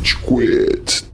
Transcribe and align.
Rage 0.00 0.16
Quit. 0.16 1.04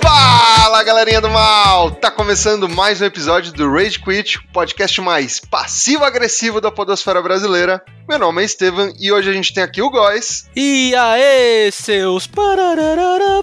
Fala 0.00 0.82
galerinha 0.84 1.20
do 1.20 1.28
mal! 1.28 1.90
Tá 1.90 2.08
começando 2.12 2.68
mais 2.68 3.00
um 3.00 3.04
episódio 3.04 3.52
do 3.52 3.68
Rage 3.72 3.98
Quit, 3.98 4.38
o 4.38 4.52
podcast 4.52 5.00
mais 5.00 5.40
passivo-agressivo 5.40 6.60
da 6.60 6.70
podosfera 6.70 7.20
brasileira. 7.20 7.82
Meu 8.08 8.18
nome 8.18 8.42
é 8.42 8.44
Estevam 8.44 8.92
e 9.00 9.10
hoje 9.10 9.28
a 9.28 9.32
gente 9.32 9.52
tem 9.52 9.64
aqui 9.64 9.82
o 9.82 9.90
Góis. 9.90 10.48
E 10.54 10.94
aí, 10.94 11.72
seus 11.72 12.28
parararara. 12.28 13.42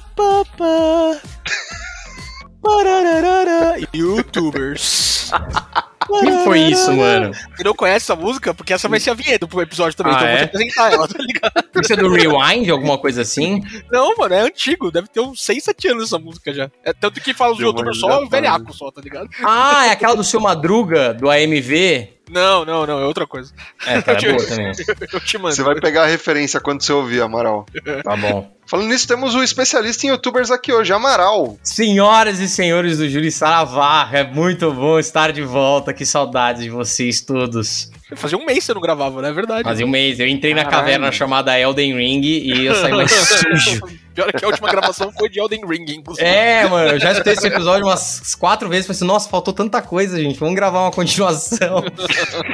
Youtubers. 3.94 5.32
que 5.32 6.44
foi 6.44 6.60
isso, 6.60 6.92
mano? 6.94 7.34
Você 7.34 7.64
não 7.64 7.74
conhece 7.74 8.06
essa 8.12 8.16
música? 8.16 8.54
Porque 8.54 8.74
essa 8.74 8.90
vai 8.90 9.00
ser 9.00 9.12
a 9.12 9.14
vinheta 9.14 9.48
pro 9.48 9.62
episódio 9.62 9.96
também, 9.98 10.14
Ah, 10.14 10.18
então 10.18 10.28
eu 10.30 10.36
vou 10.36 10.44
é? 10.44 10.48
te 10.48 10.50
apresentar 10.50 10.94
ela, 10.94 11.08
tá 11.08 11.18
ligado? 11.20 11.82
Isso 11.82 11.94
é 11.94 11.96
do 11.96 12.10
Rewind, 12.12 12.70
alguma 12.70 12.98
coisa 12.98 13.22
assim? 13.22 13.64
Não, 13.92 14.16
mano, 14.18 14.34
é 14.36 14.42
antigo, 14.42 14.92
deve 14.92 15.08
ter 15.08 15.20
uns 15.22 15.44
6, 15.44 15.64
7 15.64 15.88
anos 15.90 16.04
essa 16.06 16.20
música 16.20 16.54
já. 16.54 16.70
É 16.84 16.94
tanto 16.94 17.22
que 17.22 17.34
fala 17.34 17.54
os 17.54 17.60
youtubers 17.60 18.00
só, 18.00 18.24
o 18.24 18.30
velhaco 18.30 18.74
só, 18.74 18.92
tá 18.92 19.02
ligado? 19.02 19.30
Ah, 19.44 19.88
é 19.88 19.92
aquela 19.92 20.16
do 20.16 20.24
seu 20.24 20.40
Madruga, 20.40 21.14
do 21.14 21.30
AMV? 21.30 22.21
Não, 22.32 22.64
não, 22.64 22.88
não, 22.88 22.98
é 22.98 23.06
outra 23.06 23.28
coisa. 23.28 23.52
É, 23.86 24.02
tá, 24.02 24.14
é 24.14 24.16
boa 24.32 24.48
também. 24.48 24.72
Eu 25.12 25.20
te 25.20 25.38
mando. 25.38 25.54
Você 25.54 25.64
vai 25.64 25.76
pegar 25.76 26.04
a 26.04 26.08
referência 26.08 26.62
quando 26.62 26.82
você 26.82 26.94
ouvir, 26.94 27.22
Amaral. 27.22 27.66
Tá 28.04 28.16
bom. 28.16 28.50
Falando 28.66 28.88
nisso, 28.88 29.06
temos 29.06 29.36
o 29.36 29.44
especialista 29.44 30.08
em 30.08 30.12
youtubers 30.12 30.50
aqui 30.50 30.72
hoje, 30.72 30.94
Amaral. 30.94 31.58
Senhoras 31.62 32.40
e 32.40 32.48
senhores 32.48 33.00
do 33.00 33.10
Júri 33.10 33.30
Saravá, 33.30 34.10
é 34.14 34.24
muito 34.24 34.72
bom 34.72 34.98
estar 34.98 35.34
de 35.34 35.42
volta. 35.42 35.94
Que 35.94 36.06
saudades 36.06 36.64
de 36.64 36.70
vocês 36.70 37.20
todos. 37.20 37.92
Fazia 38.16 38.38
um 38.38 38.46
mês 38.46 38.60
que 38.60 38.66
você 38.66 38.74
não 38.74 38.82
gravava, 38.82 39.22
não 39.22 39.30
é 39.30 39.34
verdade? 39.34 39.64
Fazia 39.64 39.86
um 39.86 39.90
mês, 39.90 40.20
eu 40.20 40.28
entrei 40.28 40.54
na 40.54 40.66
caverna 40.66 41.12
chamada 41.12 41.58
Elden 41.58 41.96
Ring 41.96 42.22
e 42.22 42.66
eu 42.66 42.76
saí 42.76 42.92
mais 42.92 43.12
sujo. 43.12 43.82
Pior 44.14 44.28
é 44.28 44.38
que 44.38 44.44
a 44.44 44.48
última 44.48 44.70
gravação 44.70 45.12
foi 45.12 45.30
de 45.30 45.40
Elden 45.40 45.66
Ring, 45.66 45.86
inclusive. 45.90 46.28
É, 46.28 46.68
mano, 46.68 46.92
eu 46.92 47.00
já 47.00 47.12
escutei 47.12 47.34
esse 47.34 47.48
episódio 47.48 47.86
umas 47.86 48.36
quatro 48.36 48.68
vezes. 48.68 48.86
Falei 48.86 48.98
assim, 48.98 49.06
nossa, 49.06 49.30
faltou 49.30 49.54
tanta 49.54 49.82
coisa, 49.82 50.22
gente. 50.22 50.38
Vamos 50.38 50.56
gravar 50.56 50.82
uma 50.82 50.92
continuação. 50.92 51.84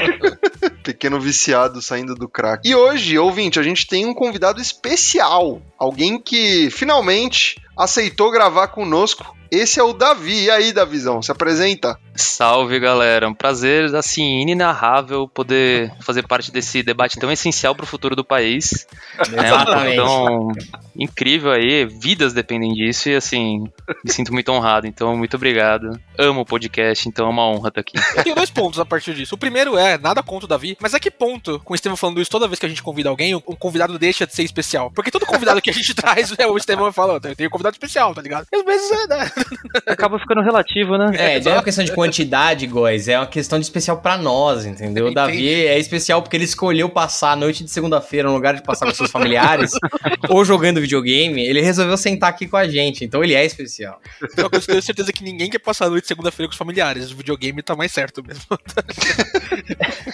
Pequeno 0.83 1.19
viciado 1.19 1.81
saindo 1.81 2.13
do 2.13 2.29
crack. 2.29 2.67
E 2.67 2.75
hoje, 2.75 3.17
ouvinte, 3.17 3.59
a 3.59 3.63
gente 3.63 3.87
tem 3.87 4.05
um 4.05 4.13
convidado 4.13 4.61
especial. 4.61 5.61
Alguém 5.77 6.21
que 6.21 6.69
finalmente 6.69 7.59
aceitou 7.75 8.31
gravar 8.31 8.67
conosco. 8.67 9.35
Esse 9.51 9.79
é 9.79 9.83
o 9.83 9.93
Davi. 9.93 10.43
E 10.43 10.49
aí, 10.49 10.71
Davizão, 10.71 11.21
se 11.21 11.31
apresenta? 11.31 11.97
Salve 12.15 12.79
galera, 12.79 13.27
um 13.29 13.33
prazer 13.33 13.93
assim 13.95 14.41
inenarrável 14.41 15.27
poder 15.27 15.93
fazer 16.01 16.25
parte 16.25 16.51
desse 16.51 16.81
debate 16.81 17.19
tão 17.19 17.31
essencial 17.31 17.75
para 17.75 17.83
o 17.83 17.87
futuro 17.87 18.15
do 18.15 18.23
país. 18.23 18.87
É 19.35 19.53
um 19.53 19.95
tão 19.95 20.51
incrível 20.95 21.51
aí, 21.51 21.85
vidas 21.85 22.33
dependem 22.33 22.73
disso 22.73 23.09
e 23.09 23.15
assim 23.15 23.65
me 24.03 24.11
sinto 24.11 24.33
muito 24.33 24.51
honrado. 24.51 24.87
Então 24.87 25.15
muito 25.15 25.35
obrigado. 25.35 25.99
Amo 26.17 26.41
o 26.41 26.45
podcast, 26.45 27.07
então 27.07 27.27
é 27.27 27.29
uma 27.29 27.47
honra 27.47 27.69
estar 27.69 27.81
aqui. 27.81 27.97
Eu 28.15 28.23
tenho 28.23 28.35
dois 28.35 28.49
pontos 28.49 28.79
a 28.79 28.85
partir 28.85 29.13
disso. 29.13 29.35
O 29.35 29.37
primeiro 29.37 29.77
é, 29.77 29.97
nada 29.97 30.23
contra 30.23 30.45
o 30.45 30.49
Davi, 30.49 30.75
mas 30.81 30.95
a 30.95 30.99
que 30.99 31.11
ponto, 31.11 31.59
com 31.63 31.73
o 31.73 31.75
Estevão 31.75 31.95
falando 31.95 32.19
isso, 32.19 32.31
toda 32.31 32.47
vez 32.47 32.59
que 32.59 32.65
a 32.65 32.69
gente 32.69 32.81
convida 32.81 33.09
alguém, 33.09 33.35
um 33.35 33.41
convidado 33.41 33.97
deixa 33.99 34.25
de 34.25 34.33
ser 34.33 34.43
especial? 34.43 34.91
Porque 34.91 35.11
todo 35.11 35.25
convidado 35.25 35.61
que 35.61 35.69
a 35.69 35.73
gente 35.73 35.93
traz, 35.95 36.33
é, 36.37 36.47
o 36.47 36.57
Estevão 36.57 36.91
fala, 36.91 37.19
eu 37.23 37.35
tenho 37.35 37.47
um 37.47 37.51
convidado 37.51 37.75
especial, 37.75 38.15
tá 38.15 38.21
ligado? 38.21 38.47
E 38.51 38.55
às 38.55 38.65
vezes 38.65 38.91
é, 38.91 39.07
né? 39.07 39.31
Acaba 39.85 40.19
ficando 40.19 40.41
relativo, 40.41 40.97
né? 40.97 41.11
É, 41.15 41.39
não 41.39 41.51
é 41.51 41.55
uma 41.55 41.63
questão 41.63 41.83
de 41.83 41.91
quantidade, 41.93 42.65
Góis, 42.67 43.07
é 43.07 43.17
uma 43.17 43.27
questão 43.27 43.59
de 43.59 43.65
especial 43.65 43.97
pra 43.97 44.17
nós, 44.17 44.65
entendeu? 44.65 45.07
O 45.07 45.13
Davi 45.13 45.65
é 45.65 45.77
especial 45.79 46.21
porque 46.21 46.35
ele 46.35 46.45
escolheu 46.45 46.89
passar 46.89 47.31
a 47.31 47.35
noite 47.35 47.63
de 47.63 47.71
segunda-feira 47.71 48.27
no 48.27 48.33
lugar 48.33 48.55
de 48.55 48.63
passar 48.63 48.85
com 48.85 48.93
seus 48.93 49.11
familiares 49.11 49.71
ou 50.29 50.43
jogando 50.43 50.81
videogame, 50.81 51.41
ele 51.45 51.61
resolveu 51.61 51.97
sentar 51.97 52.29
aqui 52.29 52.47
com 52.47 52.57
a 52.57 52.67
gente, 52.67 53.05
então 53.05 53.23
ele 53.23 53.33
é 53.33 53.45
especial. 53.45 54.01
Só 54.35 54.49
que 54.49 54.55
eu 54.55 54.61
tenho 54.61 54.81
certeza 54.81 55.13
que 55.13 55.23
ninguém 55.23 55.49
quer 55.49 55.59
passar 55.59 55.85
a 55.85 55.89
noite 55.89 56.03
de 56.03 56.07
segunda-feira 56.07 56.47
com 56.47 56.53
os 56.53 56.57
familiares. 56.57 57.11
O 57.11 57.17
videogame 57.17 57.61
tá 57.61 57.75
mais 57.75 57.91
certo 57.91 58.23
mesmo. 58.25 58.45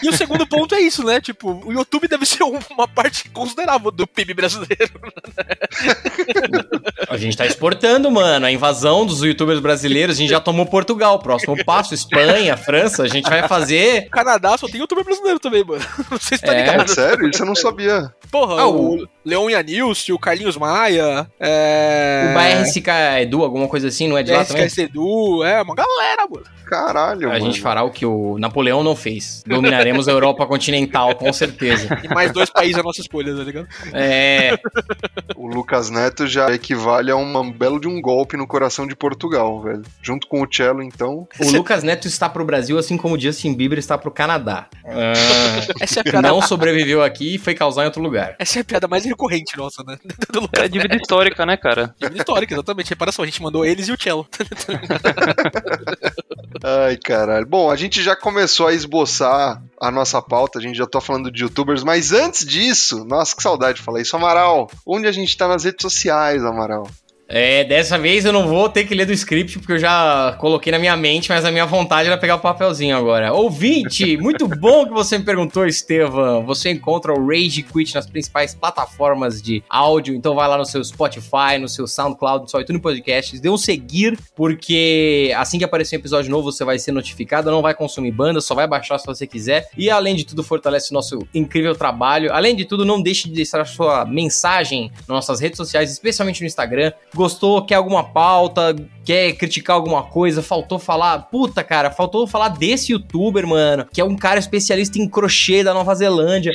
e 0.03 0.09
o 0.09 0.13
segundo 0.13 0.45
ponto 0.47 0.73
é 0.75 0.79
isso, 0.81 1.03
né? 1.03 1.19
Tipo, 1.21 1.61
o 1.65 1.71
YouTube 1.73 2.07
deve 2.07 2.25
ser 2.25 2.43
um- 2.43 2.59
uma 2.71 2.87
parte 2.87 3.29
considerável 3.29 3.91
do 3.91 4.05
PIB 4.07 4.33
brasileiro. 4.33 4.91
A 7.09 7.17
gente 7.17 7.37
tá 7.37 7.45
exportando, 7.45 8.09
mano, 8.09 8.45
a 8.45 8.51
invasão 8.51 9.05
dos 9.05 9.21
youtubers 9.21 9.59
brasileiros, 9.59 10.15
a 10.15 10.19
gente 10.19 10.29
já 10.29 10.39
tomou 10.39 10.65
Portugal, 10.65 11.19
próximo 11.19 11.63
passo, 11.63 11.93
Espanha, 11.93 12.55
França, 12.57 13.03
a 13.03 13.07
gente 13.07 13.29
vai 13.29 13.47
fazer... 13.47 14.05
O 14.07 14.09
Canadá 14.09 14.57
só 14.57 14.67
tem 14.67 14.79
youtuber 14.81 15.03
brasileiro 15.03 15.39
também, 15.39 15.63
mano. 15.63 15.83
Não 16.09 16.19
sei 16.19 16.37
se 16.37 16.43
tá 16.43 16.53
É. 16.55 16.61
ligado. 16.71 16.87
Sério? 16.89 17.29
Isso 17.29 17.41
eu 17.41 17.47
não 17.47 17.55
sabia. 17.55 18.13
Porra, 18.31 18.61
Ah, 18.61 18.67
o 18.67 19.07
Leon 19.23 19.49
Yanilce, 19.49 20.11
o 20.11 20.19
Carlinhos 20.19 20.57
Maia, 20.57 21.27
é... 21.39 22.29
O 22.29 22.33
BRSK 22.63 22.89
Edu, 23.21 23.43
alguma 23.43 23.67
coisa 23.67 23.87
assim, 23.87 24.07
não 24.07 24.17
é 24.17 24.23
de 24.23 24.31
lá 24.31 24.43
também? 24.45 24.65
SKS 24.65 24.83
Edu, 24.85 25.43
é, 25.43 25.61
uma 25.61 25.75
galera, 25.75 26.27
mano. 26.29 26.45
Caralho, 26.73 27.27
A 27.29 27.33
mano. 27.33 27.45
gente 27.45 27.61
fará 27.61 27.83
o 27.83 27.91
que 27.91 28.05
o 28.05 28.37
Napoleão 28.39 28.83
não 28.83 28.95
fez. 28.95 29.43
Dominaremos 29.45 30.07
a 30.07 30.11
Europa 30.11 30.45
continental, 30.47 31.13
com 31.15 31.31
certeza. 31.31 31.99
E 32.03 32.07
mais 32.07 32.31
dois 32.31 32.49
países 32.49 32.77
a 32.79 32.83
nossa 32.83 32.99
escolha, 32.99 33.35
tá 33.35 33.43
ligado? 33.43 33.67
É, 33.93 34.57
O 35.35 35.47
Lucas 35.47 35.89
Neto 35.89 36.25
já 36.25 36.51
equivale 36.53 37.11
a 37.11 37.15
um 37.15 37.51
belo 37.51 37.79
de 37.79 37.87
um 37.87 38.01
golpe 38.01 38.35
no 38.37 38.47
coração 38.47 38.87
de 38.87 38.95
Portugal, 38.95 39.61
velho. 39.61 39.83
Junto 40.01 40.27
com 40.27 40.41
o 40.41 40.47
Cello, 40.51 40.81
então. 40.81 41.27
o 41.39 41.51
Lucas 41.51 41.83
Neto 41.83 42.07
está 42.07 42.27
pro 42.27 42.43
Brasil, 42.43 42.77
assim 42.77 42.97
como 42.97 43.15
o 43.15 43.19
Justin 43.19 43.53
Bieber 43.53 43.77
está 43.77 43.97
pro 43.97 44.09
Canadá. 44.11 44.67
Ah, 44.85 45.13
Essa 45.79 45.99
é 45.99 46.01
a 46.01 46.03
piada, 46.03 46.27
não 46.27 46.41
sobreviveu 46.41 47.03
aqui 47.03 47.35
e 47.35 47.37
foi 47.37 47.53
causar 47.53 47.83
em 47.83 47.85
outro 47.85 48.01
lugar. 48.01 48.35
essa 48.39 48.59
é 48.59 48.61
a 48.61 48.65
piada 48.65 48.87
mais 48.87 49.05
recorrente 49.05 49.55
nossa, 49.57 49.83
né? 49.85 49.97
Do 50.31 50.39
Lucas 50.41 50.63
É 50.63 50.67
dívida 50.67 50.95
histórica, 50.95 51.45
né, 51.45 51.55
cara? 51.57 51.93
Dívida 51.99 52.17
histórica, 52.17 52.53
exatamente. 52.55 52.89
Reparação, 52.89 53.23
a 53.23 53.25
gente 53.27 53.41
mandou 53.41 53.63
eles 53.65 53.87
e 53.87 53.91
o 53.91 54.01
Cello. 54.01 54.27
Ai, 56.65 56.95
caralho. 56.95 57.45
Bom, 57.45 57.69
a 57.69 57.75
gente 57.75 58.01
já 58.01 58.15
começou 58.15 58.67
a 58.67 58.73
esboçar 58.73 59.61
a 59.81 59.91
nossa 59.91 60.21
pauta, 60.21 60.59
a 60.59 60.61
gente 60.61 60.77
já 60.77 60.87
tá 60.87 61.01
falando 61.01 61.29
de 61.29 61.43
youtubers, 61.43 61.83
mas 61.83 62.13
antes 62.13 62.45
disso, 62.45 63.03
nossa, 63.03 63.35
que 63.35 63.43
saudade 63.43 63.79
de 63.79 63.83
falar 63.83 63.99
isso. 63.99 64.15
Amaral, 64.15 64.71
onde 64.85 65.05
a 65.05 65.11
gente 65.11 65.35
tá 65.35 65.45
nas 65.45 65.65
redes 65.65 65.81
sociais, 65.81 66.41
Amaral? 66.41 66.87
É, 67.27 67.63
dessa 67.63 67.97
vez 67.97 68.25
eu 68.25 68.33
não 68.33 68.47
vou 68.47 68.69
ter 68.69 68.85
que 68.85 68.93
ler 68.93 69.05
do 69.05 69.13
script, 69.13 69.57
porque 69.59 69.73
eu 69.73 69.79
já 69.79 70.35
coloquei 70.39 70.71
na 70.71 70.79
minha 70.79 70.95
mente, 70.95 71.29
mas 71.29 71.45
a 71.45 71.51
minha 71.51 71.65
vontade 71.65 72.07
era 72.07 72.17
pegar 72.17 72.35
o 72.35 72.39
papelzinho 72.39 72.95
agora. 72.95 73.33
Ouvinte, 73.33 74.17
muito 74.17 74.47
bom 74.59 74.85
que 74.85 74.91
você 74.91 75.17
me 75.17 75.23
perguntou, 75.23 75.65
Estevam. 75.65 76.45
Você 76.45 76.69
encontra 76.69 77.13
o 77.13 77.25
Rage 77.25 77.63
Quit 77.63 77.95
nas 77.95 78.05
principais 78.05 78.53
plataformas 78.53 79.41
de 79.41 79.63
áudio, 79.69 80.13
então 80.13 80.35
vai 80.35 80.47
lá 80.47 80.57
no 80.57 80.65
seu 80.65 80.83
Spotify, 80.83 81.57
no 81.59 81.69
seu 81.69 81.87
SoundCloud, 81.87 82.43
no 82.43 82.49
seu 82.49 82.59
iTunes 82.59 82.81
Podcasts, 82.81 83.39
dê 83.39 83.49
um 83.49 83.57
seguir, 83.57 84.17
porque 84.35 85.33
assim 85.37 85.57
que 85.57 85.63
aparecer 85.63 85.95
um 85.95 85.99
episódio 85.99 86.29
novo, 86.29 86.51
você 86.51 86.65
vai 86.65 86.77
ser 86.77 86.91
notificado, 86.91 87.49
não 87.49 87.61
vai 87.61 87.73
consumir 87.73 88.11
banda, 88.11 88.41
só 88.41 88.53
vai 88.53 88.67
baixar 88.67 88.99
se 88.99 89.05
você 89.05 89.25
quiser. 89.25 89.69
E 89.77 89.89
além 89.89 90.15
de 90.15 90.25
tudo, 90.25 90.43
fortalece 90.43 90.91
o 90.91 90.93
nosso 90.93 91.25
incrível 91.33 91.73
trabalho. 91.73 92.31
Além 92.33 92.55
de 92.55 92.65
tudo, 92.65 92.85
não 92.85 93.01
deixe 93.01 93.29
de 93.29 93.35
deixar 93.35 93.65
sua 93.65 94.05
mensagem 94.05 94.91
nas 94.99 95.07
nossas 95.07 95.39
redes 95.39 95.57
sociais, 95.57 95.91
especialmente 95.91 96.41
no 96.41 96.47
Instagram. 96.47 96.91
Gostou, 97.15 97.63
quer 97.65 97.75
alguma 97.75 98.03
pauta, 98.03 98.75
quer 99.03 99.33
criticar 99.33 99.75
alguma 99.75 100.03
coisa, 100.03 100.41
faltou 100.41 100.79
falar. 100.79 101.19
Puta, 101.23 101.63
cara, 101.63 101.91
faltou 101.91 102.25
falar 102.27 102.49
desse 102.49 102.91
youtuber, 102.91 103.47
mano, 103.47 103.85
que 103.91 104.01
é 104.01 104.03
um 104.03 104.15
cara 104.15 104.39
especialista 104.39 104.97
em 104.99 105.07
crochê 105.07 105.63
da 105.63 105.73
Nova 105.73 105.93
Zelândia. 105.95 106.53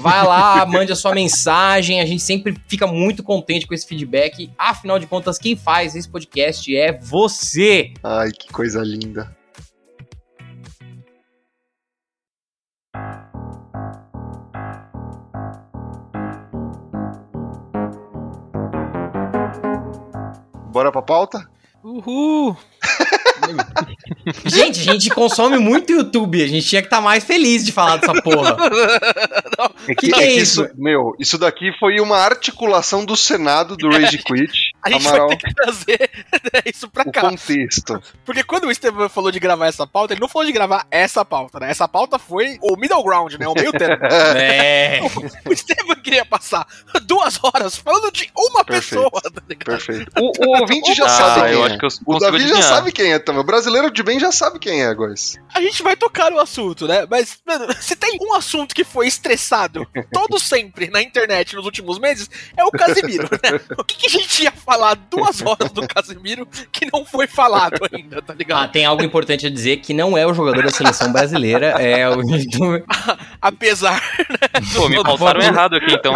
Vai 0.00 0.26
lá, 0.26 0.64
mande 0.70 0.92
a 0.92 0.96
sua 0.96 1.14
mensagem. 1.14 2.00
A 2.00 2.06
gente 2.06 2.22
sempre 2.22 2.56
fica 2.68 2.86
muito 2.86 3.22
contente 3.22 3.66
com 3.66 3.74
esse 3.74 3.86
feedback. 3.86 4.50
Afinal 4.58 4.98
de 4.98 5.06
contas, 5.06 5.38
quem 5.38 5.56
faz 5.56 5.94
esse 5.94 6.08
podcast 6.08 6.74
é 6.74 6.92
você. 6.92 7.92
Ai, 8.02 8.30
que 8.30 8.52
coisa 8.52 8.82
linda. 8.82 9.39
Bora 20.70 20.92
pra 20.92 21.02
pauta? 21.02 21.50
Uhul! 21.82 22.56
Gente, 24.44 24.80
a 24.80 24.92
gente 24.92 25.10
consome 25.10 25.58
muito 25.58 25.92
YouTube. 25.92 26.42
A 26.42 26.46
gente 26.46 26.66
tinha 26.66 26.82
que 26.82 26.86
estar 26.86 27.00
mais 27.00 27.24
feliz 27.24 27.64
de 27.64 27.72
falar 27.72 27.96
dessa 27.96 28.20
porra. 28.22 28.56
É 29.88 29.94
que 29.94 30.14
é 30.14 30.32
isso? 30.32 30.68
Meu, 30.76 31.14
isso 31.18 31.36
daqui 31.38 31.70
foi 31.78 32.00
uma 32.00 32.16
articulação 32.18 33.04
do 33.04 33.16
Senado 33.16 33.76
do 33.76 33.90
Rage 33.90 34.18
Quit 34.18 34.72
A 34.82 34.90
gente 34.90 35.06
Amaral. 35.06 35.28
vai 35.28 35.36
ter 35.36 35.48
que 35.48 35.54
trazer 35.54 36.10
isso 36.66 36.88
pra 36.88 37.02
O 37.06 37.10
cá. 37.12 37.22
contexto. 37.22 38.00
Porque 38.24 38.42
quando 38.44 38.64
o 38.64 38.70
Estevam 38.70 39.08
falou 39.08 39.30
de 39.30 39.38
gravar 39.40 39.66
essa 39.66 39.86
pauta, 39.86 40.12
ele 40.12 40.20
não 40.20 40.28
falou 40.28 40.46
de 40.46 40.52
gravar 40.52 40.86
essa 40.90 41.24
pauta, 41.24 41.58
né? 41.60 41.70
Essa 41.70 41.88
pauta 41.88 42.18
foi 42.18 42.58
o 42.62 42.76
middle 42.76 43.02
ground, 43.02 43.34
né? 43.34 43.48
O 43.48 43.54
meio 43.54 43.72
termo. 43.72 44.04
É. 44.04 45.00
o 45.46 45.52
Estevam 45.52 45.96
queria 45.96 46.24
passar 46.24 46.66
duas 47.04 47.38
horas 47.42 47.76
falando 47.76 48.10
de 48.12 48.30
uma 48.36 48.64
Perfeito. 48.64 49.02
pessoa, 49.10 49.22
tá? 49.22 49.42
Perfeito. 49.64 50.10
O, 50.20 50.46
o 50.46 50.60
ouvinte 50.60 50.94
já 50.94 51.06
Ah, 51.06 51.08
sabe 51.08 51.52
eu 51.54 51.66
é. 51.66 51.69
Acho 51.70 51.78
que 51.78 51.84
eu 51.84 51.90
O 52.06 52.18
Davi 52.18 52.38
já 52.38 52.44
adivinhar. 52.44 52.62
sabe 52.68 52.92
quem 52.92 53.12
é 53.12 53.18
também. 53.18 53.40
O 53.40 53.44
brasileiro 53.44 53.90
de 53.90 54.02
bem 54.02 54.18
já 54.20 54.30
sabe 54.32 54.58
quem 54.58 54.82
é, 54.82 54.94
Góis. 54.94 55.36
A 55.54 55.60
gente 55.60 55.82
vai 55.82 55.96
tocar 55.96 56.30
no 56.30 56.38
assunto, 56.40 56.86
né? 56.86 57.06
Mas, 57.10 57.38
mano, 57.46 57.66
se 57.80 57.96
tem 57.96 58.18
um 58.20 58.34
assunto 58.34 58.74
que 58.74 58.84
foi 58.84 59.06
estressado 59.06 59.86
todo 60.12 60.38
sempre 60.40 60.88
na 60.90 61.02
internet 61.02 61.54
nos 61.56 61.64
últimos 61.64 61.98
meses, 61.98 62.28
é 62.56 62.64
o 62.64 62.70
Casimiro, 62.70 63.28
né? 63.42 63.60
O 63.78 63.84
que, 63.84 63.96
que 63.96 64.06
a 64.06 64.10
gente 64.10 64.42
ia 64.42 64.52
falar 64.52 64.94
duas 64.94 65.40
horas 65.42 65.70
do 65.72 65.86
Casimiro 65.86 66.46
que 66.72 66.88
não 66.92 67.04
foi 67.04 67.26
falado 67.26 67.80
ainda, 67.92 68.20
tá 68.22 68.32
Ah, 68.32 68.36
ligado? 68.36 68.72
tem 68.72 68.84
algo 68.84 69.02
importante 69.02 69.46
a 69.46 69.50
dizer 69.50 69.78
que 69.78 69.92
não 69.94 70.16
é 70.16 70.26
o 70.26 70.34
jogador 70.34 70.62
da 70.64 70.70
seleção 70.70 71.12
brasileira, 71.12 71.68
é 71.80 72.08
o. 72.08 72.20
Apesar 73.40 74.00
Pô, 74.74 74.88
me 74.88 75.02
pautaram 75.02 75.40
errado 75.40 75.76
aqui, 75.76 75.92
então. 75.92 76.12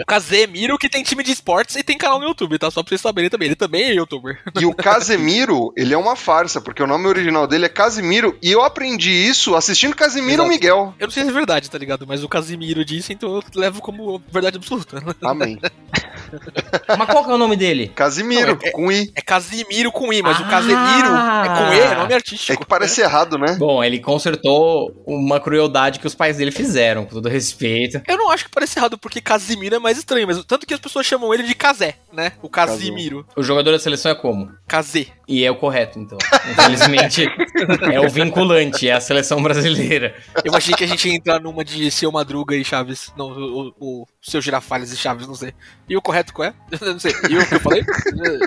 o 0.00 0.04
Casemiro 0.06 0.78
que 0.78 0.88
tem 0.88 1.02
time 1.02 1.22
de 1.22 1.32
esportes 1.32 1.76
e 1.76 1.82
tem 1.82 1.96
canal 1.96 2.18
no 2.18 2.26
YouTube, 2.26 2.58
tá? 2.58 2.70
Só 2.70 2.82
pra 2.82 2.88
vocês 2.90 3.00
saberem 3.00 3.30
também. 3.30 3.46
Ele 3.46 3.56
também 3.56 3.90
é 3.90 3.94
youtuber. 4.14 4.38
E 4.60 4.66
o 4.66 4.74
Casemiro, 4.74 5.72
ele 5.76 5.94
é 5.94 5.98
uma 5.98 6.16
farsa, 6.16 6.60
porque 6.60 6.82
o 6.82 6.86
nome 6.86 7.06
original 7.06 7.46
dele 7.46 7.66
é 7.66 7.68
Casimiro, 7.68 8.36
e 8.42 8.50
eu 8.50 8.62
aprendi 8.62 9.10
isso 9.10 9.54
assistindo 9.54 9.96
Casimiro 9.96 10.42
Exato. 10.42 10.48
Miguel. 10.48 10.94
Eu 10.98 11.06
não 11.06 11.12
sei 11.12 11.24
se 11.24 11.30
é 11.30 11.32
verdade, 11.32 11.70
tá 11.70 11.78
ligado? 11.78 12.06
Mas 12.06 12.22
o 12.22 12.28
Casimiro 12.28 12.84
disse, 12.84 13.12
então 13.12 13.36
eu 13.36 13.42
levo 13.54 13.80
como 13.80 14.22
verdade 14.30 14.56
absoluta. 14.56 15.02
Amém. 15.22 15.58
Mas 16.98 17.08
qual 17.08 17.24
que 17.24 17.30
é 17.30 17.34
o 17.34 17.38
nome 17.38 17.56
dele? 17.56 17.88
Casimiro, 17.94 18.52
Não, 18.54 18.58
é- 18.62 18.70
com 18.70 18.92
I. 18.92 19.10
É 19.14 19.20
Casimiro 19.20 19.90
com 19.92 20.12
I, 20.12 20.22
mas 20.22 20.38
o 20.40 20.44
Ah! 20.44 20.48
Casemiro 20.48 20.76
é 20.84 21.48
com 21.48 21.72
E, 21.74 21.80
é 21.80 21.94
nome 21.94 22.14
artístico. 22.14 22.52
É 22.52 22.56
que 22.56 22.66
parece 22.66 23.00
errado, 23.00 23.38
né? 23.38 23.56
Bom, 23.58 23.82
ele 23.82 23.98
consertou 24.00 25.02
uma 25.06 25.40
crueldade 25.40 25.98
que 25.98 26.06
os 26.06 26.14
pais 26.14 26.36
dele 26.36 26.50
fizeram, 26.50 27.04
com 27.04 27.14
todo 27.14 27.28
respeito. 27.28 28.00
Eu 28.06 28.16
não 28.18 28.30
acho 28.30 28.44
que 28.44 28.50
parece 28.50 28.78
errado, 28.78 28.98
porque 28.98 29.20
Casimiro 29.20 29.74
é 29.76 29.78
mais 29.78 29.98
estranho, 29.98 30.26
mas 30.26 30.42
tanto 30.44 30.66
que 30.66 30.74
as 30.74 30.80
pessoas 30.80 31.06
chamam 31.06 31.32
ele 31.32 31.42
de 31.44 31.54
Casé, 31.54 31.96
né? 32.12 32.32
O 32.42 32.48
Casimiro. 32.48 33.26
O 33.36 33.42
jogador 33.42 33.72
da 33.72 33.78
seleção 33.78 34.10
é 34.10 34.14
como? 34.14 34.50
Casé. 34.66 35.06
E 35.26 35.42
é 35.44 35.50
o 35.50 35.56
correto, 35.56 35.98
então. 35.98 36.18
Infelizmente, 36.50 37.26
é 37.92 38.00
o 38.00 38.08
vinculante, 38.10 38.88
é 38.88 38.92
a 38.92 39.00
seleção 39.00 39.42
brasileira. 39.42 40.14
Eu 40.44 40.54
achei 40.54 40.74
que 40.74 40.84
a 40.84 40.86
gente 40.86 41.08
ia 41.08 41.14
entrar 41.14 41.40
numa 41.40 41.64
de 41.64 41.90
Seu 41.90 42.12
Madruga 42.12 42.54
e 42.54 42.64
Chaves. 42.64 43.10
Não, 43.16 43.28
o, 43.30 43.68
o, 43.80 44.02
o 44.02 44.06
Seu 44.20 44.40
Girafales 44.42 44.92
e 44.92 44.96
Chaves, 44.96 45.26
não 45.26 45.34
sei. 45.34 45.54
E 45.88 45.96
o 45.96 46.02
correto 46.02 46.13
qual 46.32 46.48
é? 46.48 46.54
Eu 46.70 46.78
não 46.92 46.98
sei. 46.98 47.12
E 47.28 47.36
o 47.38 47.46
que 47.46 47.54
eu 47.54 47.60
falei? 47.60 47.82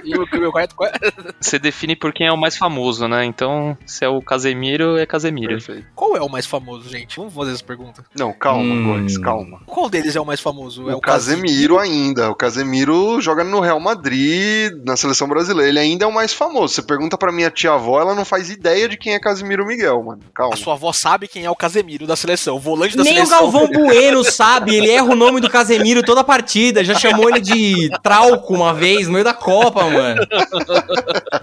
E 0.04 0.16
o, 0.18 0.24
o 0.24 0.40
meu 0.40 0.52
correto 0.52 0.75
qual 0.75 0.90
é? 0.90 0.94
Você 1.42 1.58
define 1.60 1.96
por 1.96 2.14
quem 2.14 2.28
é 2.28 2.31
o 2.31 2.38
mais 2.38 2.56
famoso, 2.58 3.08
né? 3.08 3.25
Então, 3.25 3.78
se 3.86 4.06
é 4.06 4.08
o 4.10 4.22
Casemiro, 4.22 4.98
é 4.98 5.06
Casemiro. 5.06 5.50
Perfeito. 5.50 5.88
Qual 5.96 6.16
é 6.16 6.22
o 6.22 6.30
mais 6.30 6.46
famoso, 6.46 6.90
gente? 6.90 7.18
Vamos 7.18 7.34
fazer 7.34 7.52
essa 7.54 7.64
pergunta. 7.64 8.04
Não, 8.18 8.31
calma, 8.34 8.64
Hum. 8.74 8.84
Góis, 9.00 9.18
calma. 9.18 9.62
Qual 9.66 9.90
deles 9.90 10.16
é 10.16 10.22
o 10.22 10.25
mais 10.25 10.40
famoso? 10.40 10.90
É 10.90 10.96
O 10.96 11.02
Casemiro 11.02 11.78
ainda. 11.80 12.30
O 12.30 12.36
Casemiro 12.36 13.19
joga 13.22 13.44
no 13.44 13.60
Real 13.60 13.80
Madrid, 13.80 14.72
na 14.86 14.96
seleção 14.96 15.28
brasileira. 15.28 15.69
Ele 15.69 15.80
ainda 15.80 16.06
é 16.06 16.08
o 16.08 16.14
mais 16.14 16.34
famoso. 16.34 16.74
Você 16.74 16.81
pergunta 16.81 17.18
pra 17.18 17.31
minha 17.31 17.50
tia-avó, 17.50 18.00
ela 18.02 18.16
não 18.16 18.25
faz 18.25 18.50
ideia 18.50 18.88
de 18.88 18.98
quem 18.98 19.14
é 19.14 19.19
Casimiro 19.19 19.66
Miguel, 19.66 20.04
mano. 20.04 20.22
Calma. 20.34 20.54
A 20.54 20.58
sua 20.58 20.74
avó 20.74 20.92
sabe 20.94 21.28
quem 21.28 21.46
é 21.46 21.50
o 21.50 21.56
Casemiro 21.56 22.06
da 22.08 22.16
seleção, 22.16 22.56
o 22.56 22.60
volante 22.60 22.96
da 22.98 23.04
Nem 23.04 23.14
o 23.14 23.16
seleção. 23.16 23.40
Galvão 23.42 23.68
Bueno 23.68 24.24
sabe, 24.24 24.75
ele 24.75 24.90
erra 24.90 25.06
o 25.12 25.16
nome 25.16 25.40
do 25.42 25.50
Casemiro 25.50 26.04
toda 26.04 26.22
a 26.22 26.24
partida. 26.24 26.84
Já 26.84 26.96
chamou 26.96 27.30
ele 27.30 27.40
de 27.42 27.56
trauco 28.04 28.54
uma 28.54 28.74
vez 28.74 29.07
no 29.07 29.13
meio 29.13 29.24
da 29.25 29.33
Copa, 29.33 29.83
mano. 29.89 30.21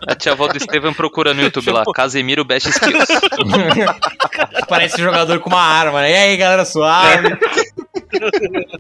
A 0.07 0.15
tia 0.15 0.33
avó 0.33 0.49
do 0.49 0.57
Estevam 0.57 0.93
procura 0.95 1.33
no 1.35 1.43
YouTube 1.43 1.71
lá, 1.71 1.85
Casemiro 1.95 2.45
Best 2.45 2.69
Skills. 2.69 3.07
Parece 4.69 5.01
um 5.01 5.05
jogador 5.05 5.39
com 5.41 5.51
uma 5.51 5.61
arma, 5.63 6.01
né? 6.03 6.11
E 6.13 6.17
aí, 6.17 6.37
galera 6.37 6.65
suave. 6.65 7.37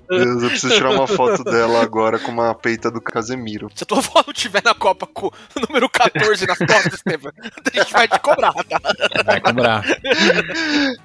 Deus, 0.08 0.42
eu 0.42 0.48
preciso 0.48 0.74
tirar 0.74 0.90
uma 0.90 1.06
foto 1.06 1.42
dela 1.44 1.82
agora 1.82 2.18
com 2.18 2.30
uma 2.30 2.54
peita 2.54 2.90
do 2.90 3.00
Casemiro. 3.00 3.68
Se 3.74 3.82
a 3.82 3.86
tua 3.86 3.98
avó 3.98 4.22
não 4.26 4.32
tiver 4.32 4.62
na 4.64 4.74
Copa 4.74 5.06
com 5.06 5.26
o 5.26 5.60
número 5.68 5.88
14 5.88 6.46
nas 6.46 6.58
costas, 6.58 6.94
Estevam, 6.94 7.32
a 7.42 7.78
gente 7.78 7.92
vai 7.92 8.06
te 8.08 8.18
cobrar, 8.20 8.52
tá? 8.52 8.80
Vai 9.24 9.40
cobrar. 9.40 9.82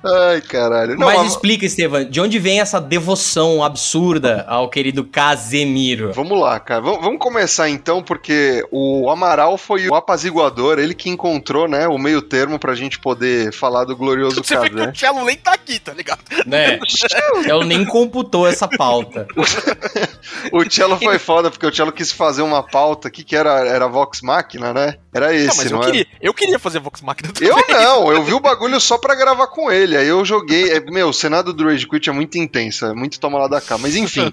Ai, 0.06 0.42
caralho. 0.42 0.92
Não, 0.98 1.08
Mas 1.08 1.18
mas- 1.18 1.32
explica, 1.32 1.66
Estevam, 1.66 2.04
de 2.06 2.22
onde 2.22 2.38
vem 2.40 2.60
essa 2.62 2.80
devoção 2.80 3.64
absurda 3.64 4.46
ao 4.48 4.70
querido 4.70 5.04
Casemiro? 5.04 6.12
Vamos 6.22 6.38
lá, 6.40 6.60
cara. 6.60 6.82
Vamos, 6.82 7.02
vamos 7.02 7.20
começar 7.20 7.70
então, 7.70 8.04
porque 8.04 8.66
o 8.72 9.10
Amaral 9.10 9.58
foi 9.58 9.88
o 9.88 9.96
apaziguador, 9.96 10.78
ele 10.78 10.94
que 10.94 11.10
encontrou, 11.10 11.66
né, 11.68 11.88
o 11.88 11.98
meio 11.98 12.22
termo 12.22 12.60
pra 12.60 12.76
gente 12.76 13.00
poder 13.00 13.54
falar 13.54 13.86
do 13.86 13.96
glorioso 13.96 14.44
Você 14.44 14.58
vê 14.58 14.70
que 14.70 14.76
Casé. 14.76 14.92
o 14.92 14.96
Cello 14.96 15.26
nem 15.26 15.38
tá 15.38 15.54
aqui, 15.54 15.80
tá 15.80 15.94
ligado? 15.94 16.20
Né? 16.46 16.78
Ela 17.48 17.64
nem 17.64 17.86
computou 17.86 18.46
essa 18.48 18.68
pauta. 18.68 19.26
O 20.52 20.70
Cello 20.70 20.98
foi 20.98 21.18
foda, 21.20 21.50
porque 21.50 21.66
o 21.66 21.74
Cello 21.74 21.92
quis 21.92 22.12
fazer 22.12 22.42
uma 22.42 22.64
pauta, 22.64 23.10
que 23.10 23.24
que 23.24 23.36
era? 23.36 23.66
Era 23.68 23.88
Vox 23.88 24.22
Machina, 24.22 24.74
né? 24.74 24.96
Era 25.14 25.28
Não, 25.28 25.34
esse, 25.34 25.58
mas 25.58 25.72
não, 25.72 25.80
eu 25.80 25.84
era? 25.84 25.92
queria, 25.92 26.08
eu 26.22 26.34
queria 26.34 26.60
fazer 26.60 26.80
Vox 26.80 27.02
Machina 27.02 27.32
também. 27.34 27.50
Eu 27.50 27.58
não, 27.68 28.12
eu 28.12 28.24
vi 28.24 28.34
o 28.34 28.40
bagulho 28.40 28.80
só 28.80 28.98
pra 28.98 29.16
gravar 29.16 29.48
com 29.48 29.72
ele. 29.72 29.98
Aí 29.98 30.08
eu 30.08 30.24
joguei. 30.24 30.72
é, 30.72 30.80
Meu, 30.80 31.10
o 31.10 31.14
Senado 31.14 31.52
do 31.54 31.66
Rage 31.66 31.88
Quit 31.88 32.10
é 32.10 32.14
muito 32.14 32.38
intenso, 32.38 32.86
é 32.86 32.94
muito 32.94 33.20
toma 33.20 33.38
lá 33.40 33.48
da 33.48 33.60
cá. 33.60 33.78
Mas 33.78 33.96
enfim, 33.96 34.32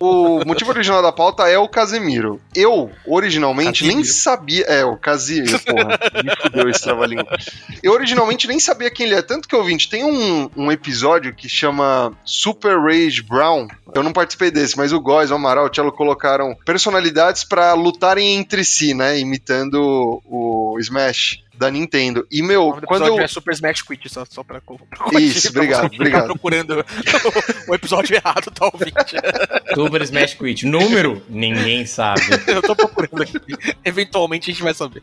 o 0.00 0.44
motivo 0.44 0.70
original 0.70 1.02
da 1.02 1.12
pauta 1.12 1.27
é 1.48 1.58
o 1.58 1.68
Casemiro. 1.68 2.40
Eu, 2.54 2.90
originalmente, 3.06 3.86
nem 3.86 4.04
sabia. 4.04 4.64
É, 4.66 4.84
o 4.84 4.96
Casimiro, 4.96 5.58
porra. 5.60 5.98
Me 6.24 6.36
fudeu 6.42 6.68
esse 6.68 6.82
trava-língua. 6.82 7.26
Eu 7.82 7.92
originalmente 7.92 8.46
nem 8.46 8.58
sabia 8.58 8.90
quem 8.90 9.06
ele 9.06 9.14
é. 9.14 9.22
Tanto 9.22 9.48
que, 9.48 9.56
ouvinte, 9.56 9.88
tem 9.88 10.04
um, 10.04 10.50
um 10.56 10.72
episódio 10.72 11.34
que 11.34 11.48
chama 11.48 12.12
Super 12.24 12.78
Rage 12.78 13.22
Brown. 13.22 13.68
Eu 13.94 14.02
não 14.02 14.12
participei 14.12 14.50
desse, 14.50 14.76
mas 14.76 14.92
o 14.92 15.00
Góis, 15.00 15.30
o 15.30 15.34
Amaral, 15.34 15.66
o 15.66 15.74
Cello 15.74 15.92
colocaram 15.92 16.56
personalidades 16.64 17.44
pra 17.44 17.74
lutarem 17.74 18.34
entre 18.36 18.64
si, 18.64 18.94
né? 18.94 19.18
Imitando 19.18 20.22
o 20.24 20.76
Smash 20.80 21.47
da 21.58 21.70
Nintendo. 21.70 22.26
E, 22.30 22.40
O 22.42 22.44
meu, 22.44 22.72
do 22.80 22.86
quando 22.86 23.06
eu. 23.06 23.18
é 23.20 23.26
Super 23.28 23.52
Smash 23.54 23.82
Quit, 23.82 24.08
só, 24.08 24.24
só 24.28 24.42
pra, 24.44 24.60
pra 24.62 25.20
Isso, 25.20 25.52
pra 25.52 25.62
obrigado, 25.62 25.82
você 25.82 25.88
ficar 25.90 25.96
obrigado. 26.02 26.26
procurando 26.26 26.84
o, 27.66 27.70
o 27.70 27.74
episódio 27.74 28.14
errado, 28.16 28.50
tá 28.50 28.66
ouvinte? 28.72 29.16
Super 29.74 30.02
Smash 30.02 30.34
Quit. 30.34 30.66
Número? 30.66 31.22
Ninguém 31.28 31.84
sabe. 31.86 32.20
Eu 32.46 32.62
tô 32.62 32.74
procurando 32.74 33.22
aqui. 33.22 33.38
Eventualmente 33.84 34.50
a 34.50 34.52
gente 34.54 34.62
vai 34.62 34.74
saber. 34.74 35.02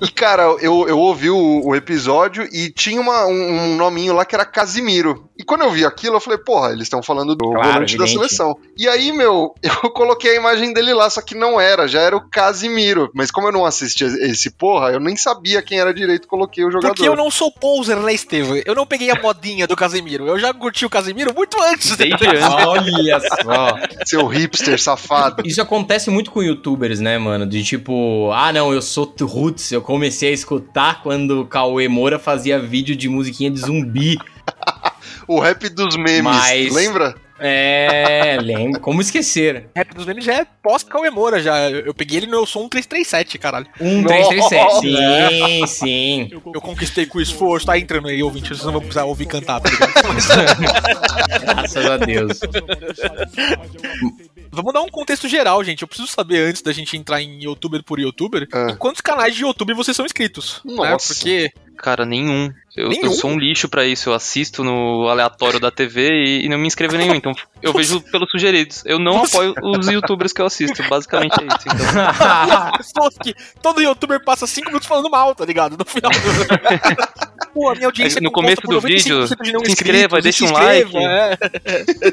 E, 0.00 0.08
cara, 0.10 0.42
eu, 0.60 0.86
eu 0.88 0.98
ouvi 0.98 1.30
o, 1.30 1.60
o 1.64 1.74
episódio 1.76 2.48
e 2.52 2.70
tinha 2.70 3.00
uma- 3.00 3.26
um, 3.26 3.72
um 3.72 3.76
nominho 3.76 4.14
lá 4.14 4.24
que 4.24 4.34
era 4.34 4.44
Casimiro. 4.44 5.28
E 5.38 5.44
quando 5.44 5.62
eu 5.62 5.70
vi 5.70 5.84
aquilo, 5.84 6.16
eu 6.16 6.20
falei, 6.20 6.38
porra, 6.38 6.68
eles 6.70 6.82
estão 6.84 7.02
falando 7.02 7.34
do 7.34 7.50
Claro, 7.50 7.72
volante 7.72 7.96
da 7.96 8.06
seleção. 8.06 8.56
E 8.76 8.88
aí, 8.88 9.12
meu, 9.12 9.54
eu 9.62 9.90
coloquei 9.90 10.32
a 10.32 10.36
imagem 10.36 10.72
dele 10.72 10.92
lá, 10.94 11.08
só 11.10 11.20
que 11.20 11.34
não 11.34 11.60
era, 11.60 11.88
já 11.88 12.00
era 12.00 12.16
o 12.16 12.28
Casimiro. 12.30 13.10
Mas 13.14 13.30
como 13.30 13.48
eu 13.48 13.52
não 13.52 13.64
assisti 13.64 14.04
esse 14.04 14.50
porra, 14.50 14.90
eu 14.92 15.00
nem 15.00 15.16
sabia 15.16 15.60
quem 15.72 15.80
era 15.80 15.94
direito, 15.94 16.28
coloquei 16.28 16.62
o 16.66 16.70
jogador. 16.70 16.94
Porque 16.94 17.08
eu 17.08 17.16
não 17.16 17.30
sou 17.30 17.50
poser, 17.50 17.96
né, 17.96 18.12
Estevam? 18.12 18.60
Eu 18.66 18.74
não 18.74 18.84
peguei 18.86 19.10
a 19.10 19.18
modinha 19.18 19.66
do 19.66 19.74
Casemiro. 19.74 20.26
Eu 20.28 20.38
já 20.38 20.52
curti 20.52 20.84
o 20.84 20.90
Casemiro 20.90 21.32
muito 21.34 21.56
antes. 21.62 21.96
Desde 21.96 22.12
antes. 22.28 22.42
Olha 22.66 23.20
só. 23.42 23.78
Seu 24.04 24.26
hipster 24.26 24.78
safado. 24.78 25.42
Isso 25.46 25.62
acontece 25.62 26.10
muito 26.10 26.30
com 26.30 26.42
youtubers, 26.42 27.00
né, 27.00 27.16
mano? 27.16 27.46
De 27.46 27.64
tipo, 27.64 28.30
ah, 28.34 28.52
não, 28.52 28.70
eu 28.70 28.82
sou 28.82 29.14
roots, 29.22 29.72
eu 29.72 29.80
comecei 29.80 30.28
a 30.28 30.32
escutar 30.32 31.02
quando 31.02 31.40
o 31.40 31.46
Cauê 31.46 31.88
Moura 31.88 32.18
fazia 32.18 32.58
vídeo 32.58 32.94
de 32.94 33.08
musiquinha 33.08 33.50
de 33.50 33.60
zumbi. 33.60 34.18
O 35.28 35.38
rap 35.38 35.68
dos 35.68 35.96
memes, 35.96 36.22
Mas- 36.24 36.74
lembra? 36.74 37.14
É, 37.42 38.38
lembro. 38.40 38.80
Como 38.80 39.00
esquecer? 39.00 39.66
Rap 39.74 39.94
dos 39.94 40.06
memes 40.06 40.24
já 40.24 40.34
é 40.34 40.46
pós-Cauê 40.62 41.10
Moura, 41.10 41.42
já. 41.42 41.68
Eu, 41.70 41.86
eu 41.86 41.94
peguei 41.94 42.18
ele 42.18 42.26
no 42.26 42.36
Eu 42.36 42.46
Sou 42.46 42.64
um 42.64 42.68
337, 42.68 43.38
caralrio. 43.38 43.68
Um, 43.80 44.02
Nossa! 44.02 44.14
3, 44.14 44.28
3, 44.28 44.44
7. 44.48 44.80
Sim, 44.80 45.66
sim. 45.66 46.30
Eu 46.54 46.60
conquistei 46.60 47.06
com 47.06 47.20
esforço, 47.20 47.66
tá 47.66 47.78
entrando 47.78 48.08
aí, 48.08 48.22
ouvinte, 48.22 48.48
vocês 48.48 48.64
não 48.64 48.72
vão 48.72 48.80
precisar 48.80 49.04
ouvir 49.04 49.26
cantar, 49.26 49.60
tá 49.60 49.70
ligado? 49.70 49.92
Graças 51.42 51.86
a 51.86 51.96
Deus. 51.96 52.40
vamos 54.52 54.72
dar 54.72 54.82
um 54.82 54.88
contexto 54.88 55.26
geral, 55.28 55.62
gente. 55.64 55.82
Eu 55.82 55.88
preciso 55.88 56.08
saber, 56.08 56.48
antes 56.48 56.62
da 56.62 56.72
gente 56.72 56.96
entrar 56.96 57.20
em 57.22 57.42
youtuber 57.42 57.82
por 57.82 57.98
youtuber, 57.98 58.46
Ah. 58.52 58.68
em 58.70 58.76
quantos 58.76 59.00
canais 59.00 59.34
de 59.34 59.42
YouTube 59.42 59.74
vocês 59.74 59.96
são 59.96 60.06
inscritos. 60.06 60.60
né? 60.64 60.74
Nossa. 60.74 61.14
Porque 61.14 61.50
Cara, 61.78 62.04
nenhum. 62.06 62.52
Eu, 62.76 62.90
Nenhum? 62.90 63.06
eu 63.06 63.12
sou 63.12 63.30
um 63.30 63.38
lixo 63.38 63.68
pra 63.68 63.84
isso. 63.84 64.08
Eu 64.08 64.14
assisto 64.14 64.62
no 64.62 65.08
aleatório 65.08 65.58
da 65.58 65.68
TV 65.70 66.08
e, 66.10 66.44
e 66.44 66.48
não 66.48 66.56
me 66.56 66.66
inscrevo 66.68 66.94
em 66.94 66.98
nenhum. 66.98 67.14
Então 67.14 67.32
eu 67.60 67.72
vejo 67.72 68.00
pelos 68.12 68.30
sugeridos. 68.30 68.84
Eu 68.86 69.00
não 69.00 69.24
apoio 69.24 69.52
os 69.64 69.88
youtubers 69.88 70.32
que 70.32 70.40
eu 70.40 70.46
assisto. 70.46 70.80
Basicamente 70.88 71.32
é 71.40 71.46
isso. 71.46 71.56
Então. 71.66 72.72
Pessoas 72.78 73.16
que 73.20 73.34
todo 73.60 73.82
youtuber 73.82 74.22
passa 74.22 74.46
5 74.46 74.68
minutos 74.68 74.86
falando 74.86 75.10
mal, 75.10 75.34
tá 75.34 75.44
ligado? 75.44 75.76
No 75.76 75.84
final 75.84 76.10
do. 76.12 77.31
Pô, 77.52 77.68
a 77.70 77.74
minha 77.74 77.86
audiência 77.86 78.20
No 78.20 78.30
começo 78.30 78.62
por 78.62 78.74
do 78.74 78.80
vídeo, 78.80 79.20
95% 79.24 79.42
de 79.42 79.52
não 79.52 79.64
se 79.64 79.72
inscreva, 79.72 80.20
deixa 80.20 80.44
um 80.44 80.48
se 80.48 80.52
like. 80.54 80.84
inscreva, 80.86 81.08
é. 81.08 81.36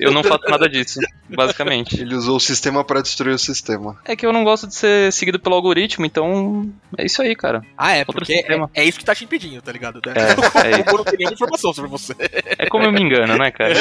Eu 0.01 0.12
não 0.12 0.24
faço 0.24 0.43
nada 0.50 0.67
disso. 0.67 1.00
Basicamente. 1.29 2.00
Ele 2.01 2.15
usou 2.15 2.38
o 2.38 2.39
sistema 2.39 2.84
pra 2.84 3.01
destruir 3.01 3.34
o 3.34 3.39
sistema. 3.39 3.98
É 4.05 4.15
que 4.15 4.25
eu 4.25 4.34
não 4.34 4.43
gosto 4.43 4.67
de 4.67 4.75
ser 4.75 5.12
seguido 5.13 5.39
pelo 5.39 5.55
algoritmo, 5.55 6.05
então 6.05 6.69
é 6.98 7.05
isso 7.05 7.22
aí, 7.22 7.36
cara. 7.36 7.62
Ah, 7.77 7.93
é, 7.96 8.00
Outro 8.00 8.13
porque 8.13 8.34
é, 8.34 8.38
sistema. 8.38 8.69
é 8.74 8.84
isso 8.84 9.00
que 9.00 9.05
tá 9.05 9.15
te 9.15 9.24
impedindo, 9.24 9.62
tá 9.62 9.72
ligado? 9.72 10.01
né? 10.05 10.13
É, 10.15 10.72
é 10.79 10.89
Eu 10.89 10.98
não 10.98 11.03
tenho 11.03 11.31
informação 11.31 11.74
sobre 11.74 11.89
você. 11.89 12.13
É 12.58 12.65
como 12.67 12.84
eu 12.86 12.91
me 12.91 13.01
engano, 13.01 13.38
né, 13.38 13.51
cara? 13.51 13.74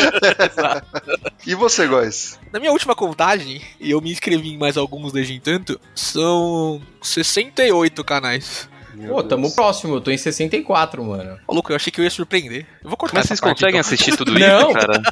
E 1.46 1.54
você, 1.54 1.86
Góis? 1.86 2.38
Na 2.52 2.60
minha 2.60 2.72
última 2.72 2.94
contagem, 2.94 3.60
e 3.80 3.90
eu 3.90 4.00
me 4.00 4.10
inscrevi 4.10 4.50
em 4.50 4.58
mais 4.58 4.76
alguns 4.76 5.12
desde 5.12 5.34
entanto, 5.34 5.80
são 5.94 6.80
68 7.02 8.04
canais. 8.04 8.68
Meu 8.98 9.14
Pô, 9.14 9.22
tamo 9.22 9.54
próximo, 9.54 9.94
eu 9.94 10.00
tô 10.00 10.10
em 10.10 10.18
64, 10.18 11.04
mano. 11.04 11.38
Ô, 11.46 11.54
louco, 11.54 11.70
eu 11.70 11.76
achei 11.76 11.90
que 11.92 12.00
eu 12.00 12.04
ia 12.04 12.10
surpreender. 12.10 12.66
Eu 12.82 12.88
vou 12.90 12.96
cortar 12.96 13.18
Mas 13.18 13.26
vocês 13.26 13.40
parte, 13.40 13.54
conseguem 13.60 13.78
então. 13.78 13.80
assistir 13.80 14.16
tudo 14.16 14.32
Não. 14.38 14.70
isso, 14.70 14.78
cara? 14.78 15.02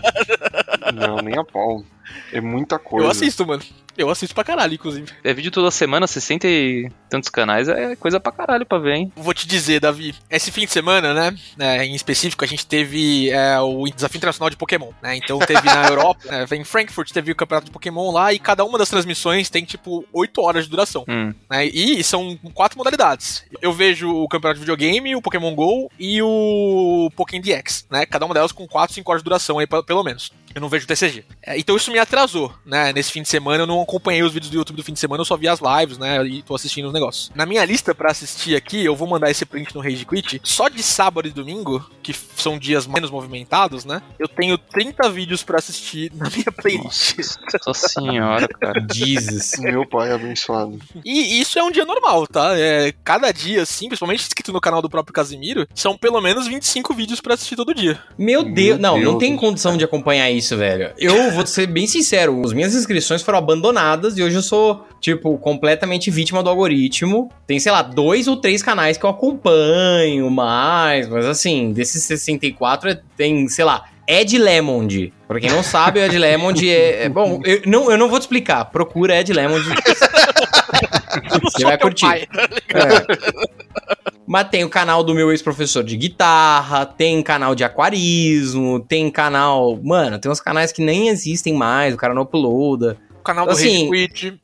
Não, 0.92 1.16
nem 1.18 1.38
a 1.38 1.44
pau. 1.44 1.84
É 2.32 2.40
muita 2.40 2.78
coisa. 2.78 3.06
Eu 3.06 3.10
assisto, 3.10 3.46
mano. 3.46 3.62
Eu 3.96 4.10
assisto 4.10 4.34
pra 4.34 4.44
caralho, 4.44 4.74
inclusive. 4.74 5.10
É 5.24 5.32
vídeo 5.32 5.50
toda 5.50 5.70
semana, 5.70 6.06
60 6.06 6.46
e 6.46 6.90
tantos 7.08 7.30
canais, 7.30 7.66
é 7.66 7.96
coisa 7.96 8.20
pra 8.20 8.30
caralho 8.30 8.66
pra 8.66 8.76
ver, 8.78 8.94
hein? 8.94 9.12
Vou 9.16 9.32
te 9.32 9.48
dizer, 9.48 9.80
Davi, 9.80 10.14
esse 10.28 10.52
fim 10.52 10.66
de 10.66 10.70
semana, 10.70 11.14
né, 11.14 11.34
é, 11.58 11.82
em 11.86 11.94
específico, 11.94 12.44
a 12.44 12.46
gente 12.46 12.66
teve 12.66 13.30
é, 13.30 13.58
o 13.58 13.86
Desafio 13.86 14.18
Internacional 14.18 14.50
de 14.50 14.56
Pokémon, 14.58 14.90
né, 15.02 15.16
então 15.16 15.38
teve 15.38 15.62
na 15.64 15.86
Europa, 15.88 16.20
é, 16.28 16.54
em 16.56 16.62
Frankfurt 16.62 17.10
teve 17.10 17.32
o 17.32 17.34
Campeonato 17.34 17.64
de 17.68 17.70
Pokémon 17.72 18.10
lá, 18.12 18.34
e 18.34 18.38
cada 18.38 18.66
uma 18.66 18.76
das 18.76 18.90
transmissões 18.90 19.48
tem, 19.48 19.64
tipo, 19.64 20.04
8 20.12 20.42
horas 20.42 20.64
de 20.64 20.70
duração, 20.70 21.02
Hum. 21.08 21.32
né, 21.50 21.64
e 21.64 22.04
são 22.04 22.38
quatro 22.52 22.76
modalidades. 22.76 23.44
Eu 23.62 23.72
vejo 23.72 24.10
o 24.10 24.28
Campeonato 24.28 24.60
de 24.60 24.66
Videogame, 24.66 25.16
o 25.16 25.22
Pokémon 25.22 25.54
GO 25.54 25.90
e 25.98 26.20
o 26.20 27.10
Pokémon 27.16 27.40
DX, 27.40 27.86
né, 27.90 28.04
cada 28.04 28.26
uma 28.26 28.34
delas 28.34 28.52
com 28.52 28.66
4, 28.68 28.94
5 28.94 29.10
horas 29.10 29.22
de 29.22 29.24
duração 29.24 29.58
aí, 29.58 29.66
pe- 29.66 29.82
pelo 29.84 30.04
menos. 30.04 30.30
Eu 30.56 30.60
não 30.62 30.70
vejo 30.70 30.84
o 30.84 30.88
TCG. 30.88 31.22
É, 31.42 31.58
então 31.58 31.76
isso 31.76 31.92
me 31.92 31.98
atrasou, 31.98 32.50
né? 32.64 32.90
Nesse 32.90 33.12
fim 33.12 33.20
de 33.20 33.28
semana 33.28 33.64
eu 33.64 33.66
não 33.66 33.82
acompanhei 33.82 34.22
os 34.22 34.32
vídeos 34.32 34.50
do 34.50 34.56
YouTube 34.56 34.76
do 34.76 34.82
fim 34.82 34.94
de 34.94 34.98
semana, 34.98 35.20
eu 35.20 35.24
só 35.26 35.36
vi 35.36 35.46
as 35.46 35.60
lives, 35.60 35.98
né? 35.98 36.26
E 36.26 36.42
tô 36.42 36.54
assistindo 36.54 36.86
os 36.86 36.94
negócios. 36.94 37.30
Na 37.34 37.44
minha 37.44 37.62
lista 37.62 37.94
pra 37.94 38.10
assistir 38.10 38.56
aqui, 38.56 38.82
eu 38.82 38.96
vou 38.96 39.06
mandar 39.06 39.30
esse 39.30 39.44
print 39.44 39.74
no 39.74 39.82
Rage 39.82 40.06
Quit. 40.06 40.40
Só 40.42 40.70
de 40.70 40.82
sábado 40.82 41.28
e 41.28 41.30
domingo, 41.30 41.84
que 42.02 42.14
são 42.14 42.58
dias 42.58 42.86
menos 42.86 43.10
movimentados, 43.10 43.84
né? 43.84 44.00
Eu 44.18 44.26
tenho 44.26 44.56
30 44.56 45.10
vídeos 45.10 45.42
pra 45.42 45.58
assistir 45.58 46.10
na 46.16 46.30
minha 46.30 46.50
playlist. 46.50 47.18
Nossa 47.66 47.88
senhora, 47.88 48.48
cara. 48.48 48.86
Jesus. 48.90 49.52
Meu 49.60 49.86
pai 49.86 50.10
abençoado. 50.10 50.78
E 51.04 51.38
isso 51.38 51.58
é 51.58 51.62
um 51.62 51.70
dia 51.70 51.84
normal, 51.84 52.26
tá? 52.26 52.56
É, 52.56 52.94
cada 53.04 53.30
dia, 53.30 53.60
assim, 53.60 53.88
principalmente 53.88 54.20
inscrito 54.20 54.54
no 54.54 54.60
canal 54.62 54.80
do 54.80 54.88
próprio 54.88 55.12
Casimiro, 55.12 55.68
são 55.74 55.98
pelo 55.98 56.18
menos 56.22 56.46
25 56.46 56.94
vídeos 56.94 57.20
pra 57.20 57.34
assistir 57.34 57.56
todo 57.56 57.74
dia. 57.74 58.02
Meu 58.16 58.42
Deus, 58.42 58.80
não, 58.80 58.94
Deus 58.94 59.04
não 59.04 59.18
tem 59.18 59.36
condição 59.36 59.76
de 59.76 59.84
acompanhar 59.84 60.30
isso, 60.30 60.45
velho. 60.54 60.92
Eu 60.98 61.30
vou 61.32 61.46
ser 61.46 61.66
bem 61.66 61.86
sincero, 61.86 62.42
as 62.44 62.52
minhas 62.52 62.74
inscrições 62.74 63.22
foram 63.22 63.38
abandonadas 63.38 64.18
e 64.18 64.22
hoje 64.22 64.36
eu 64.36 64.42
sou, 64.42 64.86
tipo, 65.00 65.38
completamente 65.38 66.10
vítima 66.10 66.42
do 66.42 66.50
algoritmo. 66.50 67.30
Tem, 67.46 67.58
sei 67.58 67.72
lá, 67.72 67.80
dois 67.80 68.28
ou 68.28 68.36
três 68.36 68.62
canais 68.62 68.98
que 68.98 69.04
eu 69.04 69.10
acompanho 69.10 70.30
mais, 70.30 71.08
mas 71.08 71.24
assim, 71.24 71.72
desses 71.72 72.04
64 72.04 72.90
é- 72.90 73.00
tem, 73.16 73.48
sei 73.48 73.64
lá, 73.64 73.84
Ed 74.06 74.38
Lemond. 74.38 75.12
Pra 75.26 75.40
quem 75.40 75.50
não 75.50 75.62
sabe, 75.64 75.98
o 75.98 76.04
Ed 76.04 76.16
Lemond 76.16 76.68
é. 76.70 77.04
é- 77.04 77.08
Bom, 77.08 77.40
eu 77.44 77.62
não, 77.66 77.90
eu 77.90 77.98
não 77.98 78.08
vou 78.08 78.18
te 78.20 78.22
explicar. 78.22 78.66
Procura 78.66 79.18
Ed 79.18 79.32
Lemond. 79.32 79.64
Você 81.42 81.64
vai 81.64 81.78
curtir. 81.78 82.06
pai. 82.06 82.26
É. 82.74 83.95
Mas 84.26 84.48
tem 84.48 84.64
o 84.64 84.68
canal 84.68 85.04
do 85.04 85.14
meu 85.14 85.30
ex-professor 85.30 85.84
de 85.84 85.96
guitarra, 85.96 86.84
tem 86.84 87.22
canal 87.22 87.54
de 87.54 87.62
aquarismo, 87.62 88.80
tem 88.80 89.10
canal. 89.10 89.78
Mano, 89.82 90.18
tem 90.18 90.30
uns 90.30 90.40
canais 90.40 90.72
que 90.72 90.82
nem 90.82 91.08
existem 91.08 91.54
mais, 91.54 91.94
o 91.94 91.96
cara 91.96 92.12
não 92.12 92.22
uploada. 92.22 92.98
O 93.20 93.22
canal 93.26 93.46
do 93.46 93.52
Assim, 93.52 93.90
Rage 93.90 94.08
Quit. 94.08 94.38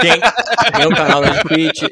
Tem, 0.00 0.20
tem 0.72 0.86
o 0.86 0.96
canal 0.96 1.22
da 1.22 1.40
Twitch. 1.42 1.84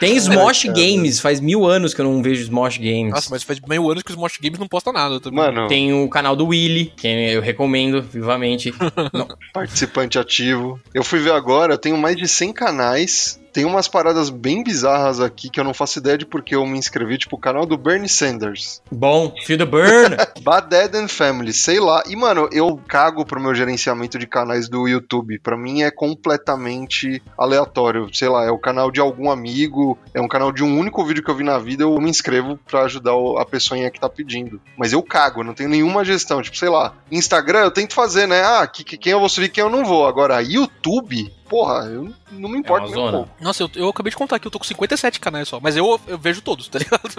Tem 0.00 0.16
Smosh. 0.16 0.64
Games, 0.64 1.20
faz 1.20 1.38
mil 1.38 1.64
anos 1.64 1.94
que 1.94 2.00
eu 2.00 2.04
não 2.04 2.20
vejo 2.20 2.42
Smosh 2.42 2.78
Games. 2.78 3.12
Nossa, 3.12 3.28
mas 3.30 3.44
faz 3.44 3.60
meio 3.60 3.88
ano 3.88 4.02
que 4.02 4.10
os 4.10 4.16
Smosh 4.16 4.38
Games 4.42 4.58
não 4.58 4.66
postam 4.66 4.92
nada 4.92 5.20
também. 5.20 5.38
Mano, 5.38 5.68
Tem 5.68 5.92
o 5.92 6.08
canal 6.08 6.34
do 6.34 6.48
Willy, 6.48 6.92
que 6.96 7.06
eu 7.06 7.40
recomendo 7.40 8.02
vivamente. 8.02 8.74
participante 9.54 10.18
ativo. 10.18 10.80
Eu 10.92 11.04
fui 11.04 11.20
ver 11.20 11.32
agora, 11.32 11.74
eu 11.74 11.78
tenho 11.78 11.96
mais 11.96 12.16
de 12.16 12.26
100 12.26 12.52
canais. 12.52 13.40
Tem 13.52 13.64
umas 13.64 13.86
paradas 13.88 14.30
bem 14.30 14.62
bizarras 14.64 15.20
aqui 15.20 15.50
que 15.50 15.60
eu 15.60 15.64
não 15.64 15.74
faço 15.74 15.98
ideia 15.98 16.16
de 16.16 16.24
porque 16.24 16.54
eu 16.54 16.64
me 16.66 16.78
inscrevi, 16.78 17.18
tipo 17.18 17.36
o 17.36 17.38
canal 17.38 17.66
do 17.66 17.76
Bernie 17.76 18.08
Sanders. 18.08 18.80
Bom, 18.90 19.34
Feel 19.44 19.58
the 19.58 19.64
Burn. 19.66 20.16
Bad 20.42 20.68
Dad 20.70 20.94
and 20.94 21.08
Family, 21.08 21.52
sei 21.52 21.78
lá. 21.78 22.02
E, 22.06 22.16
mano, 22.16 22.48
eu 22.52 22.80
cago 22.88 23.24
pro 23.26 23.40
meu 23.40 23.54
gerenciamento 23.54 24.18
de 24.18 24.26
canais 24.26 24.68
do 24.68 24.88
YouTube. 24.88 25.38
Pra 25.40 25.56
mim 25.56 25.82
é 25.82 25.90
completamente 25.90 27.22
aleatório. 27.36 28.08
Sei 28.14 28.28
lá, 28.28 28.44
é 28.44 28.50
o 28.50 28.58
canal 28.58 28.90
de 28.90 29.00
algum 29.00 29.30
amigo, 29.30 29.98
é 30.14 30.20
um 30.20 30.28
canal 30.28 30.50
de 30.52 30.62
um 30.64 30.78
único 30.78 31.04
vídeo 31.04 31.22
que 31.22 31.30
eu 31.30 31.36
vi 31.36 31.44
na 31.44 31.58
vida, 31.58 31.82
eu 31.84 31.98
me 32.00 32.10
inscrevo 32.10 32.58
pra 32.66 32.82
ajudar 32.82 33.12
a 33.38 33.44
pessoinha 33.44 33.90
que 33.90 34.00
tá 34.00 34.08
pedindo. 34.08 34.60
Mas 34.76 34.92
eu 34.92 35.02
cago, 35.02 35.44
não 35.44 35.54
tenho 35.54 35.68
nenhuma 35.68 36.04
gestão. 36.04 36.40
Tipo, 36.42 36.56
sei 36.56 36.68
lá, 36.68 36.94
Instagram 37.10 37.60
eu 37.60 37.70
tento 37.70 37.94
fazer, 37.94 38.26
né? 38.26 38.42
Ah, 38.44 38.66
que, 38.66 38.82
que- 38.84 38.96
quem 38.96 39.12
eu 39.12 39.20
vou 39.20 39.28
seguir, 39.28 39.48
quem 39.50 39.62
eu 39.62 39.70
não 39.70 39.84
vou. 39.84 40.06
Agora, 40.06 40.40
YouTube, 40.42 41.32
porra, 41.52 41.84
eu 41.84 42.10
não 42.32 42.48
me 42.48 42.58
importo 42.58 42.86
É 42.86 42.88
um 42.88 42.92
zona. 42.94 43.12
pouco. 43.18 43.30
Nossa, 43.38 43.62
eu, 43.62 43.70
eu 43.74 43.88
acabei 43.90 44.08
de 44.08 44.16
contar 44.16 44.36
aqui, 44.36 44.46
eu 44.46 44.50
tô 44.50 44.58
com 44.58 44.64
57 44.64 45.20
canais 45.20 45.46
só, 45.46 45.60
mas 45.60 45.76
eu, 45.76 46.00
eu 46.06 46.16
vejo 46.16 46.40
todos, 46.40 46.66
tá 46.66 46.78
ligado? 46.78 47.02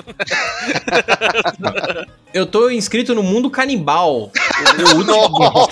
Eu 2.33 2.47
tô 2.47 2.67
inscrito 2.71 3.13
no 3.13 3.21
Mundo 3.21 3.47
Canibal. 3.47 4.31
Nossa, 5.05 5.69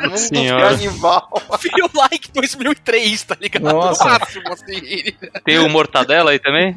mundo 0.00 0.16
Senhora. 0.16 0.70
canibal. 0.70 1.28
Feel 1.58 1.90
Like 1.92 2.30
2003, 2.32 3.22
tá 3.24 3.36
ligado? 3.40 3.62
Nossa. 3.64 4.04
No 4.04 4.10
máximo, 4.10 4.52
assim. 4.52 5.12
Tem 5.44 5.58
o 5.58 5.68
Mortadela 5.68 6.30
aí 6.30 6.38
também? 6.38 6.76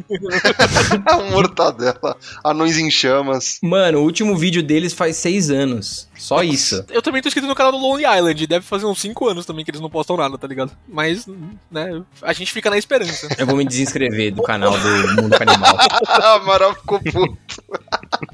Um 1.20 1.32
mortadela, 1.32 2.18
anões 2.44 2.80
em 2.80 2.90
chamas. 2.90 3.60
Mano, 3.62 4.00
o 4.00 4.04
último 4.04 4.36
vídeo 4.36 4.64
deles 4.64 4.92
faz 4.94 5.18
seis 5.18 5.52
anos. 5.52 6.07
Só 6.18 6.42
isso. 6.44 6.84
Eu 6.90 7.02
também 7.02 7.22
tô 7.22 7.28
inscrito 7.28 7.48
no 7.48 7.56
canal 7.56 7.72
do 7.72 7.78
Lonely 7.78 8.04
Island, 8.06 8.48
deve 8.48 8.66
fazer 8.66 8.86
uns 8.86 9.00
5 9.00 9.28
anos 9.30 9.46
também 9.46 9.64
que 9.64 9.72
eles 9.72 9.82
não 9.82 9.90
postam 9.90 10.18
nada, 10.18 10.38
tá 10.38 10.48
ligado? 10.48 10.72
Mas, 10.88 11.26
né, 11.72 12.02
a 12.22 12.34
gente 12.34 12.52
fica 12.52 12.70
na 12.70 12.78
esperança. 12.78 13.28
Eu 13.38 13.46
vou 13.46 13.56
me 13.56 13.66
desinscrever 13.66 14.34
do 14.34 14.42
canal 14.44 14.72
do 14.78 15.22
Mundo 15.22 15.38
Canibal. 15.38 15.78
A 16.08 16.34
Amaral 16.36 16.74
ficou 16.76 17.00
puto. 17.00 17.64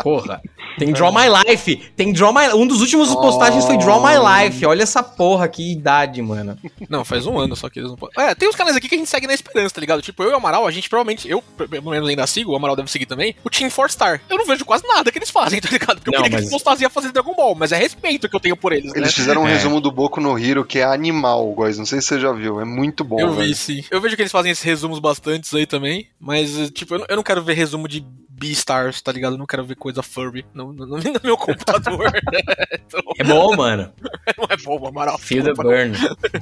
Porra. 0.02 0.42
Tem 0.78 0.92
Draw 0.92 1.14
My 1.14 1.26
Life. 1.46 1.76
Tem 1.96 2.12
Draw 2.12 2.34
My 2.34 2.48
Um 2.56 2.66
dos 2.66 2.82
últimos 2.82 3.14
postagens 3.14 3.64
foi 3.66 3.78
Draw 3.78 4.02
My 4.02 4.14
Life. 4.18 4.66
Olha 4.66 4.82
essa 4.84 5.04
porra, 5.04 5.48
que 5.48 5.72
idade, 5.72 6.22
mano. 6.22 6.58
Não, 6.90 7.06
faz 7.06 7.26
um 7.28 7.38
ano 7.38 7.56
só 7.56 7.70
que 7.70 7.80
eles 7.80 7.90
não 7.92 7.98
podem. 7.98 8.14
É, 8.26 8.34
tem 8.34 8.50
uns 8.50 8.56
canais 8.56 8.76
aqui 8.76 8.90
que 8.90 8.96
a 8.96 8.98
gente 8.98 9.10
segue 9.10 9.28
na 9.28 9.34
esperança, 9.34 9.76
tá 9.76 9.82
ligado? 9.82 10.02
Tipo, 10.02 10.24
eu 10.24 10.30
e 10.32 10.34
o 10.34 10.38
Amaral, 10.38 10.66
a 10.66 10.72
gente 10.72 10.90
provavelmente, 10.90 11.30
eu 11.30 11.42
pelo 11.42 11.92
menos 11.92 12.10
ainda 12.10 12.26
sigo, 12.26 12.52
o 12.52 12.56
Amaral 12.56 12.76
deve 12.76 12.90
seguir 12.90 13.06
também, 13.06 13.36
o 13.44 13.50
Team 13.50 13.70
4 13.70 13.92
Star. 13.94 14.22
Eu 14.30 14.38
não 14.38 14.46
vejo 14.46 14.66
quase 14.66 14.88
nada 14.88 15.12
que 15.12 15.18
eles 15.20 15.30
fazem, 15.30 15.62
tá 15.62 15.70
ligado? 15.70 15.98
Porque 15.98 16.10
eu 16.10 16.14
Não, 16.14 16.24
queria 16.24 16.30
que 16.30 16.36
mas- 16.36 16.42
eles 16.46 16.52
postassem 16.52 16.88
a 16.88 16.90
fazer 16.90 17.12
Dragon 17.12 17.36
Ball, 17.36 17.54
mas 17.56 17.72
é 17.74 17.80
respeito 17.80 18.28
que 18.30 18.36
eu 18.36 18.40
tenho 18.40 18.56
por 18.58 18.72
eles, 18.74 18.94
né? 18.94 19.00
Eles 19.00 19.14
fizeram 19.14 19.44
um 19.44 19.48
É. 19.48 19.54
resumo 19.54 19.80
do 19.82 19.92
Boku 19.92 20.20
no 20.22 20.38
Hero 20.38 20.64
que 20.66 20.80
é 20.80 20.84
animal, 20.84 21.52
guys. 21.54 21.78
Não 21.78 21.86
sei 21.86 22.02
se 22.02 22.08
você 22.08 22.20
já 22.20 22.32
viu. 22.32 22.60
É 22.62 22.66
muito 22.66 23.04
bom. 23.04 23.20
Eu 23.20 23.32
vi, 23.32 23.38
velho. 23.42 23.56
sim. 23.56 23.84
Eu 23.92 24.00
vejo 24.02 24.16
que 24.16 24.22
eles 24.22 24.32
fazem 24.32 24.52
esses 24.52 24.64
resumos 24.64 25.00
bastantes 25.00 25.54
aí 25.54 25.66
também, 25.66 26.08
mas, 26.20 26.70
tipo, 26.72 26.94
eu 26.96 27.00
não, 27.00 27.06
eu 27.10 27.16
não 27.18 27.24
quero 27.24 27.44
ver 27.44 27.54
resumo 27.54 27.88
de 27.88 28.06
Beastars, 28.36 29.02
tá 29.02 29.12
ligado? 29.12 29.34
Eu 29.34 29.38
não 29.38 29.46
quero 29.46 29.64
ver 29.64 29.76
coisa 29.76 30.02
furry 30.04 30.44
no, 30.54 30.74
no, 30.74 30.86
no- 30.86 30.98
no 30.98 31.20
meu 31.24 31.38
computador. 31.38 32.12
então, 32.74 33.00
É 33.18 33.24
bom, 33.24 33.56
mano. 33.56 33.94
não 34.38 34.46
é 34.50 34.58
bom, 34.58 34.88
Amaral. 34.88 35.18
Feel 35.18 35.44
the 35.44 35.54
burn. 35.54 35.94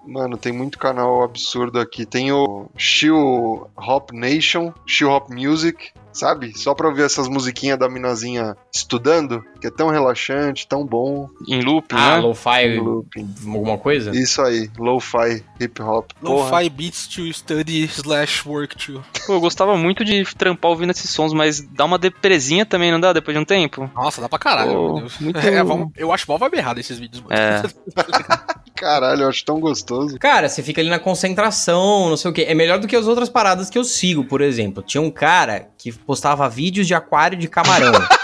Mano, 0.08 0.38
tem 0.38 0.52
muito 0.52 0.80
canal 0.80 1.22
absurdo 1.24 1.80
aqui. 1.80 2.06
Tem 2.06 2.32
o 2.32 2.70
Chill 2.78 3.70
Hop 3.78 4.12
Nation, 4.14 4.74
Chill 4.88 5.10
Hop 5.12 5.30
Music, 5.30 5.92
sabe? 6.14 6.58
Só 6.58 6.74
pra 6.74 6.88
ouvir 6.88 7.04
essas 7.04 7.28
musiquinhas 7.28 7.78
da 7.80 7.90
minazinha 7.90 8.56
estudando, 8.74 9.44
que 9.60 9.68
é 9.68 9.72
tão 9.72 9.90
relaxante, 9.90 10.68
tão 10.68 10.86
bom. 10.86 11.30
Em 11.48 11.62
loop, 11.62 11.88
Ah, 11.94 12.18
né? 12.18 12.20
lo-fi, 12.20 12.78
Looping. 12.80 13.34
alguma 13.48 13.78
coisa? 13.78 14.12
Isso 14.16 14.42
aí, 14.42 14.70
lo-fi, 14.78 15.44
hip 15.60 15.82
hop. 15.82 16.12
Porra. 16.22 16.50
Lo-fi 16.52 16.70
beats 16.70 17.08
to 17.08 17.32
study 17.34 17.84
slash 17.86 18.48
work 18.48 18.76
to. 18.78 19.04
Pô, 19.26 19.34
eu 19.34 19.40
gostava 19.42 19.76
muito 19.78 20.04
de 20.06 20.24
trampar 20.36 20.72
ouvindo 20.72 20.92
esses 20.92 21.10
sons, 21.10 21.34
mas 21.34 21.62
dá 21.62 21.86
uma 21.86 21.98
depresinha 21.98 22.66
também, 22.66 22.92
não 22.92 23.00
dá? 23.00 23.14
Depois 23.14 23.36
de 23.36 23.42
um 23.42 23.46
tempo? 23.46 23.90
Nossa, 23.96 24.22
dá 24.22 24.28
pra 24.30 24.40
caralho, 24.40 24.72
Pô, 24.74 24.88
meu 24.94 24.96
Deus. 25.02 25.20
muito- 25.20 25.40
É, 25.42 25.62
eu 26.02 26.12
acho 26.12 26.26
mal 26.28 26.38
vibe 26.38 26.58
errado 26.58 26.80
esses 26.80 26.98
vídeos, 27.00 27.22
mano. 27.24 27.34
É. 27.34 27.62
Caralho, 28.82 29.22
eu 29.22 29.30
acho 29.30 29.46
tão 29.46 29.60
gostoso. 29.60 30.18
Cara, 30.18 30.50
você 30.50 30.64
fica 30.64 30.82
ali 30.82 30.90
na 30.90 30.98
concentração, 30.98 32.10
não 32.10 32.18
sei 32.18 32.32
o 32.32 32.34
quê. 32.34 32.46
É 32.48 32.56
melhor 32.56 32.80
do 32.80 32.88
que 32.88 32.96
as 32.96 33.06
outras 33.06 33.30
paradas 33.30 33.70
que 33.70 33.78
eu 33.78 33.84
sigo, 33.84 34.24
por 34.24 34.42
exemplo. 34.42 34.82
Tinha 34.82 35.00
um 35.00 35.12
cara 35.12 35.68
que 35.78 35.92
postava 35.92 36.50
vídeos 36.50 36.88
de 36.88 36.96
aquário 36.96 37.38
de 37.38 37.48
camarão. 37.48 37.92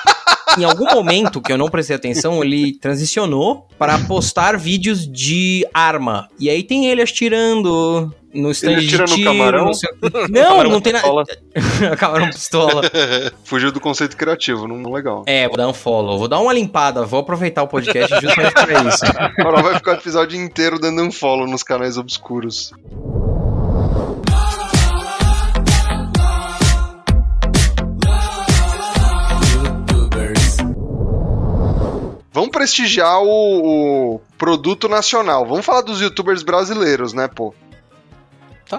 em 0.58 0.64
algum 0.64 0.86
momento 0.94 1.42
que 1.42 1.52
eu 1.52 1.58
não 1.58 1.70
prestei 1.70 1.96
atenção, 1.96 2.44
ele 2.44 2.74
transicionou 2.80 3.68
para 3.78 3.98
postar 4.00 4.58
vídeos 4.58 5.08
de 5.12 5.66
arma. 5.74 6.28
E 6.40 6.50
aí 6.50 6.64
tem 6.64 6.88
ele 6.88 7.02
atirando 7.02 8.14
no 8.34 8.52
stand 8.52 8.74
Ele 8.74 8.82
de 8.82 8.88
atira 8.88 9.06
no 9.08 9.16
tiro, 9.16 9.32
camarão? 9.32 9.66
não 9.66 9.74
sei- 9.74 9.90
Não, 10.30 10.64
não 10.64 10.82
tem 10.82 10.94
nada. 10.94 11.08
camarão 11.98 12.30
pistola. 12.30 12.82
Fugiu 13.44 13.72
do 13.72 13.80
conceito 13.80 14.16
criativo, 14.16 14.68
não, 14.68 14.78
não 14.78 14.92
legal. 14.92 15.24
É, 15.26 15.48
vou 15.48 15.58
dar 15.58 15.68
um 15.68 15.74
follow, 15.74 16.18
vou 16.20 16.28
dar 16.28 16.40
uma 16.40 16.54
limpada, 16.54 17.04
vou 17.06 17.22
aproveitar 17.22 17.64
o 17.64 17.68
podcast 17.68 18.14
justamente 18.22 18.54
pra 18.54 18.84
isso. 18.88 19.06
Agora 19.40 19.64
vai 19.64 19.76
ficar 19.76 19.92
o 19.92 19.96
episódio 19.96 20.40
inteiro 20.40 20.80
dando 20.80 21.02
um 21.02 21.12
follow 21.12 21.48
nos 21.48 21.64
canais 21.64 21.98
obscuros. 21.98 22.72
Prestigiar 32.68 33.22
o, 33.24 34.16
o 34.16 34.22
produto 34.38 34.90
nacional. 34.90 35.46
Vamos 35.46 35.66
falar 35.66 35.82
dos 35.82 36.02
youtubers 36.02 36.44
brasileiros, 36.44 37.14
né, 37.14 37.30
pô? 37.34 37.56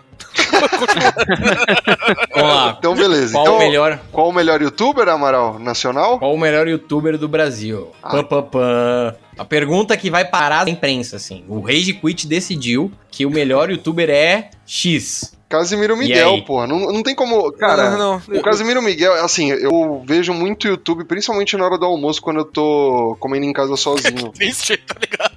Vamos 2.35 2.55
lá. 2.55 2.77
Então, 2.79 2.95
beleza. 2.95 3.33
Qual 3.33 3.45
então, 3.45 3.57
o 3.57 3.59
melhor, 3.59 3.99
qual 4.13 4.29
o 4.29 4.33
melhor 4.33 4.61
youtuber, 4.61 5.09
Amaral? 5.09 5.59
Nacional? 5.59 6.19
qual 6.19 6.35
o 6.35 6.39
melhor 6.39 6.69
youtuber 6.69 7.17
do 7.17 7.27
Brasil? 7.27 7.91
Ah. 8.03 8.11
Pam, 8.11 8.25
pam, 8.25 8.43
pam. 8.43 9.15
A 9.39 9.45
pergunta 9.45 9.97
que 9.97 10.11
vai 10.11 10.25
parar 10.25 10.67
a 10.67 10.71
imprensa, 10.71 11.17
assim. 11.17 11.45
O 11.49 11.61
Rage 11.61 11.95
Quit 11.95 12.27
decidiu 12.27 12.91
que 13.11 13.25
o 13.25 13.31
melhor 13.31 13.71
youtuber 13.71 14.11
é 14.11 14.51
X. 14.67 15.33
Casimiro 15.49 15.97
Miguel, 15.97 16.43
porra. 16.45 16.67
Não, 16.67 16.93
não 16.93 17.03
tem 17.03 17.15
como. 17.15 17.51
Cara, 17.53 17.91
não, 17.91 18.21
não. 18.29 18.39
O 18.39 18.43
Casimiro 18.43 18.83
Miguel, 18.83 19.15
assim, 19.25 19.51
eu 19.51 20.03
vejo 20.07 20.35
muito 20.35 20.69
YouTube, 20.69 21.05
principalmente 21.05 21.57
na 21.57 21.65
hora 21.65 21.79
do 21.79 21.87
almoço, 21.87 22.21
quando 22.21 22.41
eu 22.41 22.45
tô 22.45 23.17
comendo 23.19 23.47
em 23.47 23.53
casa 23.53 23.75
sozinho. 23.75 24.31
Triste, 24.37 24.77
tá 24.77 24.95
ligado? 25.01 25.28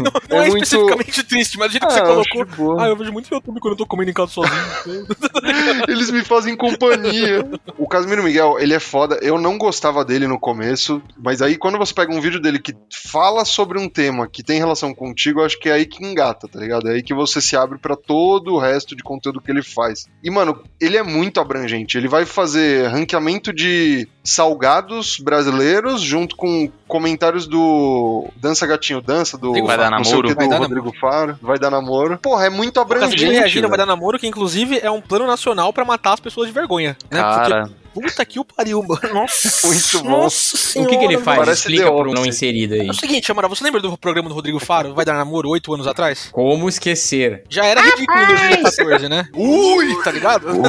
Não, 0.10 0.12
não 0.30 0.38
É 0.42 0.46
é, 0.46 0.50
muito- 0.50 0.64
especificamente 0.64 1.22
triste, 1.24 1.58
mas 1.58 1.68
do 1.68 1.72
jeito 1.72 1.86
que 1.86 1.92
você 1.92 2.00
Ah, 2.00 2.06
colocou. 2.06 2.80
Ah, 2.80 2.88
eu 2.88 2.96
vejo 2.96 3.12
muito 3.12 3.32
YouTube 3.32 3.60
quando 3.60 3.72
eu 3.72 3.78
tô 3.78 3.86
comendo 3.86 4.10
em 4.10 4.14
casa 4.14 4.30
sozinho. 4.32 5.06
Eles 5.88 6.10
me 6.10 6.24
fazem 6.24 6.56
companhia. 6.56 7.48
O 7.78 7.86
Casimiro 7.88 8.22
Miguel, 8.22 8.56
ele 8.58 8.74
é 8.74 8.80
foda. 8.80 9.18
Eu 9.22 9.40
não 9.40 9.58
gostava 9.58 10.04
dele 10.04 10.26
no 10.26 10.38
começo, 10.38 11.02
mas 11.22 11.42
aí 11.42 11.56
quando 11.56 11.78
você 11.78 11.92
pega 11.92 12.14
um 12.14 12.20
vídeo 12.20 12.40
dele 12.40 12.58
que 12.58 12.74
fala 13.10 13.44
sobre 13.44 13.78
um 13.78 13.88
tema 13.88 14.28
que 14.28 14.42
tem 14.42 14.58
relação 14.58 14.94
contigo, 14.94 15.40
eu 15.40 15.44
acho 15.46 15.58
que 15.58 15.68
é 15.68 15.72
aí 15.72 15.86
que 15.86 16.04
engata, 16.04 16.48
tá 16.48 16.58
ligado? 16.58 16.88
É 16.88 16.94
aí 16.94 17.02
que 17.02 17.14
você 17.14 17.40
se 17.40 17.56
abre 17.56 17.78
pra 17.78 17.96
todo 17.96 18.54
o 18.54 18.58
resto 18.58 18.94
de 18.96 19.02
conteúdo 19.02 19.40
que 19.40 19.50
ele 19.50 19.62
faz. 19.62 20.06
E, 20.22 20.30
mano, 20.30 20.62
ele 20.80 20.96
é 20.96 21.02
muito 21.02 21.40
abrangente. 21.40 21.96
Ele 21.96 22.08
vai 22.08 22.24
fazer 22.24 22.88
ranqueamento 22.88 23.52
de 23.52 24.08
salgados 24.22 25.18
brasileiros 25.18 26.00
junto 26.00 26.36
com 26.36 26.70
comentários 26.86 27.46
do 27.46 28.28
Dança 28.36 28.66
Gatinho 28.66 29.00
Dança, 29.00 29.38
do 29.38 29.48
Rodrigo 29.48 29.66
Vai 29.66 29.76
dar 29.78 29.90
namoro? 29.90 30.28
que, 30.28 30.34
Vai 30.34 30.46
do 30.46 30.50
dar 30.50 30.58
Rodrigo 30.58 30.92
Faro. 31.00 31.38
Vai 31.40 31.58
dar 31.58 31.70
namoro. 31.70 32.18
Porra, 32.18 32.46
é 32.46 32.50
muito 32.50 32.78
abrangente. 32.80 33.12
Casimiro 33.12 33.38
reagindo 33.38 33.68
vai 33.68 33.78
dar 33.78 33.86
namoro, 33.86 34.18
que 34.18 34.26
inclusive 34.26 34.78
é 34.82 34.90
um 34.90 35.00
plano 35.00 35.26
nacional 35.26 35.72
pra 35.72 35.84
matar 35.84 36.14
as 36.14 36.20
pessoas 36.20 36.48
de 36.48 36.52
vergonha. 36.52 36.96
Né? 37.10 37.20
Cara, 37.20 37.62
Porque, 37.62 37.74
puta 37.94 38.24
que 38.24 38.38
o 38.40 38.44
pariu, 38.44 38.82
mano. 38.82 39.00
Nossa, 39.14 39.66
Muito 39.66 40.02
bom. 40.02 40.08
Nossa 40.10 40.54
O 40.56 40.58
senhora, 40.58 40.90
que, 40.90 40.98
que 40.98 41.04
ele 41.04 41.18
faz? 41.18 41.38
Parece 41.38 41.60
Explica 41.62 41.90
pro 41.92 42.12
não 42.12 42.24
inserido 42.26 42.74
aí. 42.74 42.86
É 42.86 42.90
o 42.90 42.94
seguinte, 42.94 43.30
Amara, 43.30 43.48
você 43.48 43.62
lembra 43.64 43.80
do 43.80 43.96
programa 43.98 44.28
do 44.28 44.34
Rodrigo 44.34 44.58
Faro, 44.58 44.94
Vai 44.94 45.04
Dar 45.04 45.14
Namoro, 45.14 45.48
oito 45.50 45.72
anos 45.74 45.86
atrás? 45.86 46.28
Como 46.32 46.68
esquecer? 46.68 47.44
Já 47.48 47.64
era 47.66 47.80
ridículo 47.80 48.18
em 48.20 48.26
2014, 48.62 49.08
né? 49.08 49.28
Ui, 49.34 50.02
tá 50.02 50.10
ligado? 50.10 50.46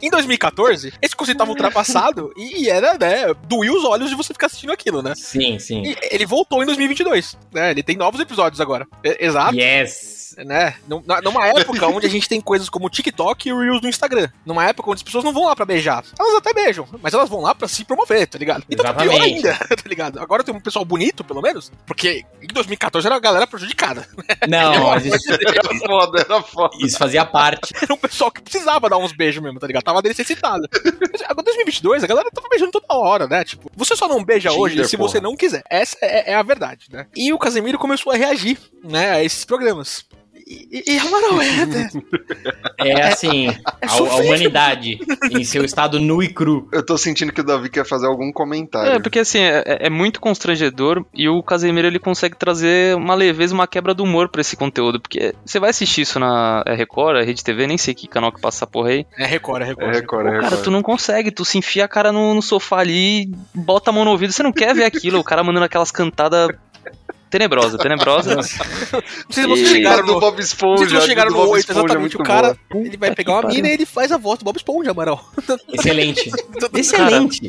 Em 0.00 0.10
2014, 0.10 0.92
esse 1.02 1.14
conceito 1.16 1.38
tava 1.38 1.50
ultrapassado 1.50 2.32
e 2.36 2.68
era, 2.68 2.94
né, 2.98 3.34
doía 3.46 3.72
os 3.72 3.84
olhos 3.84 4.08
de 4.08 4.14
você 4.16 4.32
ficar 4.32 4.46
assistindo 4.46 4.72
aquilo, 4.72 5.02
né? 5.02 5.12
Sim, 5.16 5.58
sim. 5.58 5.82
E 5.84 5.96
ele 6.10 6.24
voltou 6.26 6.62
em 6.62 6.66
2022, 6.66 7.36
né? 7.52 7.70
Ele 7.72 7.82
tem 7.82 7.96
novos 7.96 8.20
episódios 8.20 8.60
agora. 8.60 8.86
E- 9.04 9.18
Exato. 9.26 9.54
Yes. 9.54 10.17
Né? 10.44 10.74
Numa 10.86 11.46
época 11.46 11.86
onde 11.88 12.06
a 12.06 12.10
gente 12.10 12.28
tem 12.28 12.40
coisas 12.40 12.68
como 12.68 12.86
o 12.86 12.90
TikTok 12.90 13.48
e 13.48 13.52
o 13.52 13.60
Reels 13.60 13.82
no 13.82 13.88
Instagram. 13.88 14.28
Numa 14.44 14.64
época 14.64 14.90
onde 14.90 14.98
as 14.98 15.02
pessoas 15.02 15.24
não 15.24 15.32
vão 15.32 15.44
lá 15.44 15.56
pra 15.56 15.64
beijar. 15.64 16.04
Elas 16.18 16.34
até 16.36 16.52
beijam, 16.52 16.86
mas 17.02 17.14
elas 17.14 17.28
vão 17.28 17.40
lá 17.40 17.54
pra 17.54 17.68
se 17.68 17.84
promover, 17.84 18.26
tá 18.26 18.38
ligado? 18.38 18.64
Então 18.70 18.84
tá 18.84 18.94
pior 18.94 19.12
Exatamente. 19.12 19.46
ainda, 19.46 19.54
tá 19.68 19.88
ligado? 19.88 20.20
Agora 20.20 20.44
tem 20.44 20.54
um 20.54 20.60
pessoal 20.60 20.84
bonito, 20.84 21.24
pelo 21.24 21.40
menos, 21.42 21.70
porque 21.86 22.24
em 22.42 22.46
2014 22.46 23.06
era 23.06 23.16
a 23.16 23.20
galera 23.20 23.46
prejudicada. 23.46 24.06
Não, 24.48 24.88
mas 24.90 25.04
isso, 25.06 25.32
Era 25.32 25.78
foda, 25.86 26.20
era 26.20 26.42
foda. 26.42 26.76
isso 26.80 26.98
fazia 26.98 27.24
parte. 27.24 27.74
Era 27.80 27.92
um 27.94 27.98
pessoal 27.98 28.30
que 28.30 28.40
precisava 28.42 28.88
dar 28.88 28.98
uns 28.98 29.12
beijos 29.12 29.42
mesmo, 29.42 29.58
tá 29.58 29.66
ligado? 29.66 29.84
Tava 29.84 30.02
necessitado. 30.02 30.68
Agora, 31.28 31.44
2022, 31.44 32.04
a 32.04 32.06
galera 32.06 32.30
tava 32.30 32.48
beijando 32.48 32.72
toda 32.72 32.86
hora, 32.90 33.26
né? 33.26 33.44
Tipo, 33.44 33.70
você 33.74 33.94
só 33.96 34.08
não 34.08 34.24
beija 34.24 34.48
Tinder, 34.48 34.62
hoje 34.62 34.84
se 34.84 34.96
porra. 34.96 35.08
você 35.08 35.20
não 35.20 35.36
quiser. 35.36 35.62
Essa 35.68 35.96
é, 36.02 36.32
é 36.32 36.34
a 36.34 36.42
verdade, 36.42 36.86
né? 36.90 37.06
E 37.16 37.32
o 37.32 37.38
Casemiro 37.38 37.78
começou 37.78 38.12
a 38.12 38.16
reagir, 38.16 38.58
né, 38.84 39.10
a 39.12 39.24
esses 39.24 39.44
programas. 39.44 40.06
E, 40.48 40.82
e, 40.86 40.94
e 40.94 40.98
Amaral, 40.98 41.42
é, 41.42 41.66
né? 41.66 41.90
É 42.78 43.08
assim, 43.08 43.48
a, 43.48 43.86
a 43.86 44.16
humanidade 44.16 45.00
em 45.32 45.42
seu 45.42 45.64
estado 45.64 45.98
nu 45.98 46.22
e 46.22 46.28
cru. 46.28 46.68
Eu 46.72 46.84
tô 46.84 46.96
sentindo 46.96 47.32
que 47.32 47.40
o 47.40 47.44
Davi 47.44 47.68
quer 47.68 47.84
fazer 47.84 48.06
algum 48.06 48.32
comentário. 48.32 48.92
É, 48.92 48.98
porque 49.00 49.18
assim, 49.18 49.40
é, 49.40 49.62
é 49.66 49.90
muito 49.90 50.20
constrangedor 50.20 51.04
e 51.12 51.28
o 51.28 51.42
Casemiro 51.42 51.88
ele 51.88 51.98
consegue 51.98 52.36
trazer 52.36 52.94
uma 52.94 53.16
leveza, 53.16 53.52
uma 53.52 53.66
quebra 53.66 53.92
do 53.92 54.04
humor 54.04 54.28
pra 54.28 54.40
esse 54.40 54.56
conteúdo. 54.56 55.00
Porque 55.00 55.34
você 55.44 55.58
vai 55.58 55.70
assistir 55.70 56.02
isso 56.02 56.20
na 56.20 56.62
é 56.64 56.74
Record, 56.74 57.18
é 57.18 57.24
Rede 57.24 57.42
TV, 57.42 57.66
nem 57.66 57.76
sei 57.76 57.94
que 57.94 58.06
canal 58.06 58.30
que 58.30 58.40
passa 58.40 58.58
essa 58.58 58.66
porra 58.66 58.90
aí. 58.90 59.06
É 59.18 59.26
Record, 59.26 59.62
é 59.62 59.64
Record. 59.66 59.88
É 59.88 59.92
Record, 59.98 60.26
é 60.26 60.30
Cara, 60.30 60.42
Record. 60.42 60.62
tu 60.62 60.70
não 60.70 60.82
consegue, 60.82 61.32
tu 61.32 61.44
se 61.44 61.58
enfia 61.58 61.84
a 61.84 61.88
cara 61.88 62.12
no, 62.12 62.32
no 62.32 62.40
sofá 62.42 62.78
ali, 62.78 63.28
bota 63.52 63.90
a 63.90 63.92
mão 63.92 64.04
no 64.04 64.12
ouvido, 64.12 64.32
você 64.32 64.42
não 64.42 64.52
quer 64.52 64.72
ver 64.72 64.84
aquilo, 64.84 65.18
o 65.18 65.24
cara 65.24 65.42
mandando 65.42 65.64
aquelas 65.64 65.90
cantadas 65.90 66.48
tenebrosa, 67.30 67.78
tenebrosa. 67.78 68.34
Não 68.36 68.42
sei 68.42 69.42
se 69.44 69.46
vocês 69.46 69.68
chegaram 69.68 70.06
no. 70.06 70.18
Bob 70.20 70.40
Esponja. 70.40 70.86
vocês 70.88 71.04
chegaram 71.04 71.30
no 71.30 71.36
Bob 71.36 71.48
8, 71.50 71.60
Esponja 71.60 71.78
é 71.78 71.82
exatamente. 71.84 72.00
muito 72.00 72.20
O 72.20 72.24
cara, 72.24 72.56
boa. 72.70 72.84
ele 72.86 72.96
vai 72.96 73.14
pegar 73.14 73.32
uma 73.34 73.48
mina 73.48 73.68
e 73.68 73.72
ele 73.72 73.86
faz 73.86 74.10
a 74.12 74.16
voz 74.16 74.38
do 74.38 74.44
Bob 74.44 74.56
Esponja, 74.56 74.90
Amaral. 74.90 75.24
Excelente. 75.72 76.30
Excelente. 76.74 77.40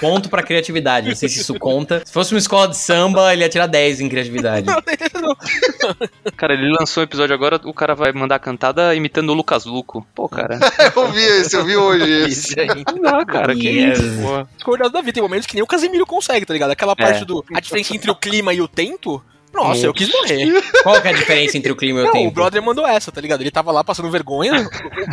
Ponto 0.00 0.28
pra 0.28 0.42
criatividade. 0.42 1.08
Não 1.08 1.16
sei 1.16 1.28
se 1.28 1.40
isso 1.40 1.54
conta. 1.58 2.02
Se 2.04 2.12
fosse 2.12 2.32
uma 2.34 2.38
escola 2.38 2.68
de 2.68 2.76
samba, 2.76 3.32
ele 3.32 3.42
ia 3.42 3.48
tirar 3.48 3.66
10 3.66 4.00
em 4.00 4.08
criatividade. 4.08 4.66
Cara, 6.36 6.54
ele 6.54 6.70
lançou 6.78 7.02
um 7.02 7.04
episódio 7.04 7.34
agora, 7.34 7.60
o 7.64 7.72
cara 7.74 7.94
vai 7.94 8.12
mandar 8.12 8.36
a 8.36 8.38
cantada 8.38 8.94
imitando 8.94 9.30
o 9.30 9.34
Lucas 9.34 9.64
Luco. 9.64 10.06
Pô, 10.14 10.28
cara. 10.28 10.58
Eu 10.94 11.10
vi 11.10 11.22
esse, 11.22 11.56
eu 11.56 11.64
vi 11.64 11.76
hoje 11.76 12.10
esse. 12.28 12.54
Não 13.00 13.24
cara. 13.24 13.54
Que 13.54 13.68
Yes. 13.68 13.98
isso, 13.98 14.22
pô. 14.64 14.76
Da 14.88 15.00
vida, 15.00 15.12
tem 15.14 15.22
momentos 15.22 15.46
que 15.46 15.54
nem 15.54 15.62
o 15.62 15.66
Casemiro 15.66 16.06
consegue, 16.06 16.46
tá 16.46 16.52
ligado? 16.52 16.70
Aquela 16.70 16.94
parte 16.96 17.22
É. 17.22 17.24
do. 17.24 17.44
A 17.54 17.60
diferença 17.60 17.94
entre 17.94 18.10
o 18.10 18.14
clima 18.14 18.52
e 18.54 18.60
o 18.60 18.68
tempo. 18.68 19.22
Nossa, 19.52 19.86
eu 19.86 19.94
quis 19.94 20.08
morrer. 20.12 20.46
Qual 20.82 21.00
que 21.00 21.08
é 21.08 21.10
a 21.10 21.14
diferença 21.14 21.56
entre 21.58 21.72
o 21.72 21.76
clima 21.76 22.00
e 22.00 22.02
o 22.02 22.06
Não, 22.06 22.12
tempo? 22.12 22.28
o 22.28 22.30
brother 22.30 22.62
mandou 22.62 22.86
essa, 22.86 23.10
tá 23.10 23.20
ligado? 23.20 23.40
Ele 23.40 23.50
tava 23.50 23.72
lá 23.72 23.82
passando 23.82 24.10
vergonha. 24.10 24.68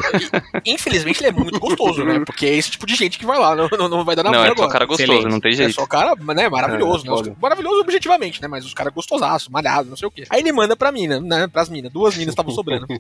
Infelizmente 0.66 1.22
ele 1.22 1.30
é 1.30 1.32
muito 1.32 1.60
gostoso, 1.60 2.04
né? 2.04 2.22
Porque 2.26 2.46
é 2.46 2.56
esse 2.56 2.72
tipo 2.72 2.86
de 2.86 2.96
gente 2.96 3.18
que 3.18 3.26
vai 3.26 3.38
lá, 3.40 3.56
não, 3.56 3.68
não, 3.78 3.88
não 3.90 4.06
vai 4.06 4.16
dar 4.16 4.24
na 4.24 4.32
Não, 4.32 4.44
é 4.44 4.48
só 4.48 4.54
agora. 4.54 4.70
cara 4.70 4.86
gostoso, 4.86 5.12
Excelente. 5.12 5.32
não 5.32 5.40
tem 5.40 5.52
É 5.52 5.56
jeito. 5.56 5.74
só 5.74 5.86
cara, 5.86 6.14
né, 6.34 6.50
maravilhoso, 6.50 7.06
É, 7.06 7.10
né? 7.10 7.14
Os-. 7.16 7.32
Maravilhoso 7.42 7.80
objetivamente, 7.82 8.42
né? 8.42 8.48
Mas 8.48 8.66
os 8.66 8.74
caras 8.74 8.94
gostosaços, 8.94 9.50
malhados, 9.50 9.90
não 9.90 9.98
sei 9.98 10.08
o 10.08 10.12
quê. 10.12 10.24
Aí 10.30 10.40
ele 10.42 10.52
manda 10.52 10.76
pra 10.76 10.92
mina, 10.92 11.20
né? 11.20 11.48
Pras 11.48 11.70
minas. 11.70 11.92
Duas 11.92 12.16
minas 12.16 12.34
estavam 12.34 12.52
sobrando. 12.54 12.86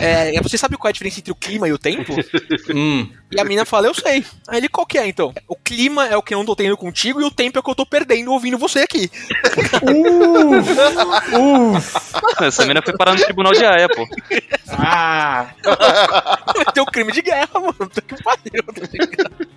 É, 0.00 0.40
você 0.42 0.58
sabe 0.58 0.76
qual 0.76 0.88
é 0.88 0.90
a 0.90 0.92
diferença 0.92 1.20
entre 1.20 1.32
o 1.32 1.34
clima 1.34 1.66
e 1.68 1.72
o 1.72 1.78
tempo? 1.78 2.12
Hum, 2.74 3.08
E 3.32 3.40
a 3.40 3.44
mina 3.44 3.64
fala, 3.64 3.86
eu 3.86 3.94
sei. 3.94 4.24
Aí 4.46 4.58
ele, 4.58 4.68
qual 4.68 4.84
que 4.86 4.98
é 4.98 5.06
então? 5.06 5.32
O 5.48 5.56
clima 5.56 6.06
é 6.06 6.16
o 6.16 6.22
que 6.22 6.34
eu 6.34 6.38
não 6.38 6.44
tô 6.44 6.54
tendo 6.54 6.76
contigo 6.76 7.20
e 7.20 7.24
o 7.24 7.30
tempo 7.30 7.56
é 7.58 7.60
o 7.60 7.62
que 7.62 7.70
eu 7.70 7.74
tô 7.74 7.86
perdendo 7.86 8.30
ouvindo 8.32 8.58
você 8.58 8.80
aqui. 8.80 9.10
Essa 12.40 12.64
mina 12.66 12.82
foi 12.82 12.96
parar 12.96 13.14
no 13.14 13.20
tribunal 13.24 13.52
de 13.52 13.64
Haia, 13.64 13.88
pô. 13.88 14.06
ah, 14.70 15.46
Tem 16.74 16.82
um 16.82 16.86
crime 16.86 17.12
de 17.12 17.22
guerra, 17.22 17.48
mano. 17.54 17.72
Puta 17.74 18.00
que 18.00 18.22
pariu. 18.22 18.62
tá 18.74 18.82
ligado? 18.92 19.48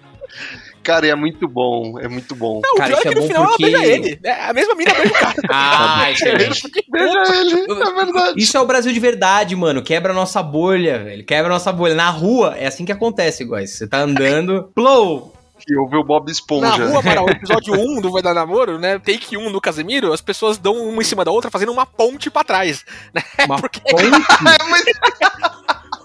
Cara, 0.81 1.05
e 1.05 1.09
é 1.09 1.15
muito 1.15 1.47
bom, 1.47 1.99
é 1.99 2.07
muito 2.07 2.33
bom. 2.35 2.61
Não, 2.63 2.75
Cara, 2.75 2.95
o 2.95 2.97
pior 2.97 2.99
isso 2.99 3.07
é 3.07 3.11
é 3.11 3.13
que 3.13 3.15
no 3.15 3.21
bom 3.21 3.27
final 3.27 3.47
porque- 3.47 3.63
ela 3.65 3.77
beija 3.79 3.93
ele. 3.93 4.19
É, 4.23 4.45
a 4.45 4.53
mesma 4.53 4.75
mina 4.75 4.93
beija 4.93 5.09
o 5.09 5.13
cara. 5.13 5.35
ah, 5.51 6.11
excelente. 6.11 6.61
Beija 6.89 7.23
ele, 7.35 7.61
é 7.61 8.05
verdade. 8.05 8.33
Isso 8.41 8.57
é 8.57 8.59
o 8.61 8.65
Brasil 8.65 8.91
de 8.93 8.99
verdade, 8.99 9.55
mano. 9.55 9.83
Quebra 9.83 10.11
a 10.13 10.15
nossa 10.15 10.41
bolha, 10.41 11.03
velho. 11.03 11.25
Quebra 11.25 11.47
a 11.47 11.53
nossa 11.53 11.71
bolha. 11.71 11.93
Na 11.95 12.09
rua, 12.09 12.55
é 12.57 12.65
assim 12.67 12.85
que 12.85 12.91
acontece, 12.91 13.43
guys. 13.45 13.71
Você 13.71 13.87
tá 13.87 13.99
andando, 13.99 14.71
blow. 14.75 15.33
E 15.67 15.73
eu 15.77 15.87
vi 15.87 15.97
o 15.97 16.03
Bob 16.03 16.25
Na 16.25 16.31
Esponja. 16.31 16.85
rua, 16.85 17.01
para 17.01 17.23
o 17.23 17.29
episódio 17.31 17.73
1 17.73 18.01
do 18.01 18.11
Vai 18.11 18.21
Dar 18.21 18.33
Namoro, 18.33 18.77
né? 18.79 18.99
Take 18.99 19.37
1 19.37 19.51
do 19.51 19.61
Casemiro, 19.61 20.13
as 20.13 20.21
pessoas 20.21 20.57
dão 20.57 20.75
uma 20.75 21.01
em 21.01 21.05
cima 21.05 21.25
da 21.25 21.31
outra 21.31 21.51
fazendo 21.51 21.71
uma 21.71 21.85
ponte 21.85 22.29
pra 22.29 22.43
trás. 22.43 22.85
Né? 23.13 23.21
Uma 23.45 23.59
Porque 23.59 23.81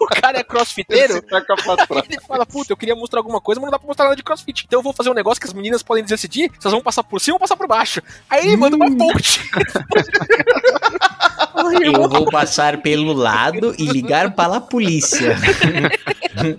o 0.00 0.06
cara 0.06 0.38
é 0.38 0.44
crossfiteiro, 0.44 1.14
Ele 1.14 2.20
fala, 2.26 2.44
puta, 2.44 2.72
eu 2.72 2.76
queria 2.76 2.94
mostrar 2.94 3.20
alguma 3.20 3.40
coisa, 3.40 3.60
mas 3.60 3.66
não 3.66 3.72
dá 3.72 3.78
pra 3.78 3.86
mostrar 3.86 4.04
nada 4.06 4.16
de 4.16 4.22
crossfit. 4.22 4.64
Então 4.66 4.80
eu 4.80 4.82
vou 4.82 4.92
fazer 4.92 5.10
um 5.10 5.14
negócio 5.14 5.40
que 5.40 5.46
as 5.46 5.52
meninas 5.52 5.82
podem 5.82 6.04
decidir 6.04 6.50
se 6.58 6.66
elas 6.66 6.72
vão 6.72 6.82
passar 6.82 7.02
por 7.02 7.20
cima 7.20 7.36
ou 7.36 7.40
passar 7.40 7.56
por 7.56 7.66
baixo. 7.66 8.02
Aí 8.28 8.46
ele 8.46 8.56
manda 8.56 8.76
uma 8.76 8.94
ponte. 8.96 9.40
Eu 11.82 12.08
vou 12.08 12.26
passar 12.30 12.82
pelo 12.82 13.12
lado 13.12 13.74
e 13.78 13.84
ligar 13.86 14.34
para 14.34 14.56
a 14.56 14.60
polícia. 14.60 15.36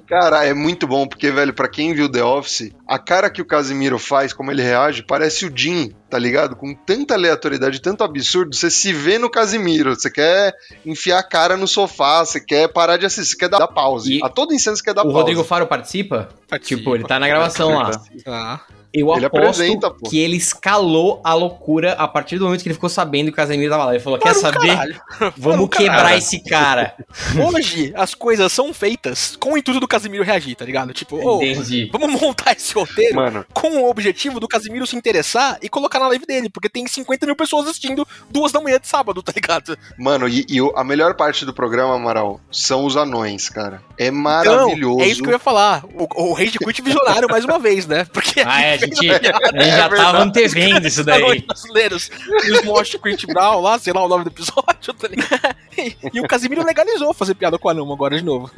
Cara, 0.08 0.45
é 0.45 0.53
muito 0.53 0.88
bom, 0.88 1.05
porque, 1.05 1.29
velho, 1.31 1.53
pra 1.53 1.67
quem 1.67 1.93
viu 1.93 2.10
The 2.10 2.23
Office, 2.23 2.71
a 2.88 2.97
cara 2.97 3.29
que 3.29 3.41
o 3.41 3.45
Casimiro 3.45 3.99
faz, 3.99 4.31
como 4.31 4.51
ele 4.51 4.62
reage, 4.62 5.03
parece 5.03 5.45
o 5.45 5.51
Jim, 5.53 5.91
tá 6.10 6.17
ligado? 6.17 6.55
Com 6.55 6.73
tanta 6.73 7.13
aleatoriedade, 7.13 7.81
tanto 7.81 8.03
absurdo, 8.03 8.55
você 8.55 8.69
se 8.69 8.93
vê 8.93 9.17
no 9.17 9.29
Casimiro, 9.29 9.93
você 9.95 10.10
quer 10.10 10.53
enfiar 10.86 11.19
a 11.19 11.23
cara 11.23 11.58
no 11.58 11.67
sofá, 11.67 12.25
você 12.25 12.39
quer 12.39 12.69
parar 12.69 12.97
de 12.97 13.05
assistir, 13.05 13.34
você 13.34 13.38
quer 13.38 13.49
dar 13.49 13.67
pause. 13.67 14.17
E 14.17 14.23
a 14.23 14.29
todo 14.29 14.53
instante 14.53 14.77
você 14.77 14.84
quer 14.84 14.93
dar 14.93 15.01
O 15.01 15.05
pause. 15.05 15.17
Rodrigo 15.17 15.43
Faro 15.43 15.67
participa? 15.67 16.29
Tipo, 16.62 16.95
ele 16.95 17.03
tá 17.03 17.19
na 17.19 17.27
gravação 17.27 17.75
lá. 17.75 17.91
Ah. 18.25 18.62
Eu 18.95 19.13
Ele 19.15 19.25
aposto 19.25 19.45
apresenta, 19.62 19.91
pô. 19.91 20.10
que 20.10 20.19
ele 20.19 20.38
escalou 20.38 21.19
a 21.23 21.34
loucura 21.34 21.93
a 21.93 22.08
partir 22.08 22.38
do 22.38 22.45
momento 22.45 22.62
que 22.63 22.67
ele 22.69 22.73
ficou 22.73 22.89
sabendo 22.89 23.25
que 23.27 23.31
o 23.34 23.36
Casemiro 23.36 23.69
tava 23.71 23.86
lá. 23.86 23.93
Ele 23.93 24.03
falou: 24.03 24.17
Quer 24.19 24.34
saber? 24.36 24.67
caralho. 24.67 25.01
Vamos 25.38 25.69
quebrar 25.69 25.95
caralho. 25.97 26.17
esse 26.17 26.43
cara. 26.43 26.95
Hoje, 27.53 27.91
as 27.95 28.13
coisas 28.13 28.51
são 28.51 28.73
feitas 28.73 29.36
com 29.39 29.53
o 29.53 29.58
intuito 29.58 29.79
do 29.79 29.88
Casimiro 29.88 30.23
reagir, 30.23 30.55
tá 30.55 30.65
ligado? 30.65 30.93
Tipo, 30.93 31.17
ô, 31.17 31.41
Entendi. 31.43 31.89
vamos 31.91 32.19
montar 32.21 32.53
esse 32.53 32.73
roteiro 32.73 33.15
Mano, 33.15 33.45
com 33.53 33.69
o 33.77 33.89
objetivo 33.89 34.39
do 34.39 34.47
Casimiro 34.47 34.86
se 34.88 34.95
interessar 34.95 35.58
e 35.62 35.69
colocar 35.69 35.99
na 35.99 36.08
live 36.08 36.25
dele, 36.25 36.49
porque 36.49 36.69
tem 36.69 36.88
50 36.88 37.25
mil 37.25 37.36
pessoas 37.36 37.67
assistindo 37.67 38.08
duas 38.29 38.51
da 38.51 38.62
manhã 38.62 38.79
de 38.79 38.88
sábado, 38.88 39.21
tá 39.21 39.31
ligado? 39.36 39.77
mano, 39.97 40.27
e, 40.27 40.45
e 40.49 40.60
a 40.75 40.84
melhor 40.84 41.15
parte 41.15 41.45
do 41.45 41.53
programa, 41.53 41.95
Amaral, 41.95 42.39
são 42.51 42.86
os 42.86 42.95
anões, 42.95 43.49
cara. 43.49 43.81
É 43.97 44.08
Então, 44.08 44.21
maravilhoso. 44.21 45.01
é 45.01 45.08
isso 45.08 45.21
que 45.21 45.29
eu 45.29 45.34
ia 45.34 45.39
falar. 45.39 45.84
O, 45.93 46.29
o 46.29 46.34
Rage 46.34 46.58
Quit 46.60 46.81
visionário 46.81 47.27
mais 47.29 47.43
uma 47.45 47.58
vez, 47.60 47.86
né? 47.88 48.05
Porque 48.12 48.41
Ah, 48.45 48.62
é, 48.62 48.77
gente, 48.86 49.10
a 49.10 49.60
a 49.60 49.63
gente 49.63 49.76
já 49.76 49.89
tava 49.89 50.19
antevendo 50.19 50.88
isso 50.88 51.04
daí. 51.04 51.41
brasileiros. 51.41 52.10
E 52.45 52.52
os 52.52 52.63
Mosh 52.63 52.98
Quit 53.02 53.28
Brown 53.28 53.62
lá, 53.62 53.78
sei 53.80 53.93
lá 53.93 54.04
o 54.04 54.08
nome 54.08 54.24
do 54.24 54.30
episódio, 54.30 54.93
tá 54.93 55.08
ligado? 55.08 55.56
E, 55.78 55.95
e 56.13 56.19
o 56.21 56.28
Casimiro 56.28 56.65
legalizou 56.65 57.13
fazer 57.13 57.36
piada 57.36 57.58
com 57.58 57.67
o 57.67 57.71
anão 57.71 57.91
agora 57.91 58.17
de 58.17 58.24
novo. 58.24 58.50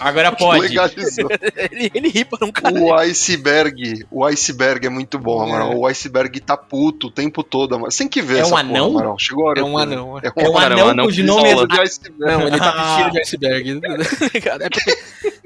Agora 0.00 0.32
pode. 0.32 0.68
Legalizou. 0.68 1.28
Ele, 1.70 1.90
ele 1.94 2.08
ri 2.08 2.24
pra 2.24 2.44
um 2.46 2.52
cara. 2.52 2.74
O 2.78 2.92
iceberg, 2.94 4.04
o 4.10 4.24
iceberg 4.24 4.86
é 4.86 4.90
muito 4.90 5.18
bom, 5.18 5.40
Amaral. 5.42 5.76
O 5.76 5.86
iceberg 5.86 6.40
tá 6.40 6.56
puto 6.56 7.08
o 7.08 7.10
tempo 7.10 7.42
todo, 7.42 7.74
Amaral. 7.74 7.90
Você 7.90 7.98
tem 7.98 8.08
que 8.08 8.22
ver 8.22 8.38
É 8.38 8.40
essa 8.40 8.48
um 8.48 8.50
porra, 8.50 8.60
anão? 8.62 8.90
Amaral. 8.90 9.18
Chegou 9.18 9.46
a 9.46 9.50
hora. 9.50 9.60
É 9.60 9.64
um 9.64 9.78
anão. 9.78 10.18
É 10.18 10.26
É 10.26 10.48
um 10.48 10.58
anão 10.58 10.86
um 10.86 10.90
anão 10.90 11.04
cujo 11.06 11.22
nome 11.24 11.48
é. 11.48 11.52
isola. 11.52 11.68
de 11.68 11.80
iceberg. 11.80 12.18
Não, 12.18 12.48
ele 12.48 12.58
tá 12.58 12.70
vestido 13.10 13.10
de 13.12 13.20
iceberg. 13.20 13.80
É 14.66 14.68
porque 14.70 14.96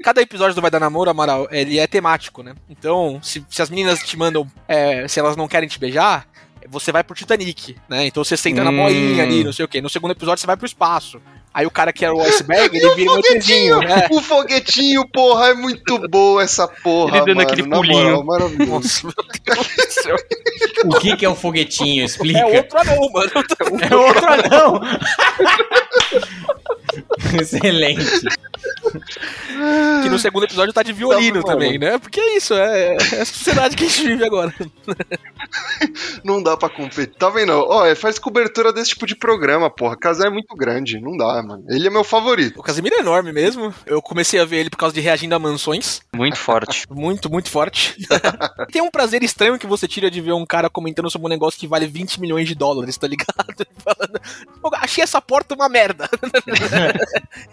cada 0.03 0.21
episódio 0.21 0.55
do 0.55 0.61
Vai 0.61 0.71
Dar 0.71 0.79
Namoro, 0.79 1.09
Amaral, 1.09 1.47
ele 1.51 1.79
é 1.79 1.87
temático, 1.87 2.41
né? 2.43 2.53
Então, 2.69 3.19
se, 3.21 3.43
se 3.49 3.61
as 3.61 3.69
meninas 3.81 3.99
te 4.03 4.17
mandam, 4.17 4.47
é, 4.67 5.07
se 5.07 5.19
elas 5.19 5.35
não 5.35 5.47
querem 5.47 5.67
te 5.67 5.79
beijar, 5.79 6.25
você 6.69 6.91
vai 6.91 7.03
pro 7.03 7.15
Titanic, 7.15 7.75
né? 7.89 8.05
Então 8.05 8.23
você 8.23 8.37
senta 8.37 8.63
na 8.63 8.69
Hum. 8.69 8.77
boinha 8.77 9.23
ali, 9.23 9.43
não 9.43 9.51
sei 9.51 9.65
o 9.65 9.67
quê. 9.67 9.81
No 9.81 9.89
segundo 9.89 10.11
episódio 10.11 10.39
você 10.41 10.47
vai 10.47 10.55
pro 10.55 10.65
espaço. 10.65 11.19
Aí 11.53 11.65
o 11.65 11.71
cara 11.71 11.91
que 11.91 12.05
era 12.05 12.13
o 12.15 12.21
iceberg, 12.21 12.73
E 12.77 12.79
ele 12.79 12.87
o 12.87 12.95
vira 12.95 13.11
um 13.11 13.19
ETzinho, 13.19 13.79
né? 13.79 14.07
O 14.09 14.21
foguetinho, 14.21 15.05
porra, 15.11 15.47
é 15.47 15.53
muito 15.53 15.99
boa 16.07 16.41
essa 16.43 16.65
porra. 16.65 17.17
Ele 17.17 17.25
dando 17.25 17.37
mano, 17.37 17.41
aquele 17.49 17.67
na 17.67 17.75
pulinho. 17.75 18.03
moral, 18.03 18.23
maravilhoso. 18.23 18.71
Nossa, 18.71 19.07
meu 19.07 19.13
Deus 19.43 19.67
do 19.75 19.91
céu. 19.91 20.15
O 20.85 20.99
que, 20.99 21.15
que 21.15 21.25
é 21.25 21.29
um 21.29 21.35
foguetinho? 21.35 22.03
Explica. 22.05 22.39
É 22.39 22.45
outro 22.57 22.79
anão, 22.79 23.09
mano. 23.11 23.31
É 23.81 23.95
outro 23.95 24.25
anão. 24.27 24.81
Excelente. 27.39 28.01
Que 30.03 30.09
no 30.09 30.19
segundo 30.19 30.43
episódio 30.43 30.73
tá 30.73 30.83
de 30.83 30.93
violino 30.93 31.43
também, 31.43 31.77
né? 31.77 31.97
Porque 31.97 32.19
é 32.19 32.37
isso, 32.37 32.53
é, 32.53 32.95
é 32.95 33.21
a 33.21 33.25
sociedade 33.25 33.75
que 33.75 33.83
a 33.85 33.87
gente 33.87 34.03
vive 34.05 34.25
agora. 34.25 34.53
Não 36.23 36.41
dá 36.41 36.55
pra 36.55 36.69
competir. 36.69 37.15
Tá 37.17 37.29
vendo? 37.29 37.51
Ó, 37.51 37.85
é, 37.85 37.95
faz 37.95 38.17
cobertura 38.19 38.71
desse 38.71 38.89
tipo 38.91 39.05
de 39.05 39.15
programa, 39.15 39.69
porra. 39.69 39.97
Casar 39.97 40.27
é 40.27 40.29
muito 40.29 40.55
grande. 40.55 40.99
Não 40.99 41.15
dá, 41.17 41.41
mano. 41.41 41.63
Ele 41.69 41.87
é 41.87 41.89
meu 41.89 42.03
favorito. 42.03 42.59
O 42.59 42.63
Casimiro 42.63 42.95
é 42.95 42.99
enorme 42.99 43.31
mesmo. 43.31 43.73
Eu 43.85 44.01
comecei 44.01 44.39
a 44.39 44.45
ver 44.45 44.57
ele 44.57 44.69
por 44.69 44.77
causa 44.77 44.93
de 44.93 45.01
reagindo 45.01 45.35
a 45.35 45.39
mansões. 45.39 46.01
Muito 46.15 46.37
forte. 46.37 46.85
Muito, 46.91 47.29
muito 47.31 47.49
forte. 47.49 47.95
Tem 48.71 48.81
um 48.81 48.91
prazer 48.91 49.23
estranho 49.23 49.57
que 49.57 49.65
você 49.65 49.87
tira 49.87 50.09
de 50.11 50.21
ver 50.21 50.33
um 50.33 50.45
cara 50.45 50.69
comentando 50.69 51.09
sobre 51.09 51.25
um 51.25 51.29
negócio 51.29 51.59
que 51.59 51.67
vale 51.67 51.87
20 51.87 52.19
milhões 52.21 52.47
de 52.47 52.53
dólares, 52.53 52.97
tá 52.97 53.07
ligado? 53.07 53.65
Falando, 53.83 54.19
"Pô, 54.61 54.69
achei 54.75 55.03
essa 55.03 55.21
porta 55.21 55.55
uma 55.55 55.67
merda. 55.67 56.07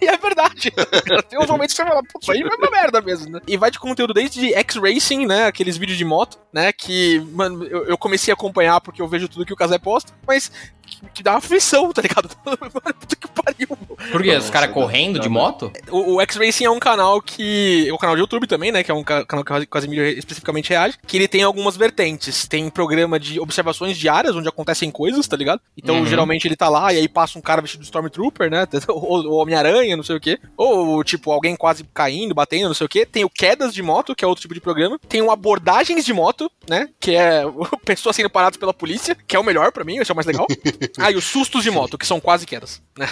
e 0.01 0.07
é 0.07 0.17
verdade. 0.17 0.48
Tem 1.29 1.39
uns 1.39 1.47
momentos 1.49 1.75
que 1.75 1.83
você 1.83 1.89
fala, 1.89 2.03
putz, 2.03 2.23
isso 2.25 2.33
aí 2.33 2.41
é 2.41 2.47
uma 2.47 2.71
merda 2.71 3.01
mesmo, 3.01 3.31
né? 3.31 3.41
E 3.47 3.57
vai 3.57 3.71
de 3.71 3.79
conteúdo 3.79 4.13
desde 4.15 4.53
X-Racing, 4.55 5.27
né? 5.27 5.47
Aqueles 5.47 5.77
vídeos 5.77 5.97
de 5.99 6.05
moto, 6.05 6.39
né? 6.53 6.73
Que, 6.73 7.21
mano, 7.33 7.65
eu, 7.65 7.87
eu 7.87 7.99
comecei 7.99 8.33
a 8.33 8.35
acompanhar 8.35 8.81
porque 8.81 9.01
eu 9.03 9.09
vejo 9.09 9.29
tudo 9.29 9.47
que 9.47 9.53
o 9.53 9.57
Casé 9.57 9.79
posta, 9.79 10.13
mas 10.27 10.51
que, 10.87 11.01
que 11.15 11.23
dá 11.23 11.33
uma 11.33 11.39
aflição, 11.39 11.93
tá 11.93 12.01
ligado? 12.03 12.29
Puta 12.99 13.17
que 13.17 13.29
pariu. 13.29 13.69
Por 14.11 14.23
quê? 14.23 14.35
Os 14.37 14.51
caras 14.51 14.71
correndo 14.73 15.19
de 15.19 15.29
moto? 15.29 15.71
O, 15.91 16.15
o 16.15 16.21
X-Racing 16.23 16.65
é 16.65 16.71
um 16.71 16.79
canal 16.79 17.21
que. 17.21 17.87
É 17.89 17.93
um 17.93 17.99
canal 17.99 18.17
de 18.17 18.23
YouTube 18.23 18.47
também, 18.47 18.73
né? 18.73 18.83
Que 18.83 18.91
é 18.91 18.95
um 18.95 19.05
ca- 19.05 19.25
canal 19.25 19.45
que 19.45 19.53
o 19.65 19.67
Casimiro 19.69 20.03
especificamente 20.07 20.71
reage. 20.71 20.97
Que 21.07 21.17
ele 21.17 21.29
tem 21.29 21.43
algumas 21.43 21.77
vertentes. 21.77 22.47
Tem 22.49 22.69
programa 22.71 23.19
de 23.21 23.39
observações 23.39 23.97
diárias, 23.99 24.35
onde 24.35 24.49
acontecem 24.49 24.91
coisas, 24.91 25.27
tá 25.29 25.37
ligado? 25.37 25.61
Então, 25.77 25.97
Uhum. 25.99 26.07
geralmente 26.07 26.47
ele 26.47 26.57
tá 26.57 26.69
lá 26.69 26.93
e 26.93 26.97
aí 26.99 27.09
passa 27.09 27.39
um 27.39 27.43
cara 27.43 27.61
vestido 27.61 27.81
de 27.81 27.87
Stormtrooper, 27.87 28.51
né? 28.51 28.67
Ou, 28.89 29.27
ou 29.27 29.43
Homem-Aranha, 29.43 29.97
não 29.97 30.05
sei 30.05 30.17
o 30.17 30.21
quê. 30.21 30.39
Ou, 30.57 31.03
tipo, 31.05 31.31
alguém 31.31 31.55
quase 31.57 31.85
caindo, 31.95 32.35
batendo, 32.35 32.69
não 32.69 32.75
sei 32.75 32.87
o 32.87 32.89
quê. 32.89 33.07
Tem 33.07 33.25
o 33.25 33.31
Quedas 33.31 33.73
de 33.73 33.83
Moto, 33.83 34.15
que 34.15 34.25
é 34.25 34.29
outro 34.29 34.43
tipo 34.43 34.55
de 34.55 34.61
programa. 34.61 34.99
Tem 35.09 35.23
o 35.23 35.31
Abordagens 35.31 36.05
de 36.05 36.13
Moto, 36.13 36.51
né? 36.69 36.89
Que 37.01 37.15
é 37.15 37.43
pessoas 37.85 38.17
sendo 38.17 38.31
paradas 38.31 38.57
pela 38.57 38.75
polícia, 38.75 39.17
que 39.27 39.37
é 39.37 39.39
o 39.39 39.45
melhor 39.45 39.73
pra 39.73 39.85
mim, 39.85 39.99
esse 39.99 40.11
é 40.11 40.13
o 40.13 40.17
mais 40.17 40.27
legal. 40.27 40.47
ah, 40.99 41.11
e 41.11 41.17
os 41.17 41.25
sustos 41.25 41.63
de 41.63 41.71
moto, 41.71 41.97
que 41.99 42.07
são 42.07 42.21
quase 42.21 42.47
quedas, 42.47 42.83
né? 42.97 43.09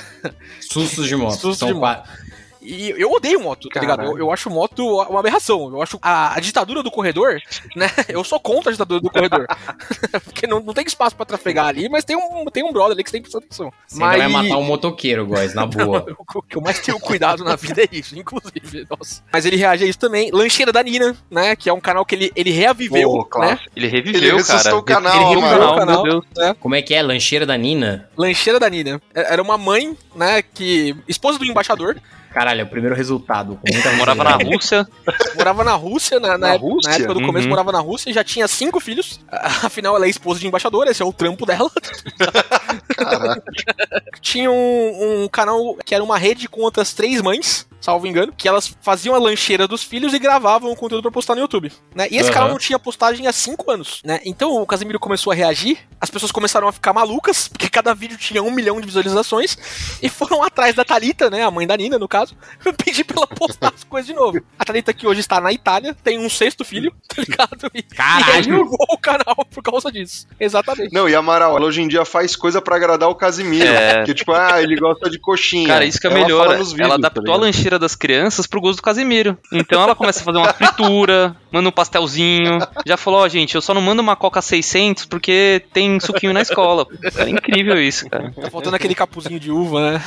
Sustos 0.60 1.06
de 1.06 1.16
moto. 1.16 1.38
Sustos 1.38 1.68
de 1.68 1.74
qua- 1.74 2.04
E 2.66 2.90
eu 2.90 3.12
odeio 3.12 3.40
moto, 3.40 3.68
tá 3.68 3.80
ligado? 3.80 4.02
Eu, 4.02 4.18
eu 4.18 4.32
acho 4.32 4.50
moto 4.50 4.84
uma 4.84 5.20
aberração. 5.20 5.68
Eu 5.68 5.80
acho 5.80 5.98
a, 6.02 6.36
a 6.36 6.40
ditadura 6.40 6.82
do 6.82 6.90
corredor, 6.90 7.40
né? 7.76 7.86
Eu 8.08 8.24
sou 8.24 8.40
contra 8.40 8.70
a 8.70 8.72
ditadura 8.72 9.00
do 9.00 9.10
corredor. 9.10 9.46
Porque 10.24 10.46
não, 10.46 10.60
não 10.60 10.74
tem 10.74 10.84
espaço 10.84 11.14
pra 11.14 11.24
trafegar 11.24 11.66
ali, 11.66 11.88
mas 11.88 12.04
tem 12.04 12.16
um, 12.16 12.44
tem 12.46 12.64
um 12.64 12.72
brother 12.72 12.92
ali 12.92 13.04
que 13.04 13.10
você 13.10 13.16
tem 13.16 13.22
que 13.22 13.30
prestar 13.30 13.38
atenção. 13.46 13.72
Você 13.86 14.02
ainda 14.02 14.16
vai 14.18 14.28
matar 14.28 14.58
um 14.58 14.64
motoqueiro, 14.64 15.26
Góis, 15.26 15.54
na 15.54 15.64
boa. 15.66 16.04
O 16.34 16.42
que 16.42 16.56
eu 16.56 16.60
mais 16.60 16.80
tenho 16.80 16.98
cuidado 16.98 17.44
na 17.44 17.56
vida 17.56 17.82
é 17.82 17.88
isso, 17.90 18.18
inclusive. 18.18 18.86
Nossa. 18.90 19.22
Mas 19.32 19.46
ele 19.46 19.56
reage 19.56 19.84
a 19.84 19.86
isso 19.86 19.98
também. 19.98 20.30
Lancheira 20.32 20.72
da 20.72 20.82
Nina, 20.82 21.16
né? 21.30 21.56
Que 21.56 21.70
é 21.70 21.72
um 21.72 21.80
canal 21.80 22.04
que 22.04 22.14
ele, 22.14 22.32
ele 22.34 22.50
reaviveu, 22.50 23.08
Pô, 23.10 23.18
né? 23.18 23.24
claro. 23.30 23.60
Ele 23.74 23.86
Ele 23.86 23.96
reviveu, 23.96 24.20
cara. 24.20 24.36
ressuscitou 24.36 24.78
o 24.78 24.80
Ele 24.80 24.94
canal, 24.94 25.28
reviveu 25.28 25.40
mano. 25.40 25.72
o 25.72 25.76
canal, 25.76 26.02
meu 26.02 26.22
Deus. 26.34 26.56
Como 26.60 26.74
é 26.74 26.82
que 26.82 26.94
é? 26.94 27.02
Lancheira 27.02 27.46
da 27.46 27.56
Nina? 27.56 28.08
Lancheira 28.16 28.58
da 28.58 28.68
Nina. 28.68 29.00
Era 29.14 29.40
uma 29.40 29.56
mãe, 29.56 29.96
né? 30.14 30.42
Que. 30.42 30.94
Esposa 31.08 31.38
do 31.38 31.44
embaixador. 31.44 31.96
Caralho, 32.36 32.60
é 32.60 32.64
o 32.64 32.66
primeiro 32.66 32.94
resultado. 32.94 33.58
Morava 33.96 34.22
na. 34.22 34.36
Rússia. 34.36 34.86
morava 35.34 35.64
na 35.64 35.72
Rússia, 35.74 36.20
na, 36.20 36.28
na 36.32 36.38
Na 36.38 36.48
época, 36.54 36.70
Rússia? 36.70 36.90
na 36.90 36.96
época 36.96 37.14
do 37.14 37.22
começo 37.24 37.46
Uhum. 37.46 37.50
morava 37.50 37.72
na 37.72 37.80
Rússia 37.80 38.10
e 38.10 38.12
já 38.12 38.22
tinha 38.22 38.46
cinco 38.46 38.78
filhos. 38.78 39.18
Afinal, 39.64 39.96
ela 39.96 40.04
é 40.04 40.10
esposa 40.10 40.38
de 40.38 40.46
embaixador, 40.46 40.86
esse 40.86 41.00
é 41.00 41.04
o 41.06 41.14
trampo 41.14 41.46
dela. 41.46 41.70
Tinha 44.20 44.50
um, 44.50 45.22
um 45.24 45.28
canal 45.28 45.76
que 45.82 45.94
era 45.94 46.04
uma 46.04 46.18
rede 46.18 46.46
com 46.46 46.60
outras 46.60 46.92
três 46.92 47.22
mães, 47.22 47.66
salvo 47.80 48.06
engano, 48.06 48.32
que 48.36 48.48
elas 48.48 48.74
faziam 48.80 49.14
a 49.14 49.18
lancheira 49.18 49.66
dos 49.68 49.82
filhos 49.82 50.12
e 50.14 50.18
gravavam 50.18 50.70
o 50.70 50.76
conteúdo 50.76 51.02
pra 51.02 51.10
postar 51.10 51.34
no 51.34 51.40
YouTube. 51.40 51.72
Né? 51.94 52.08
E 52.10 52.16
esse 52.16 52.24
Aham. 52.26 52.32
canal 52.32 52.48
não 52.50 52.58
tinha 52.58 52.78
postagem 52.78 53.26
há 53.26 53.32
cinco 53.32 53.70
anos. 53.70 54.00
Né? 54.04 54.20
Então 54.24 54.60
o 54.60 54.66
Casimiro 54.66 54.98
começou 54.98 55.32
a 55.32 55.36
reagir, 55.36 55.78
as 56.00 56.10
pessoas 56.10 56.32
começaram 56.32 56.68
a 56.68 56.72
ficar 56.72 56.92
malucas, 56.92 57.48
porque 57.48 57.68
cada 57.68 57.94
vídeo 57.94 58.18
tinha 58.18 58.42
um 58.42 58.50
milhão 58.50 58.80
de 58.80 58.86
visualizações, 58.86 59.56
e 60.02 60.08
foram 60.08 60.42
atrás 60.42 60.74
da 60.74 60.84
Thalita, 60.84 61.30
né? 61.30 61.42
A 61.42 61.50
mãe 61.50 61.66
da 61.66 61.76
Nina, 61.76 61.98
no 61.98 62.08
caso, 62.08 62.36
pedir 62.84 63.04
pra 63.04 63.16
ela 63.18 63.26
postar 63.26 63.72
as 63.74 63.84
coisas 63.84 64.06
de 64.06 64.14
novo. 64.14 64.40
A 64.58 64.64
Thalita, 64.64 64.92
que 64.92 65.06
hoje 65.06 65.20
está 65.20 65.40
na 65.40 65.52
Itália, 65.52 65.94
tem 66.02 66.18
um 66.18 66.28
sexto 66.28 66.64
filho, 66.64 66.92
tá 67.08 67.22
ligado? 67.22 67.70
E, 67.74 67.82
Caralho! 67.82 68.56
E 68.56 68.94
o 68.94 68.98
canal 68.98 69.44
por 69.50 69.62
causa 69.62 69.90
disso. 69.90 70.26
Exatamente. 70.38 70.92
Não, 70.92 71.08
e 71.08 71.14
a 71.14 71.18
Amaral, 71.18 71.56
ela 71.56 71.66
hoje 71.66 71.80
em 71.82 71.88
dia 71.88 72.04
faz 72.04 72.36
coisa 72.36 72.60
pra 72.60 72.76
agradar 72.76 73.08
o 73.08 73.14
Casimiro. 73.14 73.66
É. 73.66 74.04
Que 74.04 74.14
tipo, 74.14 74.32
ah, 74.32 74.62
ele 74.62 74.76
gosta 74.76 75.08
de 75.10 75.18
coxinha. 75.18 75.68
Cara, 75.68 75.84
isso 75.84 75.98
que 76.00 76.06
é 76.06 76.10
Ela 76.10 76.20
melhor. 76.20 76.44
fala 76.46 76.58
nos 76.58 76.72
vídeos, 76.72 76.90
ela 76.90 77.00
tá 77.00 77.06
adaptou 77.08 77.22
a 77.34 77.36
ligado? 77.38 77.40
Lancheira 77.66 77.78
das 77.78 77.94
crianças 77.94 78.46
pro 78.46 78.60
gosto 78.60 78.76
do 78.76 78.82
Casimiro. 78.82 79.36
Então 79.52 79.82
ela 79.82 79.94
começa 79.94 80.20
a 80.20 80.24
fazer 80.24 80.38
uma 80.38 80.52
fritura, 80.52 81.36
manda 81.50 81.68
um 81.68 81.72
pastelzinho. 81.72 82.58
Já 82.86 82.96
falou, 82.96 83.20
ó, 83.20 83.28
gente, 83.28 83.54
eu 83.54 83.60
só 83.60 83.74
não 83.74 83.80
mando 83.80 84.00
uma 84.00 84.14
Coca 84.14 84.40
600 84.40 85.04
porque 85.06 85.62
tem 85.72 85.98
suquinho 86.00 86.32
na 86.32 86.40
escola. 86.40 86.86
É 87.16 87.28
incrível 87.28 87.80
isso, 87.80 88.08
cara. 88.08 88.32
Tá 88.32 88.50
faltando 88.50 88.76
aquele 88.76 88.94
capuzinho 88.94 89.40
de 89.40 89.50
uva, 89.50 89.92
né? 89.92 90.04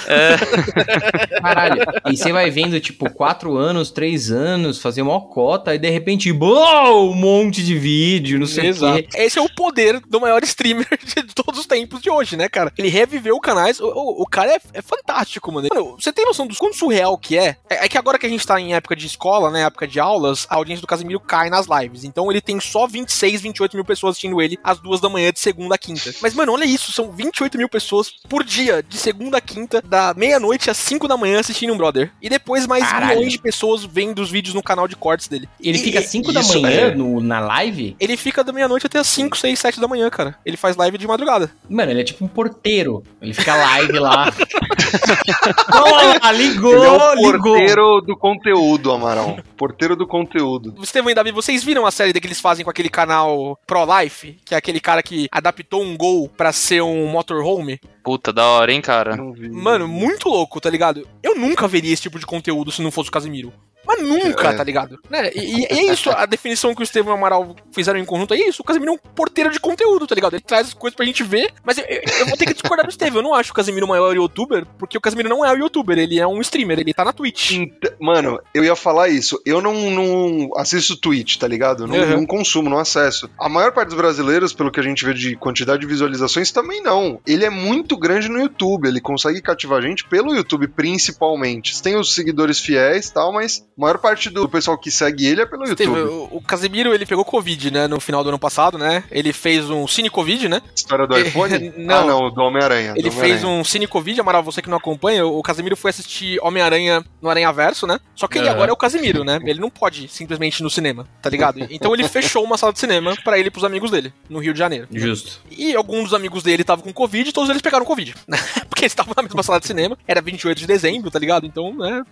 Caralho. 1.42 1.82
E 2.10 2.18
você 2.18 2.32
vai 2.32 2.50
vendo, 2.50 2.80
tipo, 2.80 3.10
quatro 3.10 3.58
anos, 3.58 3.92
três 3.92 4.32
anos, 4.32 4.80
fazer 4.80 5.02
uma 5.02 5.20
cota, 5.20 5.76
e 5.76 5.78
de 5.78 5.90
repente, 5.90 6.32
bom, 6.32 7.10
um 7.12 7.16
monte 7.16 7.64
de 7.64 7.78
vídeo, 7.78 8.40
não 8.40 8.48
sei 8.48 8.72
o 8.72 8.76
quê. 8.76 9.08
Esse 9.16 9.38
é 9.38 9.42
o 9.42 9.50
poder 9.54 10.00
do 10.08 10.20
maior 10.20 10.44
streamer 10.44 10.88
de 11.04 11.36
todos 11.36 11.60
os 11.60 11.66
tempos 11.66 12.02
de 12.02 12.10
hoje, 12.10 12.38
né, 12.38 12.48
cara? 12.48 12.72
Ele 12.78 12.90
reviveu 12.90 13.40
canais. 13.40 13.80
O, 13.80 13.88
o, 13.88 14.24
o 14.24 14.26
cara 14.26 14.54
é, 14.54 14.60
é 14.74 14.82
fantástico, 14.82 15.52
mano. 15.52 15.68
Mano, 15.74 15.98
Você 16.00 16.14
tem 16.14 16.26
noção 16.26 16.48
do 16.48 16.56
quão 16.56 16.74
surreal 16.74 17.18
que 17.18 17.38
é 17.38 17.49
É, 17.70 17.86
é 17.86 17.90
que 17.90 17.98
agora 17.98 18.18
que 18.20 18.26
a 18.26 18.30
gente 18.30 18.46
tá 18.46 18.60
em 18.60 18.74
época 18.74 18.96
de 18.96 19.06
escola, 19.06 19.50
né, 19.52 19.62
época 19.64 19.88
de 19.88 20.00
aulas, 20.00 20.46
a 20.50 20.56
audiência 20.56 20.82
do 20.82 20.88
Casimiro 20.88 21.20
cai 21.20 21.50
nas 21.50 21.68
lives. 21.68 22.04
Então 22.04 22.30
ele 22.32 22.42
tem 22.42 22.60
só 22.60 22.88
26, 22.88 23.42
28 23.42 23.76
mil 23.76 23.86
pessoas 23.86 24.12
assistindo 24.12 24.42
ele 24.42 24.58
às 24.64 24.80
duas 24.80 25.00
da 25.02 25.10
manhã 25.10 25.32
de 25.32 25.40
segunda 25.40 25.76
a 25.76 25.78
quinta. 25.78 26.14
Mas, 26.22 26.34
mano, 26.34 26.54
olha 26.54 26.66
isso, 26.66 26.92
são 26.92 27.12
28 27.12 27.58
mil 27.58 27.70
pessoas 27.70 28.12
por 28.28 28.44
dia, 28.44 28.84
de 28.88 28.98
segunda 28.98 29.38
a 29.38 29.42
quinta, 29.42 29.82
da 29.82 30.14
meia-noite 30.16 30.70
às 30.70 30.78
5 30.78 31.08
da 31.08 31.18
manhã 31.18 31.40
assistindo 31.40 31.74
um 31.74 31.78
brother. 31.78 32.12
E 32.22 32.30
depois 32.30 32.66
mais 32.68 32.84
Caralho. 32.88 33.16
milhões 33.16 33.32
de 33.34 33.40
pessoas 33.40 33.84
vendo 33.86 34.20
os 34.22 34.30
vídeos 34.32 34.54
no 34.56 34.64
canal 34.64 34.88
de 34.88 34.96
cortes 34.96 35.28
dele. 35.28 35.48
Ele 35.62 35.78
E- 35.78 35.82
fica 35.82 36.00
e- 36.00 36.04
5 36.08 36.32
da 36.34 36.42
manhã 36.44 36.70
é- 36.92 36.96
no, 36.96 37.20
na 37.22 37.40
live? 37.40 37.96
Ele 38.00 38.18
fica 38.18 38.44
da 38.44 38.52
meia-noite 38.52 38.86
até 38.86 39.00
as 39.00 39.08
5, 39.08 39.38
6, 39.38 39.58
7 39.60 39.80
da 39.80 39.88
manhã, 39.88 40.10
cara. 40.10 40.36
Ele 40.46 40.58
faz 40.58 40.76
live 40.76 40.98
de 40.98 41.08
madrugada. 41.08 41.52
Mano, 41.70 41.92
ele 41.92 42.02
é 42.02 42.04
tipo 42.04 42.24
um 42.26 42.28
porteiro. 42.28 43.04
Ele 43.22 43.34
fica 43.34 43.56
live 43.56 44.00
lá. 44.00 44.32
Toma, 45.72 46.32
ligou, 46.32 46.72
Ele 46.74 46.86
é 46.86 47.16
ligou. 47.16 47.32
Porteiro 47.42 48.02
do 48.02 48.18
conteúdo, 48.18 48.92
Amaral. 48.92 49.38
Porteiro 49.58 49.96
do 49.96 50.08
conteúdo. 50.08 50.76
Estevão 50.82 51.12
e 51.12 51.16
Davi, 51.16 51.32
vocês 51.32 51.64
viram 51.64 51.86
a 51.86 51.92
série 51.92 52.14
que 52.14 52.28
eles 52.28 52.40
fazem 52.40 52.64
com 52.64 52.72
aquele 52.72 52.90
canal 52.90 53.58
Pro 53.66 53.86
Life? 53.86 54.38
Que 54.46 54.54
é 54.54 54.58
aquele 54.58 54.80
cara 54.80 55.02
que 55.04 55.28
adaptou 55.32 55.84
um 55.84 55.98
Gol 55.98 56.30
pra 56.30 56.52
ser 56.52 56.82
um 56.82 57.08
motorhome? 57.08 57.80
Puta, 58.04 58.32
da 58.34 58.46
hora, 58.46 58.72
hein, 58.72 58.82
cara. 58.82 59.16
Não 59.16 59.34
vi. 59.34 59.50
Mano, 59.50 59.88
muito 59.88 60.30
louco, 60.30 60.60
tá 60.60 60.70
ligado? 60.70 61.08
Eu 61.22 61.36
nunca 61.36 61.68
veria 61.68 61.94
esse 61.94 62.04
tipo 62.04 62.20
de 62.20 62.26
conteúdo 62.26 62.72
se 62.72 62.82
não 62.82 62.92
fosse 62.92 63.10
o 63.10 63.12
Casimiro. 63.12 63.54
Mas 63.90 64.02
nunca, 64.08 64.50
É. 64.50 64.54
tá 64.54 64.64
ligado? 64.64 65.00
Né? 65.10 65.32
E, 65.34 65.62
e 65.62 65.66
é 65.66 65.92
isso, 65.92 66.12
a 66.12 66.26
definição 66.28 66.76
que 66.76 66.82
o 66.82 66.84
Estevão 66.84 67.12
e 67.12 67.16
o 67.16 67.18
Amaral 67.18 67.56
fizeram 67.72 67.98
em 68.00 68.06
conjunto, 68.06 68.34
é 68.36 68.38
isso. 68.38 68.62
O 68.62 68.66
Casimiro 68.66 68.92
é 68.92 68.96
um 68.96 68.98
porteiro 68.98 69.50
de 69.50 69.60
conteúdo, 69.60 70.06
tá 70.06 70.14
ligado? 70.14 70.36
Ele 70.36 70.44
traz 70.44 70.68
as 70.68 70.74
coisas 70.76 70.96
pra 70.96 71.06
gente 71.06 71.24
ver, 71.24 71.52
mas 71.64 71.78
eu, 71.80 71.86
eu- 71.86 72.02
eu 72.20 72.26
vou 72.28 72.38
ter 72.38 72.46
que 72.46 72.54
discordar 72.54 72.86
do 72.86 72.90
Estevão. 72.92 73.18
Eu 73.20 73.24
não 73.24 73.34
acho 73.34 73.52
o 73.52 73.56
Casimiro 73.56 73.86
o 73.86 73.90
maior 73.90 74.16
youtuber, 74.16 74.66
porque 74.78 74.98
o 74.98 75.02
Casimiro 75.02 75.28
não 75.28 75.44
é 75.44 75.52
o 75.52 75.58
youtuber, 75.58 75.98
ele 75.98 76.20
é 76.20 76.28
um 76.28 76.40
streamer, 76.42 76.80
ele 76.80 76.94
tá 76.94 77.04
na 77.04 77.12
Twitch. 77.14 77.58
Mano, 78.00 78.40
eu 78.54 78.64
ia 78.64 78.76
falar 78.76 79.10
isso. 79.10 79.42
Eu 79.46 79.60
não, 79.62 79.74
não 79.90 80.50
assisto 80.56 80.96
Twitch, 80.96 81.38
tá 81.38 81.48
ligado? 81.48 81.88
Não, 81.88 81.96
Uhum. 81.96 82.10
não 82.18 82.26
consumo, 82.26 82.70
não 82.70 82.78
acesso. 82.78 83.30
A 83.40 83.50
maior 83.50 83.72
parte 83.72 83.90
dos 83.90 83.98
brasileiros, 83.98 84.54
pelo 84.54 84.72
que 84.72 84.80
a 84.80 84.84
gente 84.84 85.04
vê 85.04 85.14
de 85.14 85.36
quantidade 85.36 85.82
de 85.82 85.88
visualizações, 85.88 86.52
também 86.52 86.82
não. 86.84 87.20
Ele 87.26 87.44
é 87.46 87.50
muito 87.50 87.98
grande 87.98 88.30
no 88.30 88.40
YouTube. 88.40 88.88
Ele 88.88 89.02
consegue 89.02 89.42
cativar 89.42 89.80
a 89.80 89.82
gente 89.82 90.06
pelo 90.06 90.34
YouTube, 90.36 90.68
principalmente. 90.68 91.82
Tem 91.82 91.96
os 91.98 92.14
seguidores 92.14 92.60
fiéis 92.60 93.08
e 93.08 93.14
tal, 93.14 93.32
mas 93.34 93.66
a 93.80 93.82
maior 93.82 93.98
parte 93.98 94.30
do 94.30 94.48
pessoal 94.50 94.78
que 94.78 94.92
segue 94.92 95.26
ele 95.26 95.42
é 95.42 95.46
pelo 95.46 95.66
YouTube. 95.66 95.98
o, 96.00 96.28
o 96.34 96.42
Casimiro, 96.42 96.94
ele 96.94 97.06
pegou 97.06 97.24
Covid, 97.24 97.72
né, 97.72 97.88
no 97.88 98.00
final 98.02 98.24
do 98.24 98.30
ano 98.30 98.38
passado, 98.38 98.78
né? 98.78 99.06
Ele 99.10 99.32
fez 99.32 99.70
um 99.70 99.88
cine 99.88 100.10
Covid, 100.10 100.50
né? 100.50 100.62
História 100.76 101.08
do 101.08 101.18
iPhone? 101.18 101.74
Não. 101.78 102.00
Ah, 102.00 102.06
não, 102.06 102.32
do 102.32 102.42
Homem-Aranha. 102.42 102.94
Ele 102.96 103.10
do 103.10 103.16
fez 103.16 103.44
Homem-Aranha. 103.44 103.62
um 103.62 103.64
Cine 103.64 103.88
Covid, 103.88 104.20
Amaral, 104.20 104.44
você 104.44 104.62
que 104.62 104.70
não 104.70 104.78
acompanha, 104.78 105.26
o 105.26 105.42
Casimiro 105.42 105.76
foi 105.78 105.90
assistir 105.92 106.40
Homem-Aranha 106.42 107.04
no 107.22 107.30
Aranha 107.30 107.52
Verso, 107.54 107.88
né? 107.88 108.00
Só 108.16 108.28
que 108.28 108.38
ele 108.38 108.50
agora 108.50 108.70
é 108.70 108.74
o 108.74 108.78
Casimiro, 108.78 109.24
né? 109.24 109.40
Ele 109.44 109.60
não 109.60 109.70
pode 109.70 110.08
simplesmente 110.10 110.60
ir 110.60 110.64
no 110.64 110.70
cinema, 110.70 111.08
tá 111.22 111.30
ligado? 111.30 111.60
Então 111.70 111.94
ele 111.94 112.08
fechou 112.08 112.44
uma 112.44 112.58
sala 112.58 112.74
de 112.74 112.80
cinema 112.80 113.16
pra 113.24 113.38
ele 113.40 113.48
e 113.48 113.52
pros 113.52 113.64
amigos 113.64 113.92
dele, 113.92 114.12
no 114.30 114.40
Rio 114.40 114.54
de 114.54 114.60
Janeiro. 114.60 114.88
Justo. 114.92 115.40
E 115.50 115.74
alguns 115.76 116.06
dos 116.06 116.14
amigos 116.14 116.44
dele 116.44 116.64
estavam 116.64 116.84
com 116.84 116.92
Covid 116.92 117.30
e 117.30 117.34
todos 117.34 117.50
eles 117.50 117.62
pegaram 117.62 117.86
Covid. 117.86 118.16
né? 118.28 118.38
Porque 118.70 118.84
eles 118.84 118.92
estavam 118.92 119.14
na 119.16 119.24
mesma 119.24 119.44
sala 119.44 119.60
de 119.60 119.68
cinema. 119.68 119.98
Era 120.08 120.22
28 120.22 120.58
de 120.58 120.68
dezembro, 120.68 121.10
tá 121.12 121.20
ligado? 121.20 121.46
Então, 121.46 121.74
né? 121.76 122.04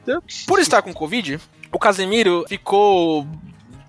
Por 0.45 0.59
estar 0.59 0.81
com 0.81 0.93
Covid, 0.93 1.39
o 1.71 1.79
Casemiro 1.79 2.45
ficou. 2.47 3.27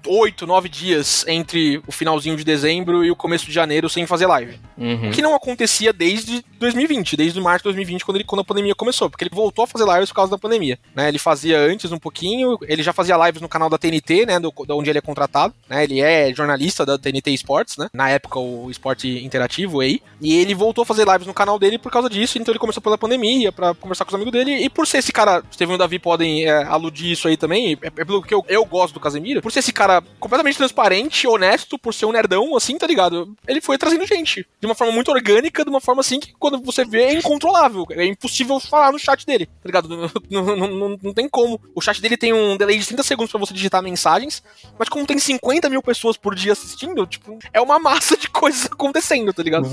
Oito, 0.07 0.47
nove 0.47 0.69
dias 0.69 1.27
entre 1.29 1.83
o 1.87 1.93
finalzinho 1.93 2.37
de 2.37 2.45
dezembro 2.45 3.05
e 3.05 3.11
o 3.11 3.17
começo 3.17 3.45
de 3.45 3.53
janeiro 3.53 3.91
sem 3.91 4.07
fazer 4.07 4.27
live. 4.27 4.59
Uhum. 4.79 5.09
O 5.09 5.11
que 5.11 5.21
não 5.21 5.35
acontecia 5.35 5.93
desde 5.93 6.43
2020, 6.59 7.17
desde 7.17 7.41
março 7.41 7.61
de 7.61 7.65
2020, 7.65 8.05
quando, 8.05 8.17
ele, 8.17 8.25
quando 8.25 8.41
a 8.41 8.45
pandemia 8.45 8.75
começou, 8.75 9.09
porque 9.09 9.25
ele 9.25 9.35
voltou 9.35 9.65
a 9.65 9.67
fazer 9.67 9.85
lives 9.85 10.09
por 10.11 10.17
causa 10.17 10.31
da 10.31 10.39
pandemia. 10.39 10.79
Né? 10.95 11.09
Ele 11.09 11.19
fazia 11.19 11.59
antes 11.59 11.91
um 11.93 11.99
pouquinho, 11.99 12.59
ele 12.63 12.83
já 12.83 12.93
fazia 12.93 13.17
lives 13.27 13.41
no 13.41 13.49
canal 13.49 13.69
da 13.69 13.79
TNT, 13.79 14.27
né? 14.27 14.39
Do, 14.39 14.53
da 14.67 14.75
onde 14.75 14.91
ele 14.91 14.99
é 14.99 15.03
contratado. 15.03 15.55
Né? 15.69 15.85
Ele 15.85 16.01
é 16.01 16.33
jornalista 16.35 16.85
da 16.85 16.99
TNT 16.99 17.31
Sports, 17.35 17.77
né? 17.77 17.89
Na 17.93 18.09
época, 18.11 18.39
o 18.39 18.71
esporte 18.71 19.25
interativo 19.25 19.81
aí. 19.81 20.01
E 20.21 20.35
ele 20.37 20.55
voltou 20.55 20.83
a 20.83 20.87
fazer 20.87 21.07
lives 21.07 21.27
no 21.27 21.35
canal 21.35 21.59
dele 21.59 21.79
por 21.79 21.93
causa 21.93 22.09
disso, 22.09 22.39
então 22.39 22.53
ele 22.53 22.59
começou 22.59 22.83
pela 22.83 22.99
pandemia, 22.99 23.53
pra 23.53 23.75
conversar 23.75 24.05
com 24.05 24.11
os 24.11 24.15
amigos 24.15 24.33
dele. 24.33 24.53
E 24.53 24.69
por 24.69 24.87
ser 24.87 24.99
esse 24.99 25.13
cara, 25.13 25.43
Steven 25.53 25.77
e 25.77 25.79
Davi 25.79 25.99
podem 25.99 26.45
é, 26.45 26.65
aludir 26.65 27.13
isso 27.13 27.29
aí 27.29 27.37
também, 27.37 27.79
é, 27.83 27.87
é 27.87 27.91
pelo 27.91 28.23
que 28.23 28.35
eu, 28.35 28.45
eu 28.49 28.65
gosto 28.65 28.95
do 28.95 29.01
Casemiro, 29.01 29.41
por 29.41 29.53
ser 29.53 29.61
esse 29.61 29.73
cara 29.73 30.03
completamente 30.19 30.57
transparente, 30.57 31.27
honesto, 31.27 31.79
por 31.79 31.95
ser 31.95 32.07
um 32.07 32.13
nerdão, 32.13 32.57
assim, 32.57 32.77
tá 32.77 32.87
ligado? 32.87 33.35
Ele 33.47 33.61
foi 33.61 33.79
trazendo 33.79 34.07
gente. 34.07 34.47
De 34.61 34.67
uma 34.67 34.75
forma 34.75 34.93
muito 34.93 35.11
orgânica, 35.11 35.65
de 35.65 35.71
uma 35.71 35.81
forma 35.81 36.01
assim 36.01 36.21
que 36.21 36.33
quando 36.51 36.65
você 36.65 36.85
vê 36.85 37.03
é 37.05 37.15
incontrolável. 37.15 37.85
É 37.91 38.05
impossível 38.07 38.59
falar 38.61 38.93
no 38.93 38.99
chat 38.99 39.25
dele, 39.27 39.47
tá 39.47 39.53
ligado? 39.67 39.89
Não, 39.89 40.11
não, 40.45 40.57
não, 40.69 40.99
não- 41.03 41.15
tem 41.15 41.29
como. 41.29 41.61
O 41.75 41.81
chat 41.81 42.01
dele 42.01 42.17
tem 42.17 42.33
um 42.33 42.57
delay 42.57 42.79
de 42.79 42.87
30 42.87 43.03
segundos 43.03 43.31
pra 43.31 43.41
você 43.41 43.53
digitar 43.55 43.83
mensagens, 43.83 44.43
mas 44.79 44.89
como 44.89 45.07
tem 45.07 45.19
50 45.19 45.69
mil 45.69 45.83
pessoas 45.83 46.17
por 46.17 46.35
dia 46.35 46.53
assistindo, 46.53 47.07
tipo, 47.07 47.39
é 47.53 47.61
uma 47.61 47.79
massa 47.79 48.17
de 48.17 48.29
coisas 48.29 48.67
acontecendo, 48.67 49.33
tá 49.33 49.43
ligado? 49.43 49.69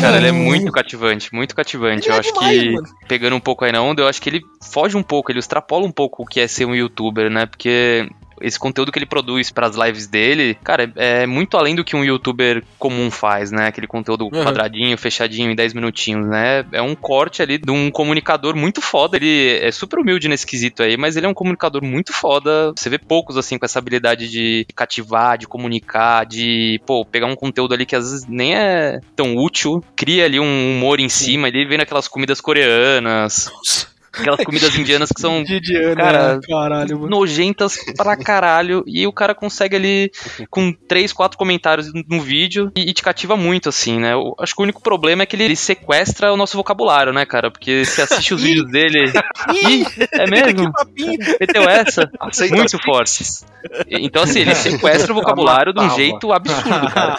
Cara, 0.00 0.16
ele 0.18 0.28
é 0.28 0.32
muito 0.32 0.70
cativante, 0.72 1.34
muito 1.34 1.54
cativante. 1.54 2.06
Ele 2.08 2.12
eu 2.12 2.16
é 2.16 2.20
acho 2.20 2.32
demais, 2.32 2.60
que, 2.62 2.70
mano. 2.72 2.88
pegando 3.08 3.36
um 3.36 3.40
pouco 3.40 3.64
aí 3.64 3.72
na 3.72 3.82
onda, 3.82 4.02
eu 4.02 4.08
acho 4.08 4.20
que 4.20 4.28
ele 4.28 4.42
foge 4.62 4.96
um 4.96 5.02
pouco, 5.02 5.30
ele 5.30 5.38
extrapola 5.38 5.84
um 5.86 5.92
pouco 5.92 6.22
o 6.22 6.26
que 6.26 6.40
é 6.40 6.46
ser 6.48 6.64
um 6.66 6.74
youtuber, 6.74 7.30
né? 7.30 7.46
Porque 7.46 8.08
esse 8.40 8.58
conteúdo 8.58 8.92
que 8.92 8.98
ele 8.98 9.06
produz 9.06 9.50
pras 9.50 9.76
lives 9.76 10.06
dele, 10.06 10.56
cara, 10.62 10.92
é 10.94 11.16
é 11.16 11.26
muito 11.26 11.56
além 11.56 11.74
do 11.74 11.82
que 11.84 11.96
um 11.96 12.04
youtuber 12.04 12.62
comum 12.78 13.10
faz, 13.10 13.50
né? 13.50 13.68
Aquele 13.68 13.86
conteúdo 13.86 14.24
Uhum. 14.26 14.44
quadradinho, 14.44 14.96
fechadinho, 14.98 15.50
em 15.50 15.54
10 15.54 15.72
minutinhos, 15.72 16.26
né? 16.26 16.64
É 16.72 16.82
um 16.82 16.94
corte 16.94 17.40
ali 17.42 17.56
de 17.58 17.70
um 17.70 17.90
comunicador 17.90 18.54
muito 18.54 18.80
foda. 18.82 19.16
Ele 19.16 19.58
é 19.62 19.70
super 19.72 19.98
humilde 19.98 20.28
nesse 20.28 20.46
quesito 20.46 20.82
aí, 20.82 20.96
mas 20.96 21.16
ele 21.16 21.24
é 21.26 21.28
um 21.28 21.34
comunicador 21.34 21.82
muito 21.82 22.12
foda. 22.12 22.72
Você 22.76 22.90
vê 22.90 22.98
poucos, 22.98 23.36
assim, 23.36 23.56
com 23.58 23.64
essa 23.64 23.78
habilidade 23.78 24.28
de 24.28 24.66
cativar, 24.74 25.38
de 25.38 25.46
comunicar, 25.46 26.26
de, 26.26 26.80
pô, 26.86 27.04
pegar 27.04 27.26
um 27.26 27.36
conteúdo 27.36 27.72
ali 27.72 27.86
que 27.86 27.96
às 27.96 28.10
vezes 28.10 28.26
nem 28.28 28.54
é 28.54 29.00
tão 29.16 29.36
útil, 29.36 29.82
cria 29.96 30.24
ali 30.26 30.38
um 30.38 30.76
humor 30.76 31.00
em 31.00 31.08
cima, 31.08 31.48
ele 31.48 31.64
vem 31.66 31.78
naquelas 31.78 32.08
comidas 32.08 32.40
coreanas, 32.40 33.50
aquelas 34.20 34.44
comidas 34.44 34.76
indianas 34.76 35.10
que 35.10 35.20
são 35.20 35.42
Didiana, 35.44 35.96
Cara, 35.96 36.40
caralho, 36.46 37.00
mano. 37.00 37.08
nojentas 37.10 37.76
pra 37.96 38.16
caralho. 38.16 38.82
E 38.86 39.06
o 39.06 39.12
cara 39.12 39.34
consegue 39.34 39.76
ali, 39.76 40.10
com 40.50 40.72
três, 40.72 41.12
quatro 41.12 41.38
comentários 41.38 41.90
no 42.08 42.20
vídeo, 42.20 42.70
e, 42.76 42.90
e 42.90 42.92
te 42.92 43.02
cativa 43.02 43.36
muito, 43.36 43.68
assim, 43.68 43.98
né? 43.98 44.12
Eu 44.14 44.34
acho 44.38 44.54
que 44.54 44.60
o 44.60 44.64
único 44.64 44.82
problema 44.82 45.22
é 45.22 45.26
que 45.26 45.36
ele, 45.36 45.44
ele 45.44 45.56
sequestra 45.56 46.32
o 46.32 46.36
nosso 46.36 46.56
vocabulário, 46.56 47.12
né, 47.12 47.24
cara? 47.24 47.50
Porque 47.50 47.84
você 47.84 48.02
assiste 48.02 48.34
os 48.34 48.42
vídeos 48.42 48.70
dele. 48.70 49.12
Ih, 49.54 49.84
é 50.12 50.26
mesmo? 50.30 50.72
Meteu 51.40 51.68
essa? 51.68 52.10
Aceita 52.20 52.56
Muito 52.56 52.78
forte. 52.82 53.24
Então, 53.88 54.22
assim, 54.22 54.40
ele 54.40 54.54
sequestra 54.54 55.12
o 55.12 55.14
vocabulário 55.14 55.72
de 55.72 55.80
um 55.80 55.90
jeito 55.90 56.32
absurdo, 56.32 56.90
cara. 56.90 57.16